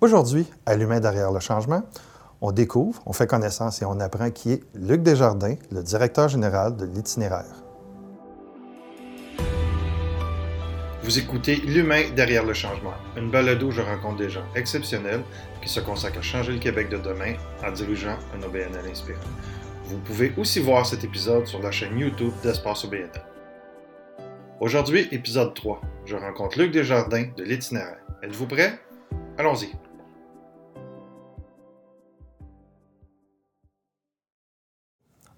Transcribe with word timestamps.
Aujourd'hui, 0.00 0.46
à 0.64 0.76
l'humain 0.76 1.00
derrière 1.00 1.32
le 1.32 1.40
changement, 1.40 1.82
on 2.40 2.52
découvre, 2.52 3.02
on 3.04 3.12
fait 3.12 3.26
connaissance 3.26 3.82
et 3.82 3.84
on 3.84 3.98
apprend 3.98 4.30
qui 4.30 4.52
est 4.52 4.62
Luc 4.76 5.02
Desjardins, 5.02 5.56
le 5.72 5.82
directeur 5.82 6.28
général 6.28 6.76
de 6.76 6.84
l'itinéraire. 6.84 7.64
Vous 11.02 11.18
écoutez 11.18 11.56
L'humain 11.56 12.10
derrière 12.14 12.44
le 12.44 12.54
changement, 12.54 12.92
une 13.16 13.32
balado 13.32 13.66
où 13.66 13.70
je 13.72 13.80
rencontre 13.80 14.18
des 14.18 14.30
gens 14.30 14.44
exceptionnels 14.54 15.22
qui 15.62 15.68
se 15.68 15.80
consacrent 15.80 16.18
à 16.18 16.22
changer 16.22 16.52
le 16.52 16.60
Québec 16.60 16.90
de 16.90 16.98
demain 16.98 17.34
en 17.66 17.72
dirigeant 17.72 18.18
un 18.36 18.42
OBNL 18.44 18.88
inspirant. 18.88 19.18
Vous 19.86 19.98
pouvez 19.98 20.32
aussi 20.36 20.60
voir 20.60 20.86
cet 20.86 21.02
épisode 21.02 21.48
sur 21.48 21.60
la 21.60 21.72
chaîne 21.72 21.98
YouTube 21.98 22.32
d'Espace 22.44 22.84
OBNL. 22.84 23.10
Aujourd'hui, 24.60 25.08
épisode 25.10 25.54
3. 25.54 25.80
Je 26.04 26.14
rencontre 26.14 26.56
Luc 26.56 26.70
Desjardins 26.70 27.26
de 27.36 27.42
l'itinéraire. 27.42 27.98
Êtes-vous 28.22 28.46
prêt? 28.46 28.78
Allons-y. 29.38 29.87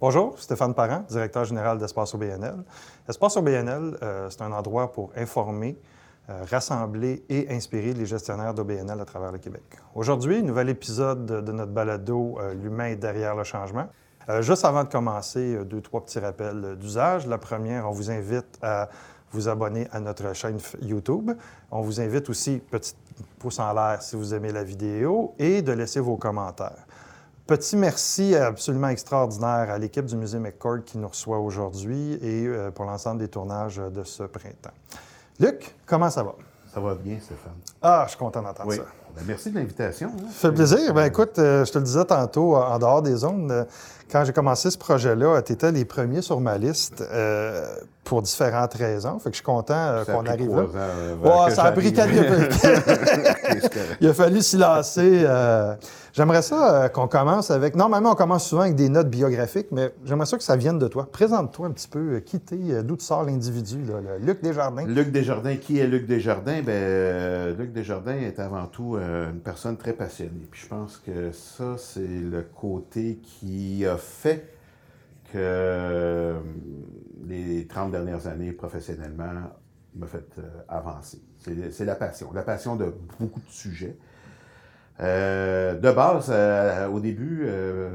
Bonjour, 0.01 0.39
Stéphane 0.39 0.73
Parent, 0.73 1.05
directeur 1.11 1.45
général 1.45 1.77
d'Espace 1.77 2.15
OBNL. 2.15 2.65
Espace 3.07 3.37
OBNL, 3.37 3.99
euh, 4.03 4.31
c'est 4.31 4.41
un 4.41 4.51
endroit 4.51 4.91
pour 4.91 5.13
informer, 5.15 5.79
euh, 6.31 6.43
rassembler 6.51 7.23
et 7.29 7.55
inspirer 7.55 7.93
les 7.93 8.07
gestionnaires 8.07 8.55
d'OBNL 8.55 8.99
à 8.99 9.05
travers 9.05 9.31
le 9.31 9.37
Québec. 9.37 9.63
Aujourd'hui, 9.95 10.43
nouvel 10.43 10.71
épisode 10.71 11.27
de, 11.27 11.53
notre 11.53 11.73
balado 11.73 12.39
euh, 12.41 12.55
L'humain 12.55 12.95
derrière 12.95 13.37
le 13.37 13.45
changement. 13.45 13.89
juste 14.41 14.65
avant 14.65 14.85
de 14.85 14.89
commencer, 14.89 15.67
deux, 15.67 15.83
trois 15.83 16.03
petits 16.03 16.19
rappels 16.19 16.77
d'usage. 16.81 17.27
La 17.27 17.37
première, 17.37 17.87
on 17.87 17.93
vous 17.93 18.11
invite 18.11 18.59
à 18.63 18.89
vous 19.33 19.49
abonner 19.49 19.87
à 19.93 20.01
notre 20.01 20.35
chaîne 20.35 20.57
YouTube. 20.81 21.31
On 21.71 21.83
vous 21.83 22.01
invite 22.01 22.31
aussi, 22.31 22.59
petit 22.71 22.95
pouce 23.39 23.59
en 23.59 23.75
l'air 23.75 24.01
si 24.01 24.17
vous 24.17 24.33
aimez 24.33 24.51
la 24.51 24.65
vidéo, 24.65 25.35
et 25.39 25.61
de 25.61 25.73
laisser 25.73 26.01
vos 26.01 26.17
commentaires. 26.17 26.87
Petit 27.51 27.77
merci 27.77 28.37
absolument 28.37 28.91
extraordinaire 28.91 29.71
à 29.71 29.77
l'équipe 29.77 30.05
du 30.05 30.15
Musée 30.15 30.39
McCord 30.39 30.85
qui 30.87 30.99
nous 30.99 31.09
reçoit 31.09 31.41
aujourd'hui 31.41 32.13
et 32.23 32.47
euh, 32.47 32.71
pour 32.71 32.85
l'ensemble 32.85 33.19
des 33.19 33.27
tournages 33.27 33.83
de 33.93 34.05
ce 34.05 34.23
printemps. 34.23 34.71
Luc, 35.41 35.75
comment 35.85 36.11
ça 36.11 36.23
va? 36.23 36.37
Ça 36.73 36.79
va 36.79 36.95
bien, 36.95 37.17
Stéphane. 37.21 37.55
Ah, 37.83 38.05
je 38.05 38.11
suis 38.11 38.19
content 38.21 38.41
d'entendre 38.41 38.73
ça. 38.73 38.83
Ben, 39.17 39.25
merci 39.27 39.51
de 39.51 39.59
l'invitation. 39.59 40.13
Hein. 40.17 40.27
Ça 40.31 40.49
fait 40.49 40.55
plaisir. 40.55 40.95
Ben, 40.95 41.07
écoute, 41.07 41.41
euh, 41.41 41.65
je 41.65 41.73
te 41.73 41.79
le 41.79 41.85
disais 41.85 42.05
tantôt, 42.05 42.55
en 42.55 42.79
dehors 42.79 43.03
des 43.03 43.17
zones, 43.17 43.51
euh, 43.51 43.65
quand 44.13 44.25
j'ai 44.25 44.33
commencé 44.33 44.71
ce 44.71 44.79
projet-là, 44.79 45.43
tu 45.43 45.53
étais 45.53 45.73
les 45.73 45.85
premiers 45.85 46.23
sur 46.23 46.39
ma 46.39 46.57
liste 46.57 47.03
pour 48.05 48.23
différentes 48.23 48.75
raisons. 48.75 49.19
Fait 49.19 49.31
que 49.31 49.35
je 49.35 49.39
suis 49.39 49.45
content 49.45 50.05
qu'on 50.07 50.25
arrive 50.25 50.55
là. 50.55 50.67
Ans, 51.25 51.51
ça 51.51 51.65
a 51.65 51.73
pris 51.73 51.93
quelques... 51.93 52.55
Il 54.01 54.09
a 54.09 54.15
fallu 54.15 54.41
s'y 54.41 54.57
lancer. 54.57 55.27
J'aimerais 56.13 56.43
ça 56.43 56.85
euh, 56.85 56.89
qu'on 56.89 57.07
commence 57.07 57.51
avec. 57.51 57.77
Normalement, 57.77 58.13
on 58.13 58.15
commence 58.15 58.49
souvent 58.49 58.63
avec 58.63 58.75
des 58.75 58.89
notes 58.89 59.09
biographiques, 59.09 59.69
mais 59.71 59.93
j'aimerais 60.05 60.27
ça 60.27 60.37
que 60.37 60.43
ça 60.43 60.57
vienne 60.57 60.79
de 60.79 60.89
toi. 60.89 61.09
Présente-toi 61.11 61.69
un 61.69 61.71
petit 61.71 61.89
peu. 61.89 62.17
Euh, 62.17 62.21
qui 62.21 62.41
t'es, 62.41 62.59
euh, 62.71 62.83
d'où 62.83 62.97
tu 62.97 63.05
sors 63.05 63.25
l'individu, 63.25 63.79
Luc 64.21 64.43
Desjardins. 64.43 64.87
Luc 64.87 65.13
Desjardins, 65.13 65.57
qui 65.57 65.79
est 65.79 65.87
Luc 65.87 66.07
Desjardins? 66.07 66.63
Bien, 66.63 67.53
Luc 67.57 67.73
Desjardins 67.73 68.17
est 68.17 68.41
avant 68.41 68.67
tout 68.67 68.97
une 68.97 69.41
personne 69.41 69.77
très 69.77 69.93
passionnée. 69.93 70.49
Puis 70.51 70.63
je 70.63 70.69
pense 70.69 70.97
que 70.97 71.33
ça, 71.33 71.77
c'est 71.79 72.01
le 72.01 72.43
côté 72.43 73.21
qui 73.23 73.87
a 73.87 73.97
fait 73.97 74.53
que 75.33 76.35
les 77.27 77.67
30 77.69 77.93
dernières 77.93 78.27
années 78.27 78.53
professionnellement 78.53 79.33
m'a 79.95 80.07
fait 80.07 80.41
avancer. 80.69 81.23
C'est 81.39 81.85
la 81.85 81.95
passion. 81.95 82.33
La 82.33 82.43
passion 82.43 82.77
de 82.77 82.93
beaucoup 83.19 83.41
de 83.41 83.51
sujets. 83.51 83.97
Euh, 85.03 85.75
de 85.77 85.91
base, 85.91 86.27
euh, 86.29 86.87
au 86.89 87.01
début, 87.01 87.45
euh, 87.47 87.89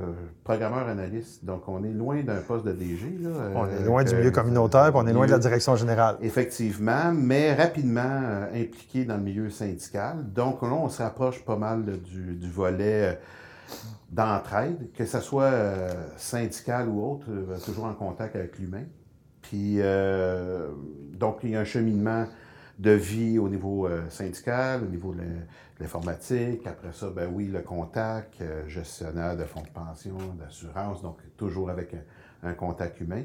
programmeur 0.43 0.87
analyste. 0.87 1.45
Donc, 1.45 1.67
on 1.67 1.83
est 1.83 1.91
loin 1.91 2.23
d'un 2.23 2.37
poste 2.37 2.65
de 2.65 2.71
DG. 2.71 3.19
Là, 3.21 3.29
on 3.53 3.67
est 3.67 3.85
loin 3.85 4.03
du 4.03 4.15
milieu 4.15 4.31
communautaire, 4.31 4.91
puis 4.91 5.01
on 5.03 5.05
est 5.05 5.13
loin 5.13 5.27
de 5.27 5.31
la 5.31 5.37
direction 5.37 5.75
générale. 5.75 6.17
Effectivement, 6.21 7.13
mais 7.13 7.53
rapidement 7.53 8.47
impliqué 8.51 9.05
dans 9.05 9.17
le 9.17 9.23
milieu 9.23 9.49
syndical. 9.51 10.25
Donc, 10.33 10.63
là, 10.63 10.69
on 10.69 10.89
se 10.89 11.03
rapproche 11.03 11.45
pas 11.45 11.57
mal 11.57 11.83
du, 11.83 12.33
du, 12.33 12.49
volet 12.49 13.19
d'entraide, 14.09 14.91
que 14.97 15.05
ce 15.05 15.19
soit 15.19 15.51
syndical 16.17 16.87
ou 16.89 17.03
autre, 17.03 17.27
toujours 17.63 17.85
en 17.85 17.93
contact 17.93 18.35
avec 18.35 18.57
l'humain. 18.57 18.85
Puis, 19.43 19.79
donc, 21.13 21.37
il 21.43 21.51
y 21.51 21.55
a 21.55 21.59
un 21.59 21.65
cheminement 21.65 22.25
de 22.79 22.91
vie 22.91 23.39
au 23.39 23.47
niveau 23.47 23.87
euh, 23.87 24.09
syndical, 24.09 24.83
au 24.83 24.87
niveau 24.87 25.13
de 25.13 25.23
l'informatique. 25.79 26.67
Après 26.67 26.91
ça, 26.91 27.09
ben 27.09 27.29
oui, 27.31 27.47
le 27.47 27.61
contact, 27.61 28.41
euh, 28.41 28.67
gestionnaire 28.67 29.37
de 29.37 29.43
fonds 29.43 29.61
de 29.61 29.69
pension, 29.69 30.17
d'assurance, 30.37 31.01
donc 31.01 31.17
toujours 31.37 31.69
avec 31.69 31.95
un, 32.43 32.53
contact 32.53 32.99
humain. 32.99 33.23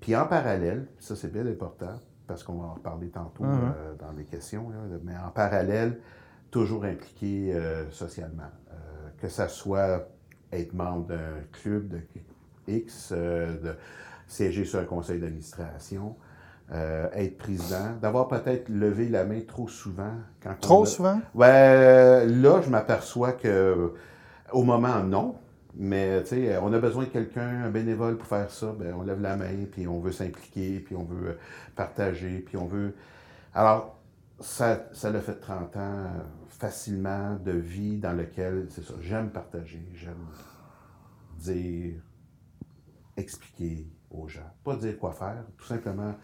Puis 0.00 0.16
en 0.16 0.26
parallèle, 0.26 0.86
ça 0.98 1.14
c'est 1.14 1.32
bien 1.32 1.46
important, 1.46 2.00
parce 2.26 2.42
qu'on 2.42 2.54
va 2.54 2.66
en 2.66 2.74
reparler 2.74 3.08
tantôt 3.08 3.44
mm-hmm. 3.44 3.72
euh, 3.76 3.94
dans 3.94 4.12
les 4.12 4.24
questions, 4.24 4.70
mais 5.04 5.16
en 5.16 5.30
parallèle, 5.30 6.00
toujours 6.50 6.84
impliqué 6.84 7.54
socialement. 7.90 8.50
que 9.18 9.28
ça 9.28 9.48
soit 9.48 10.08
être 10.52 10.72
membre 10.72 11.08
d'un 11.08 11.42
club 11.52 11.88
de 11.88 12.00
X, 12.66 13.12
de 13.12 13.74
siéger 14.26 14.64
sur 14.64 14.78
un 14.78 14.84
conseil 14.84 15.20
d'administration, 15.20 16.16
euh, 16.72 17.08
être 17.12 17.38
président, 17.38 17.94
d'avoir 18.00 18.26
peut-être 18.28 18.68
levé 18.68 19.08
la 19.08 19.24
main 19.24 19.40
trop 19.46 19.68
souvent. 19.68 20.14
Quand 20.42 20.58
trop 20.60 20.84
souvent? 20.84 21.20
Ouais, 21.34 22.26
là, 22.26 22.60
je 22.60 22.70
m'aperçois 22.70 23.32
que 23.32 23.92
au 24.52 24.62
moment, 24.62 25.02
non. 25.02 25.36
Mais 25.78 26.22
tu 26.22 26.28
sais, 26.30 26.56
on 26.56 26.72
a 26.72 26.78
besoin 26.78 27.04
de 27.04 27.10
quelqu'un, 27.10 27.64
un 27.64 27.70
bénévole 27.70 28.16
pour 28.16 28.26
faire 28.26 28.50
ça. 28.50 28.74
Bien, 28.78 28.94
on 28.96 29.02
lève 29.02 29.20
la 29.20 29.36
main, 29.36 29.66
puis 29.70 29.86
on 29.86 30.00
veut 30.00 30.12
s'impliquer, 30.12 30.80
puis 30.80 30.96
on 30.96 31.04
veut 31.04 31.38
partager, 31.74 32.38
puis 32.38 32.56
on 32.56 32.64
veut. 32.64 32.94
Alors, 33.52 34.00
ça, 34.40 34.86
ça 34.92 35.10
l'a 35.10 35.20
fait 35.20 35.38
30 35.38 35.76
ans 35.76 36.10
facilement 36.48 37.36
de 37.36 37.52
vie 37.52 37.98
dans 37.98 38.12
lequel, 38.12 38.66
c'est 38.70 38.84
ça, 38.84 38.94
j'aime 39.00 39.30
partager, 39.30 39.86
j'aime 39.94 40.26
dire, 41.38 42.00
expliquer 43.16 43.86
aux 44.10 44.28
gens. 44.28 44.50
Pas 44.64 44.76
dire 44.76 44.98
quoi 44.98 45.12
faire, 45.12 45.44
tout 45.58 45.66
simplement 45.66 46.14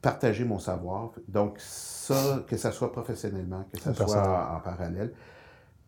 partager 0.00 0.44
mon 0.44 0.58
savoir. 0.58 1.12
Donc, 1.28 1.56
ça, 1.58 2.44
que 2.46 2.56
ça 2.56 2.72
soit 2.72 2.92
professionnellement, 2.92 3.64
que 3.72 3.78
ça 3.78 3.94
soit 3.94 4.54
en, 4.56 4.60
parallèle. 4.60 5.12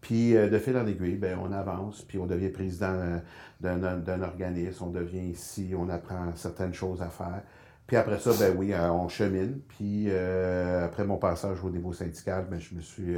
Puis, 0.01 0.37
euh, 0.37 0.49
de 0.49 0.59
fil 0.59 0.77
en 0.77 0.87
aiguille, 0.87 1.17
bien, 1.17 1.39
on 1.41 1.53
avance, 1.53 2.03
puis 2.03 2.19
on 2.19 2.27
devient 2.27 2.49
président 2.49 3.21
d'un 3.61 4.23
organisme, 4.23 4.85
on 4.85 4.91
devient 4.91 5.31
ici, 5.31 5.75
on 5.77 5.89
apprend 5.89 6.35
certaines 6.35 6.75
choses 6.75 7.01
à 7.03 7.09
faire. 7.09 7.43
Puis 7.87 7.97
après 7.97 8.19
ça, 8.19 8.31
ben 8.39 8.55
oui, 8.57 8.73
euh, 8.73 8.91
on 8.91 9.09
chemine. 9.09 9.61
Puis 9.69 10.07
euh, 10.09 10.85
après 10.85 11.05
mon 11.05 11.19
passage 11.19 11.63
au 11.63 11.71
niveau 11.71 11.93
syndical, 11.93 12.47
ben, 12.51 12.59
je 12.59 12.75
me 12.75 12.81
suis 12.81 13.17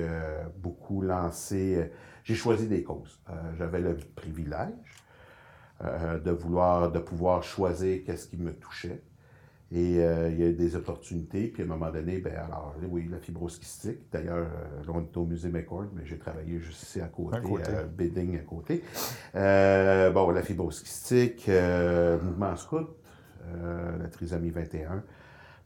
beaucoup 0.58 1.00
lancé. 1.00 1.90
J'ai 2.22 2.34
choisi 2.34 2.66
des 2.66 2.82
causes. 2.82 3.20
J'avais 3.58 3.80
le 3.80 3.96
privilège 3.96 4.72
de 5.82 6.30
vouloir, 6.30 6.90
de 6.90 6.98
pouvoir 6.98 7.42
choisir 7.42 8.04
qu'est-ce 8.04 8.26
qui 8.26 8.36
me 8.36 8.52
touchait. 8.52 9.02
Et 9.74 9.98
euh, 9.98 10.30
il 10.30 10.38
y 10.38 10.44
a 10.44 10.46
eu 10.46 10.52
des 10.52 10.76
opportunités. 10.76 11.48
Puis 11.48 11.64
à 11.64 11.66
un 11.66 11.68
moment 11.68 11.90
donné, 11.90 12.18
ben 12.18 12.36
alors, 12.36 12.76
oui, 12.88 13.08
la 13.10 13.18
fibrose 13.18 13.58
kystique. 13.58 14.02
D'ailleurs, 14.12 14.46
euh, 14.46 14.82
on 14.86 15.00
est 15.00 15.16
au 15.16 15.24
musée 15.24 15.48
McCord, 15.48 15.86
mais 15.96 16.06
j'ai 16.06 16.16
travaillé 16.16 16.60
juste 16.60 16.82
ici 16.84 17.00
à 17.00 17.08
côté, 17.08 17.38
à, 17.38 17.82
Bidding 17.82 18.36
à 18.38 18.42
côté. 18.42 18.84
Euh, 19.34 20.12
bon, 20.12 20.30
la 20.30 20.42
fibrose 20.42 20.80
kystique, 20.80 21.50
mouvement 22.22 22.54
scout, 22.54 22.88
la 23.52 24.08
trisomie 24.08 24.50
21. 24.50 25.02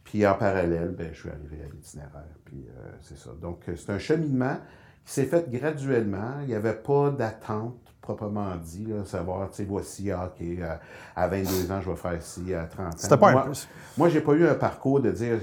Puis 0.04 0.26
en 0.26 0.34
parallèle, 0.36 0.94
ben, 0.97 1.10
je 1.12 1.20
suis 1.20 1.28
arrivé 1.28 1.58
à 1.62 1.70
l'itinéraire. 1.70 2.38
Puis 2.47 2.66
c'est 3.02 3.18
ça. 3.18 3.30
Donc, 3.42 3.64
c'est 3.66 3.91
un 3.91 3.98
cheminement 3.98 4.56
qui 5.04 5.12
s'est 5.12 5.26
fait 5.26 5.50
graduellement. 5.50 6.41
Il 6.41 6.47
n'y 6.47 6.54
avait 6.54 6.72
pas 6.72 7.10
d'attente 7.10 7.87
proprement 8.15 8.57
dit, 8.57 8.87
là, 8.87 9.05
savoir, 9.05 9.51
tu 9.51 9.57
sais, 9.57 9.65
voici, 9.65 10.10
ah, 10.10 10.33
OK, 10.33 10.41
euh, 10.41 10.77
à 11.15 11.28
22 11.28 11.71
ans, 11.71 11.81
je 11.83 11.91
vais 11.91 11.97
faire 11.97 12.22
ci, 12.22 12.55
à 12.55 12.65
30 12.65 12.87
ans. 12.87 12.91
C'était 12.97 13.16
pas 13.19 13.33
moi, 13.33 13.43
un 13.43 13.45
plus. 13.45 13.69
Moi, 13.99 14.09
j'ai 14.09 14.22
pas 14.22 14.33
eu 14.33 14.47
un 14.47 14.55
parcours 14.55 15.01
de 15.01 15.10
dire, 15.10 15.39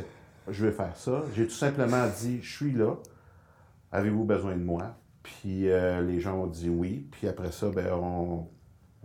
je 0.49 0.65
vais 0.65 0.71
faire 0.71 0.95
ça. 0.95 1.23
J'ai 1.35 1.45
tout 1.45 1.53
simplement 1.53 2.07
dit, 2.19 2.39
je 2.41 2.55
suis 2.55 2.71
là, 2.71 2.95
avez-vous 3.91 4.23
besoin 4.23 4.55
de 4.55 4.63
moi? 4.63 4.95
Puis 5.21 5.69
euh, 5.69 6.01
les 6.01 6.19
gens 6.19 6.37
ont 6.37 6.47
dit 6.47 6.69
oui. 6.69 7.07
Puis 7.11 7.27
après 7.27 7.51
ça, 7.51 7.69
ben, 7.69 7.87
on, 7.93 8.47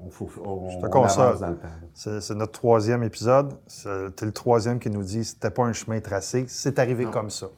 on, 0.05 0.11
faut, 0.11 0.31
on, 0.45 0.71
je 0.71 0.79
te 0.79 0.87
avance 0.87 1.41
dans 1.41 1.51
le 1.51 1.57
temps. 1.57 1.69
C'est 1.93 2.35
notre 2.35 2.53
troisième 2.53 3.03
épisode. 3.03 3.55
C'est 3.67 4.23
le 4.23 4.33
troisième 4.33 4.79
qui 4.79 4.91
nous 4.91 5.03
dit 5.03 5.25
c'était 5.25 5.51
pas 5.51 5.65
un 5.65 5.73
chemin 5.73 6.01
tracé, 6.01 6.45
c'est 6.49 6.79
arrivé 6.79 7.05
comme 7.07 7.31
ça. 7.31 7.49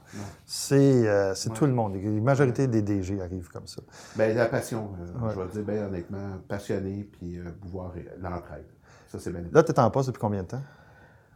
C'est 0.46 1.08
euh, 1.08 1.34
tout 1.54 1.66
le 1.66 1.72
monde. 1.72 1.94
La 1.94 2.20
majorité 2.20 2.66
des 2.66 2.82
DG 2.82 3.20
arrivent 3.20 3.48
comme 3.48 3.66
ça. 3.66 3.82
Bien, 4.16 4.34
la 4.34 4.46
passion, 4.46 4.90
euh, 5.00 5.30
je 5.34 5.40
vais 5.40 5.48
dire 5.48 5.62
bien 5.62 5.86
honnêtement, 5.86 6.38
passionné, 6.48 7.08
puis 7.12 7.38
euh, 7.38 7.44
pouvoir 7.60 7.92
l'entraide. 8.20 8.66
Ça, 9.08 9.18
c'est 9.18 9.30
bien. 9.30 9.42
Là, 9.52 9.62
tu 9.62 9.72
es 9.72 9.78
en 9.78 9.90
poste 9.90 10.08
depuis 10.08 10.20
combien 10.20 10.42
de 10.42 10.48
temps? 10.48 10.62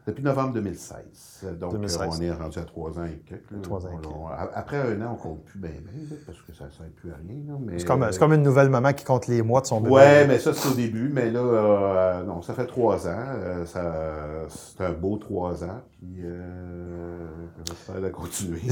Depuis 0.07 0.23
novembre 0.23 0.53
2016. 0.53 1.47
Donc, 1.59 1.73
2016. 1.73 2.09
on 2.11 2.21
est 2.23 2.31
rendu 2.33 2.59
à 2.61 2.63
trois 2.65 2.97
ans 2.99 3.05
et 3.05 3.19
quelques. 3.29 3.61
Trois 3.63 3.85
ans 3.87 3.91
et 3.91 4.01
quelques. 4.03 4.07
on- 4.15 4.29
après 4.55 4.77
un 4.79 5.01
an, 5.03 5.13
on 5.15 5.17
compte 5.17 5.45
plus 5.45 5.59
bien, 5.59 5.71
bien, 5.71 6.05
là, 6.11 6.17
parce 6.25 6.41
que 6.43 6.53
ça 6.55 6.67
ne 6.67 6.71
sert 6.71 6.87
plus 6.95 7.11
à 7.11 7.17
rien. 7.17 7.59
mais, 7.61 7.79
C'est 7.81 7.87
comme, 7.87 8.05
euh, 8.05 8.11
comme 8.19 8.33
une 8.33 8.43
nouvelle 8.43 8.69
maman 8.71 8.93
qui 8.93 9.05
compte 9.05 9.27
les 9.27 9.43
mois 9.43 9.61
de 9.63 9.67
son 9.67 9.81
bébé. 9.81 9.95
Ouais, 9.95 10.27
mais 10.29 10.39
ça, 10.39 10.53
c'est 10.55 10.69
au 10.69 10.75
début. 10.75 11.09
Mais 11.13 11.31
là, 11.31 11.41
euh, 11.41 12.23
non, 12.23 12.41
ça 12.43 12.55
fait 12.55 12.67
trois 12.67 13.09
ans. 13.09 13.11
euh, 13.17 13.67
ça, 13.67 14.47
c'est 14.49 14.85
un 14.85 14.93
beau 14.93 15.17
trois 15.17 15.65
ans. 15.65 15.81
Puis, 15.99 16.21
euh, 16.25 17.27
j'espère 17.67 18.01
de 18.01 18.09
continuer. 18.11 18.61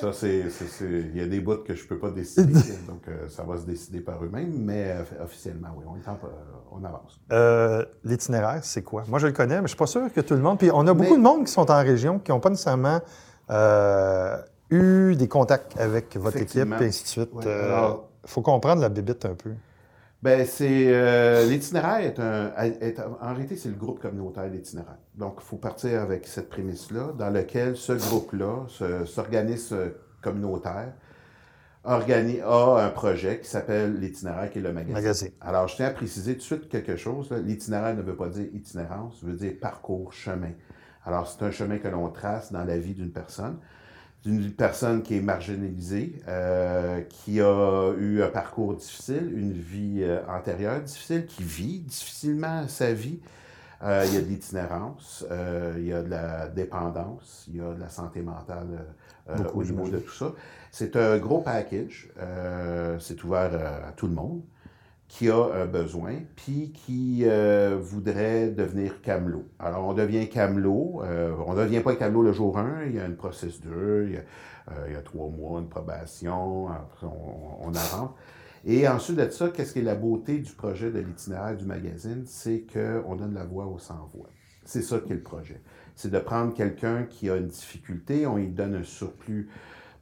Ça, 0.00 0.12
c'est, 0.12 0.42
il 0.82 1.16
y 1.16 1.20
a 1.20 1.26
des 1.26 1.40
bouts 1.40 1.62
que 1.64 1.74
je 1.74 1.86
peux 1.86 1.98
pas 1.98 2.10
décider. 2.10 2.52
donc, 2.88 3.06
euh, 3.08 3.28
ça 3.28 3.44
va 3.44 3.56
se 3.56 3.64
décider 3.64 4.00
par 4.00 4.22
eux-mêmes. 4.24 4.52
Mais 4.58 4.90
euh, 4.90 5.22
officiellement, 5.24 5.68
oui, 5.76 5.84
on, 5.88 5.94
est 5.96 6.08
en- 6.08 6.14
euh, 6.24 6.28
on 6.72 6.84
avance. 6.84 7.20
Euh, 7.32 7.84
L'itinéraire, 8.02 8.58
c'est 8.64 8.82
quoi? 8.82 9.04
Moi, 9.08 9.18
je 9.20 9.28
le 9.28 9.32
connais, 9.32 9.56
mais 9.56 9.62
je 9.62 9.68
suis 9.68 9.76
pas 9.76 9.86
sûr 10.00 10.12
que 10.12 10.20
tout 10.20 10.34
le 10.34 10.40
monde. 10.40 10.58
Puis 10.58 10.70
on 10.72 10.86
a 10.86 10.94
beaucoup 10.94 11.10
Mais- 11.12 11.16
de 11.18 11.22
monde 11.22 11.44
qui 11.46 11.52
sont 11.52 11.70
en 11.70 11.82
région 11.82 12.18
qui 12.18 12.30
n'ont 12.30 12.40
pas 12.40 12.50
nécessairement 12.50 13.00
euh, 13.50 14.36
eu 14.70 15.14
des 15.16 15.28
contacts 15.28 15.78
avec 15.78 16.16
votre 16.16 16.38
équipe 16.38 16.72
et 16.80 16.84
ainsi 16.86 17.02
de 17.04 17.08
suite. 17.08 17.34
Ouais, 17.34 17.42
Euh, 17.46 17.90
faut 18.26 18.40
comprendre 18.42 18.80
la 18.82 18.88
bébite 18.88 19.24
un 19.26 19.34
peu. 19.34 19.50
Ben, 20.22 20.46
c'est 20.46 20.86
euh, 20.88 21.44
l'itinéraire 21.44 21.98
est 22.00 22.18
un. 22.18 22.50
est- 22.80 22.98
en 23.20 23.34
réalité, 23.34 23.56
c'est 23.56 23.68
le 23.68 23.74
groupe 23.74 24.00
communautaire 24.00 24.48
d'itinéraire. 24.48 24.96
Donc, 25.14 25.34
il 25.38 25.44
faut 25.44 25.56
partir 25.58 26.00
avec 26.00 26.26
cette 26.26 26.48
prémisse-là, 26.48 27.12
dans 27.18 27.28
lequel 27.28 27.76
ce 27.76 27.92
groupe-là, 27.92 28.64
ce, 28.68 29.04
cet 29.04 29.18
organisme 29.18 29.76
communautaire, 30.22 30.94
organi- 31.84 32.42
a 32.42 32.84
un 32.84 32.90
projet 32.90 33.40
qui 33.40 33.48
s'appelle 33.48 33.98
l'itinéraire, 34.00 34.50
qui 34.50 34.58
est 34.58 34.62
le 34.62 34.72
magazine. 34.72 34.94
Magazine. 34.94 35.30
Alors, 35.40 35.68
je 35.68 35.76
tiens 35.76 35.86
à 35.86 35.90
préciser 35.90 36.32
tout 36.34 36.38
de 36.38 36.42
suite 36.42 36.68
quelque 36.68 36.96
chose. 36.96 37.30
L'itinéraire 37.44 37.94
ne 37.94 38.02
veut 38.02 38.16
pas 38.16 38.28
dire 38.28 38.46
itinérance, 38.52 39.22
veut 39.22 39.34
dire 39.34 39.52
parcours, 39.60 40.12
chemin. 40.12 40.52
Alors, 41.04 41.28
c'est 41.28 41.44
un 41.44 41.50
chemin 41.50 41.78
que 41.78 41.88
l'on 41.88 42.08
trace 42.08 42.52
dans 42.52 42.64
la 42.64 42.78
vie 42.78 42.94
d'une 42.94 43.12
personne, 43.12 43.58
d'une 44.24 44.50
personne 44.52 45.02
qui 45.02 45.18
est 45.18 45.20
marginalisée, 45.20 46.22
euh, 46.28 47.02
qui 47.02 47.42
a 47.42 47.92
eu 47.98 48.22
un 48.22 48.28
parcours 48.28 48.74
difficile, 48.74 49.30
une 49.36 49.52
vie 49.52 50.00
euh, 50.02 50.20
antérieure 50.28 50.80
difficile, 50.80 51.26
qui 51.26 51.42
vit 51.42 51.80
difficilement 51.80 52.66
sa 52.68 52.92
vie. 52.94 53.20
Euh, 53.82 54.04
il 54.06 54.14
y 54.14 54.16
a 54.16 54.20
de 54.22 54.26
l'itinérance, 54.26 55.26
il 55.76 55.86
y 55.86 55.92
a 55.92 56.02
de 56.02 56.08
la 56.08 56.48
dépendance, 56.48 57.44
il 57.48 57.56
y 57.56 57.60
a 57.60 57.74
de 57.74 57.80
la 57.80 57.90
santé 57.90 58.22
mentale 58.22 58.86
Beaucoup, 59.32 59.60
au 59.60 59.64
niveau 59.64 59.88
de 59.88 59.98
tout 59.98 60.12
ça. 60.12 60.32
C'est 60.70 60.96
un 60.96 61.18
gros 61.18 61.40
package. 61.40 62.10
euh, 62.18 62.98
c'est 62.98 63.22
ouvert 63.24 63.50
euh, 63.52 63.88
à 63.88 63.92
tout 63.92 64.06
le 64.06 64.14
monde 64.14 64.42
qui 65.08 65.30
a 65.30 65.36
un 65.54 65.66
besoin, 65.66 66.14
puis 66.36 66.72
qui 66.72 67.22
euh, 67.24 67.78
voudrait 67.80 68.48
devenir 68.50 69.00
camelot. 69.02 69.44
Alors, 69.58 69.86
on 69.86 69.94
devient 69.94 70.28
camelot. 70.28 71.02
euh, 71.04 71.34
on 71.46 71.54
ne 71.54 71.60
devient 71.64 71.80
pas 71.80 71.94
camelot 71.96 72.22
le 72.22 72.32
jour 72.32 72.58
1. 72.58 72.86
Il 72.86 72.94
y 72.96 73.00
a 73.00 73.06
une 73.06 73.16
procédure, 73.16 74.04
il 74.04 74.12
y 74.14 74.16
a, 74.16 74.20
euh, 74.72 74.84
il 74.88 74.92
y 74.94 74.96
a 74.96 75.02
trois 75.02 75.28
mois, 75.28 75.60
une 75.60 75.68
probation, 75.68 76.68
après 76.68 77.06
on, 77.06 77.66
on 77.68 77.74
avance. 77.74 78.10
Et 78.64 78.88
ensuite 78.88 79.16
de 79.18 79.28
ça, 79.30 79.50
qu'est-ce 79.50 79.74
qui 79.74 79.80
est 79.80 79.82
la 79.82 79.94
beauté 79.94 80.38
du 80.38 80.52
projet 80.52 80.90
de 80.90 80.98
l'itinéraire 81.00 81.56
du 81.56 81.66
magazine? 81.66 82.24
C'est 82.26 82.64
qu'on 82.72 83.16
donne 83.16 83.34
la 83.34 83.44
voix 83.44 83.66
aux 83.66 83.78
sans-voix. 83.78 84.30
C'est 84.64 84.82
ça 84.82 84.98
qui 84.98 85.12
est 85.12 85.16
le 85.16 85.22
projet. 85.22 85.60
C'est 85.94 86.10
de 86.10 86.18
prendre 86.18 86.54
quelqu'un 86.54 87.04
qui 87.04 87.30
a 87.30 87.36
une 87.36 87.48
difficulté, 87.48 88.26
on 88.26 88.36
lui 88.36 88.48
donne 88.48 88.74
un 88.74 88.82
surplus 88.82 89.48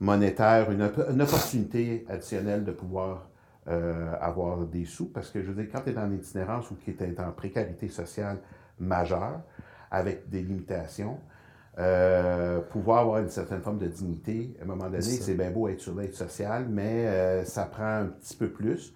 monétaire, 0.00 0.70
une, 0.70 0.82
op- 0.82 1.06
une 1.10 1.22
opportunité 1.22 2.04
additionnelle 2.08 2.64
de 2.64 2.72
pouvoir 2.72 3.28
euh, 3.68 4.12
avoir 4.20 4.58
des 4.66 4.84
sous, 4.84 5.06
parce 5.06 5.30
que 5.30 5.42
je 5.42 5.50
veux 5.52 5.62
dire, 5.62 5.70
quand 5.72 5.82
tu 5.82 5.90
es 5.90 5.98
en 5.98 6.10
itinérance 6.10 6.70
ou 6.70 6.76
qui 6.76 6.90
est 6.90 7.20
en 7.20 7.30
précarité 7.32 7.88
sociale 7.88 8.38
majeure, 8.80 9.40
avec 9.90 10.28
des 10.30 10.42
limitations, 10.42 11.18
euh, 11.78 12.60
pouvoir 12.60 13.00
avoir 13.00 13.18
une 13.20 13.28
certaine 13.28 13.60
forme 13.60 13.78
de 13.78 13.86
dignité, 13.86 14.54
à 14.60 14.64
un 14.64 14.66
moment 14.66 14.84
donné, 14.86 14.98
c'est 15.02 15.34
bien 15.34 15.50
beau 15.50 15.68
être 15.68 15.80
sur 15.80 15.94
l'aide 15.94 16.14
sociale, 16.14 16.66
mais 16.68 17.06
euh, 17.06 17.44
ça 17.44 17.64
prend 17.64 18.00
un 18.00 18.06
petit 18.06 18.36
peu 18.36 18.48
plus. 18.48 18.94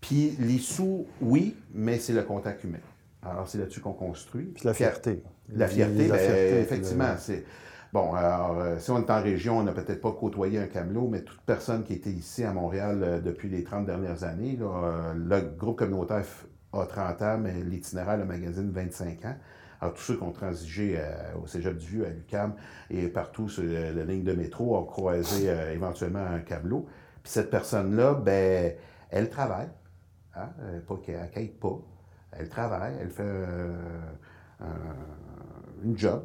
Puis 0.00 0.36
les 0.40 0.58
sous, 0.58 1.06
oui, 1.20 1.56
mais 1.74 1.98
c'est 1.98 2.12
le 2.14 2.22
contact 2.22 2.64
humain. 2.64 2.78
Alors, 3.22 3.48
c'est 3.48 3.58
là-dessus 3.58 3.80
qu'on 3.80 3.92
construit. 3.92 4.46
Puis 4.46 4.64
la 4.64 4.74
fierté. 4.74 5.22
La 5.50 5.66
fierté, 5.68 6.08
La 6.08 6.16
ben, 6.16 6.20
fierté, 6.20 6.60
effectivement, 6.60 7.12
le- 7.12 7.18
c'est... 7.18 7.44
Bon, 7.92 8.14
alors, 8.14 8.60
euh, 8.60 8.78
si 8.78 8.90
on 8.92 8.98
est 8.98 9.10
en 9.10 9.20
région, 9.20 9.58
on 9.58 9.62
n'a 9.64 9.72
peut-être 9.72 10.00
pas 10.00 10.12
côtoyé 10.12 10.60
un 10.60 10.68
camelot, 10.68 11.08
mais 11.08 11.22
toute 11.22 11.40
personne 11.40 11.82
qui 11.82 11.94
était 11.94 12.10
ici 12.10 12.44
à 12.44 12.52
Montréal 12.52 13.02
euh, 13.02 13.20
depuis 13.20 13.48
les 13.48 13.64
30 13.64 13.84
dernières 13.84 14.22
années, 14.22 14.56
là, 14.56 14.66
euh, 14.66 15.14
le 15.14 15.40
groupe 15.56 15.78
communautaire 15.78 16.24
a 16.72 16.86
30 16.86 17.22
ans, 17.22 17.38
mais 17.38 17.52
l'itinéraire, 17.64 18.16
le 18.16 18.24
magazine, 18.24 18.70
25 18.70 19.24
ans. 19.24 19.34
Alors, 19.80 19.94
tous 19.94 20.02
ceux 20.02 20.16
qui 20.16 20.22
ont 20.22 20.30
transigé 20.30 21.00
au 21.42 21.46
Cégep 21.46 21.76
du 21.78 21.86
Vieux, 21.86 22.06
à 22.06 22.10
l'UQAM 22.10 22.54
et 22.90 23.08
partout 23.08 23.48
sur 23.48 23.64
la 23.64 24.04
ligne 24.04 24.22
de 24.22 24.34
métro 24.34 24.76
ont 24.76 24.84
croisé 24.84 25.48
éventuellement 25.72 26.20
un 26.20 26.40
camelot. 26.40 26.86
Puis 27.22 27.32
cette 27.32 27.48
personne-là, 27.50 28.12
ben, 28.12 28.74
elle 29.08 29.30
travaille, 29.30 29.70
hein, 30.36 30.50
pas 30.86 30.96
qu'elle 31.02 31.30
ne 31.34 31.46
pas. 31.48 31.80
Elle 32.32 32.48
travaille, 32.48 32.94
elle 33.00 33.10
fait 33.10 33.22
euh, 33.24 33.68
un- 34.60 35.84
une 35.84 35.96
job. 35.98 36.22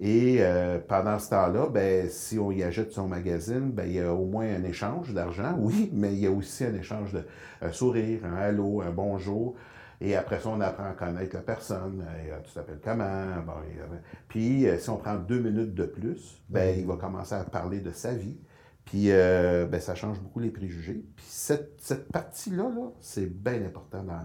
Et 0.00 0.36
euh, 0.40 0.78
pendant 0.86 1.18
ce 1.18 1.30
temps-là, 1.30 1.68
ben, 1.68 2.08
si 2.08 2.38
on 2.38 2.52
y 2.52 2.62
ajoute 2.62 2.92
son 2.92 3.08
magazine, 3.08 3.72
ben, 3.72 3.84
il 3.86 3.94
y 3.94 4.00
a 4.00 4.14
au 4.14 4.26
moins 4.26 4.46
un 4.46 4.62
échange 4.62 5.12
d'argent, 5.12 5.54
oui, 5.58 5.90
mais 5.92 6.12
il 6.12 6.20
y 6.20 6.26
a 6.26 6.30
aussi 6.30 6.64
un 6.64 6.74
échange 6.74 7.12
de 7.12 7.24
un 7.62 7.72
sourire, 7.72 8.20
un 8.24 8.36
allô, 8.36 8.80
un 8.82 8.90
bonjour. 8.90 9.56
Et 10.00 10.14
après 10.14 10.38
ça, 10.38 10.50
on 10.50 10.60
apprend 10.60 10.84
à 10.90 10.92
connaître 10.92 11.34
la 11.34 11.42
personne. 11.42 12.04
Et, 12.24 12.30
euh, 12.30 12.36
tu 12.44 12.52
t'appelles 12.52 12.78
comment? 12.82 13.24
Bon, 13.44 13.54
et, 13.68 13.80
puis, 14.28 14.66
si 14.78 14.90
on 14.90 14.96
prend 14.96 15.16
deux 15.16 15.40
minutes 15.40 15.74
de 15.74 15.84
plus, 15.86 16.40
ben, 16.48 16.78
il 16.78 16.86
va 16.86 16.96
commencer 16.96 17.34
à 17.34 17.42
parler 17.44 17.80
de 17.80 17.90
sa 17.90 18.14
vie. 18.14 18.38
Puis, 18.84 19.10
euh, 19.10 19.66
ben, 19.66 19.80
ça 19.80 19.94
change 19.96 20.20
beaucoup 20.20 20.38
les 20.40 20.50
préjugés. 20.50 21.04
Puis, 21.16 21.26
cette, 21.28 21.74
cette 21.80 22.08
partie-là, 22.12 22.64
là, 22.70 22.90
c'est 23.00 23.26
bien 23.26 23.62
important 23.66 24.04
dans, 24.04 24.24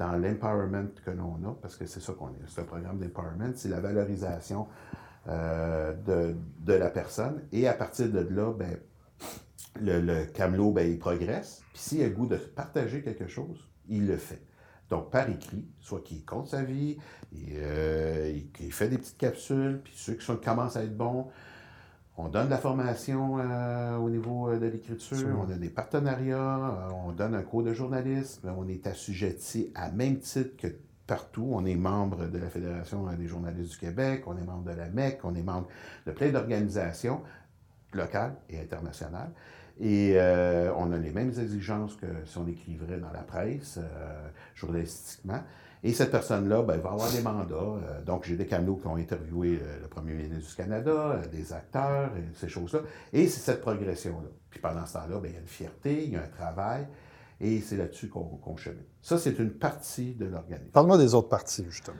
dans 0.00 0.12
l'empowerment 0.12 0.88
que 1.04 1.10
l'on 1.10 1.34
a, 1.44 1.54
parce 1.60 1.76
que 1.76 1.84
c'est 1.84 2.00
ça 2.00 2.14
qu'on 2.14 2.30
est. 2.30 2.40
C'est 2.48 2.62
un 2.62 2.64
programme 2.64 2.98
d'empowerment, 2.98 3.52
c'est 3.54 3.68
la 3.68 3.80
valorisation 3.80 4.66
euh, 5.28 5.92
de, 5.92 6.34
de 6.60 6.72
la 6.72 6.88
personne. 6.88 7.42
Et 7.52 7.68
à 7.68 7.74
partir 7.74 8.08
de 8.10 8.20
là, 8.20 8.50
ben, 8.54 8.78
le, 9.78 10.24
camelot, 10.24 10.72
ben, 10.72 10.90
il 10.90 10.98
progresse. 10.98 11.62
Puis 11.74 11.82
s'il 11.82 12.02
a 12.02 12.08
le 12.08 12.14
goût 12.14 12.26
de 12.26 12.36
partager 12.36 13.02
quelque 13.02 13.26
chose, 13.26 13.68
il 13.88 14.06
le 14.06 14.16
fait. 14.16 14.42
Donc, 14.88 15.10
par 15.10 15.28
écrit, 15.28 15.68
soit 15.80 16.00
qu'il 16.02 16.24
compte 16.24 16.48
sa 16.48 16.62
vie, 16.62 16.96
il, 17.32 17.52
euh, 17.58 18.40
fait 18.70 18.88
des 18.88 18.96
petites 18.96 19.18
capsules, 19.18 19.82
puis 19.84 19.92
ceux 19.94 20.14
qui 20.14 20.24
sont, 20.24 20.38
commencent 20.38 20.76
à 20.76 20.82
être 20.82 20.96
bons, 20.96 21.28
on 22.24 22.28
donne 22.28 22.46
de 22.46 22.50
la 22.50 22.58
formation 22.58 23.38
euh, 23.38 23.96
au 23.96 24.10
niveau 24.10 24.48
euh, 24.48 24.58
de 24.58 24.66
l'écriture, 24.66 25.28
on 25.38 25.50
a 25.50 25.56
des 25.56 25.70
partenariats, 25.70 26.36
euh, 26.38 26.90
on 27.06 27.12
donne 27.12 27.34
un 27.34 27.42
cours 27.42 27.62
de 27.62 27.72
journalisme, 27.72 28.52
on 28.56 28.68
est 28.68 28.86
assujetti 28.86 29.72
à 29.74 29.90
même 29.90 30.18
titre 30.18 30.56
que 30.56 30.68
partout. 31.06 31.48
On 31.50 31.64
est 31.66 31.74
membre 31.74 32.28
de 32.28 32.38
la 32.38 32.48
Fédération 32.48 33.04
des 33.18 33.26
journalistes 33.26 33.72
du 33.72 33.78
Québec, 33.78 34.22
on 34.26 34.36
est 34.36 34.44
membre 34.44 34.70
de 34.70 34.76
la 34.76 34.88
MEC, 34.88 35.20
on 35.24 35.34
est 35.34 35.42
membre 35.42 35.66
de 36.06 36.12
plein 36.12 36.30
d'organisations 36.30 37.20
locales 37.92 38.36
et 38.48 38.60
internationales. 38.60 39.32
Et 39.80 40.12
euh, 40.16 40.72
on 40.76 40.92
a 40.92 40.98
les 40.98 41.10
mêmes 41.10 41.30
exigences 41.30 41.96
que 41.96 42.06
si 42.26 42.36
on 42.38 42.46
écrivrait 42.46 42.98
dans 42.98 43.10
la 43.12 43.22
presse, 43.22 43.78
euh, 43.78 44.28
journalistiquement. 44.54 45.40
Et 45.82 45.92
cette 45.92 46.10
personne-là, 46.10 46.62
ben, 46.62 46.78
va 46.78 46.90
avoir 46.90 47.10
des 47.10 47.22
mandats. 47.22 47.54
Euh, 47.54 48.02
donc, 48.02 48.24
j'ai 48.24 48.36
des 48.36 48.46
camelots 48.46 48.76
qui 48.76 48.86
ont 48.86 48.96
interviewé 48.96 49.58
euh, 49.62 49.80
le 49.82 49.88
premier 49.88 50.12
ministre 50.12 50.50
du 50.50 50.56
Canada, 50.56 50.90
euh, 50.90 51.26
des 51.28 51.52
acteurs, 51.52 52.10
ces 52.34 52.48
choses-là. 52.48 52.80
Et 53.12 53.28
c'est 53.28 53.40
cette 53.40 53.62
progression-là. 53.62 54.28
Puis 54.50 54.60
pendant 54.60 54.84
ce 54.84 54.94
temps-là, 54.94 55.18
ben, 55.20 55.28
il 55.30 55.34
y 55.34 55.36
a 55.36 55.40
une 55.40 55.46
fierté, 55.46 56.04
il 56.04 56.12
y 56.12 56.16
a 56.16 56.22
un 56.22 56.28
travail, 56.28 56.86
et 57.40 57.60
c'est 57.60 57.76
là-dessus 57.76 58.08
qu'on 58.08 58.24
qu'on 58.24 58.56
chemine. 58.56 58.82
Ça, 59.00 59.16
c'est 59.16 59.38
une 59.38 59.52
partie 59.52 60.14
de 60.14 60.26
l'organisme. 60.26 60.70
Parle-moi 60.72 60.98
des 60.98 61.14
autres 61.14 61.28
parties, 61.28 61.64
justement. 61.70 61.96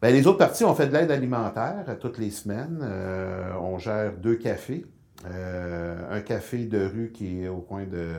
Ben, 0.00 0.12
les 0.12 0.26
autres 0.26 0.38
parties, 0.38 0.64
on 0.64 0.74
fait 0.74 0.88
de 0.88 0.92
l'aide 0.92 1.10
alimentaire 1.10 1.84
toutes 1.98 2.18
les 2.18 2.30
semaines. 2.30 2.80
Euh, 2.82 3.52
on 3.60 3.78
gère 3.78 4.12
deux 4.12 4.36
cafés. 4.36 4.84
Euh, 5.24 5.96
un 6.10 6.20
café 6.20 6.66
de 6.66 6.84
rue 6.84 7.10
qui 7.12 7.42
est 7.42 7.48
au 7.48 7.60
coin 7.60 7.84
de, 7.84 8.12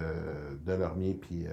de 0.66 0.74
Lormier 0.74 1.14
puis 1.14 1.46
euh, 1.46 1.52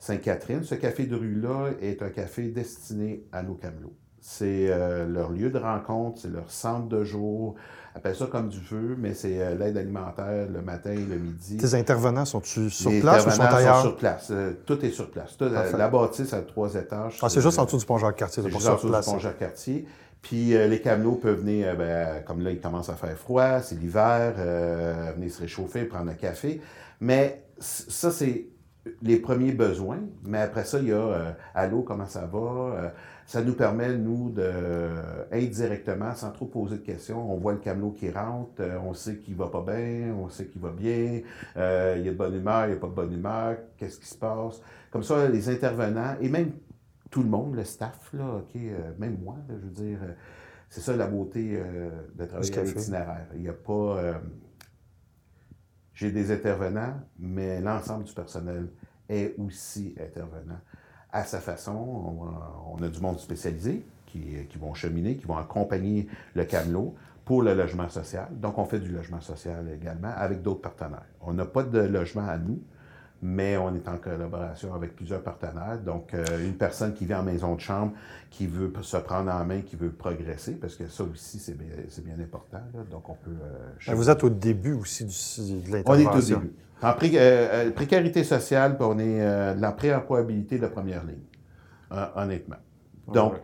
Sainte-Catherine. 0.00 0.64
Ce 0.64 0.74
café 0.74 1.06
de 1.06 1.14
rue-là 1.14 1.70
est 1.80 2.02
un 2.02 2.08
café 2.08 2.48
destiné 2.48 3.24
à 3.32 3.42
nos 3.42 3.54
camelots. 3.54 3.94
C'est 4.22 4.66
euh, 4.68 5.06
leur 5.06 5.30
lieu 5.30 5.50
de 5.50 5.58
rencontre, 5.58 6.20
c'est 6.22 6.30
leur 6.30 6.50
centre 6.50 6.88
de 6.88 7.04
jour. 7.04 7.54
Appelle 7.94 8.14
ça 8.14 8.26
comme 8.26 8.50
tu 8.50 8.60
veux, 8.60 8.96
mais 8.98 9.14
c'est 9.14 9.40
euh, 9.40 9.54
l'aide 9.54 9.76
alimentaire 9.76 10.46
le 10.52 10.60
matin 10.62 10.90
et 10.92 10.96
le 10.96 11.16
midi. 11.16 11.56
Tes 11.56 11.74
intervenants 11.74 12.24
sont-tu 12.24 12.68
sur 12.70 12.90
Les 12.90 13.00
place 13.00 13.26
ou 13.26 13.30
sont 13.30 13.40
intervenants 13.40 13.56
ailleurs? 13.58 13.80
sur 13.80 13.96
place. 13.96 14.28
Euh, 14.30 14.52
tout 14.66 14.84
est 14.84 14.90
sur 14.90 15.10
place. 15.10 15.36
Tout, 15.38 15.46
la, 15.46 15.70
la 15.70 15.88
bâtisse 15.88 16.32
à 16.34 16.42
trois 16.42 16.74
étages. 16.74 17.18
Ah, 17.22 17.28
c'est 17.28 17.40
juste 17.40 17.58
en 17.58 17.64
dessous 17.64 17.78
du 17.78 17.86
pont 17.86 17.96
Jacques-Cartier, 17.98 18.42
c'est 18.42 18.50
juste 18.50 18.68
en 18.68 18.74
dessous 18.74 18.90
du 18.90 19.00
pont 19.00 19.18
Jacques-Cartier. 19.18 19.86
Puis 20.22 20.54
euh, 20.54 20.66
les 20.66 20.80
camelots 20.80 21.14
peuvent 21.14 21.40
venir, 21.40 21.68
euh, 21.68 21.74
ben, 21.74 22.22
comme 22.24 22.42
là, 22.42 22.50
il 22.50 22.60
commence 22.60 22.88
à 22.90 22.94
faire 22.94 23.16
froid, 23.16 23.60
c'est 23.60 23.76
l'hiver, 23.76 24.34
euh, 24.38 25.12
venir 25.16 25.32
se 25.32 25.40
réchauffer, 25.40 25.84
prendre 25.84 26.10
un 26.10 26.14
café. 26.14 26.60
Mais 27.00 27.42
ça, 27.58 28.10
c'est 28.10 28.46
les 29.02 29.18
premiers 29.18 29.52
besoins, 29.52 30.00
mais 30.24 30.38
après 30.38 30.64
ça, 30.64 30.78
il 30.78 30.88
y 30.88 30.92
a 30.92 30.96
euh, 30.96 31.32
Allô, 31.54 31.82
comment 31.82 32.06
ça 32.06 32.26
va? 32.26 32.38
Euh, 32.38 32.88
ça 33.26 33.42
nous 33.42 33.54
permet, 33.54 33.96
nous, 33.96 34.30
de 34.30 34.52
indirectement, 35.30 36.14
sans 36.14 36.32
trop 36.32 36.46
poser 36.46 36.78
de 36.78 36.82
questions, 36.82 37.32
on 37.32 37.36
voit 37.36 37.52
le 37.52 37.58
camelot 37.58 37.92
qui 37.92 38.10
rentre, 38.10 38.62
on 38.84 38.92
sait 38.92 39.18
qu'il 39.18 39.36
va 39.36 39.46
pas 39.46 39.62
bien, 39.62 40.14
on 40.14 40.28
sait 40.28 40.46
qu'il 40.46 40.60
va 40.60 40.70
bien, 40.70 41.20
il 41.54 42.02
y 42.04 42.08
a 42.08 42.12
de 42.12 42.16
bonne 42.16 42.34
humeur, 42.34 42.66
il 42.66 42.70
n'y 42.70 42.76
a 42.76 42.80
pas 42.80 42.88
de 42.88 42.92
bonne 42.92 43.12
humeur, 43.12 43.56
qu'est-ce 43.76 44.00
qui 44.00 44.08
se 44.08 44.16
passe? 44.16 44.60
Comme 44.90 45.04
ça, 45.04 45.28
les 45.28 45.48
intervenants, 45.48 46.16
et 46.20 46.28
même 46.28 46.50
tout 47.08 47.22
le 47.22 47.28
monde, 47.28 47.54
le 47.54 47.62
staff, 47.62 48.10
là, 48.14 48.38
OK, 48.38 48.60
même 48.98 49.18
moi, 49.22 49.36
je 49.48 49.54
veux 49.54 49.86
dire, 49.86 50.00
c'est 50.68 50.80
ça 50.80 50.96
la 50.96 51.06
beauté 51.06 51.56
de 52.16 52.24
travailler 52.24 52.58
à 52.58 52.62
l'itinéraire. 52.64 53.26
Il 53.36 53.42
n'y 53.42 53.48
a 53.48 53.52
pas 53.52 54.20
j'ai 56.00 56.10
des 56.10 56.32
intervenants, 56.32 56.98
mais 57.18 57.60
l'ensemble 57.60 58.04
du 58.04 58.14
personnel 58.14 58.68
est 59.10 59.34
aussi 59.38 59.94
intervenant 60.00 60.60
à 61.12 61.24
sa 61.24 61.40
façon. 61.40 61.72
On, 62.72 62.82
a 62.82 62.88
du 62.88 63.00
monde 63.00 63.18
spécialisé 63.18 63.84
qui, 64.06 64.58
vont 64.58 64.74
cheminer, 64.74 65.16
qui 65.16 65.26
vont 65.26 65.36
accompagner 65.36 66.08
le 66.34 66.44
camelot 66.44 66.94
pour 67.24 67.42
le 67.42 67.54
logement 67.54 67.88
social. 67.88 68.28
Donc, 68.32 68.58
on 68.58 68.64
fait 68.64 68.80
du 68.80 68.90
logement 68.90 69.20
social 69.20 69.68
également 69.74 70.12
avec 70.16 70.42
d'autres 70.42 70.62
partenaires. 70.62 71.06
On 71.20 71.32
n'a 71.32 71.44
pas 71.44 71.62
de 71.62 71.80
logement 71.80 72.26
à 72.26 72.38
nous, 72.38 72.60
mais 73.22 73.56
on 73.56 73.74
est 73.74 73.86
en 73.88 73.98
collaboration 73.98 74.74
avec 74.74 74.96
plusieurs 74.96 75.22
partenaires. 75.22 75.78
Donc, 75.78 76.14
euh, 76.14 76.24
une 76.42 76.54
personne 76.54 76.94
qui 76.94 77.04
vient 77.04 77.20
en 77.20 77.22
maison 77.22 77.54
de 77.54 77.60
chambre, 77.60 77.92
qui 78.30 78.46
veut 78.46 78.72
se 78.80 78.96
prendre 78.96 79.30
en 79.30 79.44
main, 79.44 79.60
qui 79.60 79.76
veut 79.76 79.90
progresser, 79.90 80.52
parce 80.52 80.74
que 80.74 80.88
ça 80.88 81.04
aussi, 81.04 81.38
c'est 81.38 81.56
bien, 81.56 81.68
bien, 82.04 82.24
important. 82.24 82.62
Donc, 82.90 83.08
on 83.08 83.14
peut... 83.14 83.30
Euh, 83.88 83.94
vous 83.94 84.08
êtes 84.08 84.24
au 84.24 84.30
début 84.30 84.72
aussi 84.72 85.04
de 85.04 85.70
l'intervention. 85.70 86.10
On 86.10 86.12
est 86.12 86.16
au 86.16 86.40
début. 86.40 86.54
En 86.82 86.94
euh, 87.02 87.70
précarité 87.72 88.24
sociale, 88.24 88.76
on 88.80 88.98
est 88.98 89.54
de 89.54 89.60
la 89.60 89.72
préemployabilité 89.72 90.58
de 90.58 90.66
première 90.66 91.04
ligne, 91.04 91.24
honnêtement. 92.16 92.56
Donc, 93.12 93.34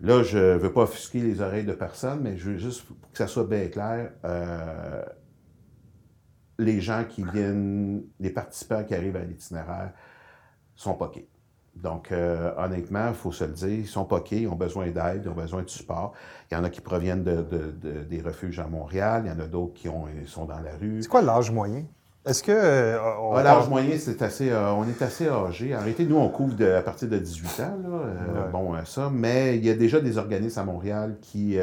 là, 0.00 0.22
je 0.22 0.38
ne 0.38 0.56
veux 0.56 0.72
pas 0.72 0.84
offusquer 0.84 1.20
les 1.20 1.42
oreilles 1.42 1.66
de 1.66 1.74
personne, 1.74 2.20
mais 2.22 2.38
je 2.38 2.52
veux 2.52 2.56
juste 2.56 2.86
que 2.86 3.18
ça 3.18 3.26
soit 3.26 3.44
bien 3.44 3.68
clair 3.68 4.12
les 6.58 6.80
gens 6.80 7.04
qui 7.08 7.24
viennent, 7.24 8.02
les 8.20 8.30
participants 8.30 8.84
qui 8.84 8.94
arrivent 8.94 9.16
à 9.16 9.24
l'itinéraire 9.24 9.92
sont 10.76 10.94
poqués. 10.94 11.28
Donc, 11.76 12.12
euh, 12.12 12.52
honnêtement, 12.56 13.08
il 13.08 13.14
faut 13.14 13.32
se 13.32 13.44
le 13.44 13.50
dire, 13.50 13.68
ils 13.68 13.86
sont 13.86 14.04
poqués, 14.04 14.42
ils 14.42 14.48
ont 14.48 14.54
besoin 14.54 14.86
d'aide, 14.86 15.22
ils 15.24 15.28
ont 15.28 15.34
besoin 15.34 15.62
de 15.62 15.68
support. 15.68 16.12
Il 16.50 16.54
y 16.54 16.56
en 16.56 16.62
a 16.62 16.70
qui 16.70 16.80
proviennent 16.80 17.24
de, 17.24 17.44
des 18.08 18.20
refuges 18.20 18.60
à 18.60 18.66
Montréal, 18.66 19.22
il 19.26 19.28
y 19.28 19.34
en 19.34 19.40
a 19.40 19.48
d'autres 19.48 19.74
qui 19.74 19.88
ont, 19.88 20.06
sont 20.26 20.44
dans 20.44 20.60
la 20.60 20.76
rue. 20.80 21.02
C'est 21.02 21.08
quoi 21.08 21.22
l'âge 21.22 21.50
moyen? 21.50 21.84
Est-ce 22.24 22.42
que. 22.42 22.52
Euh, 22.52 22.98
ah, 23.34 23.42
l'âge 23.42 23.68
moyen, 23.68 23.98
c'est 23.98 24.22
assez. 24.22 24.50
Euh, 24.50 24.72
on 24.72 24.88
est 24.88 25.02
assez 25.02 25.28
âgé. 25.28 25.74
Réalité, 25.74 26.06
nous, 26.06 26.16
on 26.16 26.28
couvre 26.28 26.54
à 26.64 26.80
partir 26.80 27.08
de 27.08 27.18
18 27.18 27.60
ans, 27.60 27.78
là, 27.82 28.48
bon, 28.52 28.72
ça. 28.86 29.10
Mais 29.12 29.56
il 29.56 29.64
y 29.64 29.70
a 29.70 29.74
déjà 29.74 30.00
des 30.00 30.16
organismes 30.16 30.60
à 30.60 30.64
Montréal 30.64 31.16
qui 31.20 31.58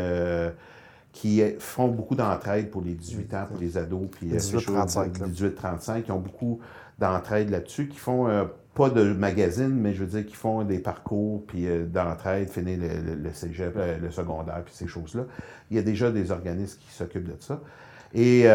qui 1.11 1.43
font 1.59 1.89
beaucoup 1.89 2.15
d'entraide 2.15 2.69
pour 2.69 2.81
les 2.81 2.93
18 2.93 3.33
ans, 3.33 3.45
pour 3.47 3.57
les 3.59 3.77
ados, 3.77 4.07
puis 4.09 4.27
18-35, 4.27 5.97
euh, 5.97 6.01
qui 6.01 6.11
ont 6.11 6.19
beaucoup 6.19 6.59
d'entraide 6.99 7.49
là-dessus, 7.49 7.87
qui 7.89 7.97
font 7.97 8.27
euh, 8.27 8.45
pas 8.75 8.89
de 8.89 9.11
magazine, 9.11 9.73
mais 9.73 9.93
je 9.93 10.03
veux 10.03 10.21
dire, 10.21 10.25
qui 10.25 10.35
font 10.35 10.63
des 10.63 10.79
parcours, 10.79 11.43
puis 11.45 11.67
euh, 11.67 11.85
d'entraide, 11.85 12.49
finir 12.49 12.79
le, 12.79 13.15
le, 13.15 13.33
cégep, 13.33 13.77
le 14.01 14.09
secondaire, 14.09 14.61
puis 14.63 14.73
ces 14.73 14.87
choses-là. 14.87 15.23
Il 15.69 15.75
y 15.75 15.79
a 15.79 15.83
déjà 15.83 16.11
des 16.11 16.31
organismes 16.31 16.79
qui 16.79 16.93
s'occupent 16.93 17.27
de 17.27 17.41
ça. 17.41 17.59
Et 18.13 18.45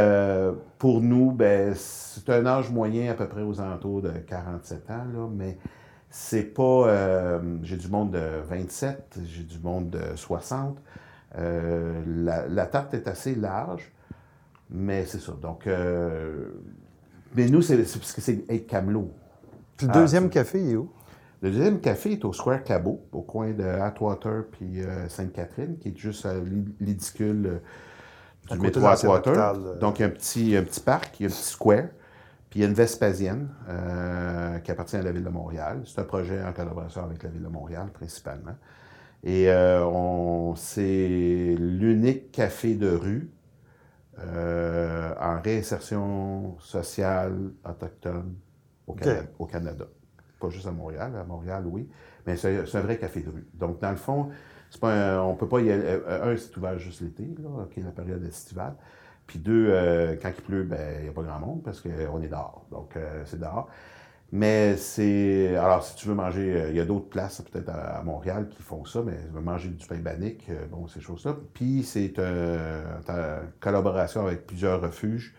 pour 0.76 1.00
nous, 1.00 1.32
ben, 1.32 1.72
c'est 1.74 2.28
un 2.28 2.44
âge 2.44 2.70
moyen 2.70 3.10
à 3.10 3.14
peu 3.14 3.26
près 3.26 3.40
aux 3.40 3.58
alentours 3.58 4.02
de 4.02 4.10
47 4.10 4.90
ans, 4.90 5.06
là, 5.14 5.28
mais 5.34 5.56
c'est 6.10 6.42
pas... 6.42 7.40
j'ai 7.62 7.78
du 7.78 7.88
monde 7.88 8.10
de 8.10 8.42
27, 8.50 9.18
j'ai 9.24 9.44
du 9.44 9.58
monde 9.58 9.88
de 9.88 10.14
60, 10.14 10.76
euh, 11.38 12.02
la, 12.48 12.66
tarte 12.66 12.94
est 12.94 13.08
assez 13.08 13.34
large, 13.34 13.92
mais 14.70 15.04
c'est 15.06 15.20
ça. 15.20 15.32
Donc, 15.32 15.66
euh, 15.66 16.46
mais 17.34 17.46
nous, 17.46 17.62
c'est 17.62 17.76
parce 17.76 18.12
que 18.12 18.20
c'est 18.20 18.44
être 18.48 18.66
camelot. 18.66 19.12
Puis 19.76 19.86
le 19.86 19.92
deuxième 19.92 20.26
ah, 20.26 20.30
café, 20.30 20.62
il 20.62 20.70
est 20.70 20.76
où? 20.76 20.90
Le 21.42 21.50
deuxième 21.50 21.80
café 21.80 22.12
est 22.12 22.24
au 22.24 22.32
Square 22.32 22.64
Cabot, 22.64 23.02
au 23.12 23.20
coin 23.20 23.50
de 23.50 23.62
Atwater 23.62 24.44
puis 24.50 24.80
euh, 24.80 25.08
Sainte-Catherine, 25.08 25.76
qui 25.78 25.88
est 25.88 25.96
juste 25.96 26.24
à 26.24 26.32
l'édicule 26.80 27.60
du 28.50 28.58
métro 28.58 28.86
Atwater. 28.86 29.78
Donc, 29.78 29.98
il 29.98 30.02
y 30.02 30.04
a 30.04 30.08
un 30.08 30.10
petit, 30.10 30.56
un 30.56 30.62
petit 30.62 30.80
parc, 30.80 31.20
il 31.20 31.24
y 31.24 31.26
a 31.26 31.28
un 31.28 31.32
petit 31.32 31.42
square, 31.42 31.88
puis 32.48 32.60
il 32.60 32.62
y 32.62 32.64
a 32.64 32.68
une 32.68 32.74
Vespasienne 32.74 33.50
qui 34.64 34.70
appartient 34.70 34.96
à 34.96 35.02
la 35.02 35.12
Ville 35.12 35.24
de 35.24 35.28
Montréal. 35.28 35.82
C'est 35.84 36.00
un 36.00 36.04
projet 36.04 36.42
en 36.42 36.54
collaboration 36.54 37.04
avec 37.04 37.22
la 37.22 37.28
Ville 37.28 37.42
de 37.42 37.48
Montréal, 37.48 37.90
principalement. 37.92 38.54
Et 39.24 39.50
euh, 39.50 40.54
c'est 40.54 41.54
l'unique 41.58 42.30
café 42.32 42.74
de 42.74 42.88
rue 42.88 43.30
euh, 44.18 45.12
en 45.20 45.40
réinsertion 45.40 46.56
sociale 46.60 47.52
autochtone 47.64 48.34
au, 48.86 48.94
Canada, 48.94 49.84
Pas 50.40 50.48
juste 50.48 50.66
à 50.66 50.70
Montréal, 50.70 51.12
à 51.16 51.24
Montréal, 51.24 51.64
oui, 51.66 51.88
mais 52.26 52.36
c'est 52.36 52.76
un 52.76 52.80
vrai 52.80 52.98
café 52.98 53.20
de 53.20 53.30
rue. 53.30 53.46
Donc, 53.54 53.80
dans 53.80 53.90
le 53.90 53.96
fond, 53.96 54.30
c'est 54.70 54.80
pas 54.80 55.22
on 55.22 55.34
peut 55.34 55.48
pas 55.48 55.60
y 55.60 55.72
aller. 55.72 55.82
Euh, 55.84 56.32
un, 56.32 56.36
c'est 56.36 56.56
ouvert 56.56 56.78
juste 56.78 57.00
l'été, 57.00 57.28
là, 57.42 57.66
qui 57.72 57.80
est 57.80 57.82
la 57.82 57.90
période 57.90 58.24
estivale. 58.24 58.74
Puis 59.26 59.40
deux, 59.40 59.72
quand 60.22 60.28
il 60.28 60.44
pleut, 60.44 60.62
ben, 60.62 60.98
il 60.98 61.02
n'y 61.02 61.08
a 61.08 61.12
pas 61.12 61.22
grand 61.22 61.40
monde 61.40 61.62
parce 61.64 61.80
qu'on 61.80 62.22
est 62.22 62.28
dehors. 62.28 62.64
Donc, 62.70 62.96
c'est 63.24 63.40
dehors. 63.40 63.68
Mais 64.32 64.76
c'est. 64.76 65.56
Alors, 65.56 65.84
si 65.84 65.94
tu 65.96 66.08
veux 66.08 66.14
manger, 66.14 66.60
euh, 66.60 66.70
il 66.70 66.76
y 66.76 66.80
a 66.80 66.84
d'autres 66.84 67.08
places, 67.08 67.42
peut-être 67.42 67.68
à, 67.70 68.02
Montréal, 68.02 68.48
qui 68.48 68.62
font 68.62 68.84
ça, 68.84 69.02
mais 69.04 69.16
tu 69.16 69.32
veux 69.32 69.40
manger 69.40 69.68
du 69.68 69.86
pain 69.86 69.98
banique, 69.98 70.46
euh, 70.50 70.66
bon, 70.66 70.88
ces 70.88 71.00
choses-là. 71.00 71.36
Puis, 71.54 71.84
c'est 71.84 72.18
une 72.18 72.82
collaboration 73.60 74.26
avec 74.26 74.46
plusieurs 74.46 74.80
refuges 74.80 75.34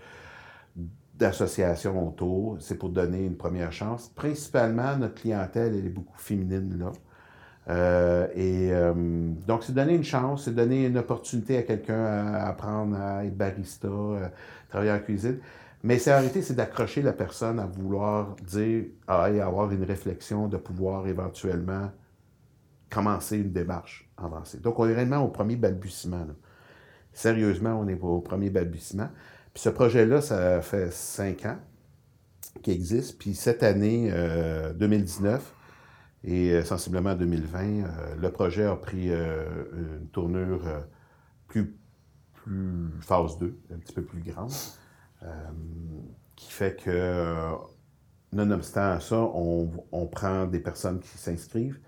d'associations 1.15 2.08
autour. 2.08 2.58
C'est 2.62 2.75
pour 2.75 2.89
donner 2.89 3.25
une 3.25 3.36
première 3.36 3.74
chance. 3.74 4.10
Principalement, 4.10 4.96
notre 4.96 5.15
clientèle, 5.15 5.75
elle 5.75 5.86
est 5.86 5.89
beaucoup 5.89 6.17
féminine, 6.17 6.77
là. 6.79 6.91
Euh, 7.70 8.27
et 8.34 8.72
donc, 9.46 9.63
c'est 9.65 9.74
donner 9.74 9.96
une 9.96 10.06
chance, 10.06 10.46
c'est 10.46 10.56
donner 10.56 10.86
une 10.86 10.98
opportunité 10.98 11.58
à 11.58 11.63
quelqu'un 11.63 12.06
à 12.06 12.48
apprendre 12.48 12.96
à 12.96 13.25
être 13.25 13.36
barista, 13.36 13.89
travailler 14.70 14.91
en 14.91 15.00
cuisine. 15.00 15.39
Mais 15.84 16.00
c'est 16.00 16.12
arrêter, 16.12 16.41
c'est 16.41 16.55
d'accrocher 16.55 17.01
la 17.01 17.13
personne 17.13 17.60
à 17.60 17.65
vouloir 17.65 18.36
dire, 18.38 18.86
à 19.07 19.25
avoir 19.25 19.72
une 19.72 19.84
réflexion, 19.84 20.48
de 20.48 20.57
pouvoir 20.57 21.07
éventuellement 21.07 21.91
commencer 22.89 23.38
une 23.38 23.51
démarche 23.51 24.10
avancée. 24.17 24.60
Donc, 24.60 24.79
on 24.79 24.88
est 24.88 24.93
réellement 24.93 25.19
au 25.19 25.27
premier 25.27 25.55
balbutiement. 25.55 26.25
Sérieusement, 27.13 27.79
on 27.79 27.88
est 27.88 28.00
au 28.01 28.22
premier 28.22 28.50
balbutiement. 28.50 29.10
Puis 29.53 29.63
ce 29.63 29.69
projet-là, 29.69 30.22
ça 30.22 30.62
fait 30.62 30.91
cinq 30.91 31.46
ans 31.46 31.57
qu'il 32.62 32.74
existe. 32.74 33.17
Puis 33.17 33.34
cette 33.34 33.63
année, 33.63 34.12
2019 34.75 35.34
euh, 35.34 36.29
et 36.29 36.51
euh, 36.51 36.63
sensiblement 36.63 37.15
2020, 37.15 37.60
euh, 37.60 38.15
le 38.19 38.31
projet 38.31 38.65
a 38.65 38.75
pris 38.75 39.10
une 39.10 40.07
tournure 40.12 40.63
plus, 41.48 41.75
plus 42.34 42.91
phase 43.01 43.38
2, 43.39 43.57
un 43.74 43.77
petit 43.77 43.93
peu 43.93 44.03
plus 44.03 44.22
grande. 44.22 44.51
Euh, 45.24 45.27
qui 46.36 46.51
fait 46.51 46.79
que, 46.79 47.55
nonobstant 48.31 49.00
ça, 49.00 49.17
on, 49.17 50.07
prend 50.12 50.45
des 50.45 50.59
personnes 50.59 51.00
qui 51.00 51.17
s'inscrivent. 51.17 51.79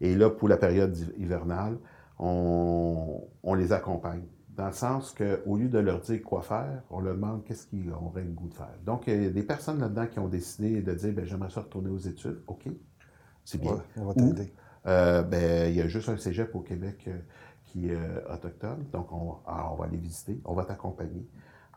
Et 0.00 0.16
là, 0.16 0.30
pour 0.30 0.48
la 0.48 0.56
période 0.56 0.96
hivernale, 1.18 1.78
on, 2.18 3.54
les 3.54 3.72
accompagne. 3.72 4.24
Dans 4.56 4.66
le 4.66 4.72
sens 4.72 5.14
qu'au 5.14 5.56
lieu 5.56 5.68
de 5.68 5.78
leur 5.78 6.00
dire 6.00 6.22
quoi 6.22 6.42
faire, 6.42 6.82
on 6.90 7.00
leur 7.00 7.14
demande 7.14 7.44
qu'est-ce 7.44 7.66
qu'ils 7.66 7.90
auraient 7.90 8.24
le 8.24 8.32
goût 8.32 8.48
de 8.48 8.54
faire. 8.54 8.74
Donc, 8.84 9.06
il 9.06 9.22
y 9.22 9.26
a 9.26 9.30
des 9.30 9.42
personnes 9.42 9.80
là-dedans 9.80 10.06
qui 10.06 10.18
ont 10.18 10.28
décidé 10.28 10.82
de 10.82 10.94
dire 10.94 11.12
ben, 11.12 11.24
j'aimerais 11.24 11.50
ça 11.50 11.60
retourner 11.60 11.90
aux 11.90 11.98
études. 11.98 12.42
OK, 12.46 12.68
c'est 13.44 13.60
bien. 13.60 13.82
on 13.96 14.06
va 14.06 14.14
t'aider. 14.14 14.52
Euh, 14.86 15.22
ben, 15.22 15.70
il 15.70 15.76
y 15.76 15.80
a 15.80 15.88
juste 15.88 16.08
un 16.08 16.16
cégep 16.16 16.54
au 16.54 16.60
Québec 16.60 17.04
euh, 17.08 17.18
qui 17.66 17.90
est 17.90 17.98
autochtone. 18.32 18.84
Donc, 18.92 19.12
on, 19.12 19.36
on 19.46 19.74
va 19.74 19.84
aller 19.84 19.98
visiter, 19.98 20.40
on 20.44 20.54
va 20.54 20.64
t'accompagner. 20.64 21.26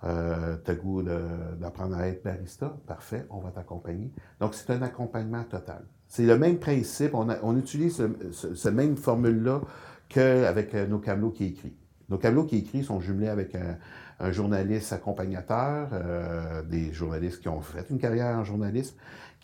Euh, 0.04 0.58
tu 0.64 0.75
goût 0.75 1.04
d'apprendre 1.04 1.96
à 1.96 2.08
être 2.08 2.24
barista? 2.24 2.75
Parfait, 2.86 3.25
on 3.30 3.40
va 3.40 3.52
t'accompagner. 3.52 4.12
Donc, 4.40 4.54
c'est 4.54 4.72
un 4.72 4.82
accompagnement 4.82 5.44
total. 5.44 5.84
C'est 6.08 6.25
le 6.25 6.38
même 6.38 6.60
principe. 6.60 7.14
On, 7.16 7.58
utilise 7.58 8.04
ce, 8.32 8.70
même 8.70 8.98
formule-là 8.98 9.62
qu'avec 10.10 10.75
euh, 10.75 10.86
nos 10.88 11.00
camelots 11.00 11.32
qui 11.32 11.46
écrits. 11.46 11.75
Nos 12.10 12.18
camelots 12.18 12.46
qui 12.46 12.58
écrits 12.58 12.84
sont 12.84 13.00
jumelés 13.00 13.30
avec 13.30 13.56
un 14.20 14.32
journaliste 14.32 14.94
accompagnateur, 14.94 15.90
euh, 15.94 16.62
des 16.64 16.94
journalistes 16.94 17.42
qui 17.42 17.50
ont 17.50 17.62
fait 17.62 17.90
une 17.90 17.98
carrière 17.98 18.38
en 18.38 18.44
journalisme, 18.44 18.96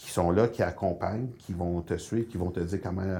qui 0.02 0.10
sont 0.10 0.32
là, 0.32 0.48
qui 0.48 0.64
accompagnent, 0.64 1.28
qui 1.38 1.54
vont 1.54 1.80
te 1.82 1.96
suivre, 1.96 2.28
qui 2.28 2.38
vont 2.38 2.50
te 2.50 2.60
dire 2.60 2.82
comment 2.82 3.04
euh, 3.04 3.20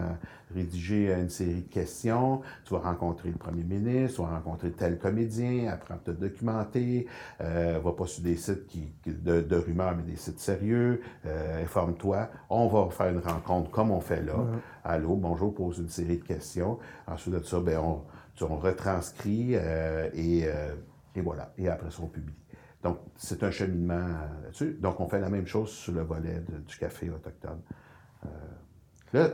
rédiger 0.56 1.14
une 1.14 1.30
série 1.30 1.62
de 1.62 1.70
questions. 1.70 2.42
Tu 2.66 2.74
vas 2.74 2.80
rencontrer 2.80 3.30
le 3.30 3.38
premier 3.38 3.64
ministre, 3.64 4.16
tu 4.16 4.22
vas 4.28 4.36
rencontrer 4.36 4.72
tel 4.72 4.98
comédien, 4.98 5.72
apprends 5.72 5.94
à 5.94 5.98
te 5.98 6.10
documenter, 6.10 7.06
euh, 7.40 7.80
va 7.84 7.92
pas 7.92 8.08
sur 8.08 8.24
des 8.24 8.36
sites 8.36 8.66
qui, 8.66 8.92
de, 9.06 9.56
rumeurs, 9.56 9.96
mais 9.96 10.12
des 10.12 10.18
sites 10.18 10.40
sérieux, 10.40 11.02
euh, 11.28 11.64
informe-toi. 11.64 12.30
On 12.50 12.68
va 12.68 12.90
faire 12.90 13.10
une 13.10 13.20
rencontre 13.20 13.70
comme 13.70 13.92
on 13.92 14.02
fait 14.02 14.24
là. 14.24 14.44
Allô, 14.84 15.16
bonjour, 15.16 15.54
pose 15.54 15.78
une 15.78 15.90
série 15.90 16.18
de 16.18 16.24
questions. 16.24 16.80
Ensuite 17.06 17.36
de 17.36 17.44
ça, 17.44 17.60
ben, 17.60 17.78
on, 17.78 18.02
on 18.44 18.58
retranscrit 18.58 19.52
euh, 19.54 20.10
et, 20.16 20.46
et 21.16 21.22
voilà. 21.22 21.54
Et 21.60 21.70
après 21.70 21.92
ça, 21.92 22.00
on 22.02 22.08
publie. 22.08 22.41
Donc, 22.84 22.98
c'est 23.16 23.44
un 23.44 23.52
cheminement 23.52 24.08
là-dessus. 24.44 24.78
Donc, 24.82 25.00
on 25.00 25.08
fait 25.08 25.20
la 25.20 25.30
même 25.30 25.46
chose 25.46 25.70
sur 25.70 25.94
le 25.94 26.02
volet 26.02 26.44
du 26.68 26.78
café 26.78 27.10
autochtone. 27.10 27.60
Euh, 28.26 28.30
là, 29.14 29.30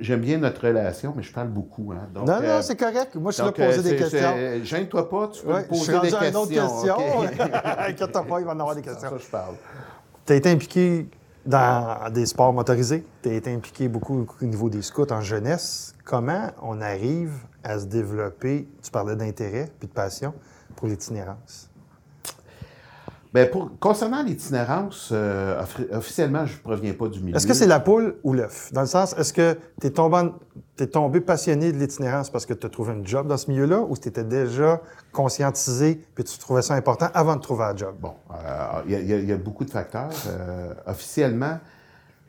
j'aime 0.00 0.20
bien 0.20 0.38
notre 0.38 0.66
relation, 0.66 1.12
mais 1.16 1.22
je 1.22 1.32
parle 1.32 1.48
beaucoup. 1.48 1.92
Hein. 1.92 2.08
non, 2.14 2.24
non, 2.24 2.40
euh, 2.42 2.62
c'est 2.62 2.76
correct. 2.76 3.14
Moi, 3.16 3.30
je 3.30 3.36
suis 3.36 3.44
là 3.44 3.52
pour 3.52 3.64
poser 3.64 3.90
des 3.90 3.96
questions. 3.96 4.64
Gêne-toi 4.64 5.08
pas, 5.08 5.28
tu 5.28 5.42
peux 5.42 5.52
me 5.52 5.68
poser 5.68 5.92
des 5.92 6.00
questions. 6.00 6.28
une 6.30 6.36
autre 6.36 6.48
question. 6.48 6.96
Inquiète-toi 7.78 8.24
pas, 8.24 8.40
il 8.40 8.46
va 8.46 8.52
en 8.52 8.60
avoir 8.60 8.74
des 8.74 8.82
questions. 8.82 9.10
Ça, 9.10 9.18
je 9.18 9.30
parle. 9.30 9.54
Tu 10.24 10.32
as 10.32 10.36
été 10.36 10.50
impliqué 10.50 11.08
dans 11.44 12.10
des 12.12 12.26
sports 12.26 12.52
motorisés? 12.52 13.04
Tu 13.22 13.28
as 13.28 13.34
été 13.34 13.52
impliqué 13.52 13.88
beaucoup 13.88 14.26
au 14.40 14.44
niveau 14.44 14.68
des 14.68 14.82
scouts 14.82 15.10
en 15.10 15.20
jeunesse? 15.20 15.94
Comment 16.04 16.50
on 16.62 16.80
arrive 16.80 17.32
à 17.62 17.78
se 17.78 17.86
développer, 17.86 18.68
tu 18.82 18.90
parlais 18.90 19.16
d'intérêt 19.16 19.70
puis 19.78 19.88
de 19.88 19.92
passion, 19.92 20.34
pour 20.74 20.88
l'itinérance? 20.88 21.70
Bien, 23.36 23.44
pour, 23.44 23.70
concernant 23.78 24.22
l'itinérance, 24.22 25.10
euh, 25.12 25.62
officiellement, 25.92 26.46
je 26.46 26.54
ne 26.54 26.60
proviens 26.60 26.94
pas 26.94 27.06
du 27.08 27.20
milieu. 27.20 27.36
Est-ce 27.36 27.46
que 27.46 27.52
c'est 27.52 27.66
la 27.66 27.80
poule 27.80 28.16
ou 28.24 28.32
l'œuf? 28.32 28.72
Dans 28.72 28.80
le 28.80 28.86
sens, 28.86 29.14
est-ce 29.18 29.34
que 29.34 29.58
tu 29.78 29.88
es, 29.88 29.92
es, 30.78 30.86
tombé 30.86 31.20
passionné 31.20 31.70
de 31.70 31.76
l'itinérance 31.76 32.30
parce 32.30 32.46
que 32.46 32.54
tu 32.54 32.64
as 32.64 32.70
trouvé 32.70 32.94
un 32.94 33.04
job 33.04 33.26
dans 33.26 33.36
ce 33.36 33.50
milieu-là 33.50 33.80
ou 33.80 33.94
tu 33.94 34.08
étais 34.08 34.24
déjà 34.24 34.80
conscientisé 35.12 36.00
et 36.16 36.24
tu 36.24 36.38
trouvais 36.38 36.62
ça 36.62 36.76
important 36.76 37.08
avant 37.12 37.36
de 37.36 37.42
trouver 37.42 37.64
un 37.64 37.76
job? 37.76 37.96
Bon, 38.00 38.14
euh, 38.32 38.82
il 38.88 39.26
y, 39.28 39.32
a 39.32 39.36
beaucoup 39.36 39.66
de 39.66 39.70
facteurs. 39.70 40.08
Euh, 40.28 40.72
officiellement, 40.86 41.58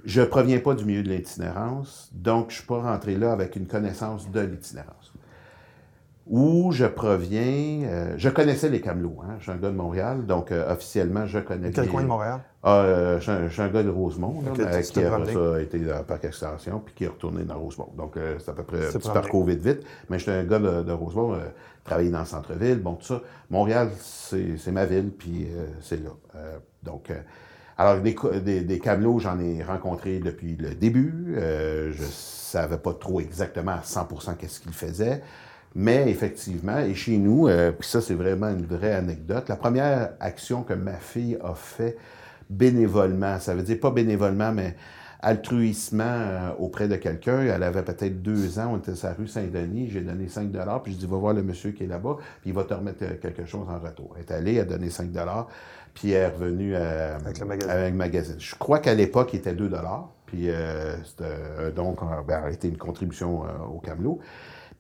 je 0.04 0.20
ne 0.20 0.26
proviens 0.26 0.60
pas 0.60 0.74
du 0.74 0.84
milieu 0.84 1.04
de 1.04 1.10
l'itinérance, 1.10 2.10
donc 2.12 2.50
je 2.50 2.56
ne 2.56 2.58
suis 2.58 2.68
pas 2.68 2.82
rentré 2.82 3.16
là 3.16 3.32
avec 3.32 3.56
une 3.56 3.66
connaissance 3.66 4.30
de 4.30 4.42
l'itinérance 4.42 5.14
où 6.30 6.72
je 6.72 6.86
proviens. 6.86 7.84
Euh, 7.84 8.14
je 8.18 8.30
connaissais 8.30 8.70
les 8.70 8.82
Camelots. 8.82 9.20
Hein? 9.24 9.36
Je 9.40 9.44
suis 9.44 9.52
un 9.52 9.58
gars 9.58 9.70
de 9.70 9.76
Montréal, 9.76 10.26
donc 10.26 10.52
euh, 10.52 10.72
officiellement, 10.72 11.26
je 11.26 11.40
connais. 11.40 11.72
Quel 11.72 11.88
coin 11.88 12.02
de 12.02 12.08
Montréal? 12.08 12.42
Ah, 12.64 12.82
euh, 12.82 13.20
je, 13.20 13.48
suis 13.50 13.62
un, 13.62 13.70
gars 13.70 13.84
de 13.84 13.90
Rosemont, 13.90 14.42
qui 14.54 14.62
a, 14.62 14.84
ça, 14.84 15.62
été 15.62 15.80
dans 15.80 15.98
le 15.98 16.04
parc 16.04 16.26
extension, 16.26 16.82
puis 16.84 16.94
qui 16.96 17.04
est 17.06 17.08
retourné 17.08 17.44
dans 17.44 17.58
Rosemont. 17.58 17.90
Donc, 17.98 18.18
c'est 18.40 18.50
à 18.50 18.54
peu 18.54 18.64
près 18.64 18.88
un 18.88 18.92
petit 18.92 19.10
parcours 19.10 19.46
vite, 19.46 19.62
vite. 19.62 19.86
Mais 20.10 20.20
j'étais 20.20 20.32
un 20.32 20.44
gars 20.44 20.60
de, 20.60 20.92
Rosemont, 20.92 21.38
travaillé 21.86 22.10
dans 22.10 22.20
le 22.20 22.26
centre-ville, 22.26 22.80
bon, 22.80 22.96
tout 22.96 23.06
ça. 23.06 23.22
Montréal, 23.50 23.90
c'est 23.98 24.72
ma 24.72 24.86
ville, 24.86 25.12
puis 25.18 25.48
c'est 25.82 26.04
là. 26.04 26.10
donc, 26.84 27.12
alors, 27.78 28.02
des, 28.02 28.62
des, 28.62 28.80
Camelots, 28.80 29.20
j'en 29.20 29.40
ai 29.40 29.64
rencontré 29.64 30.20
depuis 30.20 30.58
le 30.58 30.76
début. 30.76 31.36
je 31.38 32.04
savais 32.04 32.80
pas 32.80 32.94
trop 32.94 33.22
exactement 33.22 33.74
à 33.74 33.82
100% 33.82 34.36
qu'est-ce 34.36 34.60
qu'ils 34.60 34.74
faisaient. 34.74 35.22
Mais 35.80 36.10
effectivement, 36.10 36.80
et 36.80 36.96
chez 36.96 37.20
nous, 37.20 37.48
euh, 37.48 37.72
puis 37.72 37.88
ça 37.88 38.02
c'est 38.02 38.16
vraiment 38.16 38.50
une 38.50 38.66
vraie 38.66 38.96
anecdote, 38.96 39.48
la 39.48 39.56
première 39.56 40.14
action 40.20 40.64
que 40.64 40.74
ma 40.74 40.96
fille 40.96 41.38
a 41.44 41.54
fait 41.54 41.96
bénévolement, 42.50 43.38
ça 43.40 43.54
veut 43.54 43.62
dire 43.62 43.80
pas 43.80 43.92
bénévolement, 43.92 44.52
mais 44.52 44.76
altruisement 45.20 46.04
euh, 46.04 46.50
auprès 46.58 46.88
de 46.88 46.96
quelqu'un. 46.96 47.42
Elle 47.42 47.62
avait 47.62 47.84
peut-être 47.84 48.24
deux 48.24 48.58
ans, 48.58 48.72
on 48.74 48.78
était 48.80 48.96
sur 48.96 49.08
la 49.08 49.14
rue 49.14 49.28
Saint-Denis, 49.28 49.92
j'ai 49.92 50.02
donné 50.02 50.28
5 50.28 50.50
puis 50.84 50.94
je 50.94 50.98
dis, 50.98 51.06
va 51.06 51.18
voir 51.18 51.36
le 51.36 51.44
monsieur 51.44 51.70
qui 51.70 51.84
est 51.84 51.88
là-bas, 51.88 52.18
puis 52.42 52.50
il 52.50 52.54
va 52.54 52.64
te 52.64 52.74
remettre 52.74 53.04
euh, 53.04 53.14
quelque 53.22 53.46
chose 53.46 53.68
en 53.70 53.78
retour. 53.78 54.16
Elle 54.16 54.24
est 54.24 54.32
allée, 54.32 54.54
elle 54.56 54.62
a 54.62 54.66
donné 54.66 54.90
5 54.90 55.12
puis 55.94 56.10
elle 56.10 56.24
est 56.24 56.28
revenue 56.28 56.76
avec, 56.76 57.38
le 57.38 57.46
magazine. 57.46 57.96
magazine. 57.96 58.36
Je 58.40 58.56
crois 58.56 58.80
qu'à 58.80 58.96
l'époque, 58.96 59.30
il 59.34 59.38
était 59.42 59.54
2 59.54 59.70
puis 60.26 60.50
c'était 61.06 61.72
donc, 61.76 62.00
ben, 62.28 62.46
a 62.46 62.50
été 62.50 62.68
une 62.68 62.78
contribution 62.78 63.44
au 63.72 63.80
Camelot. 63.80 64.20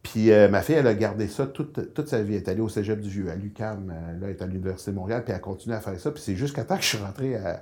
Puis 0.04 0.32
euh, 0.32 0.48
ma 0.48 0.62
fille, 0.62 0.76
elle 0.76 0.88
a 0.88 0.94
gardé 0.94 1.28
ça 1.28 1.48
toute, 1.48 2.08
sa 2.08 2.22
vie. 2.22 2.36
Elle 2.36 2.42
est 2.42 2.48
allée 2.48 2.62
au 2.62 2.70
cégep 2.70 3.00
du 3.00 3.10
Vieux, 3.10 3.30
à 3.30 3.36
l'UQAM, 3.36 3.92
euh, 3.92 4.14
elle 4.22 4.30
est 4.30 4.42
à 4.42 4.46
l'Université 4.46 4.92
de 4.92 4.96
Montréal, 4.96 5.24
puis 5.24 5.32
elle 5.32 5.38
a 5.38 5.40
continué 5.40 5.76
à 5.76 5.82
faire 5.82 6.00
ça. 6.00 6.12
Puis 6.12 6.22
c'est 6.24 6.36
jusqu'à 6.36 6.64
temps 6.64 6.78
que 6.78 6.84
je 6.84 6.88
suis 6.88 6.98
rentré 6.98 7.36
à, 7.36 7.62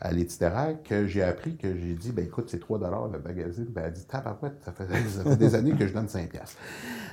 à 0.00 0.12
l'itinéraire 0.12 0.76
que 0.82 1.06
j'ai 1.06 1.22
appris, 1.22 1.56
que 1.56 1.68
j'ai 1.76 1.94
dit, 1.94 2.12
ben 2.12 2.24
écoute, 2.24 2.48
c'est 2.50 2.58
3 2.58 2.78
le 3.12 3.18
magazine. 3.20 3.66
Ben 3.68 3.82
elle 3.82 3.88
a 3.88 3.90
dit, 3.90 4.04
tabarouette, 4.06 4.60
ça 4.64 4.72
fait, 4.72 4.86
ça 5.08 5.22
fait 5.22 5.36
des 5.36 5.54
années 5.54 5.72
que 5.72 5.86
je 5.86 5.92
donne 5.92 6.08
5 6.08 6.28
piastres. 6.30 6.58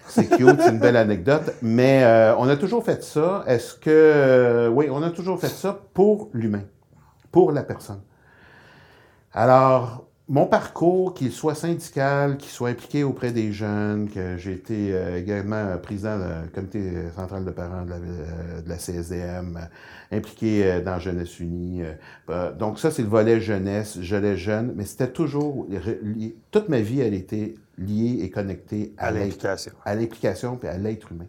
C'est 0.07 0.27
cute, 0.27 0.59
c'est 0.59 0.71
une 0.71 0.79
belle 0.79 0.97
anecdote. 0.97 1.53
Mais 1.61 2.03
euh, 2.03 2.35
on 2.37 2.47
a 2.47 2.57
toujours 2.57 2.83
fait 2.83 3.03
ça. 3.03 3.43
Est-ce 3.47 3.75
que... 3.75 4.69
oui, 4.73 4.87
on 4.89 5.03
a 5.03 5.11
toujours 5.11 5.39
fait 5.39 5.47
ça 5.47 5.79
pour 5.93 6.29
l'humain, 6.33 6.63
pour 7.31 7.51
la 7.51 7.63
personne. 7.63 8.01
Alors, 9.33 10.07
mon 10.27 10.45
parcours, 10.45 11.13
qu'il 11.13 11.31
soit 11.31 11.55
syndical, 11.55 12.37
qu'il 12.37 12.51
soit 12.51 12.69
impliqué 12.69 13.03
auprès 13.03 13.31
des 13.31 13.51
jeunes, 13.51 14.09
que 14.09 14.37
j'ai 14.37 14.53
été 14.53 14.93
euh, 14.93 15.17
également 15.17 15.77
président 15.77 16.17
du 16.43 16.49
comité 16.51 17.09
central 17.15 17.43
de 17.43 17.51
parents 17.51 17.83
de 17.83 17.89
la, 17.89 17.95
euh, 17.95 18.61
de 18.61 18.69
la 18.69 18.77
CSDM, 18.77 19.57
euh, 19.57 20.15
impliqué 20.15 20.81
dans 20.81 20.99
Jeunesse 20.99 21.39
Unie. 21.39 21.81
donc 22.59 22.79
ça, 22.79 22.91
c'est 22.91 23.01
le 23.01 23.07
volet 23.07 23.39
jeunesse, 23.39 23.99
jeunesse 24.01 24.37
jeune, 24.37 24.73
mais 24.75 24.85
c'était 24.85 25.11
toujours, 25.11 25.67
toute 26.51 26.69
ma 26.69 26.81
vie, 26.81 26.99
elle 26.99 27.13
était 27.13 27.55
liée 27.77 28.19
et 28.21 28.29
connectée 28.29 28.93
à, 28.97 29.11
l'implication. 29.11 29.71
À 29.85 29.95
l'implication 29.95 30.59
et 30.63 30.67
à 30.67 30.77
l'être 30.77 31.11
humain, 31.11 31.27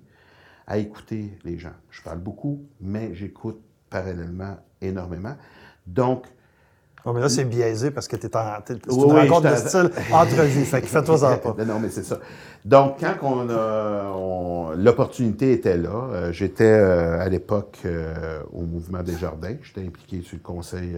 à 0.66 0.78
écouter 0.78 1.38
les 1.44 1.58
gens. 1.58 1.74
Je 1.90 2.02
parle 2.02 2.18
beaucoup, 2.18 2.60
mais 2.80 3.14
j'écoute 3.14 3.60
parallèlement 3.88 4.56
énormément. 4.80 5.36
Donc, 5.86 6.26
Oh, 7.04 7.12
mais 7.12 7.20
là, 7.20 7.28
c'est 7.28 7.44
biaisé 7.44 7.90
parce 7.90 8.06
que 8.06 8.14
tu 8.14 8.26
es 8.26 8.36
en. 8.36 8.58
Une 8.88 9.12
rencontre 9.12 9.50
de 9.50 9.56
style 9.56 9.90
entrevue. 10.12 10.64
fait 10.64 10.82
que 10.82 10.86
fais-toi-en 10.86 11.36
pas. 11.52 11.64
non, 11.64 11.80
mais 11.80 11.90
c'est 11.90 12.04
ça. 12.04 12.20
Donc, 12.64 13.00
quand 13.00 13.16
on 13.22 13.50
a. 13.50 14.74
L'opportunité 14.76 15.52
était 15.52 15.76
là. 15.76 15.90
Euh, 16.12 16.32
j'étais 16.32 16.64
euh, 16.64 17.20
à 17.20 17.28
l'époque 17.28 17.78
euh, 17.84 18.40
au 18.52 18.62
Mouvement 18.62 19.02
des 19.02 19.16
Jardins. 19.16 19.56
J'étais 19.62 19.84
impliqué 19.86 20.22
sur 20.22 20.36
le 20.36 20.42
conseil. 20.42 20.96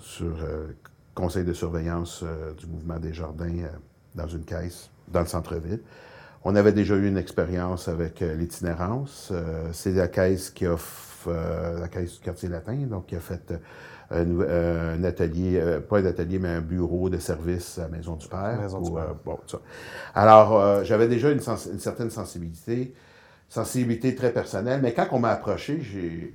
sur 0.00 0.34
conseil 1.14 1.44
de 1.44 1.52
surveillance 1.52 2.24
du 2.58 2.66
Mouvement 2.66 2.98
des 2.98 3.12
Jardins 3.12 3.68
dans 4.16 4.26
une 4.26 4.44
caisse 4.44 4.90
dans 5.06 5.20
le 5.20 5.26
centre-ville. 5.26 5.80
On 6.44 6.56
avait 6.56 6.72
déjà 6.72 6.94
eu 6.94 7.06
une 7.06 7.16
expérience 7.16 7.86
avec 7.88 8.20
l'itinérance. 8.20 9.32
c'est 9.72 9.92
la 9.92 10.08
caisse 10.08 10.50
qui 10.50 10.66
offre 10.66 11.30
la 11.30 11.86
caisse 11.88 12.14
du 12.14 12.20
quartier 12.20 12.48
latin, 12.48 12.74
donc 12.88 13.06
qui 13.06 13.16
a 13.16 13.20
fait 13.20 13.52
un, 14.10 15.04
atelier, 15.04 15.58
euh, 15.60 15.80
pas 15.80 15.98
un 15.98 16.06
atelier, 16.06 16.38
mais 16.38 16.48
un 16.48 16.60
bureau 16.60 17.10
de 17.10 17.18
service 17.18 17.78
à 17.78 17.82
la 17.82 17.88
Maison 17.88 18.16
du 18.16 18.26
Père. 18.26 18.58
Maison 18.60 18.80
du 18.80 18.90
Père. 18.90 19.14
bon, 19.24 19.38
ça. 19.46 19.58
Alors, 20.14 20.58
euh, 20.58 20.84
j'avais 20.84 21.08
déjà 21.08 21.30
une, 21.30 21.40
certaine 21.40 22.10
sensibilité, 22.10 22.94
sensibilité 23.48 24.14
très 24.14 24.32
personnelle, 24.32 24.80
mais 24.82 24.94
quand 24.94 25.08
on 25.12 25.18
m'a 25.18 25.30
approché, 25.30 25.80
j'ai. 25.80 26.34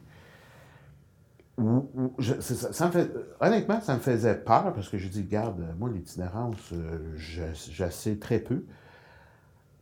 Ça, 2.41 2.88
me 2.88 2.91
fait, 2.91 3.12
honnêtement, 3.39 3.79
ça 3.79 3.93
me 3.93 3.99
faisait 3.99 4.36
peur 4.36 4.73
parce 4.73 4.89
que 4.89 4.97
je 4.97 5.07
dis, 5.07 5.23
garde, 5.23 5.63
moi, 5.77 5.89
l'itinérance, 5.93 6.73
euh, 6.73 6.97
j'essaie 7.15 8.15
très 8.15 8.39
peu. 8.39 8.63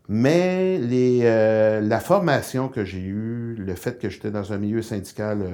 Mais 0.09 0.79
euh, 0.81 1.79
la 1.79 1.99
formation 1.99 2.67
que 2.67 2.83
j'ai 2.83 3.01
eue, 3.01 3.55
le 3.57 3.75
fait 3.75 3.99
que 3.99 4.09
j'étais 4.09 4.31
dans 4.31 4.51
un 4.51 4.57
milieu 4.57 4.81
syndical 4.81 5.41
euh, 5.41 5.51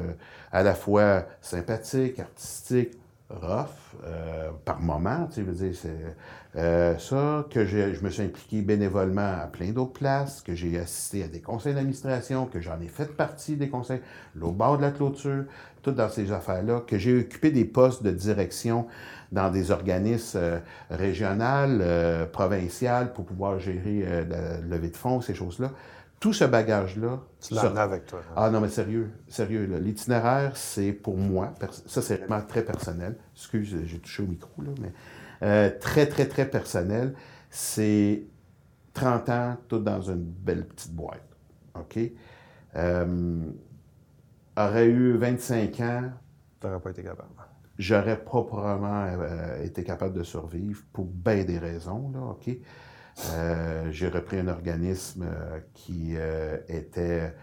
à 0.51 0.63
la 0.63 0.73
fois 0.73 1.25
sympathique, 1.41 2.19
artistique, 2.19 2.97
rough, 3.29 3.67
euh, 4.05 4.49
par 4.63 4.79
moment, 4.79 5.27
tu 5.33 5.43
veux 5.43 5.53
dire, 5.53 5.75
c'est 5.75 6.97
ça, 6.99 7.45
que 7.51 7.65
je 7.65 8.03
me 8.03 8.09
suis 8.09 8.23
impliqué 8.23 8.61
bénévolement 8.61 9.41
à 9.43 9.47
plein 9.47 9.71
d'autres 9.71 9.93
places, 9.93 10.41
que 10.41 10.55
j'ai 10.55 10.79
assisté 10.79 11.23
à 11.23 11.27
des 11.27 11.41
conseils 11.41 11.75
d'administration, 11.75 12.45
que 12.45 12.61
j'en 12.61 12.79
ai 12.81 12.87
fait 12.87 13.15
partie 13.15 13.57
des 13.57 13.69
conseils, 13.69 14.01
au 14.41 14.51
bord 14.51 14.77
de 14.77 14.81
la 14.81 14.91
clôture, 14.91 15.43
tout 15.83 15.91
dans 15.91 16.09
ces 16.09 16.31
affaires-là, 16.31 16.81
que 16.87 16.97
j'ai 16.97 17.19
occupé 17.19 17.51
des 17.51 17.65
postes 17.65 18.01
de 18.01 18.11
direction 18.11 18.87
dans 19.31 19.49
des 19.49 19.71
organismes 19.71 20.37
euh, 20.37 20.59
régionaux, 20.89 21.81
euh, 21.81 22.25
provinciaux, 22.25 23.07
pour 23.13 23.25
pouvoir 23.25 23.59
gérer 23.59 24.03
euh, 24.05 24.25
la 24.25 24.75
levée 24.75 24.89
de 24.89 24.97
fonds, 24.97 25.21
ces 25.21 25.33
choses-là. 25.33 25.71
Tout 26.19 26.33
ce 26.33 26.45
bagage-là. 26.45 27.19
Tu 27.41 27.53
l'as 27.53 27.81
avec 27.81 28.07
toi. 28.07 28.19
Hein? 28.29 28.33
Ah 28.35 28.49
non, 28.49 28.59
mais 28.59 28.69
sérieux, 28.69 29.11
sérieux. 29.27 29.65
L'itinéraire, 29.79 30.57
c'est 30.57 30.91
pour 30.91 31.15
moi, 31.15 31.53
ça 31.85 32.01
c'est 32.01 32.17
vraiment 32.17 32.41
très 32.41 32.63
personnel. 32.63 33.15
Excuse, 33.35 33.75
j'ai 33.85 33.99
touché 33.99 34.23
au 34.23 34.27
micro, 34.27 34.49
là, 34.63 34.71
mais 34.81 35.71
très, 35.79 36.07
très, 36.07 36.25
très 36.25 36.49
personnel. 36.49 37.13
C'est 37.51 38.23
30 38.97 39.29
ans, 39.29 39.57
tout 39.67 39.77
dans 39.77 40.01
une 40.01 40.23
belle 40.23 40.65
petite 40.65 40.93
boîte. 40.93 41.21
OK? 41.75 41.99
Euh, 42.75 43.41
aurait 44.55 44.87
eu 44.87 45.17
25 45.17 45.79
ans. 45.81 46.11
Tu 46.59 46.67
n'aurais 46.67 46.79
pas 46.79 46.89
été 46.89 47.03
capable. 47.03 47.29
J'aurais 47.77 48.23
probablement 48.23 49.05
euh, 49.05 49.63
été 49.63 49.83
capable 49.83 50.15
de 50.15 50.23
survivre 50.23 50.83
pour 50.93 51.05
bien 51.05 51.43
des 51.43 51.59
raisons, 51.59 52.11
là, 52.11 52.21
OK? 52.21 52.49
Euh, 53.33 53.91
j'ai 53.91 54.09
repris 54.09 54.39
un 54.39 54.47
organisme 54.47 55.25
euh, 55.27 55.59
qui 55.73 56.15
était 56.67 57.33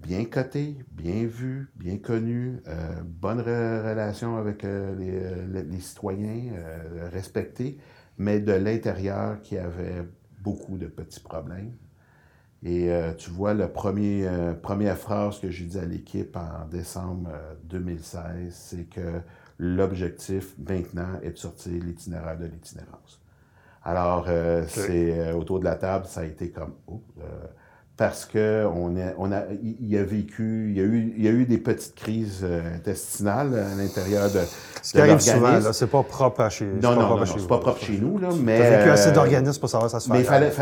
bien 0.00 0.24
coté, 0.26 0.78
bien 0.92 1.26
vu, 1.26 1.70
bien 1.74 1.98
connu, 1.98 2.60
bonne 3.04 3.40
relation 3.40 4.36
avec 4.36 4.62
les, 4.62 5.44
les, 5.46 5.80
citoyens, 5.80 6.52
respecté, 7.10 7.78
mais 8.16 8.38
de 8.38 8.52
l'intérieur 8.52 9.42
qui 9.42 9.58
avait 9.58 10.06
beaucoup 10.40 10.78
de 10.78 10.86
petits 10.86 11.20
problèmes. 11.20 11.72
Et 12.64 12.90
euh, 12.90 13.12
tu 13.14 13.30
vois, 13.30 13.54
la 13.54 13.68
premier, 13.68 14.26
euh, 14.26 14.52
première 14.52 14.98
phrase 14.98 15.38
que 15.38 15.50
j'ai 15.50 15.64
dit 15.64 15.78
à 15.78 15.84
l'équipe 15.84 16.36
en 16.36 16.66
décembre 16.68 17.30
2016, 17.64 18.20
euh, 18.24 18.48
c'est 18.50 18.84
que 18.84 19.20
l'objectif 19.58 20.54
maintenant 20.58 21.20
est 21.22 21.30
de 21.30 21.38
sortir 21.38 21.72
l'itinéraire 21.84 22.36
de 22.36 22.46
l'itinérance. 22.46 23.20
Alors, 23.84 24.28
c'est 24.66 25.32
autour 25.32 25.60
de 25.60 25.64
la 25.64 25.76
table, 25.76 26.04
ça 26.06 26.20
a 26.20 26.24
été 26.24 26.50
comme, 26.50 26.74
oh, 26.88 27.00
parce 27.98 28.24
que 28.26 28.64
on 28.64 28.96
a, 28.96 29.12
on 29.18 29.32
a, 29.32 29.42
il 29.80 29.98
a 29.98 30.04
vécu, 30.04 30.68
il 30.70 30.78
y 30.78 30.80
a 30.80 30.84
eu, 30.84 31.12
il 31.16 31.24
y 31.24 31.26
a 31.26 31.32
eu 31.32 31.44
des 31.46 31.58
petites 31.58 31.96
crises 31.96 32.42
euh, 32.44 32.76
intestinales 32.76 33.58
à 33.58 33.74
l'intérieur 33.74 34.30
de. 34.30 34.38
Ce 34.82 34.92
qui 34.92 35.00
arrive 35.00 35.18
souvent, 35.18 35.58
là, 35.58 35.72
c'est 35.72 35.88
pas 35.88 36.04
propre 36.04 36.42
à 36.42 36.48
chez 36.48 36.64
nous. 36.64 36.80
Non, 36.80 36.94
non, 36.94 37.16
non, 37.16 37.26
c'est 37.26 37.48
pas 37.48 37.58
propre 37.58 37.80
chez 37.80 37.98
nous, 37.98 38.18
là, 38.18 38.28
mais. 38.40 38.60
T'as 38.60 38.78
vécu 38.78 38.90
assez 38.90 39.08
euh, 39.08 39.14
d'organismes 39.14 39.58
pour 39.58 39.68
savoir 39.68 39.90
ça 39.90 39.98
se 39.98 40.06
fait. 40.06 40.14
Mais 40.14 40.20
il 40.20 40.24
fallait, 40.24 40.52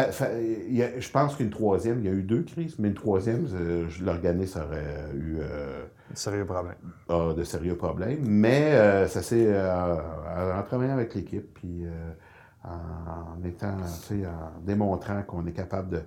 je 0.99 1.11
pense 1.11 1.37
qu'une 1.37 1.51
troisième, 1.51 1.99
il 1.99 2.07
y 2.07 2.09
a 2.09 2.13
eu 2.13 2.23
deux 2.23 2.43
crises, 2.43 2.77
mais 2.79 2.89
une 2.89 2.95
troisième, 2.95 3.47
euh, 3.55 3.87
l'organisme 4.03 4.63
aurait 4.67 5.15
eu. 5.15 5.37
de 5.37 6.17
sérieux 6.17 6.47
problèmes. 6.47 6.75
Ah, 7.11 7.35
de 7.37 7.45
sérieux 7.45 7.77
problèmes, 7.77 8.21
mais 8.27 9.07
ça 9.09 9.21
s'est 9.21 9.55
en 9.55 10.63
travaillant 10.63 10.95
avec 10.95 11.15
l'équipe, 11.15 11.53
puis 11.53 11.85
en 12.65 13.47
étant, 13.47 13.77
tu 14.09 14.23
sais, 14.23 14.27
en 14.27 14.65
démontrant 14.65 15.23
qu'on 15.23 15.47
est 15.47 15.53
capable 15.53 15.91
de 15.91 16.03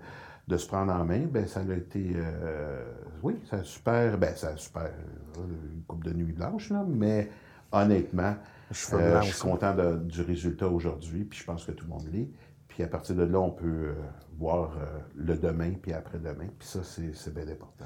de 0.50 0.58
se 0.58 0.68
prendre 0.68 0.92
en 0.92 1.06
main, 1.06 1.28
ben 1.32 1.48
ça 1.48 1.60
a 1.60 1.74
été, 1.76 2.14
euh, 2.16 2.84
oui, 3.22 3.40
ça 3.48 3.58
a 3.58 3.64
super, 3.64 4.18
ben 4.18 4.36
ça 4.36 4.48
a 4.48 4.58
super, 4.58 4.90
euh, 5.38 5.42
une 5.76 5.84
coupe 5.88 6.04
de 6.04 6.12
nuit 6.12 6.34
blanche, 6.34 6.72
là, 6.72 6.84
mais 6.88 7.30
honnêtement, 7.72 8.34
je, 8.72 8.96
euh, 8.96 9.22
suis 9.22 9.40
content 9.40 9.76
du 9.96 10.22
résultat 10.24 10.68
aujourd'hui, 10.68 11.24
puis 11.24 11.38
je 11.38 11.46
pense 11.46 11.66
que 11.66 11.72
tout 11.72 11.86
le 11.86 11.92
monde 11.92 12.08
l'est. 12.12 12.30
Puis 12.68 12.82
à 12.82 12.88
partir 12.88 13.16
de 13.16 13.24
là, 13.24 13.40
on 13.40 13.52
peut 13.52 13.94
voir 14.40 14.72
le 15.16 15.38
demain, 15.38 15.74
puis 15.80 15.94
après-demain, 15.94 16.48
puis 16.58 16.68
ça, 16.68 16.80
c'est 16.84 17.34
bien 17.34 17.48
important. 17.48 17.86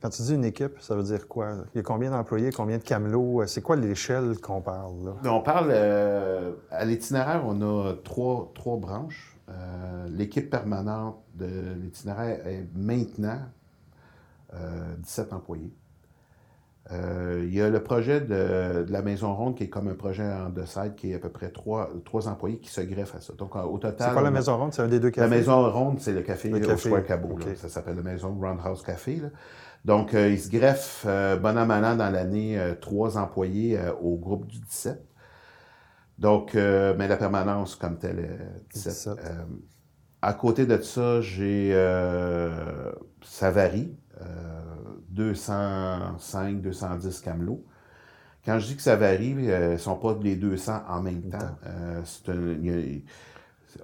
Quand 0.00 0.10
tu 0.10 0.22
dis 0.22 0.34
une 0.34 0.44
équipe, 0.44 0.80
ça 0.80 0.94
veut 0.94 1.02
dire 1.02 1.26
quoi? 1.26 1.64
Il 1.74 1.78
y 1.78 1.80
a 1.80 1.82
combien 1.82 2.10
d'employés, 2.10 2.50
combien 2.52 2.78
de 2.78 2.82
camelots? 2.82 3.44
C'est 3.46 3.62
quoi 3.62 3.76
l'échelle 3.76 4.38
qu'on 4.40 4.60
parle? 4.60 5.04
Là? 5.04 5.32
On 5.32 5.40
parle, 5.40 5.72
à 6.70 6.84
l'itinéraire, 6.84 7.42
on 7.44 7.60
a 7.60 7.94
trois, 8.04 8.52
trois 8.54 8.76
branches. 8.76 9.37
Euh, 9.50 10.06
l'équipe 10.10 10.50
permanente 10.50 11.16
de 11.34 11.74
l'itinéraire 11.80 12.46
est 12.46 12.66
maintenant 12.74 13.40
17 14.98 15.32
euh, 15.32 15.36
employés. 15.36 15.72
Euh, 16.90 17.44
il 17.46 17.54
y 17.54 17.60
a 17.60 17.68
le 17.68 17.82
projet 17.82 18.22
de, 18.22 18.86
la 18.88 19.02
Maison 19.02 19.34
Ronde 19.34 19.56
qui 19.56 19.64
est 19.64 19.68
comme 19.68 19.88
un 19.88 19.94
projet 19.94 20.24
en 20.24 20.48
deux 20.48 20.64
qui 20.96 21.12
est 21.12 21.16
à 21.16 21.18
peu 21.18 21.28
près 21.28 21.50
trois, 21.50 21.90
employés 22.28 22.58
qui 22.58 22.70
se 22.70 22.80
greffent 22.80 23.14
à 23.14 23.20
ça. 23.20 23.34
Donc, 23.34 23.56
au 23.56 23.76
total. 23.78 24.08
C'est 24.08 24.12
quoi 24.14 24.22
la 24.22 24.30
Maison 24.30 24.56
Ronde? 24.56 24.72
C'est 24.72 24.82
un 24.82 24.88
des 24.88 25.00
deux 25.00 25.10
cafés? 25.10 25.28
La 25.28 25.36
Maison 25.36 25.70
Ronde, 25.70 26.00
c'est 26.00 26.12
le 26.12 26.22
café, 26.22 26.48
le 26.48 26.60
café. 26.60 26.90
au 26.90 27.00
Cabot. 27.02 27.38
Ça 27.56 27.68
s'appelle 27.68 27.96
la 27.96 28.02
Maison 28.02 28.34
Roundhouse 28.38 28.82
Café. 28.82 29.20
Donc, 29.84 30.12
il 30.14 30.38
se 30.38 30.50
greffe, 30.50 31.06
bon 31.06 31.58
an, 31.58 31.66
mal 31.66 31.96
dans 31.96 32.10
l'année, 32.10 32.58
trois 32.80 33.18
employés 33.18 33.78
au 34.02 34.16
groupe 34.16 34.46
du 34.46 34.58
17. 34.58 35.07
Donc, 36.18 36.54
euh, 36.54 36.94
mais 36.98 37.06
la 37.06 37.16
permanence 37.16 37.76
comme 37.76 37.96
telle 37.98 38.18
est 38.18 38.74
17. 38.74 39.08
Euh, 39.08 39.44
à 40.20 40.34
côté 40.34 40.66
de 40.66 40.80
ça, 40.82 41.20
j'ai. 41.20 41.70
Euh, 41.72 42.92
ça 43.22 43.50
varie. 43.50 43.96
205, 45.10 46.60
210 46.60 47.20
camelots. 47.20 47.64
Quand 48.44 48.58
je 48.58 48.66
dis 48.66 48.76
que 48.76 48.82
ça 48.82 48.96
varie, 48.96 49.30
ils 49.30 49.46
ne 49.46 49.76
sont 49.76 49.96
pas 49.96 50.16
les 50.20 50.36
200 50.36 50.82
en 50.88 51.02
même 51.02 51.22
temps. 51.28 51.56
c'est 52.04 52.28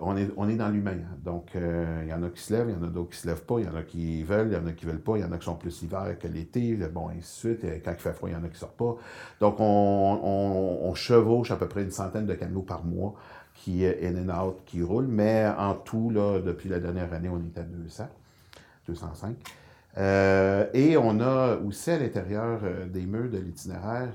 on 0.00 0.16
est, 0.16 0.30
on 0.36 0.48
est 0.48 0.56
dans 0.56 0.68
l'humain. 0.68 0.92
Hein. 0.92 1.16
Donc, 1.24 1.50
euh, 1.54 2.00
il 2.02 2.08
y 2.08 2.12
en 2.12 2.22
a 2.22 2.30
qui 2.30 2.40
se 2.40 2.52
lèvent, 2.52 2.68
il 2.68 2.74
y 2.74 2.78
en 2.78 2.86
a 2.86 2.90
d'autres 2.90 3.10
qui 3.10 3.18
se 3.18 3.26
lèvent 3.26 3.44
pas, 3.44 3.58
il 3.58 3.66
y 3.66 3.68
en 3.68 3.76
a 3.76 3.82
qui 3.82 4.22
veulent, 4.22 4.48
il 4.48 4.54
y 4.54 4.56
en 4.56 4.66
a 4.66 4.72
qui 4.72 4.86
veulent 4.86 5.00
pas, 5.00 5.16
il 5.16 5.20
y 5.20 5.24
en 5.24 5.32
a 5.32 5.38
qui 5.38 5.44
sont 5.44 5.56
plus 5.56 5.82
hiver 5.82 6.16
que 6.18 6.26
l'été, 6.26 6.74
bon, 6.74 7.08
ainsi 7.08 7.18
de 7.18 7.56
suite. 7.56 7.82
Quand 7.84 7.92
il 7.92 8.00
fait 8.00 8.12
froid, 8.12 8.28
il 8.28 8.32
y 8.32 8.36
en 8.36 8.44
a 8.44 8.48
qui 8.48 8.58
sortent 8.58 8.76
pas. 8.76 8.96
Donc, 9.40 9.56
on, 9.58 10.92
chevauche 10.94 11.50
à 11.50 11.56
peu 11.56 11.66
près 11.66 11.82
une 11.82 11.90
centaine 11.90 12.24
de 12.24 12.34
canots 12.34 12.62
par 12.62 12.84
mois 12.84 13.14
qui 13.54 13.84
est 13.84 14.06
in 14.06 14.28
out, 14.28 14.56
qui 14.64 14.82
roulent. 14.82 15.08
Mais 15.08 15.46
en 15.58 15.74
tout, 15.74 16.10
là, 16.10 16.40
depuis 16.40 16.68
la 16.68 16.78
dernière 16.78 17.12
année, 17.12 17.28
on 17.28 17.38
est 17.38 17.58
à 17.58 17.62
200, 17.62 18.08
205. 18.88 19.36
Euh, 19.96 20.66
et 20.72 20.96
on 20.96 21.20
a 21.20 21.56
aussi 21.56 21.90
à 21.90 21.98
l'intérieur 21.98 22.60
euh, 22.62 22.86
des 22.86 23.02
murs 23.06 23.30
de 23.30 23.38
l'itinéraire 23.38 24.12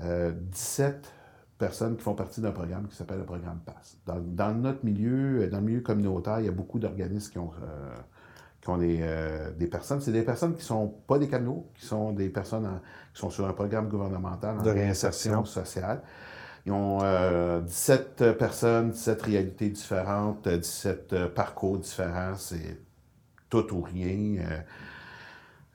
17 0.00 1.12
personnes 1.60 1.96
qui 1.96 2.02
font 2.02 2.14
partie 2.14 2.40
d'un 2.40 2.52
programme 2.52 2.88
qui 2.88 2.96
s'appelle 2.96 3.18
le 3.18 3.24
programme 3.24 3.60
PASS. 3.64 3.98
Dans, 4.06 4.54
notre 4.54 4.84
milieu, 4.84 5.46
dans 5.48 5.58
le 5.58 5.64
milieu 5.64 5.80
communautaire, 5.82 6.40
il 6.40 6.46
y 6.46 6.48
a 6.48 6.52
beaucoup 6.52 6.78
d'organismes 6.78 7.30
qui 7.30 7.38
ont, 7.38 7.52
euh, 7.62 7.94
qui 8.62 8.70
ont 8.70 8.78
des, 8.78 9.00
euh, 9.02 9.52
des 9.52 9.66
personnes. 9.66 10.00
C'est 10.00 10.10
des 10.10 10.22
personnes 10.22 10.54
qui 10.54 10.62
ne 10.62 10.64
sont 10.64 10.88
pas 11.06 11.18
des 11.18 11.28
canaux, 11.28 11.70
qui 11.74 11.84
sont 11.84 12.12
des 12.12 12.30
personnes 12.30 12.80
qui 13.12 13.20
sont 13.20 13.28
sur 13.28 13.46
un 13.46 13.52
programme 13.52 13.88
gouvernemental 13.88 14.62
de 14.62 14.70
réinsertion 14.70 15.44
sociale. 15.44 16.02
Ils 16.64 16.72
ont 16.72 16.98
17 17.60 18.22
euh, 18.22 18.32
personnes, 18.32 18.90
17 18.90 19.22
réalités 19.22 19.68
différentes, 19.68 20.48
17 20.48 21.26
parcours 21.34 21.78
différents. 21.78 22.36
C'est 22.36 22.80
tout 23.50 23.74
ou 23.74 23.82
rien. 23.82 24.62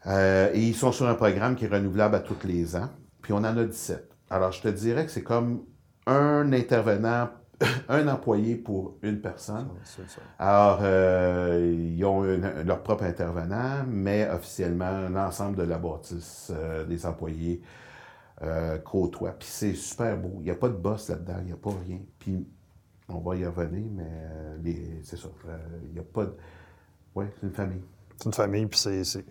et 0.08 0.60
ils 0.60 0.76
sont 0.76 0.91
sur 0.91 1.08
un 1.08 1.15
programme 1.15 1.56
qui 1.56 1.65
est 1.65 1.74
renouvelable 1.74 2.15
à 2.15 2.21
tous 2.21 2.43
les 2.43 2.76
ans. 2.76 2.89
Puis 3.21 3.34
on 3.34 3.38
en 3.38 3.58
a 3.58 3.63
17. 3.65 4.10
Alors, 4.32 4.52
je 4.52 4.62
te 4.62 4.67
dirais 4.67 5.06
que 5.06 5.12
c'est 5.12 5.24
comme 5.24 5.62
un 6.05 6.51
intervenant, 6.53 7.29
un 7.89 8.07
employé 8.07 8.55
pour 8.55 8.97
une 9.01 9.21
personne. 9.21 9.69
Alors, 10.39 10.79
euh, 10.81 11.73
ils 11.75 12.03
ont 12.05 12.21
leur 12.21 12.83
propre 12.83 13.03
intervenant, 13.03 13.83
mais 13.87 14.29
officiellement, 14.29 15.09
l'ensemble 15.09 15.57
de 15.57 15.63
la 15.63 15.77
bâtisse 15.77 16.51
euh, 16.53 16.85
des 16.85 17.05
employés 17.05 17.61
euh, 18.41 18.77
côtoie. 18.79 19.31
Puis 19.31 19.47
c'est 19.49 19.73
super 19.73 20.17
beau. 20.17 20.37
Il 20.39 20.43
n'y 20.43 20.51
a 20.51 20.55
pas 20.55 20.69
de 20.69 20.75
boss 20.75 21.09
là-dedans, 21.09 21.37
il 21.39 21.45
n'y 21.45 21.53
a 21.53 21.57
pas 21.57 21.73
rien. 21.85 21.99
Puis 22.19 22.47
on 23.07 23.19
va 23.19 23.35
y 23.35 23.45
revenir, 23.45 23.85
mais 24.61 25.01
c'est 25.03 25.17
ça. 25.17 25.29
Il 25.85 25.93
n'y 25.93 25.99
a 25.99 26.03
pas 26.03 26.25
de. 26.25 26.35
Oui, 27.15 27.25
c'est 27.39 27.47
une 27.47 27.53
famille. 27.53 27.81
C'est 28.17 28.25
une 28.25 28.33
famille, 28.33 28.65
puis 28.65 28.79
c'est 28.79 29.25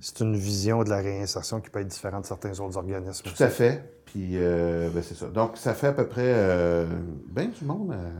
c'est 0.00 0.20
une 0.20 0.36
vision 0.36 0.82
de 0.82 0.90
la 0.90 0.96
réinsertion 0.96 1.60
qui 1.60 1.70
peut 1.70 1.80
être 1.80 1.86
différente 1.86 2.22
de 2.22 2.26
certains 2.26 2.58
autres 2.58 2.76
organismes. 2.76 3.24
Tout 3.24 3.42
à 3.42 3.48
fait. 3.48 4.01
Puis, 4.12 4.32
euh, 4.34 4.90
ben, 4.92 5.02
c'est 5.02 5.16
ça. 5.16 5.24
Donc, 5.26 5.52
ça 5.56 5.72
fait 5.72 5.86
à 5.86 5.92
peu 5.92 6.06
près 6.06 6.20
euh, 6.26 6.84
bien 7.30 7.46
du 7.46 7.64
monde. 7.64 7.92
Euh, 7.92 8.10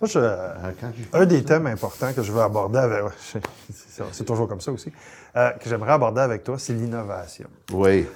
Moi, 0.00 0.08
je, 0.08 0.20
un 1.12 1.26
des 1.26 1.42
thèmes 1.42 1.66
importants 1.66 2.12
que 2.12 2.22
je 2.22 2.30
veux 2.30 2.40
aborder 2.40 2.78
avec. 2.78 3.02
C'est 4.12 4.24
toujours 4.24 4.46
comme 4.46 4.60
ça 4.60 4.70
aussi. 4.70 4.92
que 5.34 5.68
j'aimerais 5.68 5.92
aborder 5.92 6.20
avec 6.20 6.44
toi, 6.44 6.56
c'est 6.58 6.72
l'innovation. 6.72 7.48
Oui. 7.72 8.06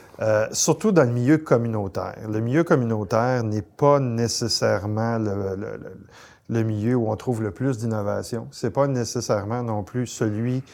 surtout 0.53 0.91
dans 0.93 1.05
le 1.05 1.11
milieu 1.11 1.39
communautaire. 1.39 2.17
Le 2.29 2.41
milieu 2.41 2.65
communautaire 2.65 3.45
n'est 3.45 3.63
pas 3.63 4.01
nécessairement 4.01 5.19
le, 5.19 5.57
le, 6.49 6.63
milieu 6.63 6.97
où 6.97 7.11
on 7.11 7.17
trouve 7.17 7.43
le 7.43 7.53
plus 7.53 7.79
d'innovation. 7.79 8.49
C'est 8.51 8.73
pas 8.73 8.89
nécessairement 8.89 9.63
non 9.63 9.85
plus 9.85 10.09
celui 10.09 10.65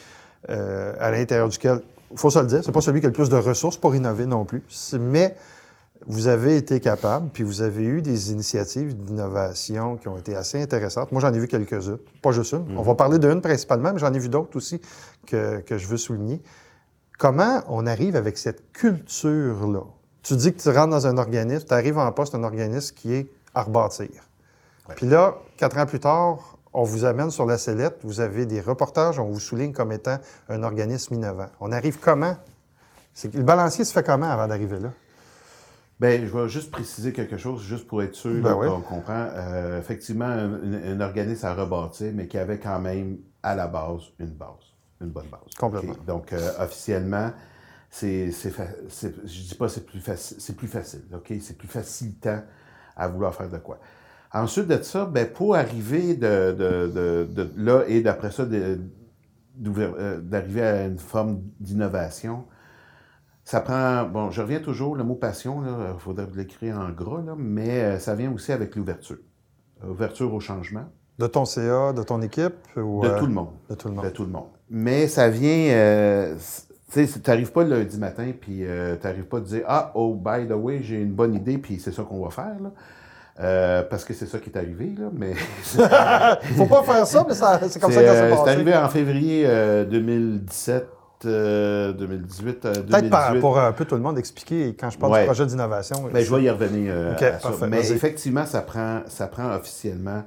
à 0.48 1.10
l'intérieur 1.10 1.50
duquel 1.50 1.80
il 2.10 2.18
faut 2.18 2.30
se 2.30 2.38
le 2.38 2.46
dire, 2.46 2.60
c'est 2.64 2.72
pas 2.72 2.80
celui 2.80 3.00
qui 3.00 3.06
a 3.06 3.10
le 3.10 3.14
plus 3.14 3.28
de 3.28 3.36
ressources 3.36 3.76
pour 3.76 3.94
innover 3.94 4.24
non 4.24 4.44
plus. 4.46 4.62
Mais 4.98 5.36
vous 6.06 6.26
avez 6.26 6.56
été 6.56 6.80
capable, 6.80 7.30
puis 7.30 7.42
vous 7.42 7.62
avez 7.62 7.84
eu 7.84 8.02
des 8.02 8.32
initiatives 8.32 8.94
d'innovation 8.94 9.96
qui 9.96 10.08
ont 10.08 10.18
été 10.18 10.36
assez 10.36 10.60
intéressantes. 10.60 11.12
Moi, 11.12 11.20
j'en 11.20 11.32
ai 11.32 11.38
vu 11.38 11.48
quelques-unes, 11.48 11.98
pas 12.20 12.32
juste 12.32 12.52
une. 12.52 12.76
On 12.76 12.82
va 12.82 12.94
parler 12.94 13.18
d'une 13.18 13.40
principalement, 13.40 13.92
mais 13.92 13.98
j'en 13.98 14.12
ai 14.12 14.18
vu 14.18 14.28
d'autres 14.28 14.56
aussi 14.56 14.80
que, 15.26 15.62
je 15.68 15.86
veux 15.86 15.96
souligner. 15.96 16.42
Comment 17.18 17.62
on 17.68 17.86
arrive 17.86 18.16
avec 18.16 18.36
cette 18.38 18.72
culture-là? 18.72 19.84
Tu 20.22 20.36
dis 20.36 20.52
que 20.52 20.60
tu 20.60 20.68
rentres 20.68 20.90
dans 20.90 21.06
un 21.06 21.16
organisme, 21.16 21.66
tu 21.66 21.74
arrives 21.74 21.98
en 21.98 22.10
poste 22.12 22.34
un 22.34 22.44
organisme 22.44 22.94
qui 22.94 23.14
est 23.14 23.30
à 23.54 23.62
rebâtir. 23.62 24.08
Puis 24.96 25.06
là, 25.06 25.36
quatre 25.56 25.78
ans 25.78 25.86
plus 25.86 26.00
tard, 26.00 26.58
on 26.72 26.82
vous 26.82 27.04
amène 27.04 27.30
sur 27.30 27.46
la 27.46 27.56
sellette, 27.56 28.00
vous 28.02 28.20
avez 28.20 28.46
des 28.46 28.60
reportages, 28.60 29.18
on 29.18 29.26
vous 29.26 29.40
souligne 29.40 29.72
comme 29.72 29.92
étant 29.92 30.18
un 30.48 30.62
organisme 30.62 31.14
innovant. 31.14 31.48
On 31.60 31.72
arrive 31.72 31.98
comment? 31.98 32.36
le 33.32 33.42
balancier 33.42 33.84
se 33.84 33.92
fait 33.92 34.02
comment 34.02 34.28
avant 34.28 34.48
d'arriver 34.48 34.80
là? 34.80 34.90
Bien, 36.00 36.26
je 36.26 36.36
vais 36.36 36.48
juste 36.48 36.70
préciser 36.70 37.12
quelque 37.12 37.36
chose, 37.36 37.62
juste 37.62 37.86
pour 37.86 38.02
être 38.02 38.14
sûr 38.14 38.42
ben 38.42 38.54
qu'on 38.54 38.80
comprend. 38.80 39.28
Euh, 39.32 39.78
effectivement, 39.78 40.26
un, 40.26 41.00
organisme 41.00 41.46
à 41.46 41.54
rebâtir, 41.54 42.10
mais 42.14 42.26
qui 42.26 42.36
avait 42.36 42.58
quand 42.58 42.80
même 42.80 43.18
à 43.42 43.54
la 43.54 43.68
base 43.68 44.02
une 44.18 44.30
base. 44.34 44.74
une 45.00 45.10
bonne 45.10 45.28
base. 45.28 45.54
Complètement. 45.58 45.94
Donc, 46.06 46.32
euh, 46.32 46.50
officiellement, 46.58 47.30
c'est, 47.90 48.30
je 48.32 49.42
dis 49.42 49.54
pas 49.54 49.68
c'est 49.68 49.86
plus 49.86 50.00
facile, 50.00 50.36
c'est 50.40 50.56
plus 50.56 50.66
facile, 50.66 51.02
OK? 51.14 51.32
C'est 51.40 51.56
plus 51.56 51.68
facilitant 51.68 52.42
à 52.96 53.08
vouloir 53.08 53.34
faire 53.34 53.48
de 53.48 53.58
quoi. 53.58 53.78
Ensuite 54.32 54.66
de 54.66 54.82
ça, 54.82 55.04
ben, 55.06 55.30
pour 55.30 55.54
arriver 55.54 56.14
de, 56.14 56.52
de- 56.52 56.88
de- 56.88 57.28
de 57.30 57.50
là 57.56 57.84
et 57.86 58.00
d'après 58.00 58.32
ça, 58.32 58.42
euh, 58.42 58.78
d'arriver 60.20 60.62
à 60.62 60.86
une 60.86 60.98
forme 60.98 61.40
d'innovation, 61.60 62.44
ça 63.44 63.60
prend, 63.60 64.04
bon, 64.04 64.30
je 64.30 64.40
reviens 64.40 64.60
toujours, 64.60 64.96
le 64.96 65.04
mot 65.04 65.14
passion, 65.14 65.62
il 65.94 66.00
faudrait 66.00 66.26
l'écrire 66.34 66.78
en 66.78 66.90
gras, 66.90 67.22
là, 67.24 67.34
mais 67.36 67.80
euh, 67.82 67.98
ça 67.98 68.14
vient 68.14 68.32
aussi 68.32 68.52
avec 68.52 68.74
l'ouverture. 68.76 69.18
Ouverture 69.86 70.32
au 70.32 70.40
changement, 70.40 70.84
De 71.18 71.26
ton 71.26 71.44
CA, 71.44 71.92
de 71.92 72.02
ton 72.02 72.22
équipe 72.22 72.54
ou 72.76 73.02
de 73.02 73.08
euh, 73.08 73.18
tout 73.18 73.26
le 73.26 73.32
monde. 73.32 73.50
de 73.68 73.74
tout 73.74 73.88
le 73.88 73.94
monde? 73.94 74.04
De 74.04 74.10
tout 74.10 74.22
le 74.24 74.30
monde. 74.30 74.46
Mais 74.70 75.06
ça 75.08 75.28
vient. 75.28 75.68
euh, 75.74 76.34
tu 76.90 77.06
sais, 77.06 77.20
tu 77.20 77.28
n'arrives 77.30 77.52
pas 77.52 77.64
le 77.64 77.70
lundi 77.78 77.98
matin, 77.98 78.32
puis 78.40 78.60
tu 78.60 79.04
n'arrives 79.06 79.26
pas 79.26 79.38
à 79.38 79.40
dire 79.40 79.62
Ah, 79.66 79.92
oh, 79.94 80.14
by 80.14 80.46
the 80.48 80.52
way, 80.52 80.80
j'ai 80.82 81.00
une 81.02 81.12
bonne 81.12 81.34
idée, 81.34 81.58
puis 81.58 81.78
c'est 81.80 81.92
ça 81.92 82.02
qu'on 82.02 82.22
va 82.24 82.30
faire. 82.30 82.56
Là. 82.62 82.70
Euh, 83.40 83.82
parce 83.82 84.04
que 84.04 84.14
c'est 84.14 84.26
ça 84.26 84.38
qui 84.38 84.48
est 84.48 84.56
arrivé, 84.56 84.94
là, 84.96 85.10
mais 85.12 85.34
Faut 86.56 86.66
pas 86.66 86.82
faire 86.84 87.06
ça, 87.06 87.24
mais 87.28 87.34
ça- 87.34 87.60
c'est 87.68 87.80
comme 87.80 87.90
ça 87.92 87.98
c'est 88.00 88.06
que 88.06 88.12
ça 88.12 88.14
euh, 88.14 88.30
s'est 88.30 88.36
c'est 88.36 88.36
passé. 88.44 88.50
arrivé 88.52 88.76
en 88.76 88.88
février 88.88 89.44
euh, 89.46 89.84
2017, 89.84 90.86
euh, 91.26 91.92
2018, 91.92 92.64
euh, 92.64 92.72
Peut-être 92.72 92.86
2018. 92.86 93.10
par- 93.10 93.38
pour 93.40 93.58
un 93.58 93.72
peu 93.72 93.84
tout 93.84 93.94
le 93.94 94.00
monde 94.00 94.18
expliquer 94.18 94.74
quand 94.74 94.90
je 94.90 94.98
parle 94.98 95.12
Ouais. 95.12 95.20
du 95.20 95.26
projet 95.26 95.46
d'innovation. 95.46 96.08
Ben, 96.12 96.24
je 96.24 96.34
vais 96.34 96.42
y 96.44 96.50
revenir 96.50 96.92
euh, 96.94 97.14
à 97.14 97.38
ça. 97.38 97.66
Mais 97.66 97.90
effectivement, 97.90 98.46
ça 98.46 98.60
prend, 98.62 99.02
ça 99.08 99.26
prend 99.26 99.54
officiellement 99.54 100.24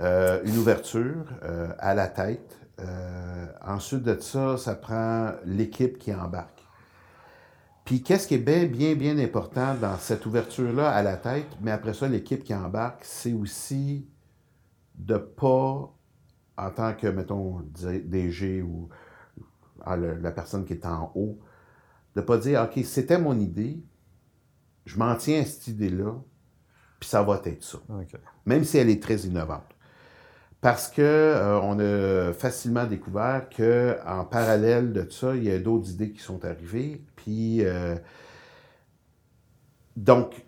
euh, 0.00 0.40
une 0.44 0.56
ouverture 0.58 1.24
euh, 1.44 1.68
à 1.78 1.94
la 1.94 2.08
tête. 2.08 2.56
Euh, 2.80 3.46
ensuite 3.66 4.02
de 4.02 4.18
ça, 4.20 4.56
ça 4.56 4.74
prend 4.74 5.32
l'équipe 5.44 5.98
qui 5.98 6.14
embarque. 6.14 6.64
Puis 7.84 8.02
qu'est-ce 8.02 8.26
qui 8.28 8.34
est 8.36 8.38
bien, 8.38 8.64
bien, 8.66 8.94
bien 8.94 9.18
important 9.18 9.74
dans 9.80 9.96
cette 9.98 10.24
ouverture-là 10.24 10.88
à 10.90 11.02
la 11.02 11.16
tête, 11.16 11.46
mais 11.60 11.70
après 11.72 11.92
ça, 11.92 12.06
l'équipe 12.08 12.44
qui 12.44 12.54
embarque, 12.54 13.00
c'est 13.02 13.32
aussi 13.32 14.06
de 14.96 15.16
pas, 15.16 15.90
en 16.56 16.70
tant 16.74 16.92
que, 16.94 17.06
mettons, 17.08 17.60
DG 18.04 18.62
ou 18.62 18.88
le- 19.96 20.16
la 20.18 20.32
personne 20.32 20.64
qui 20.64 20.72
est 20.74 20.86
en 20.86 21.12
haut, 21.14 21.38
de 22.16 22.20
pas 22.22 22.38
dire, 22.38 22.62
OK, 22.62 22.84
c'était 22.84 23.18
mon 23.18 23.38
idée, 23.38 23.82
je 24.86 24.98
m'en 24.98 25.14
tiens 25.16 25.42
à 25.42 25.44
cette 25.44 25.68
idée-là, 25.68 26.14
puis 27.00 27.08
ça 27.08 27.22
va 27.22 27.40
être 27.44 27.62
ça. 27.64 27.78
Même 28.46 28.64
si 28.64 28.78
elle 28.78 28.90
est 28.90 29.02
très 29.02 29.18
innovante. 29.20 29.64
Parce 30.60 30.88
que 30.88 31.02
euh, 31.02 31.60
on 31.62 31.78
a 31.80 32.32
facilement 32.34 32.86
découvert 32.86 33.48
que 33.48 33.96
en 34.06 34.24
parallèle 34.24 34.92
de 34.92 35.08
ça, 35.10 35.34
il 35.36 35.44
y 35.44 35.50
a 35.50 35.58
d'autres 35.58 35.90
idées 35.90 36.12
qui 36.12 36.20
sont 36.20 36.44
arrivées. 36.44 37.02
Puis 37.16 37.64
euh, 37.64 37.96
donc, 39.96 40.44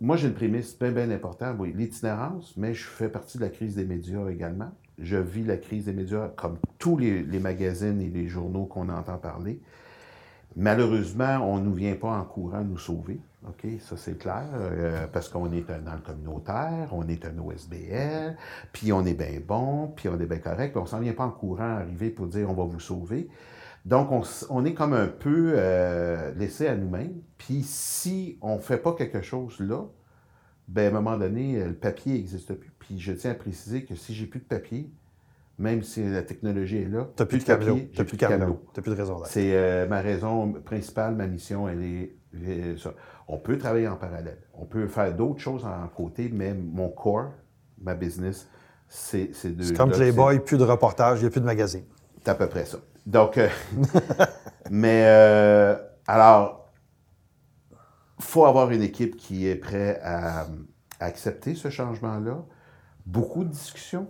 moi 0.00 0.16
j'ai 0.16 0.28
une 0.28 0.34
prémisse 0.34 0.78
bien, 0.78 0.92
bien 0.92 1.10
importante. 1.10 1.56
Oui, 1.58 1.72
l'itinérance, 1.74 2.56
mais 2.56 2.74
je 2.74 2.84
fais 2.84 3.08
partie 3.08 3.38
de 3.38 3.42
la 3.44 3.50
crise 3.50 3.74
des 3.76 3.84
médias 3.84 4.28
également. 4.28 4.72
Je 4.98 5.16
vis 5.16 5.44
la 5.44 5.56
crise 5.56 5.84
des 5.86 5.92
médias 5.92 6.28
comme 6.36 6.58
tous 6.78 6.96
les, 6.96 7.22
magazines 7.38 8.00
et 8.00 8.08
les 8.08 8.28
journaux 8.28 8.64
qu'on 8.64 8.88
entend 8.88 9.18
parler. 9.18 9.60
Malheureusement, 10.56 11.38
on 11.42 11.58
ne 11.58 11.64
nous 11.64 11.74
vient 11.74 11.96
pas 11.96 12.12
en 12.12 12.24
courant 12.24 12.64
nous 12.64 12.78
sauver. 12.78 13.20
OK, 13.46 13.66
ça 13.80 13.96
c'est 13.96 14.18
clair, 14.18 14.46
euh, 14.54 15.06
parce 15.12 15.28
qu'on 15.28 15.52
est 15.52 15.70
un- 15.70 15.78
dans 15.78 15.92
le 15.92 16.00
communautaire, 16.00 16.88
on 16.92 17.06
est 17.06 17.24
un 17.26 17.38
OSBL, 17.38 18.36
puis 18.72 18.92
on 18.92 19.04
est 19.04 19.14
bien 19.14 19.40
bon, 19.46 19.92
puis 19.94 20.08
on 20.08 20.18
est 20.18 20.26
bien 20.26 20.38
correct, 20.38 20.72
puis 20.72 20.80
on 20.82 20.86
s'en 20.86 20.98
vient 20.98 21.12
pas 21.12 21.24
en 21.26 21.30
courant 21.30 21.76
arriver 21.76 22.10
pour 22.10 22.26
dire 22.26 22.50
on 22.50 22.54
va 22.54 22.64
vous 22.64 22.80
sauver. 22.80 23.28
Donc, 23.84 24.08
on 24.50 24.64
est 24.64 24.74
comme 24.74 24.94
un 24.94 25.06
peu 25.06 25.52
euh, 25.54 26.32
laissé 26.34 26.66
à 26.66 26.74
nous-mêmes. 26.74 27.20
Puis 27.38 27.62
si 27.62 28.36
on 28.42 28.56
ne 28.56 28.60
fait 28.60 28.78
pas 28.78 28.94
quelque 28.94 29.22
chose 29.22 29.60
là, 29.60 29.84
ben, 30.68 30.86
à 30.86 30.88
un 30.88 31.00
moment 31.00 31.16
donné, 31.16 31.60
euh, 31.60 31.68
le 31.68 31.74
papier 31.74 32.14
n'existe 32.14 32.54
plus. 32.54 32.72
Puis 32.78 32.98
je 32.98 33.12
tiens 33.12 33.32
à 33.32 33.34
préciser 33.34 33.84
que 33.84 33.94
si 33.94 34.14
j'ai 34.14 34.26
plus 34.26 34.40
de 34.40 34.44
papier, 34.44 34.90
même 35.58 35.82
si 35.82 36.02
la 36.08 36.22
technologie 36.22 36.78
est 36.78 36.88
là, 36.88 37.08
T'as 37.16 37.24
plus 37.24 37.38
de 37.38 37.44
papier, 37.44 37.88
j'ai 37.92 37.96
T'as 37.96 38.04
plus 38.04 38.16
de 38.16 38.20
camelot. 38.20 38.60
T'as 38.74 38.82
plus 38.82 38.90
de 38.90 38.96
raison 38.96 39.16
d'être. 39.16 39.28
c'est 39.28 39.54
euh, 39.54 39.86
ma 39.86 40.00
raison 40.00 40.52
principale, 40.52 41.14
ma 41.14 41.26
mission, 41.26 41.68
elle 41.68 41.82
est, 41.82 42.16
euh, 42.34 42.76
ça. 42.76 42.92
On 43.28 43.38
peut 43.38 43.56
travailler 43.58 43.88
en 43.88 43.96
parallèle. 43.96 44.38
On 44.54 44.66
peut 44.66 44.86
faire 44.86 45.14
d'autres 45.14 45.40
choses 45.40 45.64
en 45.64 45.88
côté, 45.88 46.30
mais 46.32 46.54
mon 46.54 46.88
core, 46.88 47.32
ma 47.80 47.94
business, 47.94 48.48
c'est 48.88 49.30
de. 49.44 49.62
C'est 49.62 49.76
comme 49.76 49.90
Playboy, 49.90 50.40
plus 50.40 50.58
de 50.58 50.64
reportages, 50.64 51.18
il 51.18 51.22
n'y 51.22 51.28
a 51.28 51.30
plus 51.30 51.40
de 51.40 51.46
magazine. 51.46 51.84
C'est 52.22 52.30
à 52.30 52.34
peu 52.34 52.48
près 52.48 52.64
ça. 52.64 52.78
Donc, 53.06 53.38
euh, 53.38 53.48
mais 54.70 55.04
euh, 55.06 55.76
alors, 56.06 56.65
faut 58.18 58.46
avoir 58.46 58.70
une 58.70 58.82
équipe 58.82 59.16
qui 59.16 59.46
est 59.46 59.56
prête 59.56 60.00
à, 60.02 60.42
à 61.00 61.04
accepter 61.04 61.54
ce 61.54 61.70
changement-là. 61.70 62.44
Beaucoup 63.04 63.44
de 63.44 63.50
discussions, 63.50 64.08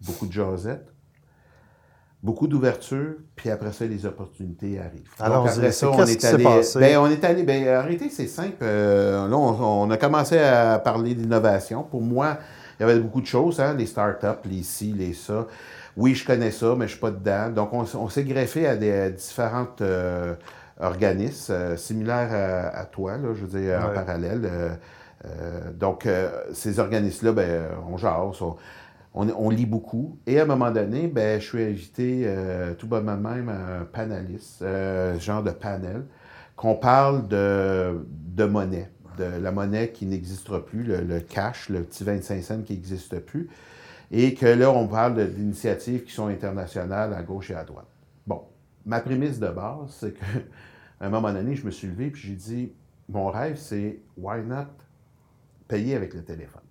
beaucoup 0.00 0.26
de 0.26 0.32
jasettes, 0.32 0.92
beaucoup 2.22 2.46
d'ouverture, 2.46 3.14
puis 3.36 3.50
après 3.50 3.72
ça, 3.72 3.86
les 3.86 4.06
opportunités 4.06 4.78
arrivent. 4.78 5.10
Donc, 5.18 5.20
Allons-y. 5.20 5.58
après 5.58 5.72
ça, 5.72 5.90
on 5.90 6.04
est 6.04 6.24
allé. 6.24 6.44
Ben, 6.76 6.98
on 6.98 7.10
est 7.10 7.24
allé. 7.24 7.42
Ben, 7.42 7.68
arrêtez, 7.68 8.10
c'est 8.10 8.26
simple. 8.26 8.58
Euh, 8.62 9.28
là, 9.28 9.36
on, 9.36 9.82
on 9.82 9.90
a 9.90 9.96
commencé 9.96 10.38
à 10.38 10.78
parler 10.78 11.14
d'innovation. 11.14 11.82
Pour 11.82 12.02
moi, 12.02 12.38
il 12.78 12.86
y 12.86 12.90
avait 12.90 13.00
beaucoup 13.00 13.20
de 13.20 13.26
choses, 13.26 13.60
hein, 13.60 13.74
les 13.74 13.86
startups, 13.86 14.48
les 14.48 14.62
ci, 14.62 14.92
les 14.92 15.12
ça. 15.12 15.46
Oui, 15.96 16.14
je 16.14 16.24
connais 16.24 16.52
ça, 16.52 16.74
mais 16.76 16.86
je 16.86 16.92
suis 16.92 17.00
pas 17.00 17.10
dedans. 17.10 17.50
Donc, 17.50 17.72
on, 17.72 18.08
s'est 18.08 18.22
greffé 18.22 18.68
à 18.68 18.76
des 18.76 18.92
à 18.92 19.10
différentes 19.10 19.80
euh, 19.80 20.34
organismes 20.80 21.52
euh, 21.52 21.76
similaires 21.76 22.32
à, 22.32 22.78
à 22.78 22.84
toi, 22.84 23.16
là, 23.16 23.34
je 23.34 23.44
veux 23.44 23.60
dire, 23.60 23.80
en 23.84 23.94
parallèle. 23.94 24.42
Euh, 24.44 24.70
euh, 25.24 25.72
donc, 25.72 26.06
euh, 26.06 26.30
ces 26.52 26.78
organismes-là, 26.78 27.32
ben, 27.32 27.64
on 27.90 27.96
jase, 27.96 28.40
on, 28.40 28.56
on, 29.14 29.28
on 29.30 29.50
lit 29.50 29.66
beaucoup. 29.66 30.18
Et 30.26 30.38
à 30.38 30.44
un 30.44 30.46
moment 30.46 30.70
donné, 30.70 31.08
ben, 31.08 31.40
je 31.40 31.46
suis 31.46 31.62
invité 31.62 32.34
tout 32.78 32.86
bonnement 32.86 33.16
même 33.16 33.48
à 33.48 33.80
un 33.80 33.84
panéliste, 33.84 34.64
genre 35.18 35.42
de 35.42 35.50
panel, 35.50 36.04
qu'on 36.56 36.74
parle 36.74 37.26
de, 37.28 38.06
de 38.10 38.44
monnaie, 38.44 38.90
de 39.16 39.24
la 39.24 39.50
monnaie 39.50 39.90
qui 39.90 40.06
n'existera 40.06 40.64
plus, 40.64 40.82
le, 40.84 41.00
le 41.00 41.20
cash, 41.20 41.68
le 41.68 41.82
petit 41.82 42.04
25 42.04 42.42
cents 42.42 42.62
qui 42.62 42.74
n'existe 42.74 43.18
plus. 43.20 43.48
Et 44.10 44.34
que 44.34 44.46
là, 44.46 44.70
on 44.70 44.86
parle 44.86 45.28
d'initiatives 45.30 46.04
qui 46.04 46.12
sont 46.12 46.28
internationales 46.28 47.12
à 47.12 47.22
gauche 47.22 47.50
et 47.50 47.54
à 47.54 47.64
droite. 47.64 47.86
Bon, 48.26 48.42
ma 48.86 49.00
prémisse 49.00 49.38
de 49.38 49.48
base, 49.48 49.88
c'est 49.90 50.12
que 50.14 50.24
à 51.00 51.06
un 51.06 51.10
moment 51.10 51.32
donné, 51.32 51.54
je 51.54 51.64
me 51.64 51.70
suis 51.70 51.88
levé 51.88 52.06
et 52.06 52.14
j'ai 52.14 52.34
dit, 52.34 52.72
mon 53.08 53.30
rêve, 53.30 53.56
c'est 53.56 54.00
why 54.16 54.42
not 54.42 54.66
payer 55.68 55.94
avec 55.94 56.14
le 56.14 56.24
téléphone? 56.24 56.62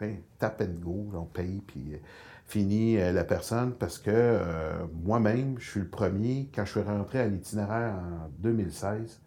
Hein, 0.00 0.16
Tap 0.38 0.60
and 0.60 0.80
go, 0.80 1.10
on 1.14 1.24
paye, 1.24 1.62
puis 1.66 1.94
euh, 1.94 1.98
fini 2.46 2.98
euh, 2.98 3.12
la 3.12 3.24
personne, 3.24 3.72
parce 3.72 3.98
que 3.98 4.10
euh, 4.10 4.84
moi-même, 5.04 5.58
je 5.58 5.70
suis 5.70 5.80
le 5.80 5.88
premier, 5.88 6.50
quand 6.54 6.64
je 6.64 6.72
suis 6.72 6.80
rentré 6.80 7.20
à 7.20 7.26
l'itinéraire 7.26 7.94
en 7.94 8.28
2016, 8.40 9.20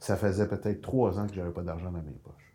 ça 0.00 0.16
faisait 0.16 0.48
peut-être 0.48 0.82
trois 0.82 1.20
ans 1.20 1.26
que 1.26 1.34
j'avais 1.34 1.52
pas 1.52 1.62
d'argent 1.62 1.92
dans 1.92 2.02
mes 2.02 2.10
poches. 2.24 2.54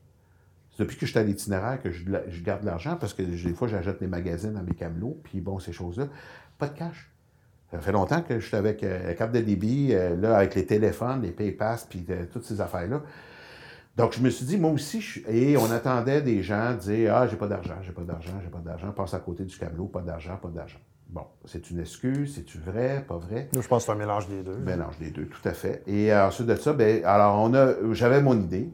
C'est 0.72 0.84
depuis 0.84 0.98
que 0.98 1.06
je 1.06 1.12
suis 1.12 1.20
à 1.20 1.24
l'itinéraire 1.24 1.82
que 1.82 1.90
je, 1.90 2.04
je 2.28 2.44
garde 2.44 2.64
l'argent, 2.64 2.98
parce 2.98 3.14
que 3.14 3.24
des 3.24 3.54
fois, 3.54 3.68
j'achète 3.68 4.00
des 4.00 4.08
magazines 4.08 4.54
dans 4.54 4.64
mes 4.64 4.76
camelots, 4.76 5.20
puis 5.24 5.40
bon, 5.40 5.58
ces 5.58 5.72
choses-là, 5.72 6.08
pas 6.58 6.68
de 6.68 6.78
cash. 6.78 7.12
Ça 7.72 7.80
fait 7.80 7.92
longtemps 7.92 8.22
que 8.22 8.40
je 8.40 8.48
suis 8.48 8.56
avec 8.56 8.84
euh, 8.84 9.08
la 9.08 9.14
carte 9.14 9.34
de 9.34 9.42
débit, 9.42 9.90
euh, 9.92 10.16
là, 10.16 10.38
avec 10.38 10.56
les 10.56 10.66
téléphones, 10.66 11.22
les 11.22 11.32
PayPass, 11.32 11.86
puis 11.90 12.06
euh, 12.10 12.26
toutes 12.32 12.46
ces 12.46 12.62
affaires-là. 12.62 13.02
Donc, 13.98 14.14
je 14.14 14.22
me 14.22 14.30
suis 14.30 14.46
dit, 14.46 14.58
moi 14.58 14.72
aussi, 14.72 15.02
je 15.02 15.20
et 15.28 15.58
on 15.58 15.70
attendait 15.72 16.22
des 16.22 16.44
gens 16.44 16.74
dire 16.76 17.16
Ah, 17.16 17.28
j'ai 17.28 17.36
pas 17.36 17.48
d'argent, 17.48 17.76
j'ai 17.82 17.92
pas 17.92 18.04
d'argent, 18.04 18.34
j'ai 18.44 18.50
pas 18.50 18.60
d'argent, 18.60 18.92
passe 18.92 19.14
à 19.14 19.20
côté 19.20 19.44
du 19.44 19.58
camelot, 19.58 19.88
pas 19.88 20.02
d'argent, 20.02 20.38
pas 20.38 20.50
d'argent. 20.50 20.80
Bon, 21.10 21.26
c'est 21.46 21.72
une 21.72 21.80
excuse, 21.80 22.36
c'est-tu 22.36 22.60
vrai, 22.60 23.04
pas 23.08 23.18
vrai? 23.18 23.50
Nous, 23.54 23.62
je 23.62 23.68
pense 23.68 23.84
que 23.84 23.86
c'est 23.88 23.92
un 23.94 23.96
mélange 23.96 24.28
des 24.28 24.44
deux. 24.44 24.58
Mélange 24.58 24.98
des 25.00 25.10
deux, 25.10 25.26
tout 25.26 25.48
à 25.48 25.54
fait. 25.54 25.82
Et 25.88 26.14
euh, 26.14 26.28
ensuite 26.28 26.48
de 26.48 26.56
ça, 26.56 26.74
ben, 26.74 27.04
alors, 27.06 27.42
on 27.42 27.54
a, 27.54 27.74
j'avais 27.94 28.22
mon 28.22 28.40
idée. 28.40 28.74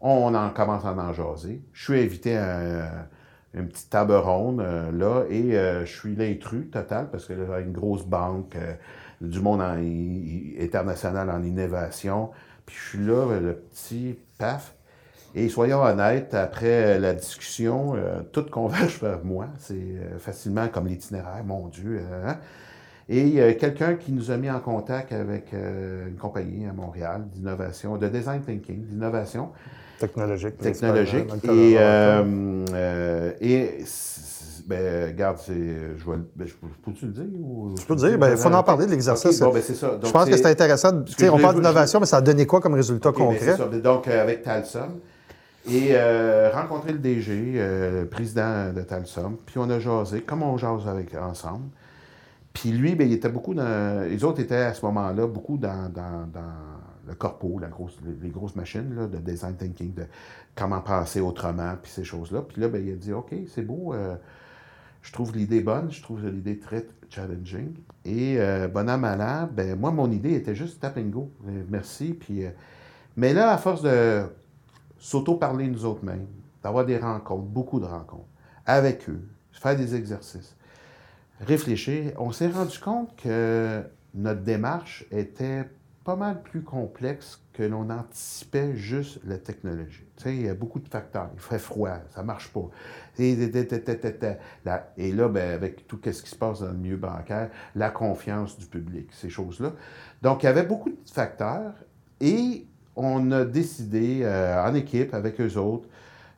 On 0.00 0.34
en 0.34 0.50
commence 0.50 0.84
à 0.86 0.94
en 0.94 1.12
jaser. 1.12 1.62
Je 1.72 1.84
suis 1.84 2.00
invité 2.00 2.36
à 2.36 3.08
une 3.54 3.68
petite 3.68 3.90
table 3.90 4.12
ronde, 4.14 4.60
euh, 4.60 4.92
là, 4.92 5.24
et 5.28 5.58
euh, 5.58 5.84
je 5.84 5.92
suis 5.98 6.14
l'intrus 6.14 6.70
total, 6.70 7.10
parce 7.10 7.26
que 7.26 7.32
là, 7.32 7.60
une 7.60 7.72
grosse 7.72 8.04
banque, 8.04 8.56
euh, 8.56 8.74
du 9.20 9.40
monde 9.40 9.60
international 9.60 11.30
en 11.30 11.42
innovation. 11.42 12.30
Puis 12.64 12.76
je 12.76 12.88
suis 12.90 13.06
là, 13.06 13.38
le 13.38 13.54
petit 13.54 14.16
paf. 14.38 14.74
Et 15.34 15.48
soyons 15.48 15.82
honnêtes, 15.82 16.32
après 16.34 16.98
la 16.98 17.12
discussion, 17.12 17.96
tout 18.32 18.44
converge 18.50 18.98
vers 19.02 19.22
moi. 19.22 19.48
C'est 19.58 19.98
facilement 20.18 20.68
comme 20.68 20.86
l'itinéraire, 20.86 21.44
mon 21.44 21.68
Dieu. 21.68 22.00
euh, 22.00 22.28
hein. 22.28 22.38
Et 23.10 23.56
quelqu'un 23.56 23.94
qui 23.96 24.12
nous 24.12 24.30
a 24.30 24.36
mis 24.36 24.48
en 24.48 24.60
contact 24.60 25.12
avec 25.12 25.52
une 25.52 26.16
compagnie 26.16 26.64
à 26.66 26.72
Montréal 26.72 27.26
d'innovation, 27.28 27.96
de 27.96 28.06
design 28.06 28.40
thinking, 28.40 28.86
d'innovation 28.86 29.50
Technologique. 30.00 30.58
technologique. 30.58 31.26
Et, 31.44 31.76
euh, 31.78 32.64
euh, 32.74 33.32
et 33.40 33.84
Ben, 34.66 35.08
regarde, 35.08 35.38
c'est, 35.44 35.52
je 35.52 36.10
vais, 36.10 36.16
ben, 36.36 36.46
je- 36.46 36.54
peux-tu 36.84 37.06
le 37.06 37.12
dire? 37.12 37.24
Ou, 37.42 37.74
Tu 37.76 37.84
peux 37.86 37.94
le 37.94 38.00
dire, 38.08 38.18
ben, 38.18 38.30
il 38.30 38.36
faut 38.36 38.48
en 38.52 38.62
parler 38.62 38.86
de 38.86 38.90
l'exercice. 38.92 39.40
Bon, 39.40 39.52
ben, 39.52 39.60
c'est 39.64 39.74
ça. 39.74 39.92
je 39.96 40.00
Donc, 40.00 40.12
pense 40.12 40.28
que 40.28 40.36
c'est 40.36 40.46
intéressant. 40.46 40.90
Je 41.06 41.26
on 41.28 41.38
parle 41.38 41.56
je- 41.56 41.60
d'innovation, 41.60 41.98
mais 41.98 42.06
ça 42.06 42.18
a 42.18 42.20
donné 42.20 42.46
quoi 42.46 42.60
comme 42.60 42.74
résultat 42.74 43.10
ben, 43.10 43.16
concret? 43.18 43.38
c'est 43.40 43.56
ça. 43.56 43.64
Donc, 43.66 44.06
euh, 44.06 44.22
avec 44.22 44.42
Talsum. 44.42 44.90
Et 45.68 45.88
euh, 45.90 46.50
rencontrer 46.54 46.92
le 46.92 46.98
DG, 47.00 47.54
euh, 47.56 48.02
le 48.02 48.06
président 48.08 48.72
de 48.72 48.82
Talsum. 48.82 49.36
Puis 49.44 49.56
on 49.58 49.68
a 49.70 49.80
jasé, 49.80 50.20
comme 50.20 50.42
on 50.44 50.56
jase 50.56 50.86
avec, 50.86 51.14
ensemble. 51.16 51.64
Puis 52.52 52.70
lui, 52.70 52.94
ben, 52.94 53.08
il 53.08 53.14
était 53.14 53.28
beaucoup 53.28 53.54
dans. 53.54 54.06
Les 54.08 54.22
autres 54.22 54.40
étaient 54.40 54.54
à 54.54 54.74
ce 54.74 54.84
moment-là 54.86 55.26
beaucoup 55.26 55.56
dans, 55.58 55.88
dans- 55.92 56.28
dans 56.32 56.69
le 57.10 57.16
corpo, 57.16 57.58
la 57.58 57.68
grosse, 57.68 57.98
les, 58.22 58.30
grosses 58.30 58.56
machines 58.56 58.94
là, 58.94 59.06
de 59.06 59.18
design 59.18 59.56
thinking, 59.56 59.92
de 59.94 60.04
comment 60.54 60.80
penser 60.80 61.20
autrement, 61.20 61.74
puis 61.82 61.90
ces 61.90 62.04
choses-là. 62.04 62.42
Puis 62.42 62.60
là, 62.60 62.68
ben, 62.68 62.84
il 62.84 62.92
a 62.92 62.96
dit 62.96 63.12
OK, 63.12 63.34
c'est 63.48 63.62
beau. 63.62 63.92
euh, 63.92 64.16
je 65.02 65.12
trouve 65.12 65.34
l'idée 65.36 65.60
bonne, 65.60 65.90
je 65.90 66.02
trouve 66.02 66.26
l'idée 66.26 66.58
très 66.58 66.86
challenging. 67.08 67.74
Et 68.04 68.36
euh, 68.38 68.68
bon 68.68 68.88
an, 68.88 68.98
mal 68.98 69.20
an, 69.20 69.48
ben, 69.52 69.78
moi, 69.78 69.90
mon 69.90 70.10
idée 70.10 70.34
était 70.34 70.54
juste 70.54 70.80
tap 70.80 70.96
and 70.96 71.08
go. 71.08 71.32
Euh, 71.48 71.64
Merci. 71.68 72.14
Puis, 72.14 72.44
euh, 72.44 72.50
mais 73.16 73.32
là, 73.32 73.52
à 73.52 73.58
force 73.58 73.82
de 73.82 74.22
s'auto-parler 74.98 75.68
nous 75.68 75.84
autres 75.84 76.04
mêmes, 76.04 76.26
d'avoir 76.62 76.84
des 76.84 76.98
rencontres, 76.98 77.42
beaucoup 77.46 77.80
de 77.80 77.86
rencontres, 77.86 78.28
avec 78.66 79.08
eux, 79.08 79.22
faire 79.52 79.76
des 79.76 79.94
exercices, 79.94 80.54
réfléchir, 81.40 82.12
on 82.18 82.32
s'est 82.32 82.48
rendu 82.48 82.78
compte 82.78 83.16
que 83.16 83.82
notre 84.14 84.42
démarche 84.42 85.06
était 85.10 85.68
pas 86.10 86.16
mal 86.16 86.42
plus 86.42 86.62
complexe 86.62 87.40
que 87.52 87.62
l'on 87.62 87.88
anticipait 87.88 88.74
juste 88.74 89.20
la 89.24 89.38
technologie. 89.38 90.04
Tu 90.16 90.30
il 90.30 90.42
y 90.46 90.48
a 90.48 90.54
beaucoup 90.54 90.80
de 90.80 90.88
facteurs. 90.88 91.30
Il 91.34 91.40
fait 91.40 91.60
froid, 91.60 91.98
ça 92.12 92.24
marche 92.24 92.48
pas. 92.48 92.68
Et, 93.16 93.36
là, 93.36 95.28
ben, 95.28 95.50
avec 95.54 95.86
tout 95.86 96.00
ce 96.02 96.20
qui 96.20 96.30
se 96.30 96.34
passe 96.34 96.62
dans 96.62 96.72
le 96.72 96.78
milieu 96.78 96.96
bancaire, 96.96 97.50
la 97.76 97.90
confiance 97.90 98.58
du 98.58 98.66
public, 98.66 99.08
ces 99.12 99.30
choses-là. 99.30 99.70
Donc, 100.20 100.42
il 100.42 100.46
y 100.46 100.48
avait 100.48 100.64
beaucoup 100.64 100.90
de 100.90 100.96
facteurs 101.12 101.74
et 102.20 102.66
on 102.96 103.30
a 103.30 103.44
décidé 103.44 104.22
euh, 104.24 104.68
en 104.68 104.74
équipe 104.74 105.14
avec 105.14 105.40
eux 105.40 105.58
autres 105.58 105.88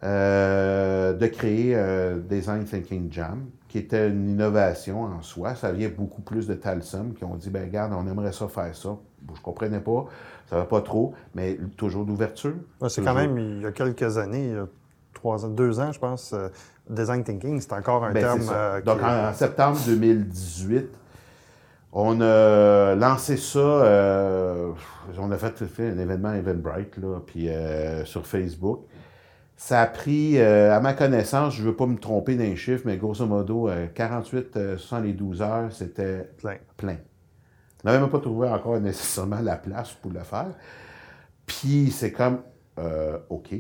euh, 0.04 1.14
de 1.14 1.26
créer 1.28 1.74
euh, 1.74 2.18
Design 2.18 2.64
Thinking 2.64 3.10
Jam, 3.10 3.46
qui 3.72 3.78
était 3.78 4.10
une 4.10 4.28
innovation 4.28 5.04
en 5.04 5.22
soi. 5.22 5.54
Ça 5.54 5.72
vient 5.72 5.88
beaucoup 5.88 6.20
plus 6.20 6.46
de 6.46 6.52
Talsum 6.52 7.14
qui 7.14 7.24
ont 7.24 7.36
dit, 7.36 7.48
ben 7.48 7.64
regarde, 7.64 7.94
on 7.94 8.06
aimerait 8.06 8.32
ça 8.32 8.46
faire 8.46 8.76
ça. 8.76 8.90
Bon, 9.22 9.34
je 9.34 9.40
comprenais 9.40 9.80
pas, 9.80 10.04
ça 10.50 10.56
va 10.56 10.64
pas 10.66 10.82
trop, 10.82 11.14
mais 11.34 11.58
toujours 11.78 12.04
d'ouverture. 12.04 12.52
Ouais, 12.82 12.90
c'est 12.90 13.00
quand 13.02 13.14
même, 13.14 13.38
il 13.38 13.62
y 13.62 13.66
a 13.66 13.72
quelques 13.72 14.18
années, 14.18 14.44
il 14.48 14.52
y 14.56 14.58
a 14.58 14.66
trois 15.14 15.46
ans, 15.46 15.48
deux 15.48 15.80
ans, 15.80 15.90
je 15.90 15.98
pense, 15.98 16.34
euh, 16.34 16.48
design 16.90 17.24
thinking, 17.24 17.58
c'est 17.62 17.72
encore 17.72 18.04
un 18.04 18.12
Ben, 18.12 18.20
terme. 18.20 18.42
euh, 18.52 18.80
qui 18.80 18.84
Donc, 18.84 18.98
est- 18.98 19.04
en, 19.04 19.28
en 19.30 19.32
septembre 19.32 19.78
2018, 19.86 20.88
on 21.94 22.20
a 22.20 22.94
lancé 22.94 23.38
ça. 23.38 23.58
euh, 23.58 24.72
on 25.18 25.30
a 25.30 25.38
fait, 25.38 25.64
fait 25.66 25.88
un 25.88 25.98
événement 25.98 26.34
Eventbrite, 26.34 26.98
là, 26.98 27.20
puis 27.26 27.48
euh, 27.48 28.04
sur 28.04 28.26
Facebook. 28.26 28.80
Ça 29.56 29.80
a 29.82 29.86
pris, 29.86 30.38
euh, 30.38 30.74
à 30.74 30.80
ma 30.80 30.92
connaissance, 30.92 31.54
je 31.54 31.62
ne 31.62 31.68
veux 31.68 31.76
pas 31.76 31.86
me 31.86 31.96
tromper 31.96 32.34
d'un 32.36 32.56
chiffre, 32.56 32.82
mais 32.84 32.96
grosso 32.96 33.24
modo, 33.26 33.68
euh, 33.68 33.86
48, 33.94 34.56
euh, 34.56 34.76
72 34.76 35.40
heures, 35.40 35.72
c'était 35.72 36.30
plein. 36.38 36.56
plein. 36.76 36.96
On 37.84 37.88
n'avait 37.88 38.00
même 38.00 38.10
pas 38.10 38.18
trouvé 38.18 38.48
encore 38.48 38.80
nécessairement 38.80 39.40
la 39.40 39.56
place 39.56 39.92
pour 39.92 40.12
le 40.12 40.20
faire. 40.20 40.50
Puis 41.46 41.90
c'est 41.92 42.12
comme, 42.12 42.40
euh, 42.78 43.18
OK. 43.28 43.54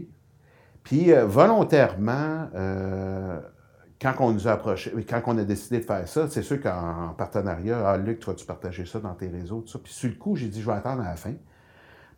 Puis 0.82 1.12
euh, 1.12 1.24
volontairement, 1.24 2.48
quand 4.00 4.14
on 4.18 4.32
nous 4.32 4.48
a 4.48 4.52
approché, 4.52 4.92
quand 5.08 5.22
on 5.26 5.38
a 5.38 5.44
décidé 5.44 5.78
de 5.78 5.84
faire 5.84 6.06
ça, 6.08 6.28
c'est 6.28 6.42
sûr 6.42 6.60
qu'en 6.60 7.10
en 7.10 7.14
partenariat, 7.14 7.88
ah 7.88 7.96
Luc, 7.96 8.18
tu 8.18 8.26
vas-tu 8.26 8.44
partager 8.44 8.84
ça 8.84 8.98
dans 8.98 9.14
tes 9.14 9.28
réseaux, 9.28 9.60
tout 9.60 9.68
ça. 9.68 9.78
Puis 9.78 9.92
sur 9.92 10.08
le 10.08 10.16
coup, 10.16 10.34
j'ai 10.34 10.48
dit, 10.48 10.60
je 10.60 10.66
vais 10.66 10.72
attendre 10.76 11.02
à 11.02 11.10
la 11.10 11.16
fin. 11.16 11.34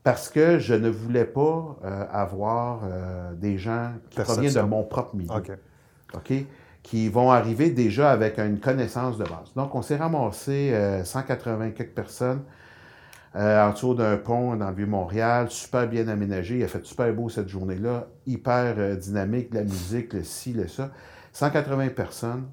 Parce 0.04 0.28
que 0.28 0.58
je 0.58 0.74
ne 0.74 0.90
voulais 0.90 1.24
pas 1.24 1.78
euh, 1.82 2.04
avoir 2.12 2.82
euh, 2.84 3.32
des 3.32 3.56
gens 3.56 3.92
qui 4.10 4.20
proviennent 4.20 4.52
de 4.52 4.60
mon 4.60 4.84
propre 4.84 5.16
milieu. 5.16 5.30
Qui 6.82 7.08
vont 7.08 7.30
arriver 7.30 7.70
déjà 7.70 8.10
avec 8.10 8.38
une 8.38 8.60
connaissance 8.60 9.16
de 9.16 9.24
base. 9.24 9.54
Donc, 9.56 9.74
on 9.74 9.80
s'est 9.80 9.96
ramassé 9.96 10.72
euh, 10.74 11.02
180 11.02 11.70
quelques 11.70 11.94
personnes 11.94 12.42
euh, 13.34 13.66
en 13.66 13.72
dessous 13.72 13.94
d'un 13.94 14.18
pont 14.18 14.54
dans 14.54 14.68
le 14.68 14.76
Vieux-Montréal, 14.76 15.50
super 15.50 15.88
bien 15.88 16.06
aménagé. 16.08 16.58
Il 16.58 16.64
a 16.64 16.68
fait 16.68 16.84
super 16.84 17.10
beau 17.14 17.30
cette 17.30 17.48
journée-là, 17.48 18.06
hyper 18.26 18.98
dynamique, 18.98 19.54
la 19.54 19.62
musique, 19.62 20.12
le 20.12 20.22
ci, 20.22 20.52
le 20.52 20.68
ça. 20.68 20.90
180 21.32 21.88
personnes 21.88 22.44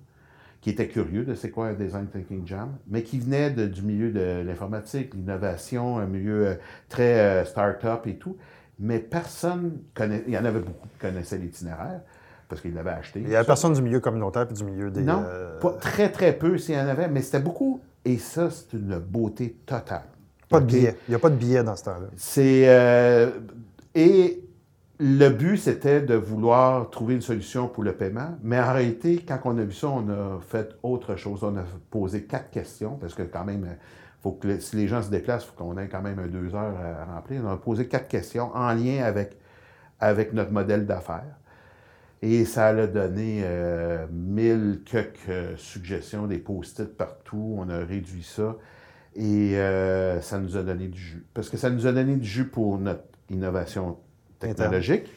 qui 0.61 0.69
étaient 0.69 0.87
curieux 0.87 1.25
de 1.25 1.33
c'est 1.33 1.49
quoi 1.49 1.67
un 1.67 1.73
Design 1.73 2.07
Thinking 2.07 2.45
Jam, 2.45 2.77
mais 2.87 3.01
qui 3.03 3.19
venaient 3.19 3.49
de- 3.51 3.65
du 3.67 3.81
milieu 3.81 4.11
de 4.11 4.43
l'informatique, 4.45 5.13
l'innovation, 5.15 5.97
un 5.97 6.05
milieu 6.05 6.47
euh, 6.47 6.55
très 6.87 7.19
euh, 7.19 7.45
start-up 7.45 8.05
et 8.07 8.15
tout. 8.15 8.37
Mais 8.79 8.99
personne 8.99 9.79
connaît, 9.95 10.23
il 10.27 10.33
y 10.33 10.37
en 10.37 10.45
avait 10.45 10.59
beaucoup 10.59 10.87
qui 10.87 10.97
connaissaient 10.99 11.37
l'itinéraire 11.37 12.01
parce 12.47 12.61
qu'ils 12.61 12.73
l'avaient 12.73 12.91
acheté. 12.91 13.21
Il 13.21 13.29
y 13.29 13.35
a 13.35 13.43
personne 13.43 13.73
du 13.73 13.81
milieu 13.81 13.99
communautaire 13.99 14.47
puis 14.47 14.55
du 14.55 14.63
milieu 14.63 14.91
des. 14.91 15.01
Non, 15.01 15.23
euh, 15.27 15.59
pas 15.59 15.73
très, 15.73 16.11
très 16.11 16.33
peu 16.33 16.57
s'il 16.57 16.75
y 16.75 16.79
en 16.79 16.87
avait, 16.87 17.07
mais 17.07 17.21
c'était 17.21 17.39
beaucoup. 17.39 17.81
Et 18.05 18.17
ça, 18.17 18.49
c'est 18.49 18.73
une 18.73 18.97
beauté 18.99 19.55
totale. 19.65 20.03
pas 20.49 20.59
de 20.59 20.65
OK? 20.65 20.71
billets. 20.71 20.95
Il 21.07 21.11
n'y 21.11 21.15
a 21.15 21.19
pas 21.19 21.29
de 21.29 21.35
billets 21.35 21.63
dans 21.63 21.75
ce 21.75 21.83
temps-là. 21.85 22.07
C'est. 22.17 22.63
euh, 22.67 23.29
et 23.95 24.43
le 25.03 25.29
but, 25.29 25.57
c'était 25.57 25.99
de 25.99 26.13
vouloir 26.13 26.91
trouver 26.91 27.15
une 27.15 27.21
solution 27.21 27.67
pour 27.67 27.83
le 27.83 27.93
paiement. 27.93 28.37
Mais 28.43 28.59
en 28.59 28.71
réalité, 28.71 29.25
quand 29.27 29.39
on 29.45 29.57
a 29.57 29.63
vu 29.63 29.73
ça, 29.73 29.87
on 29.87 30.07
a 30.09 30.39
fait 30.47 30.75
autre 30.83 31.15
chose. 31.15 31.43
On 31.43 31.57
a 31.57 31.63
posé 31.89 32.25
quatre 32.25 32.51
questions, 32.51 32.97
parce 32.97 33.15
que 33.15 33.23
quand 33.23 33.43
même, 33.43 33.65
faut 34.21 34.33
que 34.33 34.59
si 34.59 34.75
les 34.75 34.87
gens 34.87 35.01
se 35.01 35.09
déplacent, 35.09 35.45
il 35.45 35.47
faut 35.47 35.63
qu'on 35.63 35.75
ait 35.79 35.87
quand 35.87 36.03
même 36.03 36.27
deux 36.27 36.53
heures 36.53 36.75
à 36.79 37.15
remplir. 37.15 37.41
On 37.43 37.49
a 37.49 37.57
posé 37.57 37.87
quatre 37.87 38.07
questions 38.07 38.55
en 38.55 38.71
lien 38.73 39.03
avec, 39.03 39.39
avec 39.99 40.33
notre 40.33 40.51
modèle 40.51 40.85
d'affaires. 40.85 41.35
Et 42.21 42.45
ça 42.45 42.67
a 42.67 42.85
donné 42.85 43.41
euh, 43.43 44.05
mille 44.11 44.81
quelques 44.85 45.17
euh, 45.29 45.57
suggestions, 45.57 46.27
des 46.27 46.37
post-it 46.37 46.95
partout. 46.95 47.55
On 47.57 47.67
a 47.69 47.79
réduit 47.79 48.21
ça. 48.21 48.55
Et 49.15 49.57
euh, 49.57 50.21
ça 50.21 50.37
nous 50.37 50.55
a 50.57 50.61
donné 50.61 50.89
du 50.89 50.99
jus. 50.99 51.25
Parce 51.33 51.49
que 51.49 51.57
ça 51.57 51.71
nous 51.71 51.87
a 51.87 51.91
donné 51.91 52.17
du 52.17 52.27
jus 52.27 52.45
pour 52.45 52.77
notre 52.77 53.05
innovation 53.31 53.97
technologique, 54.41 55.11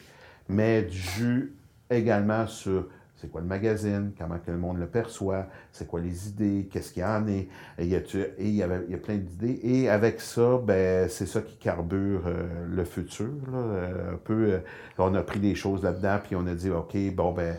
mais 0.47 0.83
du 0.83 0.97
jus 0.97 1.53
également 1.89 2.47
sur 2.47 2.87
c'est 3.17 3.31
quoi 3.31 3.39
le 3.41 3.47
magazine, 3.47 4.11
comment 4.19 4.35
le 4.45 4.57
monde 4.57 4.77
le 4.77 4.87
perçoit, 4.87 5.47
c'est 5.71 5.87
quoi 5.87 6.01
les 6.01 6.27
idées, 6.27 6.67
qu'est-ce 6.69 6.91
qu'il 6.91 7.01
y 7.01 7.05
en 7.05 7.25
est. 7.27 7.47
Et 7.79 7.85
il 7.85 7.87
y 7.87 7.95
a, 7.95 7.99
et 7.99 8.27
il 8.39 8.55
y 8.55 8.61
a 8.61 8.67
plein 8.97 9.15
d'idées. 9.15 9.57
Et 9.63 9.89
avec 9.89 10.19
ça, 10.19 10.59
ben, 10.61 11.07
c'est 11.09 11.25
ça 11.25 11.41
qui 11.41 11.55
carbure 11.57 12.23
euh, 12.27 12.45
le 12.69 12.83
futur. 12.83 13.31
là. 13.51 13.57
Euh, 13.57 14.13
un 14.13 14.17
peu, 14.17 14.51
euh, 14.51 14.59
on 14.97 15.15
a 15.15 15.23
pris 15.23 15.39
des 15.39 15.55
choses 15.55 15.81
là-dedans, 15.81 16.17
puis 16.23 16.35
on 16.35 16.45
a 16.45 16.53
dit, 16.53 16.69
OK, 16.69 16.95
bon, 17.15 17.31
ben, 17.31 17.55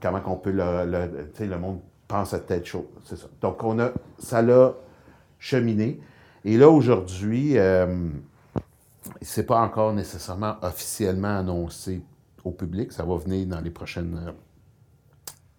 comment 0.00 0.20
qu'on 0.20 0.36
peut 0.36 0.52
le, 0.52 0.84
le- 0.84 1.46
le 1.46 1.58
monde 1.58 1.80
pense 2.06 2.34
à 2.34 2.38
telle 2.38 2.64
chose. 2.66 2.84
C'est 3.04 3.16
ça. 3.16 3.28
Donc, 3.40 3.64
on 3.64 3.78
a, 3.78 3.92
ça 4.18 4.42
l'a 4.42 4.74
cheminé. 5.38 6.00
Et 6.44 6.58
là, 6.58 6.68
aujourd'hui, 6.68 7.56
c'est 9.22 9.44
pas 9.46 9.60
encore 9.60 9.92
nécessairement 9.92 10.56
officiellement 10.62 11.38
annoncé 11.38 12.02
au 12.44 12.52
public. 12.52 12.92
Ça 12.92 13.04
va 13.04 13.16
venir 13.16 13.46
dans 13.46 13.60
les 13.60 13.70
prochaines 13.70 14.18
euh, 14.28 14.32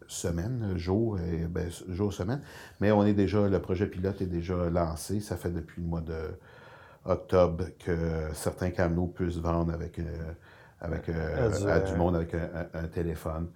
semaines, 0.08 0.74
jours, 0.78 1.20
et, 1.20 1.46
ben, 1.48 1.70
jours, 1.90 2.14
semaines. 2.14 2.42
Mais 2.80 2.92
on 2.92 3.06
est 3.06 3.14
déjà, 3.14 3.48
le 3.48 3.60
projet 3.62 3.88
pilote 3.88 4.22
est 4.22 4.26
déjà 4.28 4.56
lancé. 4.70 5.20
Ça 5.20 5.36
fait 5.38 5.52
depuis 5.52 5.82
le 5.82 5.88
mois 5.88 6.02
de 6.02 6.16
octobre 7.06 7.66
que 7.80 8.30
certains 8.34 8.72
camelots 8.72 9.08
puissent 9.08 9.38
vendre 9.38 9.74
avec, 9.74 10.00
euh, 10.00 10.04
avec 10.82 11.10
euh, 11.10 11.48
À 11.48 11.50
du- 11.50 11.70
à 11.70 11.80
du 11.80 11.94
monde 11.96 12.16
avec 12.16 12.34
un, 12.34 12.50
un- 12.74 12.80
un 12.84 12.88
téléphone. 12.88 13.48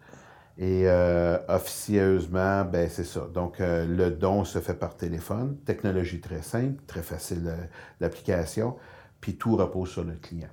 Et 0.58 0.84
euh, 0.86 1.40
officieusement, 1.48 2.64
ben 2.66 2.88
c'est 2.88 3.04
ça. 3.06 3.22
Donc, 3.34 3.56
le 3.60 4.10
don 4.12 4.44
se 4.46 4.60
fait 4.60 4.76
par 4.76 4.96
téléphone. 4.96 5.58
Technologie 5.66 6.22
très 6.22 6.44
simple, 6.44 6.82
très 6.86 7.02
facile 7.02 7.52
d'application. 8.00 8.76
Puis 9.24 9.38
tout 9.38 9.56
repose 9.56 9.90
sur 9.90 10.04
le 10.04 10.16
client 10.16 10.50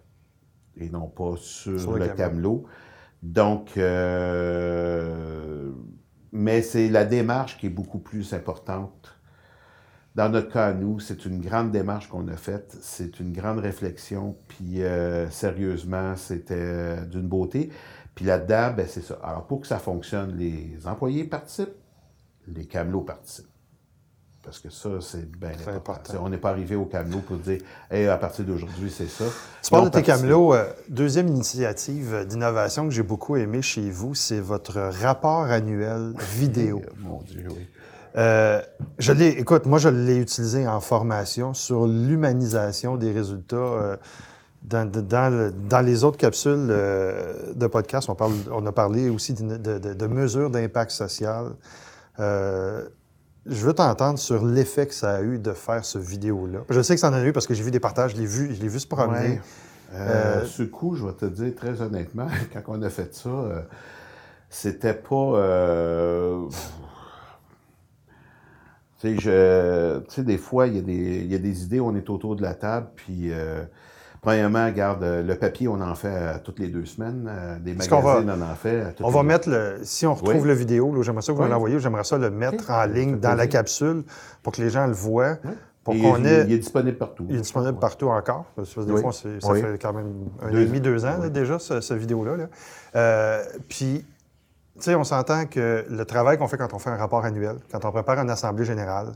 et 0.76 0.90
non 0.90 1.08
pas 1.08 1.34
sur, 1.36 1.80
Sur 1.80 1.94
le 1.94 2.06
le 2.06 2.14
camelot. 2.14 2.66
Donc, 3.20 3.76
euh, 3.76 5.72
mais 6.30 6.62
c'est 6.62 6.88
la 6.88 7.04
démarche 7.04 7.58
qui 7.58 7.66
est 7.66 7.70
beaucoup 7.70 7.98
plus 7.98 8.32
importante. 8.32 9.18
Dans 10.14 10.28
notre 10.28 10.52
cas, 10.52 10.66
à 10.66 10.72
nous, 10.72 11.00
c'est 11.00 11.26
une 11.26 11.40
grande 11.40 11.72
démarche 11.72 12.08
qu'on 12.08 12.28
a 12.28 12.36
faite. 12.36 12.78
C'est 12.80 13.18
une 13.18 13.32
grande 13.32 13.58
réflexion. 13.58 14.36
Puis, 14.46 14.84
euh, 14.84 15.28
sérieusement, 15.30 16.14
c'était 16.14 16.54
euh, 16.54 17.04
d'une 17.06 17.26
beauté. 17.26 17.70
Puis 18.14 18.24
là-dedans, 18.24 18.72
ben, 18.76 18.86
c'est 18.88 19.02
ça. 19.02 19.18
Alors, 19.24 19.48
pour 19.48 19.62
que 19.62 19.66
ça 19.66 19.80
fonctionne, 19.80 20.36
les 20.36 20.86
employés 20.86 21.24
participent, 21.24 21.74
les 22.46 22.66
camelots 22.66 23.02
participent. 23.02 23.49
Parce 24.42 24.58
que 24.58 24.70
ça, 24.70 24.88
c'est 25.00 25.30
bien 25.30 25.50
important. 25.76 26.14
On 26.22 26.28
n'est 26.30 26.38
pas 26.38 26.48
arrivé 26.50 26.74
au 26.74 26.86
camelot 26.86 27.18
pour 27.18 27.36
dire 27.36 27.60
hey, 27.90 28.06
à 28.08 28.16
partir 28.16 28.44
d'aujourd'hui, 28.46 28.90
c'est 28.90 29.06
ça. 29.08 29.24
Tu 29.62 29.70
parles 29.70 29.84
de 29.84 29.90
tes 29.90 30.02
camelots. 30.02 30.54
euh, 30.54 30.64
deuxième 30.88 31.28
initiative 31.28 32.24
d'innovation 32.26 32.84
que 32.88 32.90
j'ai 32.94 33.02
beaucoup 33.02 33.36
aimé 33.36 33.60
chez 33.60 33.90
vous, 33.90 34.14
c'est 34.14 34.40
votre 34.40 34.80
rapport 34.80 35.42
annuel 35.44 36.14
vidéo. 36.36 36.80
Euh, 36.84 36.90
Mon 37.00 37.20
Dieu, 37.22 37.46
oui. 37.50 37.68
Euh, 38.16 38.60
je 38.98 39.12
l'ai, 39.12 39.28
écoute, 39.28 39.66
moi, 39.66 39.78
je 39.78 39.88
l'ai 39.90 40.16
utilisé 40.16 40.66
en 40.66 40.80
formation 40.80 41.52
sur 41.54 41.86
l'humanisation 41.86 42.96
des 42.96 43.12
résultats. 43.12 43.56
euh, 43.56 43.96
dans, 44.62 44.90
de- 44.90 45.00
dans 45.00 45.30
le- 45.32 45.52
dans 45.52 45.80
les 45.80 46.04
autres 46.04 46.18
capsules 46.18 46.68
euh, 46.70 47.54
de 47.54 47.66
podcast, 47.66 48.10
on, 48.10 48.14
parle, 48.14 48.32
on 48.52 48.66
a 48.66 48.72
parlé 48.72 49.08
aussi 49.08 49.32
de- 49.32 49.56
de 49.56 50.06
mesures 50.06 50.50
d'impact 50.50 50.90
social. 50.90 51.52
Je 53.46 53.64
veux 53.66 53.72
t'entendre 53.72 54.18
sur 54.18 54.44
l'effet 54.44 54.86
que 54.86 54.94
ça 54.94 55.14
a 55.16 55.22
eu 55.22 55.38
de 55.38 55.52
faire 55.52 55.84
ce 55.84 55.98
vidéo-là. 55.98 56.60
Je 56.68 56.80
sais 56.82 56.94
que 56.94 57.00
ça 57.00 57.08
en 57.08 57.14
a 57.14 57.22
eu 57.24 57.32
parce 57.32 57.46
que 57.46 57.54
j'ai 57.54 57.62
vu 57.62 57.70
des 57.70 57.80
partages, 57.80 58.12
je 58.12 58.16
l'ai 58.20 58.26
vu, 58.26 58.54
je 58.54 58.60
l'ai 58.60 58.68
vu 58.68 58.78
se 58.78 58.86
promener. 58.86 59.28
Ouais. 59.28 59.40
Euh, 59.94 60.42
Euh, 60.42 60.44
Ce 60.44 60.62
coup, 60.62 60.94
je 60.94 61.04
vais 61.06 61.12
te 61.14 61.24
dire 61.24 61.54
très 61.56 61.80
honnêtement, 61.80 62.28
quand 62.52 62.62
on 62.68 62.82
a 62.82 62.90
fait 62.90 63.14
ça, 63.14 63.28
euh, 63.28 63.62
c'était 64.50 64.94
pas. 64.94 65.36
Tu 69.00 69.18
sais, 69.20 70.22
des 70.22 70.36
fois, 70.38 70.66
il 70.66 70.76
y, 70.76 70.78
a 70.78 70.82
des, 70.82 71.20
il 71.24 71.32
y 71.32 71.34
a 71.34 71.38
des 71.38 71.64
idées, 71.64 71.80
on 71.80 71.96
est 71.96 72.10
autour 72.10 72.36
de 72.36 72.42
la 72.42 72.54
table, 72.54 72.88
puis. 72.94 73.30
Euh, 74.20 74.22
Premièrement, 74.22 74.66
regarde, 74.66 75.02
euh, 75.02 75.22
le 75.22 75.34
papier, 75.34 75.66
on 75.68 75.80
en 75.80 75.94
fait 75.94 76.14
à 76.14 76.38
toutes 76.38 76.58
les 76.58 76.68
deux 76.68 76.84
semaines. 76.84 77.26
euh, 77.28 77.58
des 77.58 77.72
magazines, 77.74 78.00
va- 78.02 78.34
on 78.36 78.42
en 78.42 78.54
fait 78.54 78.94
On 79.00 79.08
les 79.08 79.14
va 79.14 79.22
mettre 79.22 79.48
le. 79.48 79.78
Si 79.82 80.06
on 80.06 80.14
retrouve 80.14 80.42
Oui. 80.42 80.48
le 80.48 80.54
vidéo, 80.54 81.02
j'aimerais 81.02 81.22
ça 81.22 81.32
que 81.32 81.38
vous 81.38 81.44
Oui. 81.44 81.50
l'envoyiez, 81.50 81.78
j'aimerais 81.80 82.04
ça 82.04 82.18
le 82.18 82.30
mettre 82.30 82.70
en 82.70 82.84
ligne 82.84 83.18
dans 83.18 83.34
la 83.34 83.46
capsule 83.46 84.04
pour 84.42 84.52
que 84.52 84.60
les 84.62 84.70
gens 84.70 84.86
le 84.86 84.92
voient, 84.92 85.36
pour 85.82 85.94
Il- 85.94 86.26
est 86.26 86.58
disponible 86.58 86.98
partout. 86.98 87.26
Il 87.30 87.36
est 87.36 87.40
disponible 87.40 87.78
partout 87.78 88.08
encore. 88.08 88.44
Parce 88.54 88.74
que 88.74 88.80
des 88.80 89.00
fois, 89.00 89.12
ça 89.12 89.28
fait 89.54 89.78
quand 89.80 89.92
même 89.94 90.12
un 90.42 90.48
an 90.48 90.52
Deux 90.52 90.60
et 90.60 90.66
demi, 90.66 90.80
deux 90.80 91.04
ans 91.06 91.16
là, 91.18 91.28
déjà, 91.30 91.58
ce, 91.58 91.80
ce 91.80 91.94
vidéo-là. 91.94 92.36
là. 92.36 92.44
Euh, 92.96 93.42
puis, 93.68 94.04
tu 94.76 94.82
sais, 94.82 94.94
on 94.94 95.04
s'entend 95.04 95.46
que 95.46 95.84
le 95.88 96.04
travail 96.04 96.36
qu'on 96.38 96.46
fait 96.48 96.58
quand 96.58 96.72
on 96.74 96.78
fait 96.78 96.90
un 96.90 96.96
rapport 96.96 97.24
annuel, 97.24 97.56
quand 97.72 97.84
on 97.86 97.90
prépare 97.92 98.18
une 98.18 98.30
assemblée 98.30 98.64
générale, 98.66 99.12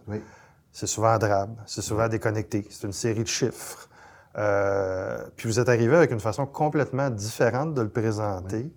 c'est 0.72 0.86
souvent 0.86 1.16
drabe, 1.18 1.54
c'est 1.66 1.82
souvent 1.82 2.08
déconnecté, 2.08 2.66
c'est 2.70 2.86
une 2.86 2.92
série 2.92 3.22
de 3.22 3.28
chiffres. 3.28 3.88
Euh, 4.36 5.18
puis 5.36 5.48
vous 5.48 5.60
êtes 5.60 5.68
arrivé 5.68 5.94
avec 5.96 6.10
une 6.10 6.20
façon 6.20 6.44
complètement 6.46 7.08
différente 7.10 7.74
de 7.74 7.82
le 7.82 7.88
présenter 7.88 8.72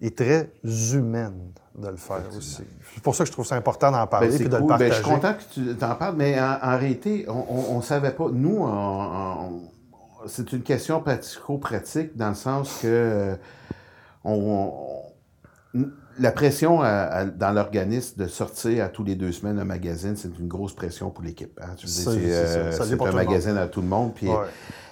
et 0.00 0.10
très 0.14 0.50
humaine 0.92 1.52
de 1.76 1.88
le 1.88 1.96
faire 1.96 2.22
aussi. 2.36 2.62
C'est 2.94 3.02
pour 3.02 3.14
ça 3.14 3.24
que 3.24 3.28
je 3.28 3.32
trouve 3.32 3.46
ça 3.46 3.54
important 3.56 3.92
d'en 3.92 4.06
parler 4.06 4.28
Ben, 4.28 4.34
et 4.34 4.38
c'est 4.38 4.44
de 4.48 4.56
cool. 4.56 4.60
le 4.60 4.66
Ben, 4.66 4.68
partager. 4.68 4.90
je 4.90 4.94
suis 4.96 5.04
content 5.14 5.34
que 5.34 5.54
tu 5.54 5.76
t'en 5.76 5.94
parles, 5.94 6.14
mais 6.16 6.40
en, 6.40 6.58
en 6.62 6.78
réalité, 6.78 7.26
on 7.28 7.76
ne 7.76 7.82
savait 7.82 8.10
pas. 8.12 8.26
Nous, 8.32 8.58
en- 8.62 8.66
en- 8.68 9.60
c'est 10.26 10.52
une 10.52 10.62
question 10.62 11.00
pratico-pratique 11.00 12.16
dans 12.16 12.30
le 12.30 12.34
sens 12.34 12.78
que 12.82 12.86
euh, 12.86 13.36
on- 14.24 14.72
la 16.18 16.32
pression 16.32 16.80
à- 16.80 16.86
à- 16.88 17.24
dans 17.24 17.52
l'organisme 17.52 18.22
de 18.22 18.26
sortir 18.28 18.84
à 18.84 18.88
tous 18.88 19.04
les 19.04 19.14
deux 19.16 19.32
semaines 19.32 19.58
un 19.58 19.64
magazine, 19.64 20.16
c'est 20.16 20.30
une 20.38 20.48
grosse 20.48 20.74
pression 20.74 21.10
pour 21.10 21.22
l'équipe. 21.24 21.58
hein. 21.62 21.74
C'est 21.76 22.04
euh, 22.08 22.70
un 22.70 22.96
monde. 23.12 23.26
magazine 23.26 23.56
à 23.58 23.66
tout 23.66 23.82
le 23.82 23.88
monde. 23.88 24.14
Puis, 24.14 24.28
Ouais. 24.28 24.34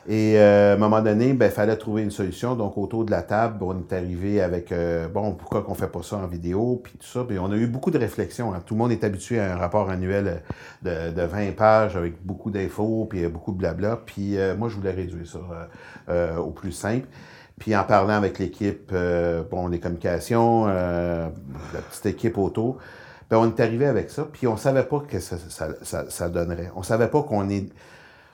et 0.06 0.38
euh, 0.38 0.72
à 0.72 0.74
un 0.74 0.78
moment 0.78 1.00
donné, 1.00 1.28
il 1.30 1.50
fallait 1.50 1.76
trouver 1.76 2.02
une 2.02 2.10
solution. 2.10 2.54
Donc, 2.56 2.76
autour 2.76 3.04
de 3.04 3.10
la 3.10 3.22
table, 3.22 3.56
on 3.62 3.78
est 3.78 3.92
arrivé 3.94 4.42
avec, 4.42 4.70
euh, 4.72 5.08
bon, 5.08 5.32
pourquoi 5.32 5.62
qu'on 5.62 5.74
fait 5.74 5.86
pas 5.88 6.02
ça 6.02 6.16
en 6.16 6.26
vidéo, 6.26 6.80
puis 6.84 6.92
tout 6.98 7.06
ça. 7.06 7.24
Puis 7.26 7.38
on 7.38 7.50
a 7.50 7.56
eu 7.56 7.66
beaucoup 7.66 7.90
de 7.90 7.98
réflexions. 7.98 8.52
hein. 8.52 8.62
Tout 8.66 8.74
le 8.74 8.78
monde 8.78 8.92
est 8.92 9.02
habitué 9.04 9.40
à 9.40 9.54
un 9.54 9.56
rapport 9.56 9.88
annuel 9.88 10.42
euh, 10.86 11.10
de, 11.10 11.14
de 11.20 11.22
20 11.26 11.56
pages 11.56 11.96
avec 11.96 12.14
beaucoup 12.24 12.50
d'infos, 12.50 13.06
puis 13.08 13.24
euh, 13.24 13.28
beaucoup 13.30 13.52
de 13.52 13.56
blabla. 13.58 13.98
Puis 14.04 14.36
euh, 14.36 14.54
moi, 14.56 14.68
je 14.68 14.76
voulais 14.76 14.92
réduire 14.92 15.26
ça 15.26 15.38
au 16.38 16.50
plus 16.50 16.72
simple. 16.72 17.06
Puis 17.58 17.74
en 17.76 17.84
parlant 17.84 18.14
avec 18.14 18.38
l'équipe, 18.38 18.90
euh, 18.92 19.44
bon, 19.48 19.68
les 19.68 19.78
communications, 19.78 20.66
euh, 20.66 21.28
la 21.72 21.80
petite 21.80 22.06
équipe 22.06 22.36
autour, 22.36 22.78
ben, 23.30 23.38
on 23.38 23.46
est 23.46 23.60
arrivé 23.60 23.86
avec 23.86 24.10
ça. 24.10 24.26
Puis 24.30 24.46
on 24.46 24.56
savait 24.56 24.82
pas 24.82 25.00
que 25.00 25.20
ça, 25.20 25.36
ça, 25.82 26.10
ça, 26.10 26.28
donnerait. 26.28 26.70
On 26.74 26.82
savait 26.82 27.08
pas 27.08 27.22
qu'on 27.22 27.48
est 27.48 27.68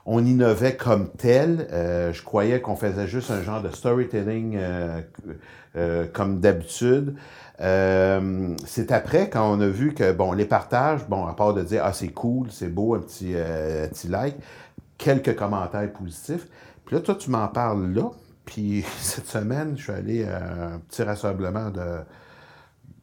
on 0.07 0.25
innovait 0.25 0.75
comme 0.75 1.09
tel. 1.09 1.67
Euh, 1.71 2.11
je 2.11 2.23
croyais 2.23 2.59
qu'on 2.59 2.75
faisait 2.75 3.05
juste 3.05 3.29
un 3.29 3.43
genre 3.43 3.61
de 3.61 3.69
storytelling 3.69 4.57
euh, 4.57 6.07
comme 6.11 6.39
d'habitude. 6.39 7.15
C'est 7.59 8.91
après 8.91 9.29
quand 9.29 9.55
on 9.55 9.61
a 9.61 9.67
vu 9.67 9.93
que 9.93 10.11
bon 10.11 10.31
les 10.31 10.45
partages, 10.45 11.07
bon 11.07 11.27
à 11.27 11.35
part 11.35 11.53
de 11.53 11.61
dire 11.61 11.83
ah 11.85 11.93
c'est 11.93 12.07
cool, 12.07 12.47
c'est 12.49 12.69
beau, 12.69 12.95
un 12.95 12.99
petit 12.99 13.35
petit 13.91 14.07
like, 14.07 14.35
quelques 14.97 15.35
commentaires 15.35 15.93
positifs. 15.93 16.47
Puis 16.83 16.95
là 16.95 17.01
toi 17.03 17.13
tu 17.13 17.29
m'en 17.29 17.47
parles 17.47 17.93
là. 17.93 18.09
Puis 18.45 18.85
cette 18.99 19.27
semaine 19.27 19.77
je 19.77 19.83
suis 19.83 19.91
allé 19.91 20.25
à 20.25 20.73
un 20.73 20.79
petit 20.79 21.03
rassemblement 21.03 21.69
de 21.69 21.99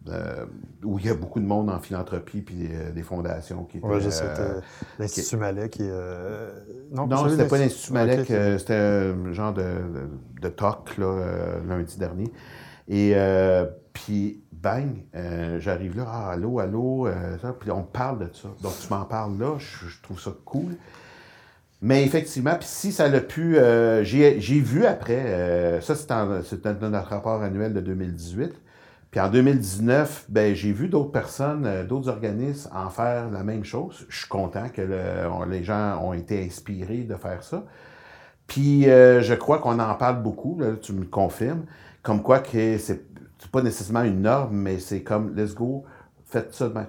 euh, 0.09 0.47
où 0.84 0.99
il 0.99 1.07
y 1.07 1.11
a 1.11 1.14
beaucoup 1.14 1.41
de 1.41 1.45
monde 1.45 1.68
en 1.68 1.80
philanthropie 1.80 2.41
puis 2.41 2.55
des, 2.55 2.93
des 2.93 3.03
fondations 3.03 3.64
qui 3.64 3.78
étaient. 3.78 3.86
Ouais, 3.86 4.01
je 4.01 4.09
sais, 4.09 4.24
euh, 4.24 4.61
l'Institut 4.99 5.39
qui 5.70 5.82
euh, 5.82 6.51
non, 6.93 7.28
c'était 7.28 7.47
pas 7.47 7.59
l'Institut 7.59 7.93
Malek, 7.93 8.30
euh, 8.30 8.59
c'était 8.59 8.74
un 8.74 9.32
genre 9.32 9.53
de, 9.53 9.64
de, 10.41 10.49
talk 10.49 10.97
là, 10.97 11.07
euh, 11.07 11.61
lundi 11.66 11.99
dernier. 11.99 12.32
Et 12.89 13.12
euh, 13.14 13.66
puis, 13.93 14.43
bang, 14.53 15.05
euh, 15.14 15.61
j'arrive 15.61 15.97
là, 15.97 16.07
ah, 16.09 16.30
allô, 16.30 16.59
allô, 16.59 17.07
euh, 17.07 17.36
ça, 17.39 17.53
puis 17.53 17.70
on 17.70 17.82
parle 17.82 18.20
de 18.20 18.34
ça. 18.34 18.49
Donc, 18.62 18.72
tu 18.80 18.89
m'en 18.93 19.05
parles 19.05 19.39
là, 19.39 19.59
je, 19.59 19.89
je 19.89 20.03
trouve 20.03 20.20
ça 20.20 20.32
cool. 20.45 20.76
Mais 21.81 22.05
effectivement, 22.05 22.57
puis 22.59 22.66
si 22.66 22.91
ça 22.93 23.09
l'a 23.09 23.20
pu, 23.20 23.57
euh, 23.57 24.03
j'ai 24.03 24.39
vu 24.61 24.85
après, 24.85 25.22
euh, 25.26 25.81
ça 25.81 25.95
c'est 25.95 26.11
notre 26.11 27.09
rapport 27.09 27.43
annuel 27.43 27.72
de 27.72 27.81
2018. 27.81 28.53
Puis 29.11 29.20
en 29.20 29.31
2019, 29.31 30.26
ben, 30.29 30.55
j'ai 30.55 30.72
vu 30.72 30.89
d'autres 30.89 31.12
personnes, 31.12 31.64
euh, 31.66 31.85
d'autres 31.85 32.09
organismes 32.11 32.70
en 32.74 32.91
faire 32.91 33.31
la 33.31 33.43
même 33.45 33.64
chose. 33.64 34.07
Je 34.11 34.18
suis 34.18 34.29
content 34.29 34.68
que 34.68 34.83
le- 34.83 35.51
les 35.51 35.64
gens 35.64 35.99
ont 36.03 36.12
été 36.12 36.45
inspirés 36.45 37.05
de 37.05 37.14
faire 37.14 37.43
ça. 37.43 37.64
Puis 38.47 38.89
euh, 38.89 39.20
je 39.22 39.35
crois 39.35 39.59
qu'on 39.59 39.79
en 39.79 39.95
parle 39.95 40.22
beaucoup, 40.22 40.59
là, 40.61 40.76
tu 40.81 40.93
me 40.93 41.05
confirmes, 41.05 41.64
comme 42.03 42.22
quoi 42.22 42.41
que 42.41 42.79
c'est 42.79 43.05
c'est 43.41 43.51
pas 43.53 43.62
nécessairement 43.62 44.03
une 44.03 44.22
norme, 44.22 44.57
mais 44.57 44.79
c'est 44.81 45.03
comme 45.03 45.37
let's 45.37 45.55
go, 45.55 45.85
faites 46.26 46.53
ça 46.55 46.68
demain. 46.68 46.87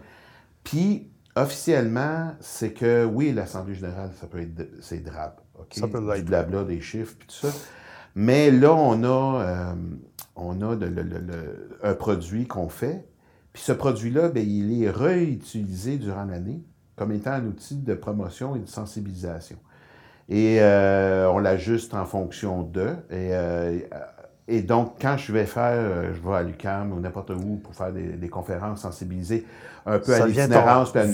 Puis 0.64 1.09
officiellement, 1.44 2.32
c'est 2.40 2.72
que 2.74 3.06
oui, 3.06 3.32
l'Assemblée 3.34 3.76
générale, 3.76 4.12
ça 4.20 4.28
peut 4.28 4.40
être 4.42 4.68
c'est 4.82 5.04
drabe. 5.04 5.36
ok? 5.60 5.74
Ça 5.74 5.88
peut 5.88 6.00
Du 6.16 6.24
blabla, 6.24 6.64
des 6.64 6.82
chiffres, 6.82 7.16
puis 7.18 7.28
tout 7.28 7.48
ça. 7.48 7.54
Mais 8.16 8.52
là, 8.52 8.74
on 8.74 9.04
a, 9.04 9.42
euh, 9.44 9.74
on 10.36 10.62
a 10.62 10.76
le- 10.76 10.90
le- 10.90 11.04
le- 11.04 11.20
le- 11.20 11.80
un 11.84 11.94
produit 11.94 12.48
qu'on 12.48 12.70
fait. 12.70 13.06
Puis 13.54 13.62
ce 13.64 13.72
produit-là, 13.72 14.30
ben, 14.30 14.46
il 14.48 14.84
est 14.84 14.90
réutilisé 14.90 15.98
durant 15.98 16.26
l'année 16.26 16.64
comme 16.96 17.12
étant 17.12 17.32
un 17.32 17.46
outil 17.46 17.78
de 17.78 17.94
promotion 17.94 18.56
et 18.56 18.60
de 18.60 18.68
sensibilisation. 18.68 19.58
Et 20.28 20.58
euh, 20.62 21.30
on 21.32 21.40
l'ajuste 21.40 21.94
en 21.94 22.06
fonction 22.06 22.62
d'eux. 22.62 22.96
Et, 23.10 23.30
euh, 23.34 23.80
et 24.50 24.62
donc, 24.62 24.93
quand 25.02 25.18
je 25.18 25.32
vais 25.32 25.45
faire, 25.45 25.74
euh, 25.78 26.12
je 26.14 26.28
vais 26.28 26.36
à 26.36 26.43
l'UQAM 26.43 26.91
ou 26.91 27.00
n'importe 27.00 27.30
où 27.32 27.58
pour 27.64 27.74
faire 27.76 27.91
des, 27.93 28.04
des 28.04 28.30
conférences, 28.30 28.82
sensibiliser 28.82 29.45
un 29.86 30.00
peu 30.00 30.14
Ça 30.14 30.24
à 30.24 30.28
l'itinérance, 30.47 30.91
puis 30.91 31.00
à 31.02 31.06
nous 31.06 31.14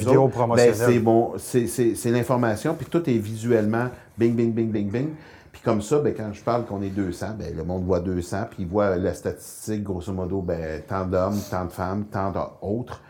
ben, 0.55 0.73
c'est 0.87 0.99
bon, 0.99 1.33
c'est- 1.37 2.11
l'information, 2.11 2.73
puis 2.73 2.87
tout 2.87 3.09
est 3.09 3.17
visuellement 3.17 3.87
bing, 4.17 4.35
bing, 4.35 4.53
bing, 4.53 4.71
bing, 4.71 4.89
bing. 4.89 5.09
Puis 5.51 5.61
comme 5.61 5.81
ça, 5.81 5.99
ben, 5.99 6.13
quand 6.15 6.33
je 6.33 6.43
parle 6.43 6.65
qu'on 6.65 6.81
est 6.81 6.89
200, 6.89 7.27
ben, 7.39 7.55
le 7.55 7.63
monde 7.63 7.85
voit 7.85 7.99
200, 7.99 8.47
puis 8.49 8.63
il 8.63 8.67
voit 8.67 8.97
la 8.97 9.13
statistique, 9.13 9.83
grosso 9.83 10.11
modo, 10.11 10.41
ben, 10.41 10.81
tant 10.87 11.05
d'hommes, 11.05 11.39
tant 11.49 11.65
de 11.65 11.71
femmes, 11.71 12.05
tant 12.05 12.31
d'autres. 12.31 13.01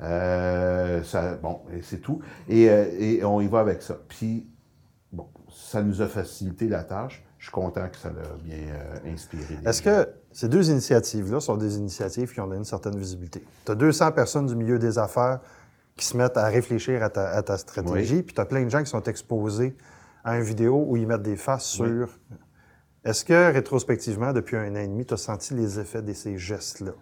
Euh, 0.00 1.02
ça, 1.04 1.34
bon, 1.40 1.60
c'est 1.82 2.00
tout. 2.00 2.20
Et, 2.48 2.68
euh, 2.68 2.86
et 2.98 3.24
on 3.24 3.40
y 3.40 3.46
va 3.46 3.60
avec 3.60 3.82
ça. 3.82 3.96
Puis, 4.08 4.46
bon, 5.12 5.28
ça 5.48 5.82
nous 5.82 6.02
a 6.02 6.06
facilité 6.06 6.66
la 6.68 6.82
tâche. 6.82 7.22
Je 7.42 7.48
suis 7.48 7.54
content 7.54 7.88
que 7.88 7.96
ça 7.96 8.10
l'a 8.10 8.22
bien 8.44 8.72
euh, 8.72 9.12
inspiré. 9.12 9.58
Est-ce 9.66 9.82
que 9.82 10.08
ces 10.30 10.48
deux 10.48 10.70
initiatives-là 10.70 11.40
sont 11.40 11.56
des 11.56 11.76
initiatives 11.76 12.32
qui 12.32 12.38
ont 12.38 12.52
une 12.52 12.64
certaine 12.64 12.96
visibilité? 12.96 13.44
Tu 13.64 13.72
as 13.72 13.74
200 13.74 14.12
personnes 14.12 14.46
du 14.46 14.54
milieu 14.54 14.78
des 14.78 14.96
affaires 14.96 15.40
qui 15.96 16.06
se 16.06 16.16
mettent 16.16 16.36
à 16.36 16.46
réfléchir 16.46 17.02
à 17.02 17.10
ta, 17.10 17.30
à 17.30 17.42
ta 17.42 17.58
stratégie, 17.58 18.22
puis 18.22 18.32
tu 18.32 18.40
as 18.40 18.44
plein 18.44 18.62
de 18.62 18.68
gens 18.68 18.78
qui 18.78 18.88
sont 18.88 19.02
exposés 19.02 19.76
à 20.22 20.36
une 20.36 20.44
vidéo 20.44 20.84
où 20.86 20.96
ils 20.96 21.04
mettent 21.04 21.22
des 21.22 21.34
faces 21.34 21.64
sur. 21.64 22.16
Est-ce 23.04 23.24
que, 23.24 23.52
rétrospectivement, 23.52 24.32
depuis 24.32 24.56
un 24.56 24.76
an 24.76 24.78
et 24.78 24.86
demi, 24.86 25.04
tu 25.04 25.14
as 25.14 25.16
senti 25.16 25.52
les 25.54 25.80
effets 25.80 26.02
de 26.02 26.12
ces 26.12 26.38
gestes-là? 26.38 26.92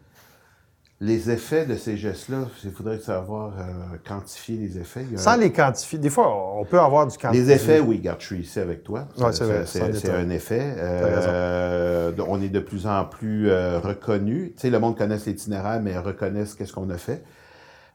Les 1.02 1.30
effets 1.30 1.64
de 1.64 1.76
ces 1.76 1.96
gestes-là, 1.96 2.46
il 2.62 2.72
faudrait 2.72 2.98
savoir 2.98 3.54
euh, 3.58 3.96
quantifier 4.06 4.58
les 4.58 4.78
effets. 4.78 5.06
A 5.14 5.18
Sans 5.18 5.36
les 5.36 5.50
quantifier, 5.50 5.98
des 5.98 6.10
fois, 6.10 6.58
on 6.58 6.64
peut 6.66 6.78
avoir 6.78 7.06
du 7.06 7.16
quantifié. 7.16 7.42
Les 7.42 7.52
effets, 7.52 7.80
oui, 7.80 8.00
garde, 8.00 8.20
je 8.20 8.26
suis 8.26 8.40
ici 8.40 8.60
avec 8.60 8.84
toi. 8.84 9.08
Ouais, 9.16 9.32
c'est 9.32 10.10
un. 10.10 10.28
effet. 10.28 10.74
Euh, 10.76 12.12
on 12.28 12.42
est 12.42 12.50
de 12.50 12.60
plus 12.60 12.86
en 12.86 13.06
plus 13.06 13.48
euh, 13.48 13.78
reconnu. 13.78 14.52
Tu 14.54 14.60
sais, 14.60 14.70
le 14.70 14.78
monde 14.78 14.98
connaît 14.98 15.16
l'itinéraire, 15.24 15.80
mais 15.80 15.96
reconnaissent 15.96 16.54
qu'est-ce 16.54 16.74
qu'on 16.74 16.90
a 16.90 16.98
fait. 16.98 17.24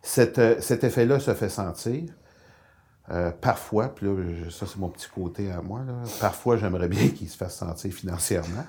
Cet, 0.02 0.40
euh, 0.40 0.56
cet 0.60 0.84
effet-là 0.84 1.20
se 1.20 1.34
fait 1.36 1.50
sentir. 1.50 2.04
Euh, 3.12 3.30
parfois, 3.40 3.90
puis 3.90 4.08
là, 4.08 4.16
ça 4.50 4.66
c'est 4.66 4.78
mon 4.78 4.90
petit 4.90 5.08
côté 5.14 5.52
à 5.52 5.62
moi, 5.62 5.82
là, 5.86 5.94
parfois 6.20 6.58
j'aimerais 6.58 6.88
bien 6.88 7.10
qu'il 7.10 7.30
se 7.30 7.38
fasse 7.38 7.58
sentir 7.58 7.94
financièrement. 7.94 8.66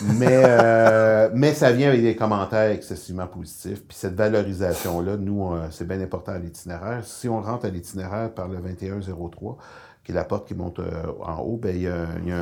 Mais, 0.00 0.42
euh, 0.44 1.30
mais 1.34 1.54
ça 1.54 1.72
vient 1.72 1.88
avec 1.88 2.02
des 2.02 2.16
commentaires 2.16 2.70
excessivement 2.70 3.26
positifs. 3.26 3.84
Puis 3.86 3.96
cette 3.96 4.14
valorisation-là, 4.14 5.16
nous, 5.16 5.52
euh, 5.52 5.68
c'est 5.70 5.86
bien 5.86 6.00
important 6.00 6.32
à 6.32 6.38
l'itinéraire. 6.38 7.04
Si 7.04 7.28
on 7.28 7.40
rentre 7.40 7.66
à 7.66 7.68
l'itinéraire 7.68 8.32
par 8.32 8.48
le 8.48 8.56
2103, 8.56 9.58
qui 10.04 10.12
est 10.12 10.14
la 10.14 10.24
porte 10.24 10.48
qui 10.48 10.54
monte 10.54 10.80
en 11.20 11.40
haut, 11.40 11.56
bien, 11.56 11.72
il, 11.72 11.82
y 11.82 12.32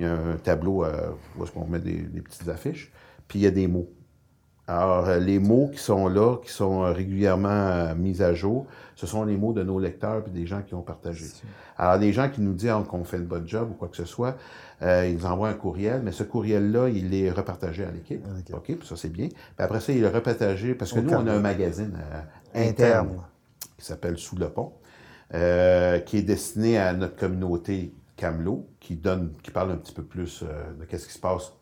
a, 0.00 0.10
un, 0.10 0.36
tableau 0.42 0.84
où 1.36 1.44
est-ce 1.44 1.52
qu'on 1.52 1.66
met 1.66 1.78
des 1.78 2.20
petites 2.20 2.48
affiches, 2.48 2.90
puis 3.28 3.38
il 3.38 3.42
y 3.42 3.46
a 3.46 3.52
des 3.52 3.68
mots. 3.68 3.88
Alors, 4.70 5.08
euh, 5.08 5.18
les 5.18 5.40
mots 5.40 5.68
qui 5.72 5.80
sont 5.80 6.06
là, 6.06 6.36
qui 6.44 6.52
sont 6.52 6.84
euh, 6.84 6.92
régulièrement 6.92 7.48
euh, 7.48 7.94
mis 7.96 8.22
à 8.22 8.34
jour, 8.34 8.68
ce 8.94 9.04
sont 9.04 9.24
les 9.24 9.36
mots 9.36 9.52
de 9.52 9.64
nos 9.64 9.80
lecteurs 9.80 10.22
et 10.28 10.30
des 10.30 10.46
gens 10.46 10.62
qui 10.62 10.76
ont 10.76 10.82
partagé. 10.82 11.24
Alors, 11.76 11.98
des 11.98 12.12
gens 12.12 12.28
qui 12.28 12.40
nous 12.40 12.52
disent 12.52 12.72
qu'on 12.88 13.02
fait 13.02 13.18
le 13.18 13.24
bon 13.24 13.44
job 13.44 13.70
ou 13.72 13.74
quoi 13.74 13.88
que 13.88 13.96
ce 13.96 14.04
soit, 14.04 14.36
ils 14.80 15.16
nous 15.16 15.26
envoient 15.26 15.48
un 15.48 15.54
courriel, 15.54 16.02
mais 16.04 16.12
ce 16.12 16.22
courriel-là, 16.22 16.88
il 16.88 17.12
est 17.14 17.30
repartagé 17.32 17.84
à 17.84 17.90
l'équipe. 17.90 18.24
OK, 18.52 18.64
puis 18.64 18.86
ça, 18.86 18.94
c'est 18.94 19.08
bien. 19.08 19.26
Puis 19.28 19.36
après 19.58 19.80
ça, 19.80 19.92
il 19.92 20.04
est 20.04 20.08
repartagé, 20.08 20.74
parce 20.74 20.92
que 20.92 21.00
nous, 21.00 21.14
on 21.14 21.26
a 21.26 21.32
un 21.32 21.40
magazine 21.40 21.98
interne, 22.54 23.22
qui 23.76 23.84
s'appelle 23.84 24.18
Sous 24.18 24.36
le 24.36 24.50
pont, 24.50 24.72
qui 25.32 25.36
est 26.18 26.24
destiné 26.24 26.78
à 26.78 26.92
notre 26.92 27.16
communauté 27.16 27.92
Camelot, 28.16 28.68
qui 28.78 28.94
donne, 28.94 29.32
qui 29.42 29.50
parle 29.50 29.72
un 29.72 29.78
petit 29.78 29.94
peu 29.94 30.04
plus 30.04 30.44
de 30.78 30.84
qu'est-ce 30.84 31.08
qui 31.08 31.14
se 31.14 31.20
passe 31.20 31.54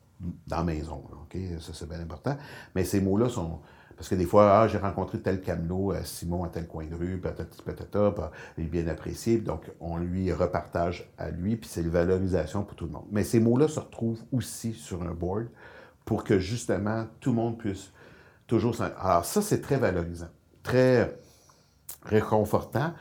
dans 0.46 0.58
la 0.58 0.64
maison. 0.64 1.04
OK? 1.22 1.36
Ça, 1.60 1.72
c'est 1.74 1.88
bien 1.88 2.00
important. 2.00 2.36
Mais 2.74 2.84
ces 2.84 3.00
mots-là 3.00 3.28
sont. 3.28 3.60
Parce 3.96 4.08
que 4.08 4.14
des 4.14 4.26
fois, 4.26 4.60
ah, 4.60 4.68
j'ai 4.68 4.78
rencontré 4.78 5.20
tel 5.20 5.40
camelot, 5.40 5.92
Simon 6.04 6.44
à 6.44 6.48
tel 6.48 6.68
coin 6.68 6.86
de 6.86 6.94
rue, 6.94 7.18
patati 7.18 7.60
patata, 7.62 8.30
il 8.56 8.64
est 8.64 8.68
bien 8.68 8.86
apprécié, 8.86 9.38
donc 9.38 9.72
on 9.80 9.96
lui 9.96 10.32
repartage 10.32 11.10
à 11.18 11.30
lui, 11.30 11.56
puis 11.56 11.68
c'est 11.68 11.80
une 11.80 11.88
valorisation 11.88 12.62
pour 12.62 12.76
tout 12.76 12.84
le 12.86 12.92
monde. 12.92 13.06
Mais 13.10 13.24
ces 13.24 13.40
mots-là 13.40 13.66
se 13.66 13.80
retrouvent 13.80 14.22
aussi 14.30 14.72
sur 14.72 15.02
un 15.02 15.14
board 15.14 15.48
pour 16.04 16.22
que 16.22 16.38
justement 16.38 17.06
tout 17.18 17.30
le 17.30 17.36
monde 17.36 17.58
puisse 17.58 17.90
toujours. 18.46 18.80
Alors 18.80 19.24
ça, 19.24 19.42
c'est 19.42 19.60
très 19.60 19.78
valorisant, 19.78 20.30
très 20.62 21.18
réconfortant. 22.04 22.94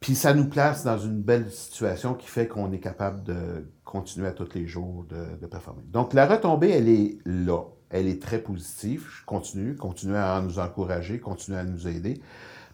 Puis 0.00 0.14
ça 0.14 0.34
nous 0.34 0.48
place 0.48 0.84
dans 0.84 0.98
une 0.98 1.20
belle 1.20 1.50
situation 1.50 2.14
qui 2.14 2.28
fait 2.28 2.46
qu'on 2.46 2.70
est 2.72 2.78
capable 2.78 3.22
de 3.24 3.66
continuer 3.88 4.26
à 4.28 4.32
tous 4.32 4.54
les 4.54 4.66
jours 4.66 5.06
de, 5.08 5.46
performer. 5.46 5.82
Donc 5.90 6.12
la 6.12 6.26
retombée, 6.26 6.70
elle 6.70 6.88
est 6.88 7.18
là. 7.24 7.62
Elle 7.90 8.06
est 8.06 8.20
très 8.20 8.38
positive. 8.38 9.06
Je 9.08 9.24
continue, 9.24 9.76
continue 9.76 10.14
à 10.14 10.40
nous 10.42 10.58
encourager, 10.58 11.18
continue 11.18 11.56
à 11.56 11.64
nous 11.64 11.88
aider. 11.88 12.20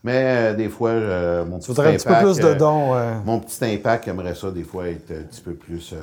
Mais 0.03 0.53
euh, 0.53 0.55
des 0.55 0.69
fois, 0.69 0.91
euh, 0.91 1.45
mon 1.47 1.61
petit 1.61 1.71
impact... 1.71 1.89
un 1.89 1.93
petit 1.95 2.09
peu 2.09 2.33
plus 2.33 2.39
de 2.43 2.49
euh, 2.49 2.55
dons. 2.57 3.23
Mon 3.25 3.39
petit 3.39 3.65
impact 3.65 4.09
aimerait 4.09 4.35
ça, 4.35 4.51
des 4.51 4.65
fois, 4.65 4.89
être 4.89 5.12
un 5.12 5.23
petit 5.23 5.41
peu 5.41 5.55
plus 5.55 5.95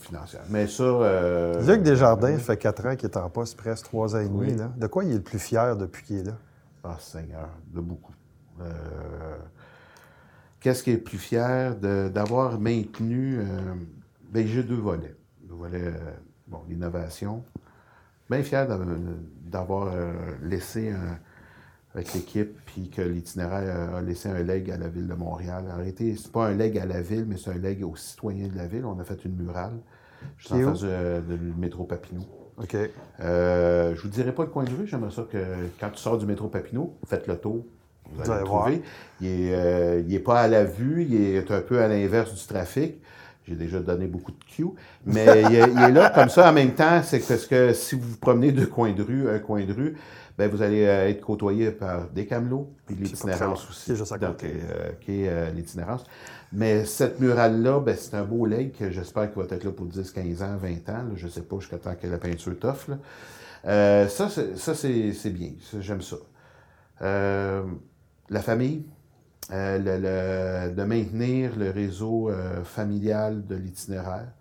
financier. 0.00 0.40
Mais 0.50 0.66
ça... 0.66 1.60
Luc 1.64 1.82
Desjardins 1.82 2.36
fait 2.38 2.56
quatre 2.56 2.84
ans 2.86 2.96
qu'il 2.96 3.08
est 3.08 3.16
en 3.16 3.30
poste, 3.30 3.56
presque 3.56 3.84
trois 3.84 4.16
ans 4.16 4.20
et 4.20 4.28
demi. 4.28 4.56
Là. 4.56 4.72
De 4.76 4.88
quoi 4.88 5.04
il 5.04 5.12
est 5.12 5.14
le 5.14 5.22
plus 5.22 5.38
fier 5.38 5.76
depuis 5.76 6.02
qu'il 6.02 6.16
est 6.18 6.24
là? 6.24 6.36
Ah, 6.82 6.96
Seigneur, 6.98 7.48
de 7.72 7.80
beaucoup 7.80 8.12
qu'est-ce 10.66 10.82
qui 10.82 10.90
est 10.90 10.94
le 10.94 11.02
plus 11.02 11.18
fier 11.18 11.76
d'avoir 11.76 12.58
maintenu. 12.58 13.38
Euh, 14.36 14.42
ben, 14.42 14.46
j'ai 14.46 14.62
deux 14.62 14.74
volets. 14.76 15.14
Le 15.48 15.54
volet, 15.54 15.82
euh, 15.84 16.12
bon, 16.46 16.60
l'innovation. 16.68 17.44
Bien 18.28 18.42
fier 18.42 18.66
d'avoir 19.44 19.92
euh, 19.94 20.12
laissé 20.42 20.92
avec 21.94 22.12
l'équipe, 22.12 22.58
puis 22.66 22.90
que 22.90 23.00
l'itinéraire 23.00 23.94
a 23.94 24.02
laissé 24.02 24.28
un 24.28 24.42
leg 24.42 24.68
à 24.70 24.76
la 24.76 24.88
ville 24.88 25.06
de 25.06 25.14
Montréal. 25.14 25.64
Arrêtez, 25.70 26.16
c'est 26.16 26.32
pas 26.32 26.48
un 26.48 26.54
leg 26.54 26.76
à 26.76 26.86
la 26.86 27.02
ville, 27.02 27.24
mais 27.26 27.36
c'est 27.36 27.50
un 27.50 27.58
leg 27.58 27.84
aux 27.84 27.94
citoyens 27.94 28.48
de 28.48 28.56
la 28.56 28.66
ville. 28.66 28.84
On 28.84 28.98
a 28.98 29.04
fait 29.04 29.24
une 29.24 29.36
murale, 29.36 29.78
juste 30.38 30.52
en 30.52 30.74
face 30.74 30.82
du 30.82 31.54
métro 31.56 31.84
Papineau. 31.84 32.26
OK. 32.58 32.76
je 33.20 34.02
vous 34.02 34.08
dirai 34.08 34.32
pas 34.32 34.42
le 34.42 34.50
coin 34.50 34.64
de 34.64 34.70
rue, 34.70 34.88
j'aimerais 34.88 35.12
ça 35.12 35.22
que 35.30 35.38
quand 35.78 35.90
tu 35.90 36.00
sors 36.00 36.18
du 36.18 36.26
métro 36.26 36.48
Papineau, 36.48 36.98
faites 37.06 37.28
le 37.28 37.38
tour, 37.38 37.64
vous 38.12 38.30
allez 38.30 38.40
le 38.40 38.46
trouver. 38.46 38.82
Il 39.20 39.28
n'est 39.28 39.50
euh, 39.52 40.24
pas 40.24 40.40
à 40.40 40.48
la 40.48 40.64
vue, 40.64 41.06
il 41.08 41.14
est 41.14 41.50
un 41.50 41.60
peu 41.60 41.80
à 41.80 41.88
l'inverse 41.88 42.34
du 42.34 42.46
trafic. 42.46 42.96
J'ai 43.46 43.54
déjà 43.54 43.80
donné 43.80 44.06
beaucoup 44.06 44.32
de 44.32 44.44
cues, 44.44 44.66
mais 45.04 45.42
il, 45.48 45.54
est, 45.54 45.92
là 45.92 46.10
comme 46.10 46.28
ça 46.28 46.50
en 46.50 46.52
même 46.52 46.74
temps. 46.74 47.02
C'est 47.02 47.20
parce 47.20 47.46
que 47.46 47.72
si 47.72 47.94
vous 47.94 48.08
vous 48.08 48.16
promenez 48.16 48.52
de 48.52 48.64
coin 48.64 48.92
de 48.92 49.02
rue, 49.02 49.30
un 49.30 49.38
coin 49.38 49.64
de 49.64 49.72
rue, 49.72 49.96
ben 50.36 50.50
vous 50.50 50.62
allez 50.62 50.84
euh, 50.84 51.08
être 51.08 51.20
côtoyé 51.20 51.70
par 51.70 52.08
des 52.08 52.26
camelots, 52.26 52.68
puis 52.86 52.96
l'itinérance 52.96 53.70
aussi. 53.70 53.82
C'est 53.86 53.96
juste 53.96 54.12
à 54.12 54.18
côté. 54.18 54.52
Euh, 54.52 54.90
qui 55.00 55.22
est 55.22 55.52
l'itinérance. 55.52 56.04
Mais 56.52 56.84
cette 56.84 57.20
murale-là, 57.20 57.80
ben, 57.80 57.96
c'est 57.98 58.14
un 58.14 58.24
beau 58.24 58.46
lake. 58.46 58.82
J'espère 58.90 59.32
qu'il 59.32 59.42
va 59.42 59.48
être 59.54 59.64
là 59.64 59.70
pour 59.70 59.86
10, 59.86 60.10
15 60.10 60.42
ans, 60.42 60.56
20 60.56 60.88
ans. 60.88 61.04
Je 61.14 61.26
ne 61.26 61.30
sais 61.30 61.42
pas 61.42 61.58
jusqu'à 61.60 61.78
temps 61.78 61.94
que 61.94 62.06
la 62.06 62.18
peinture 62.18 62.58
t'offre. 62.58 62.90
ça, 63.64 64.28
c'est 64.74 65.30
bien. 65.30 65.50
J'aime 65.80 66.02
ça 66.02 66.16
la 68.30 68.42
famille, 68.42 68.84
euh, 69.52 70.70
de 70.70 70.82
maintenir 70.82 71.56
le 71.56 71.70
réseau 71.70 72.30
euh, 72.30 72.64
familial 72.64 73.46
de 73.46 73.54
l'itinéraire. 73.54 74.32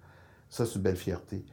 Ça, 0.50 0.66
c'est 0.66 0.76
une 0.76 0.82
belle 0.82 0.96
fierté. 0.96 1.46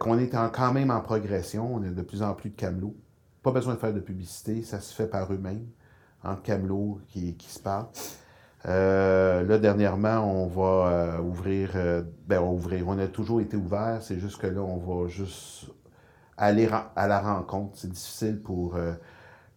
Qu'on 0.00 0.18
est 0.18 0.30
quand 0.30 0.72
même 0.72 0.90
en 0.90 1.00
progression, 1.00 1.74
on 1.74 1.82
a 1.82 1.88
de 1.88 2.02
plus 2.02 2.22
en 2.22 2.34
plus 2.34 2.50
de 2.50 2.56
camelots. 2.56 2.96
Pas 3.42 3.52
besoin 3.52 3.74
de 3.74 3.78
faire 3.78 3.92
de 3.92 4.00
publicité, 4.00 4.62
ça 4.62 4.80
se 4.80 4.92
fait 4.94 5.06
par 5.06 5.32
eux-mêmes, 5.32 5.66
entre 6.24 6.42
camelots 6.42 7.00
qui, 7.08 7.36
qui 7.36 7.48
se 7.48 7.60
parlent. 7.60 7.86
Euh, 8.66 9.44
là, 9.44 9.58
dernièrement, 9.58 10.18
on 10.24 10.46
va 10.46 11.20
ouvrir, 11.20 11.70
ben, 12.26 12.40
on 12.40 12.54
ouvrir, 12.54 12.88
on 12.88 12.98
a 12.98 13.06
toujours 13.06 13.40
été 13.40 13.56
ouvert, 13.56 14.02
c'est 14.02 14.18
juste 14.18 14.38
que 14.40 14.48
là, 14.48 14.62
on 14.62 14.78
va 14.78 15.08
juste 15.08 15.66
aller 16.36 16.68
à 16.96 17.06
la 17.06 17.20
rencontre. 17.20 17.78
C'est 17.78 17.90
difficile 17.90 18.40
pour 18.40 18.76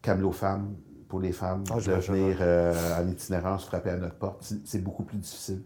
Camelot 0.02 0.34
Femmes 0.34 0.76
pour 1.10 1.20
les 1.20 1.34
femmes 1.34 1.64
ah, 1.72 1.76
de 1.76 1.92
venir 1.94 2.38
euh, 2.40 3.02
en 3.02 3.08
itinérance 3.10 3.66
frapper 3.66 3.90
à 3.90 3.98
notre 3.98 4.16
porte. 4.16 4.54
C'est 4.64 4.82
beaucoup 4.82 5.04
plus 5.04 5.18
difficile 5.18 5.64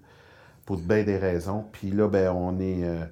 pour 0.65 0.77
bien 0.77 1.03
des 1.03 1.17
raisons. 1.17 1.65
Puis 1.71 1.91
là, 1.91 2.07
ben, 2.07 2.31
on 2.31 2.59
est, 2.59 2.85
euh, 2.85 3.03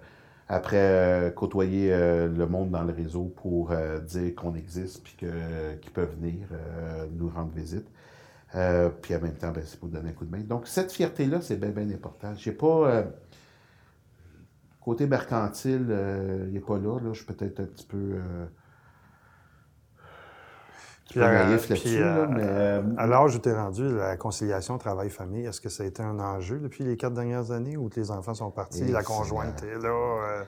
après 0.47 0.77
euh, 0.77 1.29
côtoyer 1.29 1.89
le 1.91 2.45
monde 2.47 2.71
dans 2.71 2.83
le 2.83 2.93
réseau 2.93 3.25
pour 3.35 3.73
dire 4.07 4.33
qu'on 4.33 4.55
existe 4.55 5.03
puis 5.03 5.15
qu'ils 5.17 5.91
peuvent 5.93 6.15
venir 6.19 6.47
nous 7.13 7.29
rendre 7.29 7.51
visite. 7.53 7.87
puis 9.01 9.15
en 9.15 9.21
même 9.21 9.35
temps, 9.35 9.51
ben, 9.51 9.63
c'est 9.65 9.79
pour 9.79 9.89
donner 9.89 10.09
un 10.09 10.13
coup 10.13 10.25
de 10.25 10.31
main. 10.31 10.43
Donc, 10.43 10.67
cette 10.67 10.91
fierté-là, 10.91 11.41
c'est 11.41 11.57
bien, 11.57 11.69
bien 11.69 11.89
important. 11.89 12.33
J'ai 12.35 12.53
pas. 12.53 13.03
côté 14.79 15.05
mercantile, 15.05 15.85
il 16.47 16.53
n'est 16.53 16.59
pas 16.61 16.77
là, 16.77 16.97
là. 16.99 17.11
Je 17.11 17.23
suis 17.23 17.33
peut-être 17.33 17.59
un 17.59 17.65
petit 17.65 17.85
peu 17.85 18.19
euh, 21.17 21.57
euh, 22.37 22.81
à 22.97 23.07
l'âge 23.07 23.35
où 23.35 23.39
tu 23.39 23.49
es 23.49 23.53
rendu, 23.53 23.95
la 23.95 24.17
conciliation 24.17 24.77
travail-famille, 24.77 25.45
est-ce 25.45 25.61
que 25.61 25.69
ça 25.69 25.83
a 25.83 25.85
été 25.85 26.01
un 26.01 26.19
enjeu 26.19 26.59
depuis 26.59 26.83
les 26.83 26.97
quatre 26.97 27.13
dernières 27.13 27.51
années 27.51 27.77
où 27.77 27.89
les 27.95 28.11
enfants 28.11 28.33
sont 28.33 28.51
partis, 28.51 28.85
la 28.85 29.03
conjointe 29.03 29.63
est 29.63 29.79
là? 29.79 30.45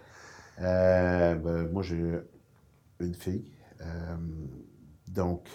Euh? 0.62 1.36
Ben, 1.36 1.72
moi, 1.72 1.84
j'ai 1.84 2.20
une 3.00 3.16
fille. 3.16 3.46
donc, 5.08 5.48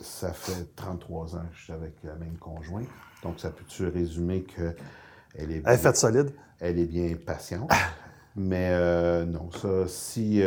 ça 0.00 0.32
fait 0.32 0.74
33 0.76 1.36
ans 1.36 1.40
que 1.40 1.56
je 1.56 1.64
suis 1.64 1.72
avec 1.72 1.94
la 2.02 2.14
même 2.14 2.38
conjointe. 2.38 2.88
Donc, 3.22 3.38
ça 3.38 3.50
peut-tu 3.50 3.86
résumer 3.86 4.44
qu'elle 4.44 5.50
est... 5.50 5.62
Elle 5.64 5.74
est 5.74 5.76
faite 5.76 5.96
solide? 5.96 6.32
Elle 6.58 6.78
est 6.78 6.86
bien 6.86 7.14
patiente? 7.14 7.70
mais 8.36 9.24
non, 9.26 9.50
ça, 9.50 9.86
si 9.86 10.42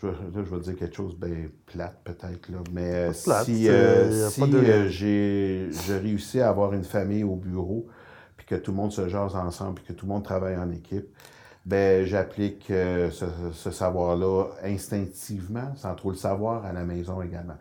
je, 0.00 0.06
là, 0.06 0.12
je 0.34 0.54
vais 0.54 0.60
dire 0.60 0.76
quelque 0.76 0.96
chose 0.96 1.16
bien 1.16 1.48
plate 1.66 2.00
peut-être, 2.04 2.48
là, 2.48 2.58
mais 2.72 3.12
si, 3.12 3.68
euh, 3.68 4.28
si 4.28 4.42
euh, 4.42 4.88
j'ai, 4.88 5.70
réussi 5.88 6.40
à 6.40 6.48
avoir 6.48 6.72
une 6.72 6.84
famille 6.84 7.24
au 7.24 7.36
bureau, 7.36 7.86
puis 8.36 8.46
que 8.46 8.54
tout 8.54 8.70
le 8.70 8.76
monde 8.78 8.92
se 8.92 9.08
jase 9.08 9.34
ensemble, 9.34 9.74
puis 9.74 9.84
que 9.84 9.92
tout 9.92 10.06
le 10.06 10.12
monde 10.12 10.24
travaille 10.24 10.56
en 10.56 10.70
équipe, 10.70 11.06
ben 11.66 12.06
j'applique 12.06 12.70
euh, 12.70 13.10
ce, 13.10 13.70
savoir-là 13.70 14.46
instinctivement, 14.64 15.74
sans 15.76 15.94
trop 15.94 16.10
le 16.10 16.16
savoir, 16.16 16.64
à 16.64 16.72
la 16.72 16.84
maison 16.84 17.20
également. 17.20 17.56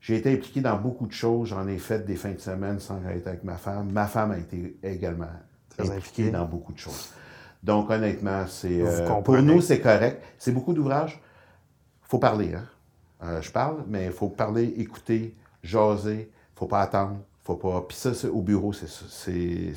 J'ai 0.00 0.16
été 0.16 0.32
impliqué 0.32 0.60
dans 0.60 0.78
beaucoup 0.78 1.06
de 1.06 1.12
choses, 1.12 1.48
j'en 1.48 1.66
ai 1.68 1.76
fait 1.76 2.06
des 2.06 2.16
fins 2.16 2.32
de 2.32 2.40
semaine 2.40 2.78
sans 2.78 3.04
être 3.08 3.26
avec 3.26 3.44
ma 3.44 3.56
femme. 3.56 3.90
Ma 3.92 4.06
femme 4.06 4.30
a 4.30 4.38
été 4.38 4.78
également 4.82 5.26
impliquée 5.78 6.30
dans 6.30 6.46
beaucoup 6.46 6.72
de 6.72 6.78
choses. 6.78 7.12
Donc, 7.62 7.90
honnêtement, 7.90 8.46
c'est 8.46 8.80
pour 9.24 9.42
nous, 9.42 9.60
c'est 9.60 9.80
correct. 9.80 10.22
C'est 10.38 10.52
beaucoup 10.52 10.72
d'ouvrages 10.72 11.20
faut 12.08 12.18
parler. 12.18 12.54
Hein? 12.54 12.64
Euh, 13.22 13.42
je 13.42 13.52
parle, 13.52 13.84
mais 13.86 14.06
il 14.06 14.12
faut 14.12 14.28
parler, 14.28 14.74
écouter, 14.78 15.36
jaser. 15.62 16.30
faut 16.56 16.66
pas 16.66 16.80
attendre. 16.80 17.18
faut 17.44 17.56
pas. 17.56 17.84
Puis 17.86 17.96
ça, 17.96 18.10
au 18.28 18.42
bureau, 18.42 18.72
c'est 18.72 19.74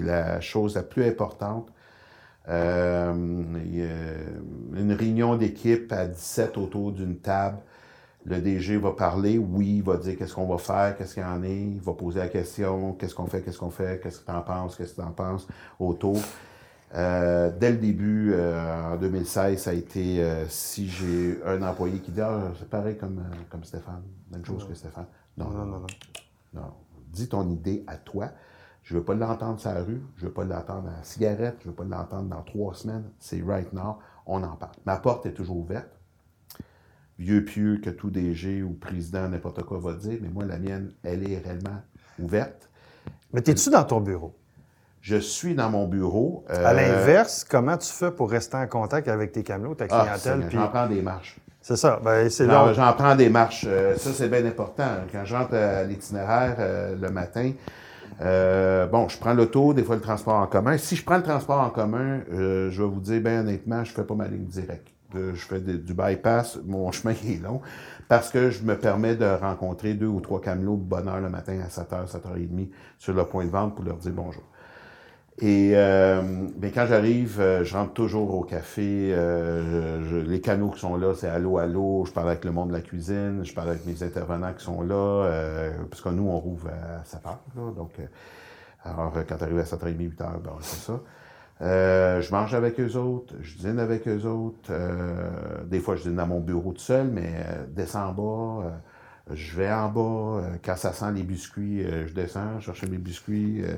la 0.00 0.40
chose 0.40 0.74
la 0.74 0.82
plus 0.82 1.04
importante. 1.04 1.68
Euh, 2.48 3.12
une 3.12 4.92
réunion 4.92 5.36
d'équipe 5.36 5.92
à 5.92 6.06
17 6.06 6.56
autour 6.56 6.92
d'une 6.92 7.18
table. 7.18 7.58
Le 8.24 8.40
DG 8.40 8.76
va 8.78 8.92
parler, 8.92 9.38
oui, 9.38 9.76
il 9.76 9.82
va 9.82 9.96
dire 9.96 10.16
qu'est-ce 10.18 10.34
qu'on 10.34 10.46
va 10.46 10.58
faire, 10.58 10.96
qu'est-ce 10.96 11.14
qu'il 11.14 11.22
y 11.22 11.26
en 11.26 11.42
est, 11.42 11.60
il 11.60 11.80
va 11.80 11.92
poser 11.92 12.18
la 12.18 12.28
question, 12.28 12.92
qu'est-ce 12.94 13.14
qu'on 13.14 13.26
fait, 13.26 13.42
qu'est-ce 13.42 13.58
qu'on 13.58 13.70
fait, 13.70 14.00
qu'est-ce 14.02 14.20
que 14.20 14.26
tu 14.26 14.32
en 14.32 14.42
penses, 14.42 14.76
qu'est-ce 14.76 14.94
que 14.94 15.00
tu 15.00 15.06
en 15.06 15.12
penses 15.12 15.46
autour. 15.78 16.18
Euh, 16.94 17.50
dès 17.58 17.72
le 17.72 17.78
début, 17.78 18.32
euh, 18.32 18.94
en 18.94 18.96
2016, 18.96 19.60
ça 19.60 19.70
a 19.70 19.72
été 19.74 20.22
euh, 20.22 20.46
si 20.48 20.88
j'ai 20.88 21.38
un 21.44 21.60
employé 21.62 21.98
qui 22.00 22.10
dit 22.10 22.20
ah, 22.20 22.50
c'est 22.58 22.68
pareil 22.68 22.96
comme, 22.96 23.22
comme 23.50 23.64
Stéphane, 23.64 24.02
même 24.30 24.44
chose 24.44 24.66
que 24.66 24.74
Stéphane. 24.74 25.06
Non, 25.36 25.50
non, 25.50 25.66
non, 25.66 25.80
non. 25.80 25.86
non. 26.54 26.72
Dis 27.12 27.28
ton 27.28 27.48
idée 27.50 27.84
à 27.86 27.96
toi. 27.96 28.30
Je 28.82 28.94
ne 28.94 29.00
veux 29.00 29.04
pas 29.04 29.14
l'entendre 29.14 29.60
sur 29.60 29.70
la 29.70 29.82
rue, 29.82 30.00
je 30.16 30.22
ne 30.22 30.28
veux 30.28 30.32
pas 30.32 30.44
l'entendre 30.44 30.88
à 30.88 30.96
la 30.96 31.02
cigarette, 31.02 31.56
je 31.60 31.66
ne 31.66 31.72
veux 31.72 31.76
pas 31.76 31.84
l'entendre 31.84 32.30
dans 32.30 32.42
trois 32.42 32.72
semaines. 32.72 33.04
C'est 33.18 33.42
right 33.42 33.70
now, 33.74 33.98
on 34.24 34.42
en 34.42 34.56
parle. 34.56 34.72
Ma 34.86 34.96
porte 34.96 35.26
est 35.26 35.34
toujours 35.34 35.58
ouverte. 35.58 35.90
Vieux 37.18 37.44
pieux 37.44 37.80
que 37.84 37.90
tout 37.90 38.10
DG 38.10 38.62
ou 38.62 38.72
président, 38.72 39.28
n'importe 39.28 39.62
quoi 39.64 39.78
va 39.78 39.92
dire, 39.92 40.18
mais 40.22 40.28
moi, 40.28 40.46
la 40.46 40.58
mienne, 40.58 40.92
elle 41.02 41.30
est 41.30 41.36
réellement 41.36 41.82
ouverte. 42.18 42.70
Mais 43.34 43.40
es-tu 43.40 43.68
dans 43.68 43.84
ton 43.84 44.00
bureau? 44.00 44.34
Je 45.08 45.16
suis 45.16 45.54
dans 45.54 45.70
mon 45.70 45.86
bureau. 45.86 46.44
Euh, 46.50 46.66
à 46.66 46.74
l'inverse, 46.74 47.42
comment 47.42 47.78
tu 47.78 47.90
fais 47.90 48.10
pour 48.10 48.30
rester 48.30 48.58
en 48.58 48.66
contact 48.66 49.08
avec 49.08 49.32
tes 49.32 49.42
camelots, 49.42 49.74
ta 49.74 49.86
ah, 49.88 50.04
clientèle? 50.04 50.44
Ah, 50.46 50.50
J'en 50.50 50.68
prends 50.68 50.86
des 50.86 51.00
marches. 51.00 51.38
C'est 51.62 51.76
ça. 51.76 51.98
Ben, 52.04 52.28
c'est 52.28 52.46
J'en 52.46 52.92
prends 52.92 53.16
des 53.16 53.30
marches. 53.30 53.64
Euh, 53.66 53.96
ça, 53.96 54.10
c'est 54.12 54.28
bien 54.28 54.44
important. 54.44 54.84
Quand 55.10 55.24
j'entre 55.24 55.54
à 55.54 55.84
l'itinéraire 55.84 56.56
euh, 56.58 56.94
le 56.94 57.08
matin, 57.08 57.52
bon, 58.92 59.08
je 59.08 59.16
prends 59.18 59.32
l'auto, 59.32 59.72
des 59.72 59.82
fois 59.82 59.94
le 59.94 60.02
transport 60.02 60.34
en 60.34 60.46
commun. 60.46 60.76
Si 60.76 60.94
je 60.94 61.02
prends 61.02 61.16
le 61.16 61.22
transport 61.22 61.62
en 61.62 61.70
commun, 61.70 62.20
je 62.30 62.68
vais 62.68 62.88
vous 62.88 63.00
dire, 63.00 63.22
bien 63.22 63.40
honnêtement, 63.40 63.84
je 63.84 63.92
fais 63.92 64.04
pas 64.04 64.14
ma 64.14 64.28
ligne 64.28 64.44
directe. 64.44 64.88
je 65.14 65.32
fais 65.34 65.60
du 65.60 65.94
bypass, 65.94 66.58
mon 66.66 66.92
chemin 66.92 67.14
est 67.14 67.42
long, 67.42 67.62
parce 68.08 68.28
que 68.28 68.50
je 68.50 68.62
me 68.62 68.76
permets 68.76 69.16
de 69.16 69.24
rencontrer 69.24 69.94
deux 69.94 70.06
ou 70.06 70.20
trois 70.20 70.42
camelots 70.42 70.76
de 70.76 70.82
bonne 70.82 71.08
heure 71.08 71.20
le 71.20 71.30
matin 71.30 71.58
à 71.64 71.68
7h, 71.68 72.12
7h30 72.12 72.68
sur 72.98 73.14
le 73.14 73.24
point 73.24 73.46
de 73.46 73.50
vente 73.50 73.74
pour 73.74 73.86
leur 73.86 73.96
dire 73.96 74.12
bonjour. 74.14 74.42
Et 75.40 75.72
euh, 75.74 76.20
ben, 76.56 76.72
quand 76.74 76.86
j'arrive, 76.86 77.40
euh, 77.40 77.62
je 77.62 77.76
rentre 77.76 77.92
toujours 77.92 78.34
au 78.34 78.42
café. 78.42 79.12
Euh, 79.12 80.24
les 80.26 80.40
canaux 80.40 80.70
qui 80.70 80.80
sont 80.80 80.96
là, 80.96 81.14
c'est 81.14 81.28
allô, 81.28 81.58
allô. 81.58 82.04
Je 82.06 82.12
parle 82.12 82.30
avec 82.30 82.44
le 82.44 82.50
monde 82.50 82.68
de 82.68 82.72
la 82.72 82.80
cuisine. 82.80 83.44
Je 83.44 83.54
parle 83.54 83.70
avec 83.70 83.86
mes 83.86 84.02
intervenants 84.02 84.52
qui 84.52 84.64
sont 84.64 84.82
là. 84.82 84.94
Euh, 84.94 85.70
parce 85.88 86.02
que 86.02 86.08
nous, 86.08 86.26
on 86.26 86.40
rouvre 86.40 86.68
à 86.68 87.04
7 87.04 87.20
heures. 87.26 87.72
donc, 87.72 87.92
alors, 88.84 89.12
quand 89.28 89.36
tu 89.36 89.44
arrives 89.44 89.58
à 89.58 89.64
7h30, 89.64 89.96
8 89.96 90.20
heures, 90.22 90.40
ben, 90.42 90.52
c'est 90.60 90.90
ça. 90.90 91.00
je 91.60 92.32
mange 92.32 92.54
avec 92.54 92.80
eux 92.80 92.96
autres, 92.96 93.34
je 93.40 93.58
dîne 93.58 93.78
avec 93.78 94.08
eux 94.08 94.24
autres. 94.24 94.72
des 95.66 95.78
fois, 95.78 95.94
je 95.94 96.02
dîne 96.02 96.16
dans 96.16 96.26
mon 96.26 96.40
bureau 96.40 96.72
tout 96.72 96.80
seul, 96.80 97.06
mais 97.06 97.44
descends 97.68 98.08
en 98.08 98.12
bas. 98.12 98.72
je 99.32 99.56
vais 99.56 99.70
en 99.70 99.88
bas. 99.88 100.42
quand 100.64 100.76
ça 100.76 100.92
sent 100.92 101.12
les 101.14 101.22
biscuits, 101.22 101.84
je 102.06 102.12
descends 102.12 102.58
chercher 102.60 102.88
mes 102.88 102.98
biscuits. 102.98 103.62
Euh, 103.64 103.74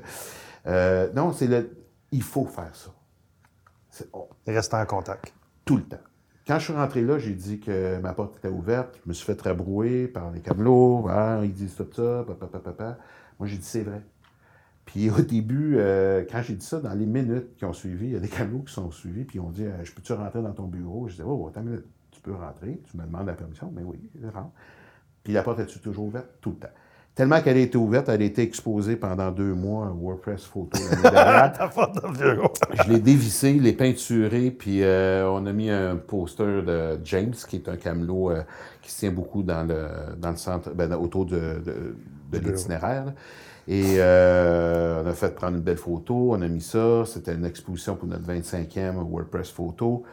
non, 0.67 1.33
c'est 1.33 1.47
le. 1.47 1.71
Il 2.13 2.23
faut 2.23 2.47
faire 2.47 2.75
ça. 2.75 2.91
Rester 4.47 4.77
en 4.77 4.87
contact. 4.87 5.33
Tout 5.65 5.77
le 5.77 5.85
temps. 5.85 6.01
Quand 6.47 6.59
je 6.59 6.65
suis 6.65 6.73
rentré 6.73 7.03
là, 7.03 7.19
j'ai 7.19 7.35
dit 7.35 7.61
que 7.61 7.99
ma 8.01 8.13
porte 8.13 8.39
était 8.39 8.49
ouverte. 8.49 8.99
Je 9.05 9.09
me 9.09 9.15
suis 9.15 9.25
fait 9.25 9.41
rabrouer 9.41 10.09
par 10.09 10.33
les 10.33 10.41
camelots. 10.41 11.07
Ah, 11.09 11.41
ils 11.45 11.53
disent 11.53 11.77
tout 11.77 11.87
ça, 11.95 12.25
papa, 12.27 12.47
papa, 12.47 12.99
Moi, 13.39 13.47
j'ai 13.47 13.57
dit 13.57 13.65
c'est 13.65 13.83
vrai. 13.83 14.03
Puis 14.85 15.11
au 15.11 15.21
début, 15.21 15.77
euh, 15.79 16.25
quand 16.29 16.43
j'ai 16.43 16.55
dit 16.55 16.67
ça, 16.67 16.81
dans 16.81 16.95
les 16.95 17.07
minutes 17.07 17.55
qui 17.57 17.65
ont 17.65 17.73
suivi, 17.73 18.07
il 18.07 18.13
y 18.15 18.17
a 18.17 18.19
des 18.19 18.29
camelots 18.29 18.63
qui 18.63 18.73
sont 18.73 18.91
suivis, 18.91 19.25
puis 19.25 19.39
ils 19.39 19.41
ont 19.41 19.51
dit 19.51 19.65
euh, 19.65 19.85
Je 19.85 19.93
peux-tu 19.93 20.13
rentrer 20.13 20.43
dans 20.43 20.53
ton 20.53 20.65
bureau? 20.65 21.07
Je 21.07 21.13
disais 21.13 21.25
Oh, 21.25 21.47
attends 21.49 21.61
une 21.61 21.69
minute, 21.69 21.87
tu 22.11 22.21
peux 22.21 22.35
rentrer. 22.35 22.83
Tu 22.91 22.97
me 22.97 23.05
demandes 23.05 23.27
la 23.27 23.35
permission 23.35 23.71
Mais 23.73 23.85
oui, 23.85 24.01
je 24.21 24.27
rentre. 24.27 24.51
Puis 25.23 25.33
la 25.33 25.45
porte 25.45 25.61
est 25.61 25.81
toujours 25.81 26.07
ouverte? 26.07 26.27
Tout 26.41 26.51
le 26.51 26.57
temps. 26.57 26.75
Tellement 27.21 27.43
qu'elle 27.43 27.59
a 27.59 27.61
été 27.61 27.77
ouverte, 27.77 28.09
elle 28.09 28.23
a 28.23 28.25
été 28.25 28.41
exposée 28.41 28.97
pendant 28.97 29.31
deux 29.31 29.53
mois 29.53 29.89
à 29.89 29.91
WordPress 29.91 30.43
Photo 30.45 30.79
Je 32.83 32.91
l'ai 32.91 32.99
dévissée, 32.99 33.53
l'ai 33.53 33.75
peinturée, 33.75 34.51
puis 34.51 34.83
euh, 34.83 35.29
on 35.29 35.45
a 35.45 35.53
mis 35.53 35.69
un 35.69 35.97
poster 35.97 36.63
de 36.63 36.99
James, 37.05 37.35
qui 37.47 37.57
est 37.57 37.69
un 37.69 37.77
camelot 37.77 38.31
euh, 38.31 38.43
qui 38.81 38.91
se 38.91 39.01
tient 39.01 39.11
beaucoup 39.11 39.43
dans 39.43 39.69
le, 39.69 39.89
dans 40.17 40.31
le 40.31 40.37
centre, 40.37 40.71
ben, 40.71 40.91
autour 40.95 41.27
de, 41.27 41.63
de, 42.33 42.39
l'itinéraire. 42.39 43.13
Et 43.69 43.97
euh, 43.99 45.03
on 45.05 45.07
a 45.07 45.13
fait 45.13 45.35
prendre 45.35 45.59
une 45.59 45.63
belle 45.63 45.77
photo, 45.77 46.31
on 46.33 46.41
a 46.41 46.49
mis 46.49 46.63
ça. 46.63 47.05
C'était 47.05 47.35
une 47.35 47.45
exposition 47.45 47.97
pour 47.97 48.09
notre 48.09 48.25
25e 48.25 48.95
WordPress 48.95 49.51
Photo. 49.51 50.05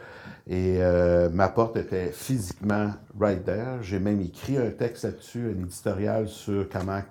Et 0.48 0.78
euh, 0.80 1.28
ma 1.28 1.48
porte 1.48 1.76
était 1.76 2.10
physiquement 2.10 2.92
right 3.20 3.44
there. 3.44 3.82
J'ai 3.82 3.98
même 3.98 4.20
écrit 4.22 4.56
un 4.56 4.70
texte 4.70 5.04
là-dessus, 5.04 5.54
un 5.54 5.62
éditorial 5.62 6.26
sur 6.26 6.68
comment 6.68 7.02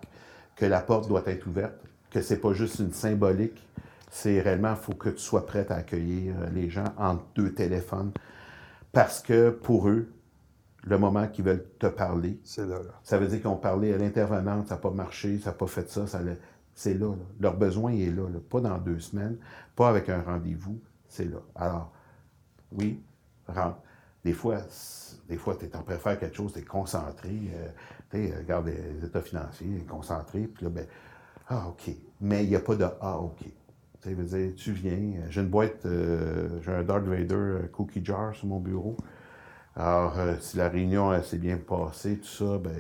que 0.56 0.66
la 0.66 0.82
porte 0.82 1.08
doit 1.08 1.24
être 1.28 1.46
ouverte, 1.46 1.76
que 2.10 2.22
c'est 2.22 2.40
pas 2.40 2.54
juste 2.54 2.80
une 2.80 2.92
symbolique, 2.92 3.64
c'est 4.10 4.42
réellement, 4.42 4.72
il 4.72 4.84
faut 4.84 4.94
que 4.94 5.10
tu 5.10 5.20
sois 5.20 5.46
prête 5.46 5.70
à 5.70 5.76
accueillir 5.76 6.34
les 6.54 6.70
gens 6.70 6.86
entre 6.98 7.24
deux 7.36 7.54
téléphones. 7.54 8.12
Parce 8.92 9.22
que 9.22 9.52
pour 9.52 9.88
eux, 9.88 10.12
le 10.84 10.98
moment 10.98 11.28
qu'ils 11.28 11.46
veulent 11.46 11.66
te 11.78 11.88
parler, 11.88 12.40
c'est 12.44 12.66
là, 12.66 12.78
ça 13.04 13.20
veut 13.20 13.28
dire 13.28 13.40
qu'ils 13.40 13.48
ont 13.48 13.58
parlé 13.58 13.94
à 13.94 13.98
l'intervenante, 13.98 14.70
ça 14.70 14.76
n'a 14.76 14.82
pas 14.82 14.90
marché, 14.90 15.38
ça 15.38 15.52
n'a 15.52 15.56
pas 15.56 15.68
fait 15.68 15.90
ça, 15.90 16.08
ça 16.08 16.22
c'est 16.74 16.94
là, 16.94 17.14
Leur 17.40 17.58
besoin 17.58 17.92
est 17.92 18.10
là, 18.10 18.30
là, 18.30 18.40
pas 18.50 18.62
dans 18.62 18.78
deux 18.78 19.00
semaines, 19.00 19.38
pas 19.76 19.90
avec 19.90 20.10
un 20.10 20.22
rendez-vous, 20.22 20.80
c'est 21.08 21.26
là. 21.26 21.40
Alors, 21.56 21.92
oui, 22.72 23.02
des 24.24 24.34
fois, 24.34 24.58
des 25.30 25.38
fois, 25.38 25.56
tu 25.56 25.66
es 25.66 25.76
en 25.76 25.84
train 25.84 25.96
de 25.96 26.00
faire 26.00 26.20
quelque 26.20 26.36
chose, 26.36 26.54
tu 26.54 26.60
es 26.60 26.64
concentré. 26.64 27.30
Euh, 27.54 27.70
tu 28.10 28.34
regarde 28.38 28.68
les 28.68 29.06
états 29.06 29.22
financiers, 29.22 29.86
concentré, 29.88 30.48
puis 30.48 30.66
là, 30.66 30.70
ben, 30.70 30.86
ah, 31.50 31.68
OK. 31.70 31.94
Mais 32.22 32.44
il 32.44 32.50
n'y 32.50 32.56
a 32.56 32.60
pas 32.60 32.76
de 32.76 32.86
ah, 33.02 33.20
OK. 33.20 33.46
Tu 34.02 34.14
veux 34.14 34.24
dire, 34.24 34.54
tu 34.56 34.72
viens, 34.72 35.00
j'ai 35.30 35.42
une 35.42 35.50
boîte, 35.50 35.86
euh, 35.86 36.62
j'ai 36.62 36.72
un 36.72 36.84
Darth 36.84 37.04
Vader 37.04 37.36
euh, 37.36 37.70
cookie 37.72 38.04
jar 38.04 38.36
sur 38.36 38.48
mon 38.48 38.60
bureau. 38.60 38.96
Alors, 39.80 40.14
euh, 40.18 40.34
si 40.40 40.58
la 40.58 40.70
réunion 40.70 41.12
s'est 41.24 41.38
bien 41.38 41.58
passée, 41.58 42.18
tout 42.18 42.46
ça, 42.46 42.58
ben, 42.64 42.74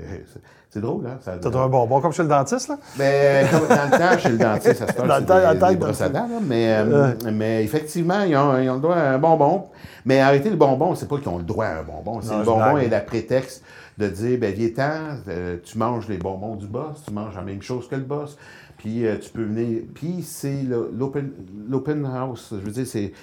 c'est 0.69 0.81
drôle, 0.81 1.05
hein? 1.05 1.19
T'as 1.23 1.59
un 1.59 1.69
bonbon 1.69 2.01
comme 2.01 2.11
chez 2.11 2.23
le 2.23 2.29
dentiste, 2.29 2.69
là? 2.69 2.77
Ben, 2.97 3.47
comme 3.49 3.67
dans 3.67 3.85
le 3.85 3.91
temps, 3.91 4.17
chez 4.17 4.29
le 4.29 4.37
dentiste, 4.37 4.75
ça 4.77 4.87
se 4.87 4.93
passe 4.97 5.07
dans 5.07 5.19
le 5.19 5.59
temps, 5.59 5.69
des, 5.69 5.75
brosses 5.75 6.01
à 6.01 6.09
dents, 6.09 6.27
mais, 6.41 6.75
euh, 6.75 7.13
mais 7.31 7.63
effectivement, 7.63 8.21
ils 8.23 8.35
ont, 8.35 8.57
ils 8.57 8.69
ont, 8.69 8.75
le 8.75 8.81
droit 8.81 8.95
à 8.95 9.13
un 9.13 9.19
bonbon. 9.19 9.65
Mais 10.05 10.21
arrêter 10.21 10.49
le 10.49 10.55
bonbon, 10.55 10.95
c'est 10.95 11.07
pas 11.07 11.17
qu'ils 11.17 11.29
ont 11.29 11.37
le 11.37 11.43
droit 11.43 11.65
à 11.65 11.79
un 11.79 11.83
bonbon. 11.83 12.19
C'est 12.21 12.35
le 12.35 12.43
bonbon 12.43 12.77
est 12.77 12.89
la 12.89 13.01
prétexte 13.01 13.63
de 13.99 14.07
dire, 14.07 14.39
ben, 14.39 14.53
viens 14.53 15.17
euh, 15.27 15.57
tu 15.63 15.77
manges 15.77 16.07
les 16.07 16.17
bonbons 16.17 16.55
du 16.55 16.65
boss, 16.65 17.03
tu 17.05 17.13
manges 17.13 17.35
la 17.35 17.43
même 17.43 17.61
chose 17.61 17.87
que 17.87 17.95
le 17.95 18.01
boss, 18.01 18.37
puis 18.77 19.03
tu 19.21 19.29
peux 19.29 19.43
venir. 19.43 19.83
Puis 19.93 20.23
c'est 20.23 20.63
l'open 20.63 22.05
house. 22.05 22.49
Je 22.53 22.65
veux 22.65 22.71
dire, 22.71 22.87
c'est 22.87 23.13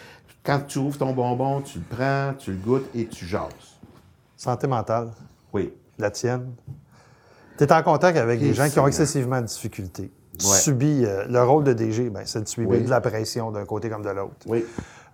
quand 0.44 0.60
tu 0.66 0.78
ouvres 0.78 0.98
ton 0.98 1.12
bonbon, 1.12 1.62
tu 1.62 1.78
le 1.78 1.96
prends, 1.96 2.34
tu 2.38 2.52
le 2.52 2.58
goûtes 2.58 2.88
et 2.94 3.06
tu 3.06 3.24
jases. 3.24 3.50
Santé 4.36 4.66
mentale. 4.66 5.10
Oui. 5.52 5.72
La 5.98 6.10
tienne. 6.10 6.52
Tu 7.56 7.64
es 7.64 7.72
en 7.72 7.82
contact 7.82 8.18
avec 8.18 8.40
des 8.40 8.52
gens 8.52 8.68
qui 8.68 8.78
ont 8.78 8.86
excessivement 8.86 9.40
de 9.40 9.46
difficultés. 9.46 10.12
Tu 10.38 10.46
subis 10.46 11.04
euh, 11.04 11.26
le 11.28 11.42
rôle 11.44 11.62
de 11.62 11.72
DG, 11.72 12.10
ben, 12.10 12.22
c'est 12.26 12.42
de 12.42 12.48
subir 12.48 12.82
de 12.82 12.90
la 12.90 13.00
pression 13.00 13.52
d'un 13.52 13.64
côté 13.64 13.88
comme 13.88 14.02
de 14.02 14.10
l'autre. 14.10 14.34
Oui. 14.46 14.64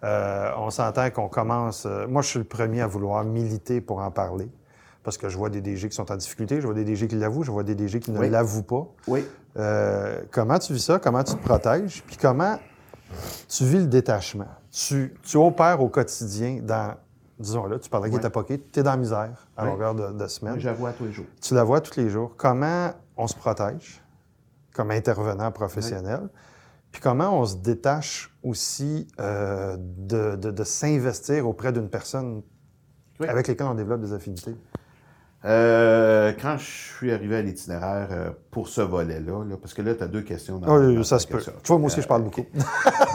Euh, 0.02 0.50
on 0.56 0.70
s'entend 0.70 1.10
qu'on 1.10 1.28
commence. 1.28 1.84
Euh, 1.84 2.08
moi, 2.08 2.22
je 2.22 2.28
suis 2.28 2.38
le 2.38 2.46
premier 2.46 2.80
à 2.80 2.86
vouloir 2.86 3.22
militer 3.22 3.82
pour 3.82 3.98
en 3.98 4.10
parler. 4.10 4.50
Parce 5.02 5.18
que 5.18 5.28
je 5.28 5.36
vois 5.36 5.50
des 5.50 5.60
DG 5.60 5.88
qui 5.90 5.94
sont 5.94 6.10
en 6.10 6.16
difficulté, 6.16 6.60
je 6.60 6.66
vois 6.66 6.74
des 6.74 6.84
DG 6.84 7.06
qui 7.06 7.16
l'avouent, 7.16 7.42
je 7.42 7.50
vois 7.50 7.62
des 7.62 7.74
DG 7.74 8.00
qui 8.00 8.10
ne 8.10 8.20
l'avouent 8.20 8.62
pas. 8.62 8.86
Oui. 9.06 9.24
comment 10.30 10.58
tu 10.58 10.72
vis 10.72 10.84
ça? 10.84 10.98
Comment 10.98 11.22
tu 11.22 11.34
te 11.34 11.42
protèges? 11.42 12.02
Puis 12.06 12.16
comment 12.16 12.58
tu 13.48 13.64
vis 13.64 13.78
le 13.78 13.86
détachement? 13.86 14.48
Tu, 14.70 15.12
opères 15.34 15.82
au 15.82 15.88
quotidien 15.88 16.60
dans, 16.62 16.96
disons 17.38 17.66
là, 17.66 17.78
tu 17.78 17.90
parlais 17.90 18.10
ouais. 18.10 18.30
pocket, 18.30 18.70
tu 18.70 18.80
es 18.80 18.82
dans 18.82 18.92
la 18.92 18.96
misère 18.96 19.48
à 19.56 19.64
longueur 19.64 19.94
de, 19.94 20.26
semaine. 20.28 20.54
Oui, 20.54 20.60
je 20.60 20.68
la 20.68 20.74
vois 20.74 20.92
tous 20.92 21.04
les 21.04 21.12
jours. 21.12 21.26
Tu 21.40 21.54
la 21.54 21.64
vois 21.64 21.80
tous 21.80 21.98
les 21.98 22.08
jours. 22.08 22.34
Comment 22.36 22.92
on 23.16 23.26
se 23.26 23.34
protège 23.34 24.00
comme 24.72 24.90
intervenant 24.92 25.50
professionnel? 25.50 26.28
Puis 26.92 27.00
comment 27.00 27.40
on 27.40 27.44
se 27.44 27.56
détache 27.56 28.34
aussi 28.42 29.08
euh, 29.20 29.76
de, 29.78 30.64
s'investir 30.64 31.48
auprès 31.48 31.72
d'une 31.72 31.88
personne 31.88 32.42
avec 33.20 33.48
laquelle 33.48 33.66
on 33.66 33.74
développe 33.74 34.00
des 34.00 34.12
affinités? 34.12 34.56
Euh, 35.46 36.32
quand 36.38 36.58
je 36.58 36.64
suis 36.64 37.12
arrivé 37.12 37.36
à 37.36 37.42
l'itinéraire 37.42 38.08
euh, 38.10 38.30
pour 38.50 38.68
ce 38.68 38.82
volet-là, 38.82 39.42
parce 39.60 39.72
que 39.72 39.80
là, 39.80 39.94
tu 39.94 40.02
as 40.02 40.06
deux 40.06 40.20
questions. 40.20 40.58
Dans, 40.58 40.76
oui, 40.76 41.02
ça 41.04 41.18
se 41.18 41.26
peut. 41.26 41.40
Tu 41.40 41.50
vois, 41.66 41.78
moi 41.78 41.86
aussi, 41.86 42.02
je 42.02 42.06
parle 42.06 42.24
beaucoup. 42.24 42.44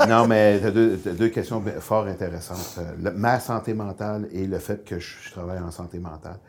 non, 0.09 0.27
mais 0.27 0.59
tu 0.59 0.65
as, 0.65 0.71
deux, 1.13 1.29
questions 1.29 1.63
fort 1.79 2.07
intéressantes. 2.07 2.79
Euh, 2.79 3.11
ma 3.15 3.39
santé 3.39 3.75
mentale 3.75 4.27
et 4.31 4.47
le 4.47 4.57
fait 4.57 4.83
que 4.83 4.97
je, 4.97 5.31
travaille 5.31 5.59
en 5.59 5.69
santé 5.69 5.99
mentale. 5.99 6.39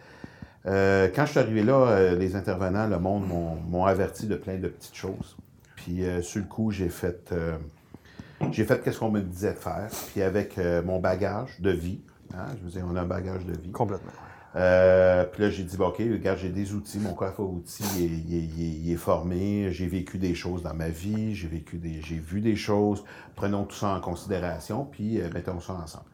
quand 0.65 1.27
je 1.27 1.31
suis 1.31 1.41
arrivé 1.41 1.63
là, 1.63 2.15
les 2.15 2.37
intervenants, 2.37 2.87
le 2.87 2.99
monde 2.99 3.25
m'ont 3.69 3.85
averti 3.85 4.27
de 4.27 4.37
plein 4.37 4.57
de 4.57 4.69
petites 4.69 4.97
choses. 4.97 5.37
Puis, 5.75 6.05
sur 6.23 6.41
le 6.41 6.47
coup, 6.47 6.71
j'ai 6.71 6.89
fait, 6.89 7.35
j'ai 8.51 8.65
fait 8.65 8.83
qu'est-ce 8.83 8.99
qu'on 8.99 9.11
me 9.11 9.21
disait 9.21 9.53
de 9.53 9.59
faire. 9.59 9.89
Puis, 10.13 10.23
avec 10.23 10.59
mon 10.87 11.01
bagage 11.01 11.61
de 11.61 11.71
vie, 11.71 12.01
hein, 12.33 12.47
je 12.57 12.65
vous 12.65 12.71
dis, 12.71 12.79
on 12.83 12.97
a 12.97 13.03
un 13.03 13.07
bagage 13.07 13.45
de 13.45 13.53
vie. 13.53 13.71
Complètement 13.71 14.13
Euh, 14.57 15.25
puis 15.25 15.43
là, 15.43 15.51
j'ai 15.51 15.65
dit, 15.65 15.77
bon, 15.77 15.89
OK, 15.89 15.99
regarde, 15.99 16.39
j'ai 16.39 16.49
des 16.49 16.73
outils, 16.73 16.99
mon 16.99 17.13
coffre 17.13 17.41
à 17.41 17.43
outils 17.43 17.85
il 18.29 18.91
est, 18.91 18.97
formé, 18.97 19.71
j'ai 19.71 19.87
vécu 19.87 20.17
des 20.17 20.35
choses 20.35 20.63
dans 20.63 20.73
ma 20.73 20.89
vie, 20.89 21.35
j'ai 21.35 21.49
vécu 21.49 21.77
des, 21.77 22.01
j'ai 22.01 22.19
vu 22.19 22.41
des 22.41 22.57
choses, 22.57 23.05
prenons 23.35 23.65
tout 23.65 23.77
ça 23.77 23.89
en 23.89 24.01
considération, 24.01 24.87
puis 24.87 25.21
euh, 25.21 25.29
mettons 25.35 25.61
ça 25.61 25.75
ensemble. 25.75 26.07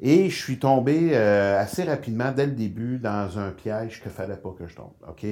Et 0.00 0.30
je 0.30 0.42
suis 0.42 0.58
tombé 0.58 1.10
euh, 1.12 1.60
assez 1.60 1.84
rapidement, 1.84 2.32
dès 2.32 2.46
le 2.46 2.52
début, 2.52 2.98
dans 2.98 3.38
un 3.38 3.50
piège 3.50 4.00
qu'il 4.00 4.10
fallait 4.10 4.36
pas 4.36 4.54
que 4.58 4.66
je 4.66 4.74
tombe. 4.74 4.92
OK? 5.06 5.26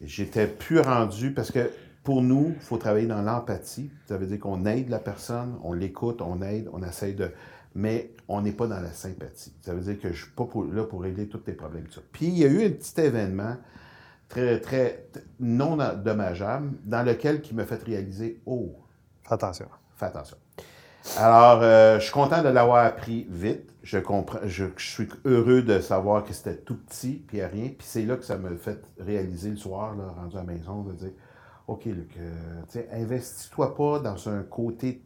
J'étais 0.00 0.46
plus 0.46 0.78
rendu 0.78 1.32
parce 1.32 1.50
que 1.50 1.72
pour 2.04 2.22
nous, 2.22 2.54
il 2.54 2.62
faut 2.62 2.78
travailler 2.78 3.06
dans 3.06 3.20
l'empathie. 3.20 3.90
Ça 4.06 4.16
veut 4.16 4.26
dire 4.26 4.38
qu'on 4.38 4.64
aide 4.64 4.88
la 4.88 4.98
personne, 4.98 5.58
on 5.62 5.72
l'écoute, 5.72 6.22
on 6.22 6.40
aide, 6.40 6.68
on 6.72 6.82
essaye 6.82 7.14
de. 7.14 7.32
Mais 7.78 8.10
on 8.26 8.40
n'est 8.42 8.50
pas 8.52 8.66
dans 8.66 8.80
la 8.80 8.90
sympathie. 8.92 9.54
Ça 9.62 9.72
veut 9.72 9.80
dire 9.80 9.94
que 10.00 10.08
je 10.08 10.14
ne 10.20 10.24
suis 10.24 10.32
pas 10.32 10.46
pour- 10.46 10.64
là 10.64 10.82
pour 10.82 11.02
régler 11.02 11.28
tous 11.28 11.38
tes 11.38 11.52
problèmes. 11.52 11.84
tout 11.84 11.92
ça. 11.92 12.00
Puis 12.10 12.26
il 12.26 12.36
y 12.36 12.44
a 12.44 12.48
eu 12.48 12.66
un 12.66 12.70
petit 12.70 13.00
événement 13.00 13.56
très, 14.28 14.60
très 14.60 15.06
non 15.38 15.76
dommageable 15.96 16.72
dans 16.84 17.04
lequel 17.06 17.40
qui 17.40 17.54
m'a 17.54 17.64
fait 17.64 17.80
réaliser 17.80 18.42
Oh, 18.46 18.74
Fais 19.22 19.34
attention. 19.34 19.68
Fais 19.94 20.06
attention. 20.06 20.36
Alors, 21.16 21.60
euh, 21.62 22.00
je 22.00 22.04
suis 22.04 22.12
content 22.12 22.42
de 22.42 22.48
l'avoir 22.48 22.84
appris 22.84 23.26
vite. 23.30 23.70
Je 23.84 23.98
comprends, 23.98 24.40
je, 24.44 24.64
je 24.76 24.84
suis 24.90 25.08
heureux 25.24 25.62
de 25.62 25.78
savoir 25.78 26.24
que 26.24 26.32
c'était 26.32 26.56
tout 26.56 26.76
petit, 26.76 27.22
puis 27.26 27.36
il 27.36 27.40
n'y 27.40 27.44
a 27.46 27.48
rien. 27.48 27.68
Puis 27.68 27.86
c'est 27.86 28.02
là 28.04 28.16
que 28.16 28.24
ça 28.24 28.36
m'a 28.36 28.50
fait 28.56 28.84
réaliser 28.98 29.50
le 29.50 29.56
soir, 29.56 29.94
là, 29.94 30.08
rendu 30.16 30.36
à 30.36 30.40
la 30.40 30.44
maison, 30.52 30.82
de 30.82 30.92
dire 30.94 31.12
OK, 31.68 31.84
Luc, 31.84 32.10
euh, 32.18 32.82
investis-toi 32.92 33.74
pas 33.76 34.00
dans 34.00 34.28
un 34.28 34.42
côté 34.42 35.02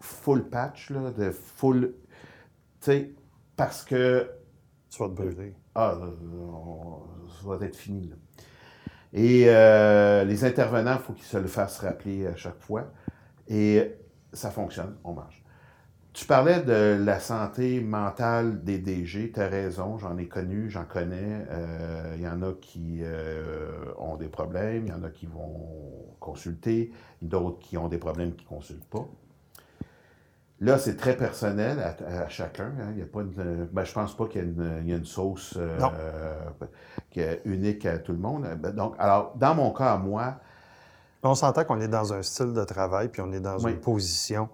full 0.00 0.48
patch, 0.48 0.90
là, 0.90 1.10
de 1.10 1.30
full. 1.30 1.92
Tu 2.84 2.90
sais, 2.90 3.10
parce 3.56 3.82
que 3.84 4.28
Tu 4.90 4.98
vas 5.02 5.08
te 5.08 5.14
brûler. 5.14 5.54
ah, 5.74 5.94
euh, 6.00 6.10
on- 6.52 7.02
ça 7.42 7.48
va 7.58 7.64
être 7.66 7.76
fini. 7.76 8.08
là. 8.08 8.16
Et 9.12 9.44
euh, 9.48 10.24
les 10.24 10.44
intervenants, 10.44 10.94
il 10.94 11.00
faut 11.02 11.12
qu'ils 11.12 11.24
se 11.26 11.38
le 11.38 11.46
fassent 11.46 11.78
rappeler 11.80 12.26
à 12.26 12.36
chaque 12.36 12.60
fois. 12.60 12.92
Et 13.48 13.92
ça 14.32 14.50
fonctionne, 14.50 14.96
on 15.04 15.14
marche. 15.14 15.42
Tu 16.14 16.26
parlais 16.26 16.62
de 16.62 16.98
la 17.04 17.20
santé 17.20 17.80
mentale 17.80 18.64
des 18.64 18.78
DG, 18.78 19.32
tu 19.32 19.40
as 19.40 19.48
raison, 19.48 19.98
j'en 19.98 20.18
ai 20.18 20.28
connu, 20.28 20.70
j'en 20.70 20.84
connais. 20.84 21.46
Euh, 21.50 22.14
Il 22.16 22.22
y 22.22 22.28
en 22.28 22.42
a 22.42 22.52
qui 22.60 23.00
euh, 23.02 23.92
ont 23.98 24.16
des 24.16 24.28
problèmes, 24.28 24.86
il 24.86 24.90
y 24.90 24.94
en 24.94 25.04
a 25.04 25.10
qui 25.10 25.26
vont 25.26 26.16
consulter, 26.20 26.92
d'autres 27.22 27.58
qui 27.60 27.78
ont 27.78 27.88
des 27.88 27.98
problèmes 27.98 28.34
qui 28.34 28.44
ne 28.44 28.50
consultent 28.50 28.86
pas. 28.90 29.08
Là, 30.64 30.78
c'est 30.78 30.96
très 30.96 31.16
personnel 31.16 31.78
à, 31.80 32.22
à 32.24 32.28
chacun. 32.28 32.72
hein. 32.80 32.90
Il 32.92 32.98
y 32.98 33.02
a 33.02 33.06
pas 33.06 33.20
une, 33.20 33.66
ben, 33.72 33.84
je 33.84 33.92
pense 33.92 34.16
pas 34.16 34.26
qu'il 34.26 34.40
y 34.40 34.44
a 34.44 34.46
une, 34.46 34.82
il 34.84 34.90
y 34.90 34.92
a 34.94 34.96
une 34.96 35.04
sauce 35.04 35.54
euh, 35.58 35.78
est 37.16 37.42
unique 37.44 37.86
à 37.86 37.98
tout 37.98 38.12
le 38.12 38.18
monde. 38.18 38.46
Ben, 38.58 38.72
Donc, 38.72 38.94
alors, 38.98 39.32
dans 39.36 39.54
mon 39.54 39.72
cas, 39.72 39.92
à 39.92 39.98
moi, 39.98 40.36
On 41.26 41.34
s'entend 41.34 41.64
qu'on 41.64 41.80
est 41.80 41.88
dans 41.88 42.12
un 42.12 42.22
style 42.22 42.52
de 42.52 42.64
travail, 42.64 43.08
puis 43.08 43.22
on 43.22 43.32
est 43.32 43.40
dans 43.40 43.58
Oui. 43.64 43.72
une 43.72 43.80
position 43.80 44.48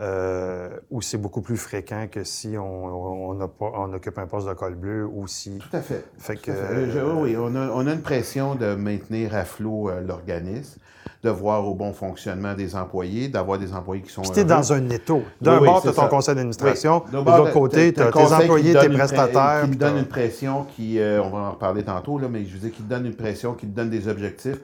euh, 0.00 0.70
où 0.90 1.02
c'est 1.02 1.18
beaucoup 1.18 1.42
plus 1.42 1.56
fréquent 1.56 2.06
que 2.10 2.24
si 2.24 2.56
on, 2.56 3.30
on, 3.30 3.40
a 3.40 3.48
pas- 3.48 3.72
on 3.76 3.92
occupe 3.92 4.18
un 4.18 4.26
poste 4.26 4.48
de 4.48 4.54
col 4.54 4.74
bleu 4.74 5.06
ou 5.06 5.26
si. 5.26 5.58
tout 5.58 5.76
à 5.76 5.80
fait. 5.80 6.04
Fait 6.18 6.36
que. 6.36 6.50
à 6.50 6.54
fait. 6.54 6.60
Euh, 6.74 6.90
je- 6.90 7.20
oui, 7.20 7.36
on 7.38 7.54
a, 7.54 7.68
on 7.68 7.86
a 7.86 7.92
une 7.92 8.00
pression 8.02 8.54
de 8.54 8.74
maintenir 8.74 9.34
à 9.34 9.44
flot 9.44 9.90
euh, 9.90 10.00
l'organisme, 10.00 10.80
de 11.22 11.28
voir 11.28 11.66
au 11.68 11.74
bon 11.74 11.92
fonctionnement 11.92 12.54
des 12.54 12.76
employés, 12.76 13.28
d'avoir 13.28 13.58
des 13.58 13.74
employés 13.74 14.02
qui 14.02 14.10
sont. 14.10 14.22
Puis 14.22 14.30
heureux. 14.40 14.44
dans 14.44 14.72
un 14.72 14.88
étau. 14.88 15.22
D'un 15.40 15.54
Oui, 15.56 15.58
oui, 15.62 15.66
bord, 15.68 15.82
c'est 15.82 15.90
tu 15.90 15.94
ton 15.96 16.02
ça. 16.02 16.08
conseil 16.08 16.34
d'administration. 16.34 17.02
Oui. 17.04 17.10
De 17.12 17.16
l'autre 17.18 17.52
côté, 17.52 17.92
tu 17.92 18.00
t'as 18.00 18.08
as 18.08 18.12
tes 18.12 18.32
employés, 18.34 18.72
te 18.72 18.78
tes 18.80 18.88
prestataires. 18.88 19.62
Qui 19.66 19.70
te 19.72 19.76
donne 19.76 19.98
une 19.98 20.06
pression 20.06 20.64
qui, 20.76 20.98
euh, 20.98 21.22
on 21.22 21.28
va 21.28 21.38
en 21.38 21.50
reparler 21.52 21.82
tantôt, 21.84 22.18
là, 22.18 22.28
mais 22.30 22.44
je 22.46 22.54
veux 22.54 22.58
dire, 22.60 22.72
qui 22.72 22.82
te 22.82 22.88
donne 22.88 23.04
une 23.04 23.16
pression, 23.16 23.52
qui 23.52 23.66
te 23.66 23.76
donne 23.76 23.90
des 23.90 24.08
objectifs. 24.08 24.56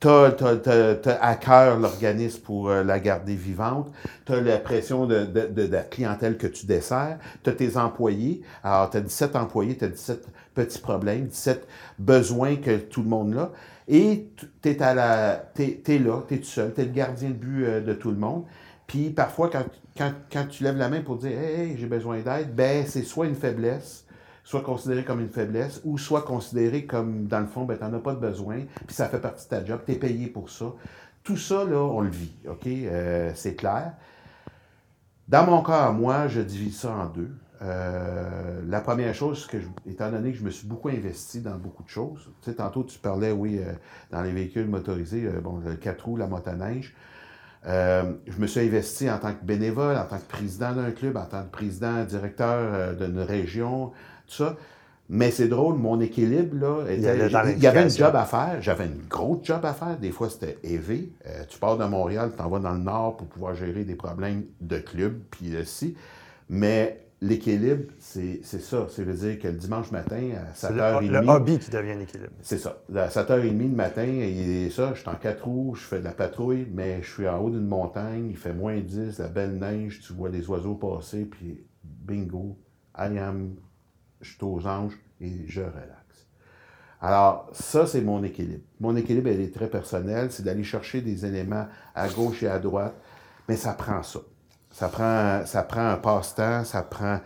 Tu 0.00 0.08
as, 0.08 1.18
à 1.20 1.34
cœur 1.36 1.76
l'organisme 1.78 2.40
pour 2.42 2.68
euh, 2.70 2.84
la 2.84 3.00
garder 3.00 3.34
vivante. 3.34 3.90
Tu 4.26 4.32
as 4.32 4.40
la 4.40 4.58
pression 4.58 5.06
de, 5.06 5.24
de- 5.24 5.46
de- 5.46 5.66
la 5.72 5.82
clientèle 5.82 6.36
que 6.38 6.46
tu 6.46 6.66
desserres. 6.66 7.18
Tu 7.42 7.50
as 7.50 7.52
tes 7.54 7.76
employés. 7.76 8.42
Alors, 8.62 8.90
tu 8.90 8.98
as 8.98 9.00
17 9.00 9.34
employés, 9.34 9.76
tu 9.76 9.84
as 9.84 9.88
17 9.88 10.28
petits 10.54 10.78
problèmes, 10.80 11.26
17 11.26 11.66
besoins 11.98 12.56
que 12.56 12.76
tout 12.76 13.02
le 13.02 13.08
monde 13.08 13.36
a. 13.36 13.50
Et 13.88 14.28
tu 14.62 14.68
es, 14.68 14.80
à 14.82 14.94
la, 14.94 15.34
t'es, 15.54 15.80
t'es 15.82 15.98
là, 15.98 16.22
tu 16.28 16.34
es 16.34 16.38
tout 16.38 16.44
seul, 16.44 16.72
tu 16.74 16.80
es 16.82 16.84
le 16.84 16.92
gardien 16.92 17.30
de 17.30 17.34
but 17.34 17.64
euh, 17.64 17.80
de 17.80 17.94
tout 17.94 18.10
le 18.10 18.18
monde. 18.18 18.44
Puis 18.86 19.10
parfois, 19.10 19.50
quand, 19.50 19.64
quand, 19.96 20.12
quand 20.32 20.46
tu 20.48 20.62
lèves 20.62 20.76
la 20.76 20.88
main 20.88 21.00
pour 21.00 21.16
dire 21.16 21.32
hey, 21.38 21.76
j'ai 21.76 21.86
besoin 21.86 22.18
d'aide, 22.20 22.54
ben 22.54 22.84
c'est 22.86 23.02
soit 23.02 23.26
une 23.26 23.34
faiblesse, 23.34 24.04
soit 24.48 24.62
considéré 24.62 25.04
comme 25.04 25.20
une 25.20 25.28
faiblesse, 25.28 25.82
ou 25.84 25.98
soit 25.98 26.22
considéré 26.22 26.86
comme, 26.86 27.26
dans 27.26 27.40
le 27.40 27.46
fond, 27.46 27.66
ben, 27.66 27.76
tu 27.76 27.84
n'en 27.84 27.92
as 27.92 27.98
pas 27.98 28.14
de 28.14 28.18
besoin, 28.18 28.60
puis 28.86 28.96
ça 28.96 29.06
fait 29.06 29.20
partie 29.20 29.44
de 29.44 29.50
ta 29.50 29.62
job, 29.62 29.80
tu 29.84 29.92
es 29.92 29.96
payé 29.96 30.26
pour 30.26 30.48
ça. 30.48 30.72
Tout 31.22 31.36
ça, 31.36 31.64
là, 31.66 31.76
on 31.76 32.00
le 32.00 32.08
vit, 32.08 32.32
OK? 32.48 32.66
Euh, 32.66 33.30
c'est 33.34 33.56
clair. 33.56 33.92
Dans 35.28 35.44
mon 35.44 35.62
cas, 35.62 35.90
moi, 35.90 36.28
je 36.28 36.40
divise 36.40 36.78
ça 36.78 36.92
en 36.92 37.06
deux. 37.10 37.28
Euh, 37.60 38.62
la 38.66 38.80
première 38.80 39.12
chose, 39.14 39.46
que 39.46 39.60
je- 39.60 39.66
étant 39.86 40.10
donné 40.10 40.32
que 40.32 40.38
je 40.38 40.44
me 40.44 40.50
suis 40.50 40.66
beaucoup 40.66 40.88
investi 40.88 41.42
dans 41.42 41.58
beaucoup 41.58 41.82
de 41.82 41.90
choses, 41.90 42.30
tu 42.40 42.50
sais, 42.50 42.56
tantôt 42.56 42.84
tu 42.84 42.98
parlais, 42.98 43.32
oui, 43.32 43.58
euh, 43.58 43.74
dans 44.10 44.22
les 44.22 44.32
véhicules 44.32 44.66
motorisés, 44.66 45.28
bon, 45.42 45.58
le 45.58 45.74
4 45.76 46.06
roues, 46.06 46.16
la 46.16 46.26
motoneige. 46.26 46.96
Je 47.66 48.38
me 48.38 48.46
suis 48.46 48.60
investi 48.60 49.10
en 49.10 49.18
tant 49.18 49.34
que 49.34 49.44
bénévole, 49.44 49.98
en 49.98 50.06
tant 50.06 50.16
que 50.16 50.26
président 50.26 50.72
d'un 50.72 50.90
club, 50.90 51.18
en 51.18 51.26
tant 51.26 51.42
que 51.42 51.50
président, 51.50 52.02
directeur 52.04 52.96
d'une 52.96 53.18
région, 53.18 53.92
tout 54.28 54.34
ça. 54.34 54.56
Mais 55.10 55.30
c'est 55.30 55.48
drôle, 55.48 55.76
mon 55.76 56.00
équilibre, 56.02 56.54
là, 56.60 56.84
Il 56.90 56.96
y 56.96 56.98
était- 56.98 57.16
il 57.16 57.20
avait 57.20 57.26
une 57.28 57.32
l'implication. 57.32 58.04
job 58.06 58.14
à 58.16 58.24
faire, 58.26 58.60
j'avais 58.60 58.84
une 58.86 59.06
grosse 59.08 59.38
job 59.42 59.64
à 59.64 59.72
faire. 59.72 59.96
Des 59.98 60.10
fois, 60.10 60.28
c'était 60.28 60.58
élevé. 60.62 61.12
Euh, 61.26 61.44
tu 61.48 61.58
pars 61.58 61.78
de 61.78 61.84
Montréal, 61.86 62.30
tu 62.32 62.36
t'en 62.36 62.50
vas 62.50 62.58
dans 62.58 62.74
le 62.74 62.80
nord 62.80 63.16
pour 63.16 63.26
pouvoir 63.26 63.54
gérer 63.54 63.84
des 63.84 63.94
problèmes 63.94 64.44
de 64.60 64.78
club, 64.78 65.18
puis 65.30 65.56
aussi. 65.56 65.96
Mais 66.50 67.00
l'équilibre, 67.22 67.84
c'est 67.98 68.40
c'est 68.42 68.60
ça. 68.60 68.86
Ça 68.90 69.02
veut 69.02 69.14
dire 69.14 69.38
que 69.38 69.48
le 69.48 69.54
dimanche 69.54 69.90
matin, 69.92 70.20
à 70.36 70.54
C'est 70.54 70.68
7h30... 70.74 71.08
le, 71.10 71.20
le 71.20 71.28
hobby 71.28 71.58
qui 71.58 71.70
devient 71.70 71.96
l'équilibre. 71.98 72.30
C'est 72.42 72.58
ça. 72.58 72.76
À 72.94 73.08
7h30 73.08 73.58
le 73.70 73.74
matin, 73.74 74.02
et 74.06 74.68
ça, 74.70 74.92
je 74.94 75.00
suis 75.00 75.08
en 75.08 75.14
quatre 75.14 75.44
roues, 75.46 75.74
je 75.74 75.84
fais 75.84 76.00
de 76.00 76.04
la 76.04 76.12
patrouille, 76.12 76.68
mais 76.70 77.00
je 77.02 77.10
suis 77.10 77.26
en 77.26 77.38
haut 77.40 77.48
d'une 77.50 77.66
montagne, 77.66 78.26
il 78.28 78.36
fait 78.36 78.52
moins 78.52 78.78
10, 78.78 79.18
la 79.20 79.28
belle 79.28 79.58
neige, 79.58 80.00
tu 80.06 80.12
vois 80.12 80.28
les 80.28 80.46
oiseaux 80.50 80.74
passer, 80.74 81.24
puis 81.24 81.64
bingo, 81.82 82.58
I 82.96 83.16
am, 83.18 83.54
je 84.20 84.30
suis 84.30 84.44
aux 84.44 84.66
anges 84.66 84.98
et 85.20 85.46
je 85.46 85.60
relaxe. 85.60 85.98
Alors, 87.00 87.48
ça, 87.52 87.86
c'est 87.86 88.00
mon 88.00 88.22
équilibre. 88.24 88.64
Mon 88.80 88.96
équilibre, 88.96 89.28
elle 89.28 89.40
est 89.40 89.54
très 89.54 89.68
personnel, 89.68 90.32
c'est 90.32 90.42
d'aller 90.42 90.64
chercher 90.64 91.00
des 91.00 91.24
éléments 91.24 91.66
à 91.94 92.08
gauche 92.08 92.42
et 92.42 92.48
à 92.48 92.58
droite, 92.58 92.94
mais 93.48 93.56
ça 93.56 93.74
prend 93.74 94.02
ça. 94.02 94.20
Ça 94.70 94.88
prend, 94.88 95.46
ça 95.46 95.62
prend 95.62 95.88
un 95.88 95.96
passe-temps, 95.96 96.64
ça 96.64 96.82
prend 96.82 97.20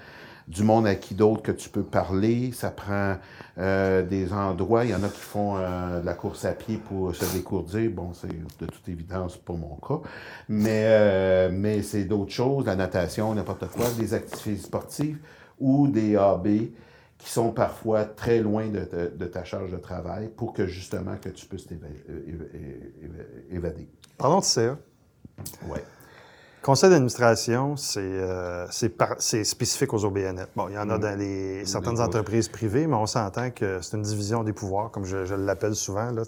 du 0.49 0.62
monde 0.62 0.86
à 0.86 0.95
qui 0.95 1.14
d'autre 1.14 1.43
que 1.43 1.53
tu 1.53 1.68
peux 1.68 1.82
parler, 1.82 2.53
ça 2.53 2.70
prend 2.70 3.16
euh, 3.59 4.03
des 4.03 4.32
endroits. 4.32 4.84
Il 4.84 4.90
y 4.90 4.95
en 4.95 5.03
a 5.03 5.09
qui 5.09 5.20
font 5.20 5.57
euh, 5.57 6.01
de 6.01 6.07
la 6.07 6.14
course 6.14 6.45
à 6.45 6.53
pied 6.53 6.76
pour 6.76 7.14
se 7.14 7.24
décourdir. 7.36 7.90
Bon, 7.90 8.12
c'est 8.12 8.28
de 8.28 8.66
toute 8.66 8.88
évidence 8.88 9.36
pas 9.36 9.55
mon 9.55 9.76
cas. 9.76 10.07
Mais, 10.49 10.84
euh, 10.86 11.51
mais 11.53 11.82
c'est 11.82 12.05
d'autres 12.05 12.32
choses, 12.32 12.66
la 12.66 12.76
natation, 12.76 13.34
n'importe 13.34 13.68
quoi, 13.68 13.86
des 13.99 14.14
activités 14.14 14.62
sportives 14.62 15.18
ou 15.59 15.88
des 15.88 16.16
AB 16.16 16.46
qui 17.18 17.30
sont 17.30 17.53
parfois 17.53 18.05
très 18.05 18.40
loin 18.40 18.66
de, 18.68 18.80
ta- 18.80 19.07
de 19.09 19.24
ta 19.26 19.44
charge 19.44 19.70
de 19.70 19.76
travail 19.76 20.28
pour 20.28 20.53
que 20.53 20.66
justement 20.66 21.16
que 21.20 21.28
tu 21.28 21.46
puisses 21.46 21.66
t'éva- 21.68 21.86
euh, 22.11 23.50
évader. 23.50 23.88
Parlons 24.18 24.40
de 24.40 24.44
CA. 24.44 24.76
Ouais. 25.68 25.82
Conseil 26.62 26.90
d'administration, 26.90 27.76
c'est 27.76 28.00
euh, 28.00 28.66
spécifique 28.70 29.92
aux 29.94 30.05
OBNL. 30.05 30.46
Bon, 30.55 30.68
il 30.68 30.74
y 30.74 30.78
en 30.78 30.88
a 30.90 30.98
dans 30.98 31.18
les, 31.18 31.64
certaines 31.66 32.00
entreprises 32.00 32.48
privées, 32.48 32.86
mais 32.86 32.94
on 32.94 33.07
s'entend 33.07 33.50
que 33.50 33.80
c'est 33.80 33.96
une 33.96 34.03
division 34.05 34.44
des 34.44 34.53
pouvoirs, 34.53 34.90
comme 34.92 35.05
je, 35.05 35.24
je 35.24 35.34
l'appelle 35.34 35.74
souvent. 35.74 36.11
Là, 36.12 36.22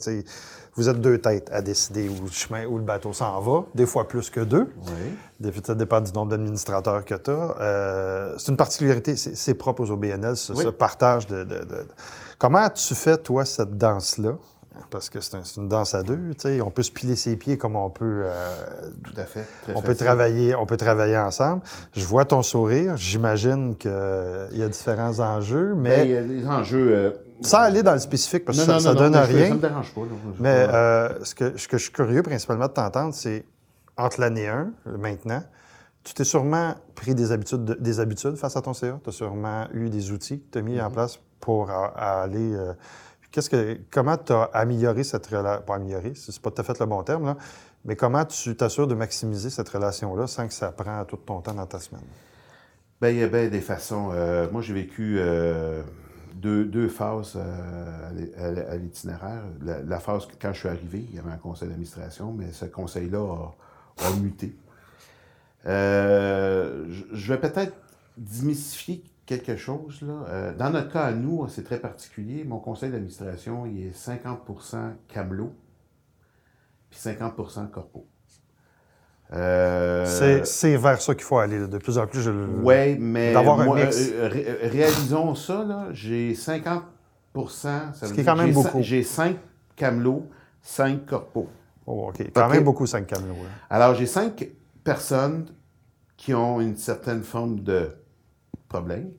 vous 0.77 0.89
êtes 0.89 1.01
deux 1.01 1.19
têtes 1.19 1.49
à 1.53 1.63
décider 1.63 2.09
où 2.09 2.25
le 2.25 2.31
chemin, 2.31 2.67
où 2.67 2.79
le 2.79 2.85
bateau 2.85 3.13
s'en 3.13 3.41
va, 3.41 3.65
des 3.75 3.87
fois 3.87 4.09
plus 4.09 4.31
que 4.31 4.41
deux. 4.41 4.67
Oui. 4.87 5.51
Ça 5.65 5.75
dépend 5.75 6.01
du 6.01 6.13
nombre 6.13 6.31
d'administrateurs 6.31 7.05
que 7.05 7.15
tu 7.15 7.31
as. 7.31 8.35
c'est 8.39 8.51
une 8.51 8.57
particularité, 8.57 9.15
c'est 9.17 9.55
propre 9.55 9.83
aux 9.83 9.91
OBNL, 9.91 10.37
ce, 10.37 10.53
Oui. 10.53 10.65
ce 10.65 10.69
partage 10.69 11.27
de, 11.27 11.45
de- 11.45 11.65
de- 11.65 11.87
Comment 12.39 12.69
tu 12.71 12.95
fais, 12.95 13.17
toi, 13.17 13.45
cette 13.45 13.77
danse-là? 13.79 14.33
Parce 14.91 15.09
que 15.09 15.21
c'est 15.21 15.37
un- 15.37 15.43
une 15.57 15.69
danse 15.69 15.95
à 15.95 16.03
deux. 16.03 16.19
tu 16.33 16.35
sais. 16.41 16.61
On 16.61 16.71
peut 16.71 16.83
se 16.83 16.91
piler 16.91 17.15
ses 17.15 17.37
pieds 17.37 17.57
comme 17.57 17.77
on 17.77 17.91
peut 17.91 18.23
euh, 18.25 18.91
Tout 19.05 19.13
à 19.21 19.25
fait. 19.25 19.45
On 19.75 19.83
peut, 19.83 19.95
travailler, 19.95 20.55
on 20.57 20.67
peut 20.67 20.77
travailler 20.77 21.17
ensemble. 21.17 21.63
Je 21.93 22.05
vois 22.05 22.25
ton 22.25 22.43
sourire. 22.43 22.97
J'imagine 22.97 23.77
qu'il 23.77 23.91
y 24.53 24.63
a 24.63 24.69
différents 24.69 25.21
enjeux, 25.21 25.75
Ben, 25.75 25.81
mais 25.81 26.05
il 26.07 26.11
y 26.11 26.17
a 26.17 26.23
des 26.23 26.47
enjeux. 26.49 26.89
euh, 26.93 27.11
sans 27.41 27.59
aller 27.59 27.83
dans 27.83 27.93
le 27.93 27.99
spécifique, 27.99 28.45
parce 28.45 28.59
que 28.59 28.63
non, 28.63 28.67
ça, 28.67 28.73
non, 28.75 28.81
ça 28.81 28.95
non, 28.95 29.01
donne 29.01 29.13
non, 29.13 29.19
à 29.19 29.23
rien. 29.23 29.49
Ça 29.49 29.55
me 29.55 29.61
dérange 29.61 29.93
pas. 29.95 30.01
là. 30.03 30.07
Mais 30.41 30.67
euh, 30.73 31.25
ce, 31.25 31.35
que, 31.35 31.57
ce 31.59 31.69
que 31.69 31.77
je 31.79 31.83
suis 31.85 31.93
curieux 31.93 32.23
principalement 32.23 32.67
de 32.69 32.73
t'entendre, 32.73 33.15
c'est 33.15 33.45
entre 33.97 34.21
l'année 34.21 34.49
1, 34.49 34.73
maintenant, 34.99 35.43
tu 36.05 36.15
t'es 36.15 36.25
sûrement 36.25 36.75
pris 36.95 37.15
des 37.15 37.33
habitudes, 37.33 37.65
des 37.81 38.01
habitudes 38.01 38.37
face 38.37 38.57
à 38.57 38.63
ton 38.63 38.75
CA. 38.75 38.99
Tu 39.03 39.09
as 39.09 39.13
sûrement 39.13 39.67
eu 39.73 39.89
des 39.91 40.11
outils 40.13 40.41
que 40.41 40.51
tu 40.53 40.59
as 40.59 40.63
mis 40.63 40.81
en 40.81 40.87
Mhm. 40.89 40.93
place 40.93 41.19
pour 41.41 41.71
aller. 41.71 42.55
euh, 42.55 42.73
qu'est-ce 43.31 43.51
que, 43.51 43.79
comment 43.91 44.17
tu 44.17 44.33
as 44.33 44.45
amélioré 44.53 45.03
cette 45.05 45.27
relation? 45.27 45.63
Pas 45.67 45.75
amélioré, 45.77 46.13
c'est 46.15 46.39
pas 46.41 46.51
tout 46.51 46.61
à 46.61 46.65
fait 46.65 46.79
le 46.79 46.87
bon 46.87 47.03
terme, 47.03 47.25
là, 47.27 47.37
mais 47.85 47.97
comment 47.97 48.25
tu 48.25 48.55
t'assures 48.57 48.87
de 48.87 48.95
maximiser 48.95 49.51
cette 49.51 49.69
relation-là 49.69 50.27
sans 50.27 50.47
que 50.47 50.55
ça 50.55 50.71
prenne 50.73 51.05
tout 51.07 51.17
ton 51.17 51.41
temps 51.41 51.55
dans 51.55 51.67
ta 51.67 51.79
semaine? 51.81 52.05
Ben, 53.01 53.09
il 53.11 53.19
y 53.19 53.23
a 53.23 53.27
bien 53.27 53.49
des 53.49 53.61
façons. 53.61 54.11
Euh, 54.13 54.47
moi, 54.53 54.63
j'ai 54.63 54.73
vécu 54.73 55.17
euh, 55.19 55.83
deux, 56.35 56.89
phases 56.89 57.35
euh, 57.37 58.71
à 58.71 58.77
l'itinéraire. 58.77 59.43
La, 59.63 60.01
phase, 60.01 60.27
quand 60.41 60.53
je 60.53 60.59
suis 60.61 60.69
arrivé, 60.69 61.05
il 61.11 61.17
y 61.17 61.19
avait 61.19 61.31
un 61.33 61.37
conseil 61.39 61.69
d'administration, 61.69 62.33
mais 62.33 62.53
ce 62.53 62.65
conseil-là 62.67 63.53
a, 63.99 64.17
muté. 64.21 64.55
Euh, 65.67 66.85
je- 66.89 67.05
je 67.17 67.33
vais 67.33 67.41
peut-être 67.41 67.73
démystifier 68.17 69.03
quelque 69.27 69.57
chose. 69.57 70.03
Là. 70.03 70.25
Euh, 70.29 70.55
dans 70.55 70.71
notre 70.71 70.93
cas, 70.93 71.05
à 71.05 71.13
nous, 71.13 71.47
c'est 71.49 71.65
très 71.65 71.79
particulier. 71.81 72.45
Mon 72.45 72.59
conseil 72.59 72.91
d'administration, 72.91 73.67
il 73.67 73.87
est 73.87 73.97
50% 73.97 74.93
Camelot, 75.09 75.53
puis 76.91 76.99
50% 76.99 77.67
Corpo. 77.69 78.07
Euh, 79.33 80.05
C'est, 80.45 80.77
vers 80.77 81.01
ça 81.01 81.15
qu'il 81.15 81.25
faut 81.25 81.39
aller. 81.39 81.59
là. 81.59 81.67
De 81.67 81.79
plus 81.79 81.99
en 81.99 82.07
plus, 82.07 82.21
je 82.21 82.31
le. 82.31 82.47
oui, 82.63 82.97
mais 82.99 83.33
D'avoir 83.33 83.61
un 83.61 83.75
mix. 83.75 84.11
euh, 84.13 84.29
ré- 84.29 84.69
réalisons 84.69 85.35
ça, 85.35 85.89
j'ai 85.93 86.35
50 86.35 86.83
ça 87.49 87.93
Ce 87.95 88.13
qui 88.13 88.21
est 88.21 88.25
quand 88.25 88.37
même 88.37 88.53
beaucoup. 88.53 88.81
J'ai 88.83 89.03
5 89.03 89.37
camelots, 89.75 90.29
5 90.63 91.05
corpos. 91.07 91.49
Oh, 91.87 92.09
OK. 92.11 92.31
Quand 92.33 92.47
OK. 92.47 92.53
même 92.55 92.65
beaucoup, 92.65 92.87
5 92.87 93.07
camelots. 93.07 93.35
Alors, 93.69 93.95
j'ai 93.97 94.07
5 94.07 94.49
personnes 94.85 95.47
qui 96.17 96.33
ont 96.33 96.61
une 96.61 96.77
certaine 96.77 97.23
forme 97.25 97.61
de 97.61 97.89
problème, 98.69 99.11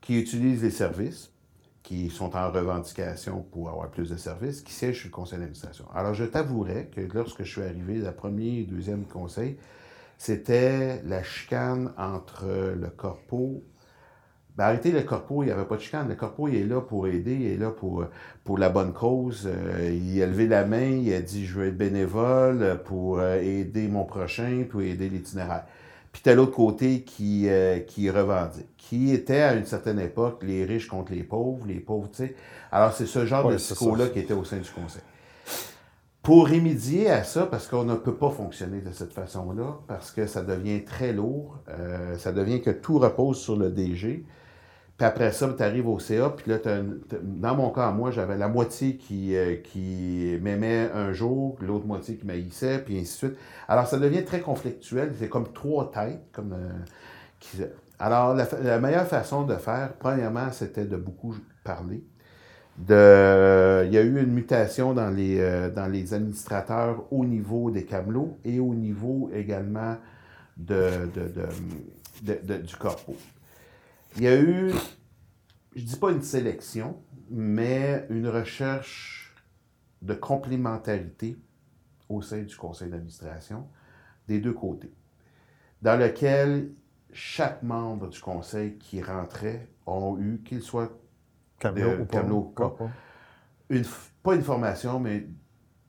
qui 0.00 0.18
utilisent 0.18 0.62
les 0.62 0.70
services, 0.70 1.30
qui 1.84 2.08
sont 2.08 2.34
en 2.34 2.50
revendication 2.50 3.42
pour 3.52 3.68
avoir 3.68 3.90
plus 3.90 4.08
de 4.08 4.16
services, 4.16 4.62
qui 4.62 4.72
siègent 4.72 5.00
sur 5.00 5.08
le 5.08 5.12
conseil 5.12 5.38
d'administration. 5.38 5.84
Alors, 5.94 6.14
je 6.14 6.24
t'avouerai 6.24 6.86
que 6.86 7.02
lorsque 7.12 7.44
je 7.44 7.52
suis 7.52 7.62
arrivé, 7.62 7.98
le 7.98 8.10
premier 8.10 8.60
et 8.60 8.64
deuxième 8.64 9.04
conseil, 9.04 9.58
c'était 10.16 11.02
la 11.04 11.22
chicane 11.22 11.92
entre 11.98 12.46
le 12.74 12.88
corpo. 12.88 13.62
Ben, 14.56 14.64
arrêtez 14.64 14.92
le 14.92 15.02
corpo, 15.02 15.42
il 15.42 15.46
n'y 15.46 15.52
avait 15.52 15.66
pas 15.66 15.76
de 15.76 15.82
chicane. 15.82 16.08
Le 16.08 16.14
corpo, 16.14 16.48
il 16.48 16.54
est 16.54 16.64
là 16.64 16.80
pour 16.80 17.06
aider, 17.06 17.34
il 17.34 17.46
est 17.48 17.56
là 17.58 17.70
pour, 17.70 18.06
pour 18.44 18.56
la 18.56 18.70
bonne 18.70 18.94
cause. 18.94 19.46
Euh, 19.46 19.90
il 19.92 20.22
a 20.22 20.26
levé 20.26 20.46
la 20.46 20.64
main, 20.64 20.86
il 20.86 21.12
a 21.12 21.20
dit 21.20 21.44
Je 21.44 21.58
veux 21.58 21.66
être 21.66 21.76
bénévole 21.76 22.80
pour 22.86 23.18
euh, 23.18 23.38
aider 23.42 23.88
mon 23.88 24.04
prochain, 24.04 24.64
pour 24.70 24.80
aider 24.80 25.10
l'itinéraire. 25.10 25.66
Puis 26.14 26.22
t'as 26.22 26.36
l'autre 26.36 26.52
côté 26.54 27.02
qui, 27.02 27.48
euh, 27.48 27.80
qui 27.80 28.08
revendique, 28.08 28.68
qui 28.78 29.12
était 29.12 29.40
à 29.40 29.54
une 29.54 29.66
certaine 29.66 29.98
époque 29.98 30.44
les 30.44 30.64
riches 30.64 30.86
contre 30.86 31.10
les 31.12 31.24
pauvres, 31.24 31.66
les 31.66 31.80
pauvres, 31.80 32.08
tu 32.08 32.18
sais. 32.18 32.36
Alors 32.70 32.92
c'est 32.92 33.06
ce 33.06 33.26
genre 33.26 33.44
Ouais, 33.44 33.54
de 33.54 33.58
discours-là 33.58 34.06
qui 34.06 34.20
était 34.20 34.32
au 34.32 34.44
sein 34.44 34.58
du 34.58 34.70
conseil. 34.70 35.02
Pour 36.22 36.48
remédier 36.48 37.10
à 37.10 37.24
ça, 37.24 37.46
parce 37.46 37.66
qu'on 37.66 37.82
ne 37.82 37.96
peut 37.96 38.14
pas 38.14 38.30
fonctionner 38.30 38.80
de 38.80 38.92
cette 38.92 39.12
façon-là, 39.12 39.80
parce 39.88 40.12
que 40.12 40.28
ça 40.28 40.42
devient 40.42 40.84
très 40.84 41.12
lourd, 41.12 41.58
euh, 41.68 42.16
ça 42.16 42.30
devient 42.30 42.62
que 42.62 42.70
tout 42.70 42.98
repose 43.00 43.38
sur 43.40 43.56
le 43.56 43.70
DG. 43.70 44.24
Puis 44.96 45.04
après 45.06 45.32
ça, 45.32 45.52
tu 45.56 45.62
arrives 45.62 45.88
au 45.88 45.98
CA, 45.98 46.30
puis 46.30 46.50
là, 46.52 46.58
dans 47.22 47.54
mon 47.56 47.70
cas, 47.70 47.90
moi, 47.90 48.12
j'avais 48.12 48.36
la 48.38 48.46
moitié 48.46 48.96
qui, 48.96 49.34
euh, 49.36 49.56
qui 49.56 50.38
m'aimait 50.40 50.88
un 50.94 51.12
jour, 51.12 51.56
l'autre 51.60 51.84
moitié 51.86 52.16
qui 52.16 52.24
m'haïssait, 52.26 52.78
puis 52.78 52.94
ainsi 52.98 53.12
de 53.26 53.30
suite. 53.32 53.38
Alors, 53.66 53.88
ça 53.88 53.98
devient 53.98 54.24
très 54.24 54.40
conflictuel. 54.40 55.12
C'est 55.18 55.28
comme 55.28 55.52
trois 55.52 55.90
têtes. 55.90 56.20
Comme, 56.32 56.52
euh, 56.54 57.66
Alors, 57.98 58.34
la, 58.34 58.78
meilleure 58.80 59.06
façon 59.06 59.44
de 59.44 59.54
faire, 59.56 59.92
premièrement, 59.98 60.50
c'était 60.52 60.84
de 60.84 60.96
beaucoup 60.96 61.34
parler. 61.64 62.02
De, 62.78 63.84
il 63.86 63.92
y 63.92 63.98
a 63.98 64.02
eu 64.02 64.20
une 64.20 64.32
mutation 64.32 64.94
dans 64.94 65.10
les, 65.10 65.38
euh, 65.40 65.70
dans 65.70 65.86
les 65.86 66.12
administrateurs 66.14 67.04
au 67.12 67.24
niveau 67.24 67.70
des 67.70 67.84
camelots 67.84 68.36
et 68.44 68.58
au 68.60 68.74
niveau 68.74 69.30
également 69.32 69.96
de- 70.56 71.08
de- 71.14 71.30
de- 72.22 72.40
de- 72.42 72.62
du 72.62 72.76
corpo. 72.76 73.14
Il 74.16 74.22
y 74.22 74.28
a 74.28 74.40
eu, 74.40 74.70
je 75.74 75.82
dis 75.82 75.96
pas 75.96 76.12
une 76.12 76.22
sélection, 76.22 77.02
mais 77.30 78.06
une 78.10 78.28
recherche 78.28 79.34
de 80.02 80.14
complémentarité 80.14 81.36
au 82.08 82.22
sein 82.22 82.42
du 82.42 82.56
conseil 82.56 82.90
d'administration 82.90 83.66
des 84.28 84.40
deux 84.40 84.52
côtés, 84.52 84.92
dans 85.82 85.98
lequel 85.98 86.70
chaque 87.12 87.62
membre 87.62 88.08
du 88.08 88.20
conseil 88.20 88.78
qui 88.78 89.02
rentrait 89.02 89.68
ont 89.86 90.16
eu, 90.18 90.42
qu'il 90.44 90.62
soit 90.62 90.92
Camelot 91.58 92.02
ou 92.02 92.04
pas. 92.04 92.20
camelot 92.20 92.36
ou 92.36 92.42
pas. 92.50 92.70
Pas, 92.70 92.84
pas. 92.84 92.90
une, 93.70 93.84
pas 94.22 94.34
une 94.34 94.42
formation, 94.42 95.00
mais 95.00 95.26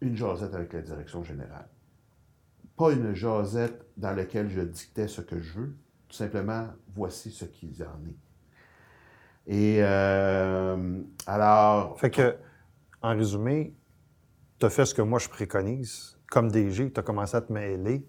une 0.01 0.15
jasette 0.15 0.53
avec 0.53 0.73
la 0.73 0.82
direction 0.82 1.23
générale. 1.23 1.67
Pas 2.76 2.91
une 2.91 3.13
jasette 3.13 3.86
dans 3.97 4.13
laquelle 4.13 4.49
je 4.49 4.61
dictais 4.61 5.07
ce 5.07 5.21
que 5.21 5.39
je 5.39 5.59
veux, 5.59 5.76
tout 6.16 6.24
simplement, 6.24 6.68
voici 6.95 7.30
ce 7.30 7.43
qu'il 7.43 7.76
en 7.84 8.07
est. 8.07 9.53
Et 9.53 9.78
euh, 9.82 11.01
alors, 11.28 11.99
Fait 11.99 12.09
que, 12.09 12.38
en 13.01 13.16
résumé, 13.16 13.74
tu 14.57 14.66
as 14.66 14.70
fait 14.70 14.86
ce 14.86 14.95
que 14.95 15.01
moi 15.01 15.20
je 15.20 15.28
préconise. 15.28 16.18
Comme 16.32 16.49
DG, 16.49 16.91
tu 16.91 16.99
as 16.99 17.03
commencé 17.03 17.36
à 17.36 17.41
te 17.41 17.51
mêler 17.51 18.07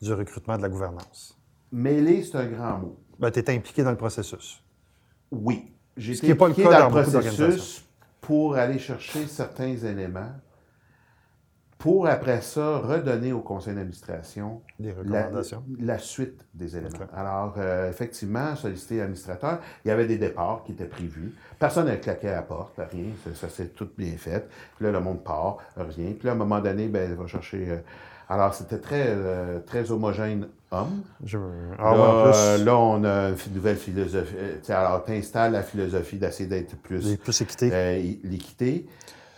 du 0.00 0.12
recrutement 0.12 0.58
de 0.58 0.62
la 0.62 0.68
gouvernance. 0.68 1.36
mêler, 1.72 2.22
c'est 2.22 2.36
un 2.36 2.46
grand 2.46 2.78
mot. 2.78 2.96
Ben, 3.18 3.30
tu 3.30 3.40
es 3.40 3.50
impliqué 3.50 3.82
dans 3.82 3.90
le 3.90 3.96
processus. 3.96 4.62
Oui. 5.30 5.72
J'ai 5.96 6.12
été 6.12 6.28
est 6.28 6.34
pas 6.34 6.46
le 6.46 6.50
impliqué 6.52 6.68
cas 6.68 6.88
dans 6.88 6.94
le 6.94 7.02
dans 7.02 7.10
beaucoup 7.10 7.22
processus 7.22 7.84
pour 8.20 8.56
aller 8.56 8.78
chercher 8.78 9.26
certains 9.26 9.74
éléments, 9.74 10.32
pour 11.78 12.06
après 12.06 12.40
ça 12.40 12.78
redonner 12.78 13.32
au 13.32 13.40
conseil 13.40 13.74
d'administration 13.74 14.62
la, 15.04 15.28
la 15.78 15.98
suite 15.98 16.40
des 16.54 16.76
éléments. 16.76 17.06
Alors, 17.14 17.54
euh, 17.58 17.90
effectivement, 17.90 18.56
solliciter 18.56 18.96
l'administrateur, 18.98 19.58
il 19.84 19.88
y 19.88 19.90
avait 19.90 20.06
des 20.06 20.16
départs 20.16 20.62
qui 20.64 20.72
étaient 20.72 20.86
prévus. 20.86 21.34
Personne 21.58 21.86
n'a 21.86 21.96
claqué 21.96 22.28
à 22.28 22.36
la 22.36 22.42
porte, 22.42 22.80
rien. 22.90 23.10
Ça, 23.24 23.34
ça 23.34 23.48
s'est 23.48 23.68
tout 23.68 23.88
bien 23.96 24.12
fait. 24.16 24.48
Puis 24.76 24.86
là, 24.86 24.90
le 24.90 25.00
monde 25.00 25.22
part, 25.22 25.58
rien. 25.76 26.12
Puis 26.18 26.24
là, 26.24 26.30
à 26.30 26.34
un 26.34 26.38
moment 26.38 26.60
donné, 26.60 26.88
ben, 26.88 27.10
il 27.10 27.16
va 27.16 27.26
chercher. 27.26 27.66
euh, 27.70 27.76
alors, 28.28 28.54
c'était 28.54 28.78
très, 28.78 29.04
euh, 29.08 29.60
très 29.60 29.90
homogène 29.92 30.48
homme. 30.72 31.02
Je... 31.24 31.38
Ah, 31.78 31.94
là, 31.94 32.22
plus, 32.24 32.38
euh, 32.38 32.64
là, 32.64 32.76
on 32.76 33.04
a 33.04 33.28
une 33.28 33.54
nouvelle 33.54 33.76
philosophie. 33.76 34.34
Alors, 34.68 35.04
tu 35.04 35.12
installes 35.12 35.52
la 35.52 35.62
philosophie 35.62 36.16
d'essayer 36.16 36.48
d'être 36.48 36.74
plus 36.78 37.16
plus 37.18 37.40
équité. 37.40 37.70
euh, 37.72 37.98
l'équité. 38.24 38.86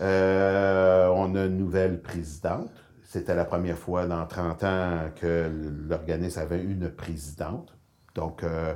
Euh, 0.01 1.09
on 1.09 1.34
a 1.34 1.44
une 1.44 1.57
nouvelle 1.57 2.01
présidente. 2.01 2.70
C'était 3.05 3.34
la 3.34 3.44
première 3.44 3.78
fois 3.78 4.07
dans 4.07 4.26
30 4.26 4.64
ans 4.64 5.11
que 5.16 5.51
l'organisme 5.88 6.40
avait 6.40 6.62
une 6.62 6.90
présidente. 6.90 7.74
Donc, 8.14 8.42
euh, 8.42 8.74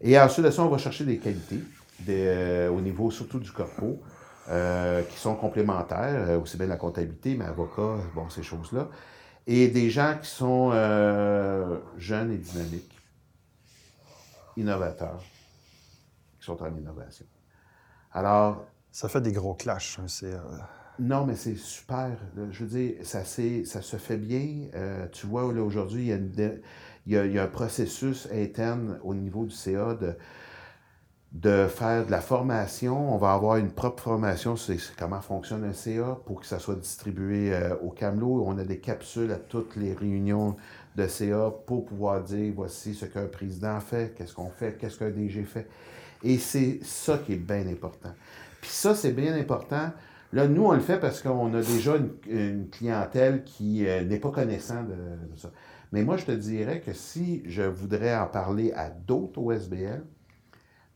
et 0.00 0.18
ensuite 0.18 0.44
de 0.44 0.50
ça, 0.50 0.62
on 0.62 0.68
va 0.68 0.78
chercher 0.78 1.04
des 1.04 1.18
qualités 1.18 1.62
des, 2.00 2.26
euh, 2.26 2.70
au 2.70 2.80
niveau 2.80 3.10
surtout 3.10 3.38
du 3.38 3.50
corpo 3.50 4.02
euh, 4.48 5.02
qui 5.02 5.18
sont 5.18 5.34
complémentaires, 5.34 6.28
euh, 6.28 6.40
aussi 6.40 6.56
bien 6.56 6.66
la 6.66 6.76
comptabilité, 6.76 7.36
mais 7.36 7.46
avocat, 7.46 7.96
bon, 8.14 8.28
ces 8.30 8.42
choses-là. 8.42 8.88
Et 9.46 9.68
des 9.68 9.90
gens 9.90 10.16
qui 10.20 10.28
sont 10.28 10.70
euh, 10.72 11.78
jeunes 11.96 12.32
et 12.32 12.38
dynamiques, 12.38 12.96
innovateurs, 14.56 15.22
qui 16.38 16.44
sont 16.44 16.60
en 16.62 16.74
innovation. 16.76 17.26
Alors, 18.12 18.64
Ça 18.96 19.10
fait 19.10 19.20
des 19.20 19.32
gros 19.32 19.52
clashs, 19.52 19.98
un 20.02 20.08
CA. 20.08 20.42
non, 20.98 21.26
mais 21.26 21.36
c'est 21.36 21.56
super. 21.56 22.16
Je 22.50 22.64
veux 22.64 22.70
dire, 22.70 22.94
ça, 23.02 23.24
ça 23.24 23.82
se 23.82 23.96
fait 23.98 24.16
bien. 24.16 24.68
Euh, 24.74 25.06
tu 25.12 25.26
vois, 25.26 25.52
là, 25.52 25.60
aujourd'hui, 25.60 26.04
il 26.04 26.08
y, 26.08 26.12
a 26.12 26.16
une 26.16 26.32
il, 27.06 27.12
y 27.12 27.18
a, 27.18 27.26
il 27.26 27.32
y 27.32 27.38
a 27.38 27.42
un 27.42 27.46
processus 27.46 28.26
interne 28.32 28.98
au 29.04 29.12
niveau 29.12 29.44
du 29.44 29.54
CA 29.54 29.92
de, 29.96 30.14
de 31.32 31.66
faire 31.66 32.06
de 32.06 32.10
la 32.10 32.22
formation. 32.22 33.14
On 33.14 33.18
va 33.18 33.34
avoir 33.34 33.58
une 33.58 33.70
propre 33.70 34.02
formation 34.02 34.56
sur 34.56 34.78
comment 34.98 35.20
fonctionne 35.20 35.64
un 35.64 35.74
CA 35.74 36.18
pour 36.24 36.40
que 36.40 36.46
ça 36.46 36.58
soit 36.58 36.76
distribué 36.76 37.52
euh, 37.52 37.76
au 37.82 37.90
Camelot. 37.90 38.44
On 38.46 38.56
a 38.56 38.64
des 38.64 38.78
capsules 38.78 39.30
à 39.30 39.36
toutes 39.36 39.76
les 39.76 39.92
réunions 39.92 40.56
de 40.96 41.06
CA 41.06 41.52
pour 41.66 41.84
pouvoir 41.84 42.22
dire 42.22 42.50
voici 42.56 42.94
ce 42.94 43.04
qu'un 43.04 43.26
président 43.26 43.78
fait, 43.78 44.14
qu'est-ce 44.16 44.32
qu'on 44.32 44.48
fait, 44.48 44.78
qu'est-ce 44.78 44.98
qu'un 44.98 45.10
DG 45.10 45.44
fait. 45.44 45.68
Et 46.22 46.38
c'est 46.38 46.80
ça 46.82 47.18
qui 47.18 47.34
est 47.34 47.36
bien 47.36 47.66
important. 47.68 48.14
Puis 48.66 48.74
ça, 48.74 48.96
c'est 48.96 49.12
bien 49.12 49.32
important. 49.36 49.92
Là, 50.32 50.48
nous, 50.48 50.64
on 50.64 50.72
le 50.72 50.80
fait 50.80 50.98
parce 50.98 51.22
qu'on 51.22 51.54
a 51.54 51.62
déjà 51.62 51.94
une, 52.28 52.68
clientèle 52.68 53.44
qui 53.44 53.86
euh, 53.86 54.02
n'est 54.02 54.18
pas 54.18 54.32
connaissant 54.32 54.82
de, 54.82 54.88
de 55.32 55.36
ça. 55.38 55.52
Mais 55.92 56.02
moi, 56.02 56.16
je 56.16 56.24
te 56.24 56.32
dirais 56.32 56.80
que 56.80 56.92
si 56.92 57.44
je 57.46 57.62
voudrais 57.62 58.16
en 58.16 58.26
parler 58.26 58.72
à 58.72 58.90
d'autres 58.90 59.40
OSBL, 59.40 60.02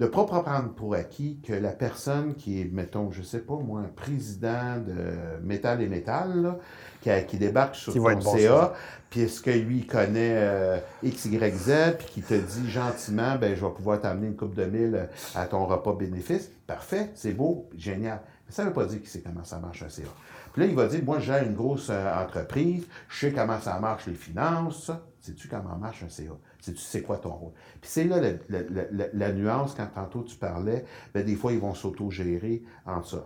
de 0.01 0.07
ne 0.07 0.11
pas 0.11 0.25
prendre 0.25 0.71
pour 0.71 0.95
acquis 0.95 1.39
que 1.47 1.53
la 1.53 1.73
personne 1.73 2.35
qui 2.35 2.63
est, 2.63 2.65
mettons, 2.65 3.13
je 3.13 3.21
sais 3.21 3.41
pas 3.41 3.57
moi, 3.57 3.81
un 3.81 3.89
président 3.95 4.79
de 4.79 5.39
Métal 5.43 5.83
et 5.83 5.89
Métal, 5.89 6.41
là, 6.41 6.59
qui, 7.03 7.11
qui, 7.27 7.37
débarque 7.37 7.77
sur 7.77 7.93
Qui 7.93 7.99
ton 7.99 8.15
bon, 8.15 8.39
CA, 8.39 8.73
puis 9.11 9.21
est-ce 9.21 9.43
que 9.43 9.51
lui 9.51 9.81
il 9.81 9.87
connaît 9.87 10.37
euh, 10.37 10.79
X, 11.03 11.27
Y, 11.27 11.55
Z, 11.55 11.73
puis 11.99 12.07
qui 12.07 12.23
te 12.23 12.33
dit 12.33 12.71
gentiment, 12.71 13.37
ben 13.37 13.55
je 13.55 13.63
vais 13.63 13.73
pouvoir 13.73 14.01
t'amener 14.01 14.29
une 14.29 14.37
coupe 14.37 14.55
de 14.55 14.65
mille 14.65 15.07
à 15.35 15.45
ton 15.45 15.67
repas 15.67 15.93
bénéfice, 15.93 16.51
parfait, 16.67 17.11
c'est 17.15 17.35
beau, 17.35 17.69
génial. 17.77 18.23
Mais 18.47 18.55
ça 18.55 18.63
ne 18.63 18.69
veut 18.69 18.75
pas 18.75 18.87
dire 18.87 19.01
qu'il 19.01 19.11
sait 19.11 19.21
comment 19.21 19.45
ça 19.45 19.59
marche 19.59 19.83
un 19.83 19.91
CA. 19.91 20.05
Puis 20.55 20.63
là, 20.63 20.69
il 20.69 20.75
va 20.75 20.87
dire, 20.87 21.05
moi, 21.05 21.19
j'ai 21.19 21.45
une 21.45 21.55
grosse 21.55 21.89
euh, 21.91 22.15
entreprise, 22.15 22.87
je 23.11 23.19
sais 23.19 23.33
comment 23.33 23.61
ça 23.61 23.79
marche 23.79 24.07
les 24.07 24.15
finances. 24.15 24.91
Sais-tu 25.21 25.47
comment 25.49 25.77
marche 25.77 26.03
un 26.03 26.09
CA? 26.09 26.33
Sais-tu 26.61 26.79
c'est 26.79 27.03
quoi 27.03 27.19
ton 27.19 27.31
rôle? 27.33 27.53
Puis 27.81 27.91
c'est 27.91 28.05
là 28.05 28.21
la, 28.21 28.33
la- 28.49 28.63
la- 28.91 29.07
la 29.13 29.33
nuance, 29.33 29.75
quand 29.75 29.87
tantôt 29.95 30.23
tu 30.23 30.37
parlais, 30.37 30.85
ben, 31.15 31.25
des 31.25 31.37
fois, 31.37 31.53
ils 31.53 31.61
vont 31.61 31.75
s'auto-gérer 31.75 32.63
en 32.87 33.03
ça. 33.03 33.25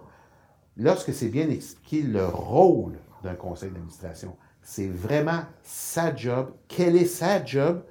Lorsque 0.77 1.13
c'est 1.13 1.29
bien 1.29 1.49
expliqué 1.51 2.03
le 2.03 2.27
rôle 2.27 2.95
d'un 3.23 3.35
conseil 3.35 3.71
d'administration, 3.71 4.37
c'est 4.63 4.89
vraiment 4.89 5.43
sa 5.63 6.15
job, 6.15 6.53
quel 6.69 6.97
est 6.97 7.07
sa 7.07 7.45
job 7.45 7.83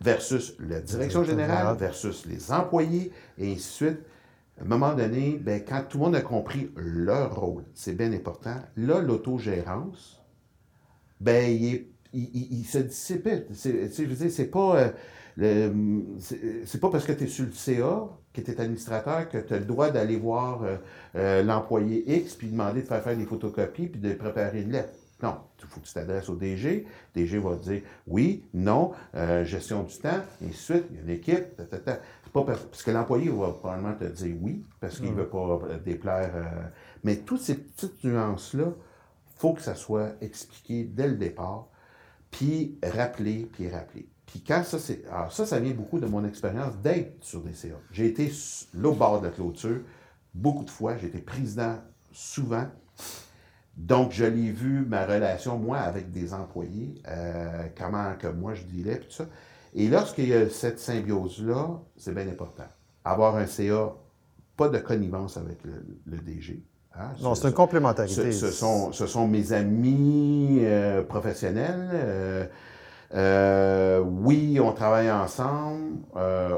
versus 0.00 0.54
la 0.58 0.80
direction 0.80 1.24
générale, 1.24 1.76
versus 1.76 2.26
les 2.26 2.52
employés, 2.52 3.12
et 3.38 3.52
ainsi 3.52 3.56
de 3.56 3.60
suite. 3.60 3.98
À 4.58 4.62
un 4.62 4.66
moment 4.66 4.94
donné, 4.94 5.38
ben, 5.38 5.62
quand 5.66 5.82
tout 5.88 5.96
le 5.98 6.04
monde 6.04 6.14
a 6.16 6.20
compris 6.20 6.70
leur 6.76 7.34
rôle, 7.40 7.64
c'est 7.74 7.94
bien 7.94 8.12
important, 8.12 8.56
là, 8.76 9.00
l'autogérance, 9.00 10.22
ben, 11.18 11.50
il, 11.50 11.74
est- 11.74 11.86
il, 12.12 12.30
il- 12.34 12.60
il 12.60 12.64
se 12.64 12.78
dissipe. 12.78 13.28
C'est, 13.52 13.88
tu 13.88 13.92
sais, 13.92 14.06
je 14.08 14.28
c'est 14.28 14.46
pas, 14.46 14.76
euh, 14.76 14.88
le- 15.36 16.16
c'est, 16.64 16.80
pas 16.80 16.90
parce 16.90 17.04
que 17.04 17.12
tu 17.12 17.24
es 17.24 17.26
sur 17.26 17.46
le 17.46 17.52
CA, 17.52 18.08
que 18.32 18.40
tu 18.40 18.50
es 18.50 18.60
administrateur, 18.60 19.28
que 19.28 19.38
tu 19.38 19.54
as 19.54 19.58
le 19.58 19.64
droit 19.64 19.90
d'aller 19.90 20.16
voir 20.16 20.62
euh, 20.62 20.76
euh, 21.16 21.42
l'employé 21.42 22.04
X, 22.20 22.34
puis 22.34 22.48
demander 22.48 22.82
de 22.82 22.86
faire 22.86 23.02
faire 23.02 23.16
des 23.16 23.26
photocopies, 23.26 23.88
puis 23.88 24.00
de 24.00 24.12
préparer 24.14 24.62
une 24.62 24.72
lettre. 24.72 24.92
Non, 25.22 25.36
il 25.62 25.66
faut 25.68 25.80
que 25.80 25.86
tu 25.86 25.92
t'adresses 25.92 26.30
au 26.30 26.34
DG. 26.34 26.86
DG 27.14 27.38
va 27.38 27.54
dire 27.56 27.82
oui, 28.06 28.44
non, 28.54 28.92
gestion 29.44 29.82
du 29.82 29.94
temps, 29.98 30.20
et 30.40 30.46
ainsi 30.46 30.72
de 30.72 30.78
suite. 30.78 30.84
Il 30.90 30.96
y 30.96 30.98
a 30.98 31.02
une 31.02 31.10
équipe. 31.10 31.56
pas 32.32 32.44
parce, 32.44 32.82
que 32.82 32.90
l'employé 32.90 33.28
va 33.28 33.50
probablement 33.52 33.92
te 33.94 34.04
dire 34.04 34.34
oui, 34.40 34.64
parce 34.80 34.98
qu'il 34.98 35.10
ne 35.10 35.16
veut 35.16 35.28
pas 35.28 35.60
déplaire. 35.84 36.32
mais 37.04 37.16
toutes 37.16 37.42
ces 37.42 37.56
petites 37.56 38.02
nuances-là, 38.02 38.72
faut 39.36 39.54
que 39.54 39.62
ça 39.62 39.74
soit 39.74 40.12
expliqué 40.20 40.84
dès 40.84 41.08
le 41.08 41.16
départ, 41.16 41.68
puis 42.30 42.78
rappelé, 42.82 43.48
puis 43.52 43.68
rappelé. 43.68 44.08
Puis 44.26 44.42
quand 44.46 44.62
ça. 44.62 44.78
Alors, 45.10 45.32
ça, 45.32 45.44
ça 45.44 45.58
vient 45.58 45.74
beaucoup 45.74 45.98
de 45.98 46.06
mon 46.06 46.24
expérience 46.24 46.76
d'être 46.78 47.24
sur 47.24 47.42
des 47.42 47.52
CA. 47.52 47.74
J'ai 47.90 48.06
été 48.06 48.30
au 48.82 48.92
bord 48.92 49.20
de 49.20 49.26
la 49.26 49.32
clôture 49.32 49.80
beaucoup 50.34 50.64
de 50.64 50.70
fois. 50.70 50.96
J'ai 50.96 51.08
été 51.08 51.18
président 51.18 51.78
souvent. 52.12 52.66
Donc, 53.76 54.12
je 54.12 54.24
l'ai 54.24 54.50
vu, 54.50 54.84
ma 54.84 55.06
relation, 55.06 55.58
moi, 55.58 55.78
avec 55.78 56.12
des 56.12 56.34
employés, 56.34 56.94
euh, 57.08 57.66
comment 57.76 58.14
que 58.16 58.26
moi 58.26 58.54
je 58.54 58.64
dealais, 58.64 58.96
puis 58.96 59.06
tout 59.08 59.14
ça. 59.14 59.26
Et 59.74 59.88
lorsqu'il 59.88 60.28
y 60.28 60.34
a 60.34 60.48
cette 60.50 60.78
symbiose-là, 60.78 61.80
c'est 61.96 62.14
bien 62.14 62.28
important. 62.28 62.66
Avoir 63.04 63.36
un 63.36 63.46
CA, 63.46 63.94
pas 64.56 64.68
de 64.68 64.78
connivence 64.78 65.36
avec 65.36 65.58
le 65.64 66.18
DG. 66.18 66.62
Hein. 66.98 67.08
Non, 67.20 67.34
Ce- 67.34 67.42
c'est 67.42 67.48
une 67.48 67.54
complémentarité. 67.54 68.32
ce, 68.32 68.46
ce 68.46 68.50
sont, 68.50 68.92
ce 68.92 69.06
sont 69.06 69.26
mes 69.26 69.52
amis 69.52 70.58
euh, 70.62 71.02
professionnels. 71.02 71.88
euh, 71.92 72.46
euh, 73.12 73.98
oui, 74.00 74.60
on 74.62 74.72
travaille 74.72 75.10
ensemble, 75.10 75.96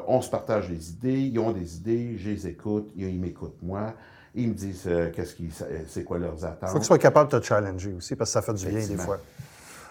on 0.07 0.21
se 0.21 0.29
partage 0.29 0.69
des 0.69 0.91
idées, 0.91 1.19
ils 1.33 1.39
ont 1.39 1.51
des 1.53 1.77
idées, 1.77 2.17
je 2.19 2.29
les 2.29 2.47
écoute, 2.47 2.91
ils, 2.95 3.19
m'écoutent 3.19 3.57
moi, 3.63 3.95
ils 4.35 4.49
me 4.49 4.55
disent 4.55 4.87
qu'est-ce 5.15 5.35
qu'ils, 5.35 5.51
c'est 5.89 6.05
quoi 6.05 6.19
leurs 6.19 6.35
Il 6.35 6.41
faut 6.41 6.47
attentes. 6.47 6.73
qu'il 6.75 6.85
soit 6.85 6.99
capable 6.99 7.31
de 7.33 7.39
te 7.39 7.45
challenger 7.45 7.95
aussi, 7.97 8.17
parce 8.17 8.29
que 8.31 8.33
ça 8.35 8.43
fait 8.43 8.53
du 8.53 8.67
bien 8.67 8.87
des 8.87 8.97
fois. 8.99 9.19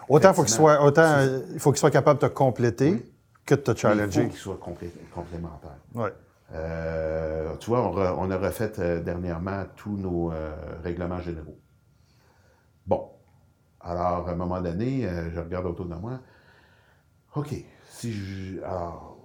Autant, 0.08 0.32
faut 0.34 0.42
qu'il 0.44 0.52
Effectivement. 0.54 0.68
soit, 0.76 0.84
autant 0.84 1.20
il 1.52 1.58
faut 1.58 1.72
qu'il 1.72 1.78
soit 1.80 1.90
capable 1.90 2.20
de 2.20 2.28
te 2.28 2.32
compléter 2.32 2.90
Oui. 2.92 3.12
que 3.44 3.54
de 3.56 3.60
te 3.60 3.70
Mais 3.70 3.74
Il 3.74 3.80
faut 3.80 3.88
challenger. 3.88 4.28
qu'ils 4.28 4.38
soient 4.38 4.58
complé- 4.64 4.90
complémentaires. 5.12 5.78
Ouais. 5.96 6.12
Euh, 6.52 7.56
tu 7.56 7.70
vois, 7.70 7.82
on, 7.82 7.94
re- 7.94 8.14
on 8.18 8.30
a 8.30 8.36
refait 8.36 8.72
euh, 8.78 9.02
dernièrement 9.02 9.64
tous 9.76 9.96
nos 9.96 10.32
euh, 10.32 10.54
règlements 10.82 11.20
généraux. 11.20 11.58
Bon. 12.86 13.10
Alors, 13.80 14.28
à 14.28 14.32
un 14.32 14.36
moment 14.36 14.60
donné, 14.60 15.08
je 15.32 15.40
regarde 15.40 15.66
autour 15.66 15.86
de 15.86 15.94
moi. 15.94 16.20
OK. 17.34 17.52
Si 17.88 18.12
je. 18.12 18.62
Alors, 18.62 19.18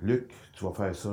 Luc, 0.00 0.30
tu 0.52 0.64
vas 0.64 0.72
faire 0.72 0.94
ça. 0.94 1.08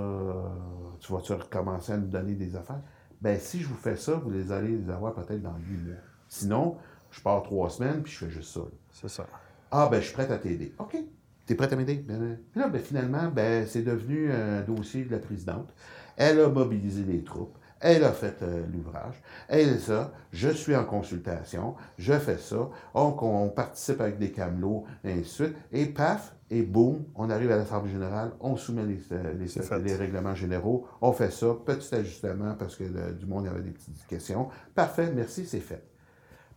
Tu 0.99 1.13
vas-tu 1.13 1.33
recommencer 1.33 1.93
à 1.93 1.97
nous 1.97 2.07
donner 2.07 2.33
des 2.33 2.55
affaires? 2.55 2.81
Ben, 3.21 3.39
si 3.39 3.61
je 3.61 3.67
vous 3.67 3.75
fais 3.75 3.95
ça, 3.95 4.15
vous 4.15 4.29
les 4.29 4.51
allez 4.51 4.77
les 4.77 4.89
avoir 4.89 5.13
peut-être 5.13 5.41
dans 5.41 5.55
huit 5.55 5.77
mois. 5.77 5.95
Sinon, 6.27 6.77
je 7.09 7.21
pars 7.21 7.41
trois 7.43 7.69
semaines 7.69 8.03
puis 8.03 8.11
je 8.11 8.25
fais 8.25 8.31
juste 8.31 8.53
ça. 8.53 8.61
C'est 8.91 9.07
ça. 9.07 9.27
Ah, 9.71 9.87
ben, 9.89 10.01
je 10.01 10.07
suis 10.07 10.13
prête 10.13 10.31
à 10.31 10.37
t'aider. 10.37 10.75
OK. 10.79 10.97
T'es 11.45 11.55
prête 11.55 11.73
à 11.73 11.75
m'aider? 11.75 11.95
Ben, 11.95 12.37
puis 12.51 12.61
là, 12.61 12.69
ben, 12.69 12.81
finalement, 12.81 13.29
ben, 13.29 13.65
c'est 13.67 13.81
devenu 13.81 14.31
un 14.31 14.61
dossier 14.61 15.03
de 15.03 15.11
la 15.11 15.19
présidente. 15.19 15.73
Elle 16.15 16.39
a 16.39 16.49
mobilisé 16.49 17.03
les 17.03 17.23
troupes. 17.23 17.57
Elle 17.79 18.05
a 18.05 18.13
fait 18.13 18.41
euh, 18.43 18.63
l'ouvrage. 18.71 19.21
Elle, 19.49 19.77
ça, 19.77 20.13
je 20.31 20.47
suis 20.47 20.73
en 20.73 20.85
consultation. 20.85 21.75
Je 21.97 22.13
fais 22.13 22.37
ça. 22.37 22.69
On, 22.93 23.13
on 23.19 23.49
participe 23.49 23.99
avec 23.99 24.17
des 24.19 24.31
camelots, 24.31 24.85
et 25.03 25.11
ainsi 25.11 25.21
de 25.21 25.25
suite. 25.25 25.55
Et 25.73 25.85
paf, 25.87 26.33
et 26.49 26.61
boum, 26.61 27.03
on 27.15 27.29
arrive 27.29 27.51
à 27.51 27.57
l'Assemblée 27.57 27.91
générale. 27.91 28.31
On 28.39 28.55
soumet 28.55 28.85
les, 28.85 29.01
euh, 29.11 29.79
les 29.83 29.95
règlements 29.95 30.35
généraux. 30.35 30.87
On 31.01 31.11
fait 31.11 31.31
ça. 31.31 31.47
Petit 31.65 31.93
ajustement 31.93 32.55
parce 32.57 32.77
que 32.77 32.85
euh, 32.85 33.11
du 33.11 33.25
monde 33.25 33.47
avait 33.47 33.61
des 33.61 33.71
petites 33.71 34.07
questions. 34.07 34.47
Parfait, 34.73 35.11
merci, 35.13 35.45
c'est 35.45 35.59
fait. 35.59 35.83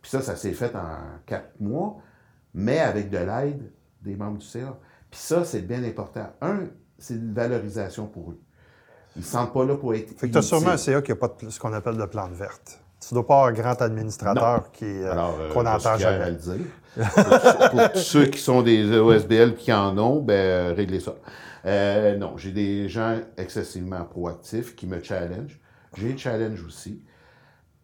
Puis 0.00 0.12
ça, 0.12 0.20
ça 0.20 0.36
s'est 0.36 0.52
fait 0.52 0.76
en 0.76 0.98
quatre 1.24 1.58
mois, 1.58 1.96
mais 2.54 2.78
avec 2.78 3.10
de 3.10 3.18
l'aide 3.18 3.72
des 4.06 4.16
membres 4.16 4.38
du 4.38 4.46
CA. 4.46 4.78
Puis 5.10 5.20
ça, 5.20 5.44
c'est 5.44 5.62
bien 5.62 5.82
important. 5.84 6.26
Un, 6.40 6.60
c'est 6.98 7.14
une 7.14 7.32
valorisation 7.34 8.06
pour 8.06 8.30
eux. 8.30 8.38
Ils 9.16 9.20
ne 9.20 9.24
sentent 9.24 9.52
pas 9.52 9.64
là 9.64 9.76
pour 9.76 9.94
être. 9.94 10.18
Fait 10.18 10.26
que 10.28 10.32
tu 10.32 10.38
as 10.38 10.42
sûrement 10.42 10.70
un. 10.70 10.76
CA 10.76 11.00
qui 11.02 11.10
n'a 11.10 11.16
pas 11.16 11.34
de- 11.42 11.50
ce 11.50 11.58
qu'on 11.60 11.72
appelle 11.72 11.96
de 11.96 12.04
plante 12.06 12.32
verte. 12.32 12.80
Tu 13.00 13.14
ne 13.14 13.20
dois 13.20 13.26
pas 13.26 13.34
avoir 13.34 13.48
un 13.48 13.52
grand 13.52 13.82
administrateur 13.82 14.72
qui, 14.72 14.84
euh, 14.84 15.12
Alors, 15.12 15.36
euh, 15.38 15.48
qu'on 15.52 15.60
suis 15.60 15.68
n'entend 15.68 15.96
fier 15.96 16.08
à 16.08 16.18
jamais. 16.18 16.30
le 16.30 16.36
dire. 16.36 16.66
pour, 16.96 17.70
pour 17.70 17.92
tous 17.92 17.98
ceux 17.98 18.26
qui 18.26 18.38
sont 18.38 18.62
des 18.62 18.90
OSBL 18.96 19.54
qui 19.54 19.72
en 19.72 19.96
ont, 19.98 20.22
ben, 20.22 20.32
euh, 20.34 20.74
réglez 20.74 21.00
ça. 21.00 21.14
Euh, 21.66 22.16
non, 22.16 22.36
j'ai 22.36 22.52
des 22.52 22.88
gens 22.88 23.18
excessivement 23.36 24.04
proactifs 24.04 24.74
qui 24.76 24.86
me 24.86 25.02
challenge. 25.02 25.60
J'ai 25.96 26.16
challenge 26.16 26.62
aussi. 26.64 27.02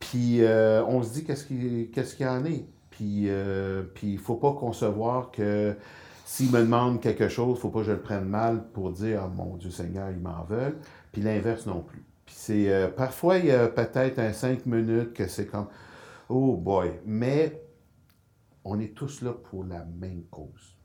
Puis 0.01 0.39
euh, 0.45 0.83
on 0.87 1.03
se 1.03 1.12
dit 1.12 1.25
qu'est-ce 1.25 1.45
qui- 1.45 1.91
qu'est-ce 1.95 2.14
qu'il 2.16 2.27
y 2.27 2.29
en 2.29 2.45
est. 2.45 2.64
Puis 2.91 3.25
euh, 3.29 3.83
puis 3.95 4.09
il 4.09 4.16
ne 4.16 4.20
faut 4.20 4.37
pas 4.37 4.53
concevoir 4.53 5.31
que 5.31 5.75
s'ils 6.33 6.51
me 6.51 6.61
demandent 6.61 6.99
quelque 6.99 7.28
chose, 7.28 7.51
il 7.51 7.55
ne 7.57 7.61
faut 7.61 7.68
pas 7.68 7.80
que 7.80 7.87
je 7.87 7.93
le 7.93 8.01
prenne 8.01 8.24
mal 8.24 8.66
pour 8.70 8.91
dire 8.91 9.24
oh, 9.26 9.28
mon 9.28 9.57
Dieu 9.59 9.70
Seigneur, 9.70 10.11
ils 10.11 10.18
m'en 10.18 10.45
veulent. 10.45 10.78
Puis 11.12 11.20
l'inverse 11.20 11.66
non 11.66 11.83
plus. 11.83 12.07
Puis 12.24 12.35
c'est 12.39 12.72
euh, 12.72 12.89
parfois 12.89 13.37
il 13.37 13.47
y 13.47 13.51
a 13.51 13.68
peut-être 13.68 14.18
un 14.18 14.33
cinq 14.33 14.64
minutes 14.64 15.12
que 15.12 15.26
c'est 15.26 15.45
comme 15.45 15.66
oh 16.30 16.57
boy, 16.57 17.01
mais 17.05 17.62
on 18.64 18.80
est 18.80 18.95
tous 18.95 19.20
là 19.20 19.35
pour 19.35 19.64
la 19.64 19.85
même 19.85 20.24
cause. 20.30 20.78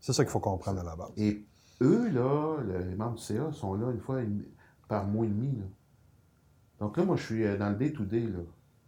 C'est 0.00 0.12
ça 0.12 0.24
qu'il 0.24 0.32
faut 0.32 0.40
comprendre 0.40 0.80
à 0.80 0.84
la 0.84 0.96
base. 0.96 1.12
Et 1.16 1.46
eux, 1.80 2.08
là, 2.08 2.56
les 2.66 2.96
membres 2.96 3.18
du 3.18 3.22
CA 3.22 3.52
sont 3.52 3.74
là 3.74 3.92
une 3.92 4.00
fois 4.00 4.18
par 4.88 5.06
mois 5.06 5.26
et 5.26 5.28
demi. 5.28 5.58
Là. 5.58 5.66
Donc 6.80 6.96
là, 6.96 7.04
moi, 7.04 7.14
je 7.14 7.22
suis 7.22 7.44
euh, 7.44 7.56
dans 7.56 7.68
le 7.68 7.76
day-to-day. 7.76 8.26
là. 8.26 8.40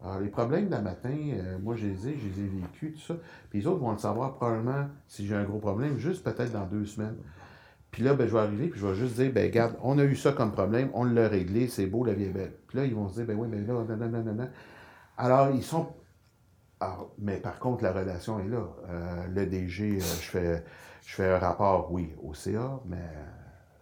Alors, 0.03 0.21
les 0.21 0.29
problèmes 0.29 0.69
d'un 0.69 0.81
matin, 0.81 1.15
euh, 1.15 1.59
moi, 1.59 1.77
je 1.77 1.87
les 1.87 2.09
ai, 2.09 2.17
je 2.17 2.27
les 2.27 2.45
ai 2.45 2.49
vécus, 2.49 2.95
tout 2.95 3.13
ça. 3.13 3.21
Puis 3.51 3.61
les 3.61 3.67
autres 3.67 3.81
vont 3.81 3.93
le 3.93 3.99
savoir 3.99 4.35
probablement 4.35 4.89
si 5.07 5.27
j'ai 5.27 5.35
un 5.35 5.45
gros 5.45 5.59
problème, 5.59 5.99
juste 5.99 6.25
peut-être 6.25 6.53
dans 6.53 6.65
deux 6.67 6.87
semaines. 6.87 7.17
Puis 7.91 8.03
là, 8.03 8.15
ben, 8.15 8.27
je 8.27 8.33
vais 8.33 8.41
arriver, 8.41 8.69
puis 8.69 8.81
je 8.81 8.87
vais 8.87 8.95
juste 8.95 9.17
dire, 9.17 9.33
ben, 9.33 9.45
regarde, 9.45 9.77
on 9.83 9.99
a 9.99 10.05
eu 10.05 10.17
ça 10.17 10.33
comme 10.33 10.53
problème, 10.53 10.91
on 10.95 11.05
l'a 11.05 11.29
réglé, 11.29 11.69
c'est 11.69 11.87
beau, 11.87 12.05
la 12.05 12.15
vie 12.15 12.25
est 12.25 12.31
belle. 12.31 12.53
Puis 12.69 12.79
là, 12.79 12.85
ils 12.85 12.95
vont 12.95 13.09
se 13.09 13.15
dire, 13.15 13.27
ben 13.27 13.37
oui, 13.37 13.49
mais 13.51 13.61
là, 13.61 13.85
nan, 13.85 13.99
nan, 13.99 14.11
nan, 14.11 14.25
nan, 14.25 14.37
nan. 14.37 14.51
Alors, 15.17 15.51
ils 15.51 15.63
sont. 15.63 15.89
Mais 17.19 17.37
par 17.37 17.59
contre, 17.59 17.83
la 17.83 17.93
relation 17.93 18.41
est 18.41 18.49
là. 18.49 18.67
Euh, 18.89 19.27
le 19.35 19.45
DG, 19.47 19.97
euh, 19.97 20.01
je 20.01 20.05
fais, 20.05 20.65
je 21.05 21.15
fais 21.15 21.29
un 21.29 21.39
rapport, 21.39 21.93
oui, 21.93 22.15
au 22.23 22.33
CA, 22.33 22.81
mais 22.87 23.09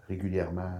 régulièrement, 0.09 0.73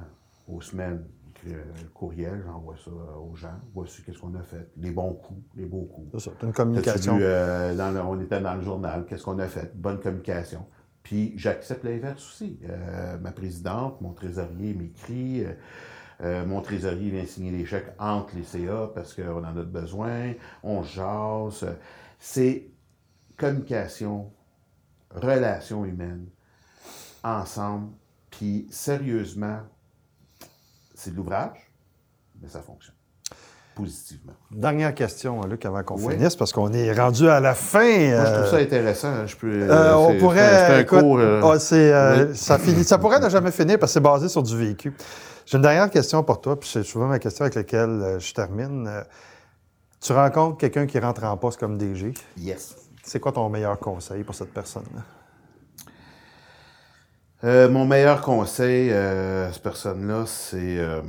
aux 0.49 0.61
semaines, 0.61 1.05
j'écris 1.49 1.85
un 1.85 1.89
courriel, 1.95 2.43
j'envoie 2.47 2.77
ça 2.77 2.91
aux 2.91 3.35
gens. 3.35 3.59
Voici 3.75 4.03
qu'est-ce 4.03 4.19
qu'on 4.19 4.35
a 4.35 4.43
fait. 4.43 4.71
Les 4.77 4.91
bons 4.91 5.13
coups, 5.15 5.41
les 5.57 5.67
beaux 5.67 5.85
coups. 5.85 6.09
C'est 6.15 6.31
ça. 6.31 6.37
Une 6.43 6.53
communication. 6.53 7.17
vu, 7.17 7.23
euh, 7.25 7.75
dans 7.75 7.91
le- 7.93 8.01
on 8.01 8.21
était 8.21 8.41
dans 8.41 8.55
le 8.55 8.63
journal, 8.63 9.05
qu'est-ce 9.07 9.25
qu'on 9.25 9.39
a 9.39 9.47
fait? 9.47 9.77
Bonne 9.77 10.01
communication. 10.01 10.67
Puis 11.03 11.33
j'accepte 11.37 11.85
l'inverse 11.85 12.23
aussi. 12.23 12.59
Euh, 12.69 13.19
ma 13.19 13.33
présidente, 13.33 14.01
mon 14.01 14.13
trésorier 14.13 14.75
m'écrit, 14.75 15.45
euh, 15.45 15.53
euh, 16.21 16.45
mon 16.47 16.61
trésorier 16.61 17.11
vient 17.11 17.25
signer 17.25 17.51
les 17.53 17.65
chèques 17.65 17.93
entre 17.99 18.35
les 18.37 18.43
CA 18.43 18.91
parce 18.95 19.15
qu'on 19.15 19.39
en 19.45 19.57
a 19.57 19.63
besoin, 19.65 20.33
on 20.63 20.83
jase. 20.83 21.65
C'est 22.19 22.69
communication, 23.37 24.31
relations 25.11 25.85
humaines, 25.85 26.27
ensemble, 27.25 27.93
puis 28.31 28.67
sérieusement, 28.71 29.61
c'est 30.99 31.13
de 31.13 31.17
l'ouvrage, 31.17 31.71
mais 32.43 32.49
ça 32.49 32.61
fonctionne 32.61 32.95
positivement. 33.75 34.33
Dernière 34.51 34.93
question, 34.93 35.41
Luc, 35.47 35.65
avant 35.65 35.85
qu'on 35.85 35.95
Oui. 36.03 36.15
finisse, 36.15 36.35
parce 36.35 36.53
qu'on 36.53 36.73
est 36.73 36.93
rendu 36.93 37.29
à 37.29 37.39
la 37.39 37.55
fin. 37.55 37.79
Moi, 37.79 38.25
je 38.25 38.33
trouve 38.35 38.51
ça 38.51 38.57
intéressant. 38.57 39.25
Je 39.25 39.37
peux, 39.37 39.71
euh, 39.71 39.95
on 39.95 40.19
pourrait. 40.19 40.83
Écoute, 40.83 40.99
cours. 40.99 41.19
euh, 41.21 41.41
ah, 41.45 41.57
euh, 41.75 42.27
oui. 42.29 42.37
ça, 42.37 42.59
finit, 42.59 42.83
ça 42.83 42.99
pourrait 42.99 43.21
ne 43.21 43.29
jamais 43.29 43.53
finir 43.53 43.79
parce 43.79 43.93
que 43.93 43.95
c'est 43.95 44.01
basé 44.01 44.29
sur 44.29 44.43
du 44.43 44.57
vécu. 44.59 44.93
J'ai 45.47 45.57
une 45.59 45.63
dernière 45.63 45.89
question 45.91 46.25
pour 46.25 46.41
toi, 46.41 46.59
puis 46.59 46.69
c'est 46.71 46.83
souvent 46.83 47.07
ma 47.07 47.21
question 47.21 47.45
avec 47.45 47.55
laquelle 47.55 47.89
euh, 48.03 48.19
je 48.19 48.35
termine. 48.35 48.89
Euh, 48.89 49.03
tu 50.01 50.13
rencontres 50.13 50.59
quelqu'un 50.59 50.87
qui 50.87 50.99
rentre 50.99 51.23
en 51.23 51.37
poste 51.37 51.61
comme 51.61 51.79
DG. 51.79 52.13
Yes. 52.37 52.75
C'est 53.05 53.21
quoi 53.21 53.31
ton 53.31 53.49
meilleur 53.49 53.79
conseil 53.79 54.25
pour 54.25 54.35
cette 54.35 54.53
personne-là? 54.53 55.03
Euh, 57.45 57.69
mon 57.69 57.87
meilleur 57.87 58.21
conseil 58.21 58.91
euh, 58.91 59.49
à 59.49 59.53
cette 59.53 59.63
personne-là, 59.63 60.27
c'est 60.27 60.79
euh, 60.79 61.03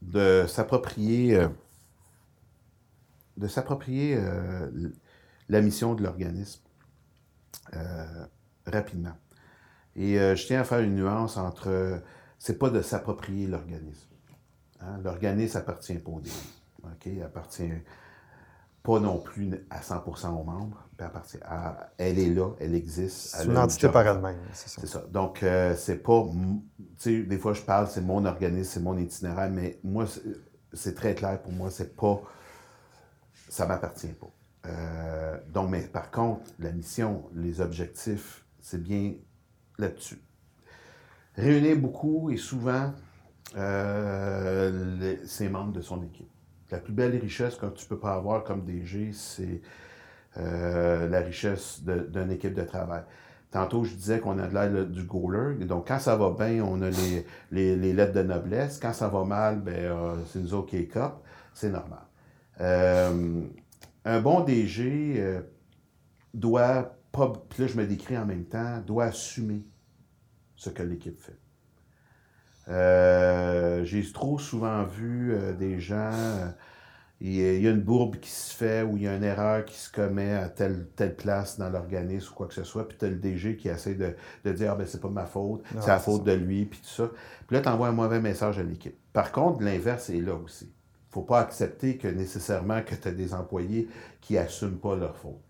de 0.00 0.46
s'approprier 0.48 1.46
de 3.36 3.48
s'approprier 3.48 4.18
la 5.48 5.60
mission 5.62 5.94
de 5.94 6.02
l'organisme 6.02 6.60
rapidement. 8.66 9.16
Et 9.96 10.16
je 10.16 10.46
tiens 10.46 10.60
à 10.60 10.64
faire 10.64 10.80
une 10.80 10.96
nuance 10.96 11.38
entre 11.38 12.02
c'est 12.38 12.58
pas 12.58 12.68
de 12.68 12.82
s'approprier 12.82 13.46
l'organisme. 13.46 14.10
Hein? 14.80 15.00
L'organisme 15.02 15.56
appartient 15.56 15.94
pas 15.94 16.10
au? 16.10 16.22
Il 17.06 17.22
appartient 17.22 17.72
pas 18.82 18.98
non 19.00 19.18
plus 19.18 19.50
à 19.70 19.80
100% 19.80 20.30
aux 20.40 20.44
membres. 20.44 20.78
à- 21.44 21.90
elle 21.98 22.18
est 22.18 22.30
là, 22.32 22.50
elle 22.60 22.74
existe. 22.76 23.34
C'est 23.34 23.44
une 23.46 23.58
entité 23.58 23.88
par 23.92 24.06
elle-même, 24.06 24.38
c'est 24.52 24.68
ça. 24.68 24.86
Ça. 24.86 25.04
Donc, 25.10 25.42
euh, 25.42 25.74
c'est 25.76 25.96
pas. 25.96 26.24
Tu 26.98 27.20
sais, 27.20 27.22
des 27.24 27.38
fois, 27.38 27.54
je 27.54 27.62
parle, 27.62 27.88
c'est 27.88 28.00
mon 28.02 28.24
organisme, 28.24 28.70
c'est 28.74 28.80
mon 28.80 28.96
itinéraire, 28.96 29.50
mais 29.50 29.80
moi, 29.82 30.06
c'est- 30.06 30.22
c'est 30.72 30.94
très 30.94 31.14
clair 31.14 31.40
pour 31.42 31.52
moi, 31.52 31.70
c'est 31.70 31.96
pas. 31.96 32.20
Ça 33.48 33.66
m'appartient 33.66 34.06
pas. 34.12 34.30
Euh, 34.66 35.38
donc, 35.52 35.70
mais 35.70 35.80
par 35.82 36.10
contre, 36.12 36.42
la 36.60 36.70
mission, 36.70 37.24
les 37.34 37.60
objectifs, 37.60 38.44
c'est 38.60 38.80
bien 38.82 39.14
là-dessus. 39.78 40.22
Réunir 41.34 41.76
beaucoup 41.78 42.30
et 42.30 42.36
souvent 42.36 42.92
euh, 43.56 44.96
les- 44.98 45.26
ses 45.26 45.48
membres 45.48 45.72
de 45.72 45.82
son 45.82 46.02
équipe. 46.04 46.30
La 46.72 46.78
plus 46.78 46.92
belle 46.94 47.16
richesse 47.16 47.54
que 47.56 47.66
tu 47.66 47.86
peux 47.86 47.98
pas 47.98 48.14
avoir 48.14 48.42
comme 48.42 48.64
DG, 48.64 49.12
c'est 49.12 49.60
euh, 50.38 51.08
la 51.08 51.20
richesse 51.20 51.82
d'une 51.84 52.30
équipe 52.32 52.54
de 52.54 52.62
travail. 52.62 53.02
Tantôt, 53.50 53.84
je 53.84 53.94
disais 53.94 54.18
qu'on 54.18 54.38
a 54.38 54.46
de 54.48 54.54
l'air 54.54 54.70
là, 54.72 54.84
du 54.84 55.04
goaler. 55.04 55.62
Donc, 55.66 55.88
quand 55.88 55.98
ça 55.98 56.16
va 56.16 56.30
bien, 56.30 56.64
on 56.64 56.80
a 56.80 56.88
les, 56.88 57.76
les- 57.76 57.92
lettres 57.92 58.14
de 58.14 58.22
noblesse. 58.22 58.78
Quand 58.80 58.94
ça 58.94 59.08
va 59.08 59.24
mal, 59.24 59.60
ben, 59.60 59.74
euh, 59.74 60.14
c'est 60.26 60.38
nous 60.40 60.54
autres 60.54 60.70
qui 60.70 60.78
est 60.78 60.86
cop. 60.86 61.22
C'est 61.52 61.68
normal. 61.70 62.00
Euh, 62.62 63.42
un 64.06 64.20
bon 64.22 64.40
DG 64.40 65.22
doit 66.32 66.96
pas, 67.12 67.30
puis 67.50 67.62
là, 67.62 67.68
je 67.68 67.76
me 67.76 67.86
décris 67.86 68.16
en 68.16 68.24
même 68.24 68.46
temps, 68.46 68.80
doit 68.86 69.04
assumer 69.04 69.66
ce 70.56 70.70
que 70.70 70.82
l'équipe 70.82 71.20
fait. 71.20 71.38
Euh, 72.68 73.84
J'ai 73.84 74.02
trop 74.12 74.38
souvent 74.38 74.84
vu 74.84 75.32
euh, 75.34 75.52
des 75.52 75.80
gens, 75.80 76.10
euh, 76.12 76.46
il 77.20 77.34
y 77.34 77.44
a- 77.44 77.54
il 77.54 77.62
y 77.62 77.68
a 77.68 77.70
une 77.70 77.80
bourbe 77.82 78.16
qui 78.16 78.30
se 78.30 78.54
fait 78.54 78.82
ou 78.82 78.96
il 78.96 79.04
y 79.04 79.08
a 79.08 79.16
une 79.16 79.24
erreur 79.24 79.64
qui 79.64 79.76
se 79.78 79.90
commet 79.90 80.32
à 80.32 80.48
telle, 80.48 80.86
telle 80.96 81.14
place 81.16 81.58
dans 81.58 81.70
l'organisme 81.70 82.30
ou 82.32 82.34
quoi 82.34 82.46
que 82.48 82.54
ce 82.54 82.64
soit, 82.64 82.86
puis 82.88 82.96
tu 82.98 83.04
as 83.04 83.08
le 83.08 83.16
DG 83.16 83.56
qui 83.56 83.68
essaie 83.68 83.94
de, 83.94 84.14
de 84.44 84.52
dire 84.52 84.72
ah, 84.72 84.76
ben 84.76 84.86
c'est 84.86 85.00
pas 85.00 85.08
ma 85.08 85.26
faute, 85.26 85.62
c'est 85.80 85.88
la 85.88 85.98
faute 85.98 86.24
de 86.24 86.32
lui, 86.32 86.64
puis 86.66 86.80
tout 86.80 86.88
ça. 87.04 87.10
Puis 87.46 87.56
là, 87.56 87.62
tu 87.62 87.68
envoies 87.68 87.88
un 87.88 87.92
mauvais 87.92 88.20
message 88.20 88.58
à 88.58 88.62
l'équipe. 88.62 88.96
Par 89.12 89.32
contre, 89.32 89.62
l'inverse 89.62 90.10
est 90.10 90.20
là 90.20 90.34
aussi. 90.34 90.72
faut 91.10 91.22
pas 91.22 91.40
accepter 91.40 91.98
que 91.98 92.08
nécessairement 92.08 92.82
que 92.82 92.94
tu 92.94 93.06
as 93.08 93.12
des 93.12 93.34
employés 93.34 93.88
qui 94.20 94.38
assument 94.38 94.78
pas 94.78 94.96
leur 94.96 95.16
faute. 95.16 95.40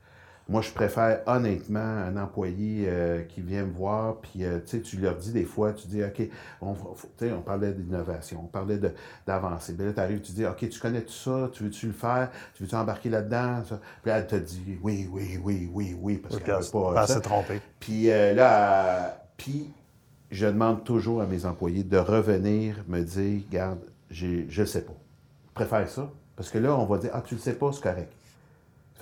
Moi, 0.48 0.60
je 0.60 0.70
préfère 0.72 1.20
honnêtement 1.26 1.78
un 1.78 2.16
employé 2.16 2.86
euh, 2.88 3.22
qui 3.22 3.40
vient 3.40 3.64
me 3.64 3.72
voir, 3.72 4.16
puis 4.16 4.44
euh, 4.44 4.58
tu 4.66 4.96
leur 4.98 5.14
dis 5.16 5.32
des 5.32 5.44
fois, 5.44 5.72
tu 5.72 5.86
dis, 5.86 6.02
OK, 6.02 6.28
on, 6.60 6.74
on 7.22 7.40
parlait 7.40 7.72
d'innovation, 7.72 8.40
on 8.44 8.48
parlait 8.48 8.78
d'avancer. 9.26 9.74
Puis 9.74 9.86
là, 9.86 9.92
tu 9.92 10.00
arrives, 10.00 10.20
tu 10.20 10.32
dis, 10.32 10.44
OK, 10.44 10.68
tu 10.68 10.80
connais 10.80 11.02
tout 11.02 11.12
ça, 11.12 11.48
tu 11.52 11.62
veux-tu 11.62 11.86
le 11.86 11.92
faire, 11.92 12.30
tu 12.54 12.64
veux-tu 12.64 12.74
embarquer 12.74 13.08
là-dedans? 13.08 13.62
Puis 14.02 14.10
là, 14.10 14.18
elle 14.18 14.26
te 14.26 14.36
dit, 14.36 14.78
oui, 14.82 15.08
oui, 15.10 15.38
oui, 15.42 15.70
oui, 15.72 15.96
oui, 16.00 16.18
parce 16.18 16.34
Puis 16.36 16.44
qu'elle 16.44 16.56
elle 16.56 16.62
veut 16.64 16.70
pas. 16.70 17.06
ça. 17.06 17.14
s'est 17.14 17.20
trompée. 17.20 17.60
Puis 17.78 18.10
euh, 18.10 18.34
là, 18.34 19.24
puis 19.36 19.70
je 20.30 20.46
demande 20.46 20.82
toujours 20.84 21.22
à 21.22 21.26
mes 21.26 21.46
employés 21.46 21.84
de 21.84 21.98
revenir 21.98 22.84
me 22.88 23.00
dire, 23.02 23.42
regarde, 23.48 23.80
j'ai- 24.10 24.46
je 24.48 24.62
ne 24.62 24.66
sais 24.66 24.82
pas. 24.82 24.94
Je 25.50 25.54
préfère 25.54 25.88
ça. 25.88 26.10
Parce 26.34 26.50
que 26.50 26.58
là, 26.58 26.74
on 26.76 26.84
va 26.86 26.98
dire, 26.98 27.10
ah, 27.14 27.22
tu 27.24 27.36
le 27.36 27.40
sais 27.40 27.54
pas, 27.54 27.70
c'est 27.72 27.82
correct. 27.82 28.12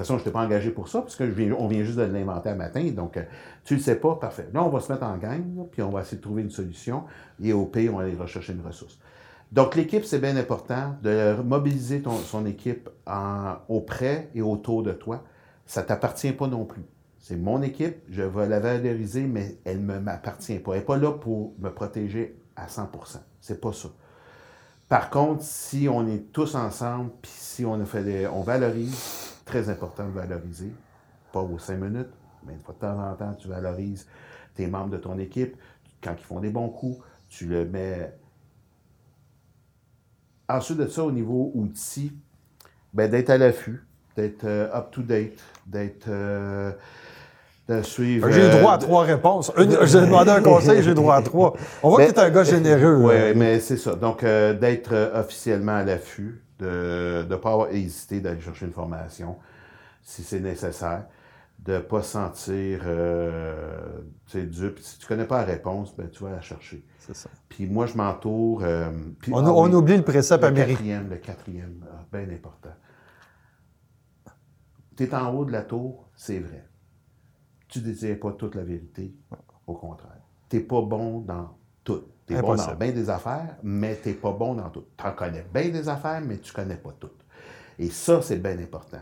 De 0.00 0.04
toute 0.06 0.14
façon, 0.14 0.18
je 0.18 0.22
ne 0.22 0.30
t'ai 0.30 0.32
pas 0.32 0.42
engagé 0.42 0.70
pour 0.70 0.88
ça, 0.88 1.02
parce 1.02 1.14
que 1.14 1.24
vient 1.24 1.84
juste 1.84 1.98
de 1.98 2.04
l'inventer 2.04 2.48
un 2.48 2.54
matin. 2.54 2.82
Donc, 2.90 3.18
euh, 3.18 3.22
tu 3.64 3.74
le 3.74 3.82
sais 3.82 3.96
pas, 3.96 4.14
parfait. 4.14 4.48
Là, 4.54 4.64
on 4.64 4.70
va 4.70 4.80
se 4.80 4.90
mettre 4.90 5.04
en 5.04 5.18
gang, 5.18 5.42
puis 5.70 5.82
on 5.82 5.90
va 5.90 6.00
essayer 6.00 6.16
de 6.16 6.22
trouver 6.22 6.40
une 6.40 6.48
solution. 6.48 7.04
Et 7.42 7.52
au 7.52 7.66
pire, 7.66 7.92
on 7.92 7.98
va 7.98 8.04
aller 8.04 8.16
rechercher 8.16 8.54
une 8.54 8.66
ressource. 8.66 8.98
Donc, 9.52 9.74
l'équipe, 9.74 10.06
c'est 10.06 10.18
bien 10.18 10.38
important 10.38 10.96
de 11.02 11.34
mobiliser 11.42 12.02
son 12.24 12.46
équipe 12.46 12.88
auprès 13.68 14.30
et 14.34 14.40
autour 14.40 14.82
de 14.82 14.92
toi. 14.92 15.22
Ça 15.66 15.82
ne 15.82 15.86
t'appartient 15.86 16.32
pas 16.32 16.46
non 16.46 16.64
plus. 16.64 16.86
C'est 17.18 17.36
mon 17.36 17.60
équipe, 17.60 17.98
je 18.08 18.22
vais 18.22 18.48
la 18.48 18.58
valoriser, 18.58 19.24
mais 19.24 19.58
elle 19.66 19.84
ne 19.84 19.98
m'appartient 19.98 20.60
pas. 20.60 20.72
Elle 20.72 20.78
n'est 20.78 20.84
pas 20.86 20.96
là 20.96 21.12
pour 21.12 21.52
me 21.58 21.68
protéger 21.68 22.38
à 22.56 22.68
100 22.68 22.88
C'est 23.42 23.60
pas 23.60 23.74
ça. 23.74 23.90
Par 24.88 25.10
contre, 25.10 25.42
si 25.42 25.88
on 25.90 26.08
est 26.08 26.32
tous 26.32 26.54
ensemble, 26.54 27.10
puis 27.20 27.30
si 27.34 27.66
on 27.66 27.84
fait 27.84 28.02
des, 28.02 28.26
on 28.26 28.40
valorise, 28.40 29.29
très 29.50 29.68
important 29.68 30.06
de 30.06 30.12
valoriser, 30.12 30.72
pas 31.32 31.40
aux 31.40 31.58
cinq 31.58 31.76
minutes, 31.78 32.08
mais 32.46 32.54
de 32.54 32.72
temps 32.78 32.98
en 32.98 33.14
temps, 33.14 33.34
tu 33.34 33.48
valorises 33.48 34.06
tes 34.54 34.66
membres 34.68 34.90
de 34.90 34.96
ton 34.96 35.18
équipe. 35.18 35.56
Quand 36.02 36.14
ils 36.18 36.24
font 36.24 36.40
des 36.40 36.50
bons 36.50 36.68
coups, 36.68 36.98
tu 37.28 37.46
le 37.46 37.64
mets. 37.66 38.12
Ensuite 40.48 40.78
de 40.78 40.86
ça, 40.86 41.04
au 41.04 41.12
niveau 41.12 41.52
outils, 41.54 42.12
ben, 42.94 43.10
d'être 43.10 43.30
à 43.30 43.38
l'affût, 43.38 43.84
d'être 44.16 44.44
euh, 44.44 44.68
up-to-date, 44.74 45.38
d'être. 45.66 46.06
euh, 46.08 46.72
de 47.68 47.82
suivre. 47.82 48.28
J'ai 48.32 48.42
euh, 48.42 48.58
droit 48.58 48.72
à 48.72 48.78
de- 48.78 48.82
trois 48.82 49.04
réponses. 49.04 49.52
Une- 49.56 49.86
J'ai 49.86 50.00
demandé 50.00 50.30
un 50.32 50.42
conseil, 50.42 50.82
j'ai 50.82 50.90
eu 50.90 50.94
droit 50.94 51.14
à 51.14 51.22
trois. 51.22 51.54
On 51.84 51.90
voit 51.90 52.04
que 52.04 52.10
tu 52.10 52.16
es 52.18 52.20
un 52.20 52.30
gars 52.30 52.42
généreux. 52.56 52.96
Oui, 52.96 53.12
euh, 53.14 53.32
mais 53.36 53.60
c'est 53.60 53.76
ça. 53.76 53.94
Donc, 53.94 54.24
euh, 54.24 54.54
d'être 54.54 54.92
euh, 54.92 55.20
officiellement 55.20 55.76
à 55.76 55.84
l'affût, 55.84 56.42
de 56.60 57.26
ne 57.28 57.36
pas 57.36 57.52
avoir 57.52 57.70
hésité 57.70 58.20
d'aller 58.20 58.40
chercher 58.40 58.66
une 58.66 58.72
formation 58.72 59.36
si 60.02 60.22
c'est 60.22 60.40
nécessaire, 60.40 61.06
de 61.58 61.74
ne 61.74 61.78
pas 61.80 62.02
se 62.02 62.12
sentir 62.12 62.80
euh, 62.84 64.00
dupe. 64.34 64.78
Si 64.78 64.98
tu 64.98 65.04
ne 65.04 65.08
connais 65.08 65.26
pas 65.26 65.38
la 65.38 65.44
réponse, 65.44 65.94
ben, 65.96 66.08
tu 66.08 66.22
vas 66.24 66.30
la 66.30 66.40
chercher. 66.40 66.84
C'est 66.98 67.14
ça. 67.14 67.28
Puis 67.48 67.66
moi, 67.66 67.86
je 67.86 67.96
m'entoure. 67.96 68.62
euh, 68.64 68.90
puis- 69.20 69.32
On, 69.34 69.44
ah 69.44 69.52
on 69.52 69.66
oui, 69.68 69.74
oublie 69.74 69.96
le 69.96 70.02
précepte 70.02 70.42
le 70.42 70.48
américain. 70.48 70.74
quatrième, 70.76 71.08
le 71.10 71.16
quatrième, 71.16 71.84
ah, 71.92 72.04
bien 72.12 72.28
important. 72.34 72.70
Tu 74.96 75.04
es 75.04 75.14
en 75.14 75.34
haut 75.34 75.44
de 75.44 75.52
la 75.52 75.62
tour, 75.62 76.08
c'est 76.14 76.40
vrai. 76.40 76.66
Tu 77.68 77.78
ne 77.80 77.84
désires 77.84 78.18
pas 78.18 78.32
toute 78.32 78.54
la 78.54 78.64
vérité, 78.64 79.14
au 79.66 79.74
contraire. 79.74 80.20
Tu 80.48 80.56
n'es 80.56 80.62
pas 80.62 80.82
bon 80.82 81.20
dans 81.20 81.56
tout. 81.84 82.02
Tu 82.30 82.36
es 82.38 82.42
bon 82.42 82.54
dans 82.54 82.74
bien 82.74 82.92
des 82.92 83.10
affaires, 83.10 83.56
mais 83.62 83.98
tu 84.02 84.08
n'es 84.10 84.14
pas 84.14 84.32
bon 84.32 84.54
dans 84.54 84.68
tout. 84.70 84.84
Tu 84.96 85.06
en 85.06 85.12
connais 85.12 85.44
bien 85.52 85.68
des 85.68 85.88
affaires, 85.88 86.20
mais 86.20 86.38
tu 86.38 86.50
ne 86.52 86.54
connais 86.54 86.76
pas 86.76 86.92
toutes. 86.98 87.24
Et 87.78 87.90
ça, 87.90 88.22
c'est 88.22 88.38
bien 88.38 88.58
important. 88.58 89.00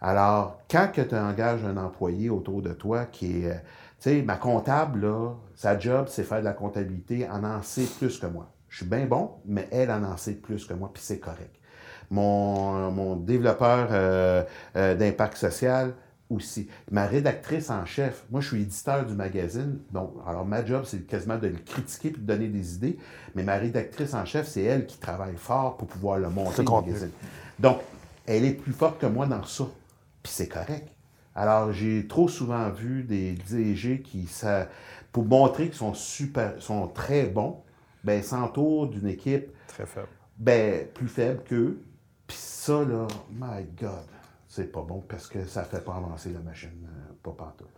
Alors, 0.00 0.62
quand 0.70 0.90
que 0.92 1.02
tu 1.02 1.14
engages 1.14 1.64
un 1.64 1.76
employé 1.76 2.30
autour 2.30 2.62
de 2.62 2.72
toi 2.72 3.04
qui 3.06 3.42
est... 3.42 3.50
euh, 3.50 3.54
tu 4.00 4.10
sais, 4.10 4.22
ma 4.22 4.36
comptable, 4.36 5.00
là, 5.06 5.34
sa 5.54 5.78
job, 5.78 6.06
c'est 6.08 6.22
faire 6.24 6.40
de 6.40 6.44
la 6.44 6.54
comptabilité, 6.54 7.28
en 7.28 7.44
en 7.44 7.60
sait 7.62 7.84
plus 7.86 8.18
que 8.18 8.26
moi. 8.26 8.50
Je 8.68 8.78
suis 8.78 8.86
bien 8.86 9.04
bon, 9.04 9.32
mais 9.44 9.68
elle 9.70 9.90
en 9.90 10.02
en 10.04 10.16
sait 10.16 10.34
plus 10.34 10.64
que 10.64 10.72
moi, 10.72 10.90
puis 10.94 11.02
c'est 11.02 11.18
correct. 11.18 11.54
Mon, 12.10 12.90
mon 12.90 13.16
développeur 13.16 13.88
euh, 13.90 14.42
euh, 14.76 14.94
d'impact 14.94 15.36
social 15.36 15.92
aussi. 16.30 16.68
Ma 16.90 17.06
rédactrice 17.06 17.68
en 17.70 17.84
chef, 17.84 18.24
moi 18.30 18.40
je 18.40 18.48
suis 18.48 18.62
éditeur 18.62 19.04
du 19.04 19.14
magazine, 19.14 19.78
donc 19.92 20.14
alors 20.26 20.46
ma 20.46 20.64
job 20.64 20.84
c'est 20.86 21.06
quasiment 21.06 21.36
de 21.36 21.48
le 21.48 21.58
critiquer 21.58 22.10
puis 22.10 22.22
de 22.22 22.26
donner 22.26 22.48
des 22.48 22.74
idées, 22.76 22.98
mais 23.34 23.42
ma 23.42 23.56
rédactrice 23.56 24.14
en 24.14 24.24
chef, 24.24 24.46
c'est 24.46 24.62
elle 24.62 24.86
qui 24.86 24.98
travaille 24.98 25.36
fort 25.36 25.76
pour 25.76 25.88
pouvoir 25.88 26.18
le 26.18 26.30
monter, 26.30 26.62
Le 26.62 26.70
magazine. 26.70 27.10
Donc, 27.58 27.80
elle 28.26 28.44
est 28.44 28.52
plus 28.52 28.72
forte 28.72 28.98
que 29.00 29.06
moi 29.06 29.26
dans 29.26 29.44
ça, 29.44 29.64
puis 30.22 30.32
c'est 30.32 30.48
correct. 30.48 30.88
Alors, 31.34 31.72
j'ai 31.72 32.06
trop 32.06 32.28
souvent 32.28 32.70
vu 32.70 33.02
des 33.04 33.32
DG 33.32 34.00
qui, 34.02 34.26
ça, 34.26 34.68
pour 35.12 35.24
montrer 35.24 35.66
qu'ils 35.66 35.74
sont 35.78 35.94
super, 35.94 36.54
sont 36.60 36.86
très 36.88 37.24
bons, 37.26 37.62
ben, 38.04 38.22
s'entourent 38.22 38.88
d'une 38.88 39.06
équipe 39.08 39.48
Très 39.68 39.86
faible. 39.86 40.08
ben, 40.38 40.86
plus 40.94 41.08
faible 41.08 41.42
qu'eux. 41.44 41.80
Puis 42.26 42.36
ça, 42.38 42.84
là, 42.84 43.06
my 43.32 43.64
God, 43.80 44.06
c'est 44.50 44.70
pas 44.70 44.82
bon 44.82 45.00
parce 45.08 45.28
que 45.28 45.44
ça 45.46 45.62
fait 45.62 45.82
pas 45.82 45.94
avancer 45.94 46.30
la 46.30 46.40
machine, 46.40 46.70
euh, 46.84 47.12
pas 47.22 47.30
pantoute. 47.30 47.68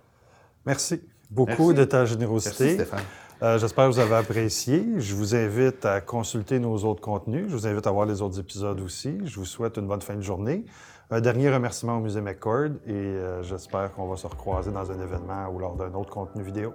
Merci 0.65 1.03
beaucoup 1.31 1.69
Merci. 1.69 1.75
de 1.75 1.85
ta 1.85 1.99
Merci, 1.99 2.13
générosité. 2.15 2.75
Stéphane. 2.75 3.05
Euh, 3.43 3.59
J'espère 3.59 3.89
que 3.89 3.93
vous 3.93 3.99
avez 3.99 4.15
apprécié. 4.15 4.87
Je 4.97 5.15
vous 5.15 5.35
invite 5.35 5.85
à 5.85 6.01
consulter 6.01 6.59
nos 6.59 6.77
autres 6.85 7.03
contenus. 7.03 7.45
Je 7.49 7.53
vous 7.53 7.67
invite 7.67 7.87
à 7.87 7.91
voir 7.91 8.07
les 8.07 8.23
autres 8.23 8.41
épisodes 8.41 8.81
aussi. 8.81 9.19
Je 9.25 9.37
vous 9.39 9.45
souhaite 9.45 9.77
une 9.77 9.87
bonne 9.87 10.01
fin 10.01 10.15
de 10.15 10.23
journée. 10.23 10.65
Un 11.11 11.21
dernier 11.21 11.53
remerciement 11.53 11.99
au 11.99 12.01
Musée 12.01 12.23
McCord 12.23 12.71
et 12.87 12.93
euh, 12.93 13.43
j'espère 13.43 13.93
qu'on 13.93 14.09
va 14.09 14.17
se 14.17 14.27
recroiser 14.27 14.71
dans 14.71 14.91
un 14.91 14.99
événement 14.99 15.49
ou 15.53 15.59
lors 15.59 15.77
d'un 15.77 15.93
autre 15.93 16.11
contenu 16.11 16.43
vidéo. 16.43 16.73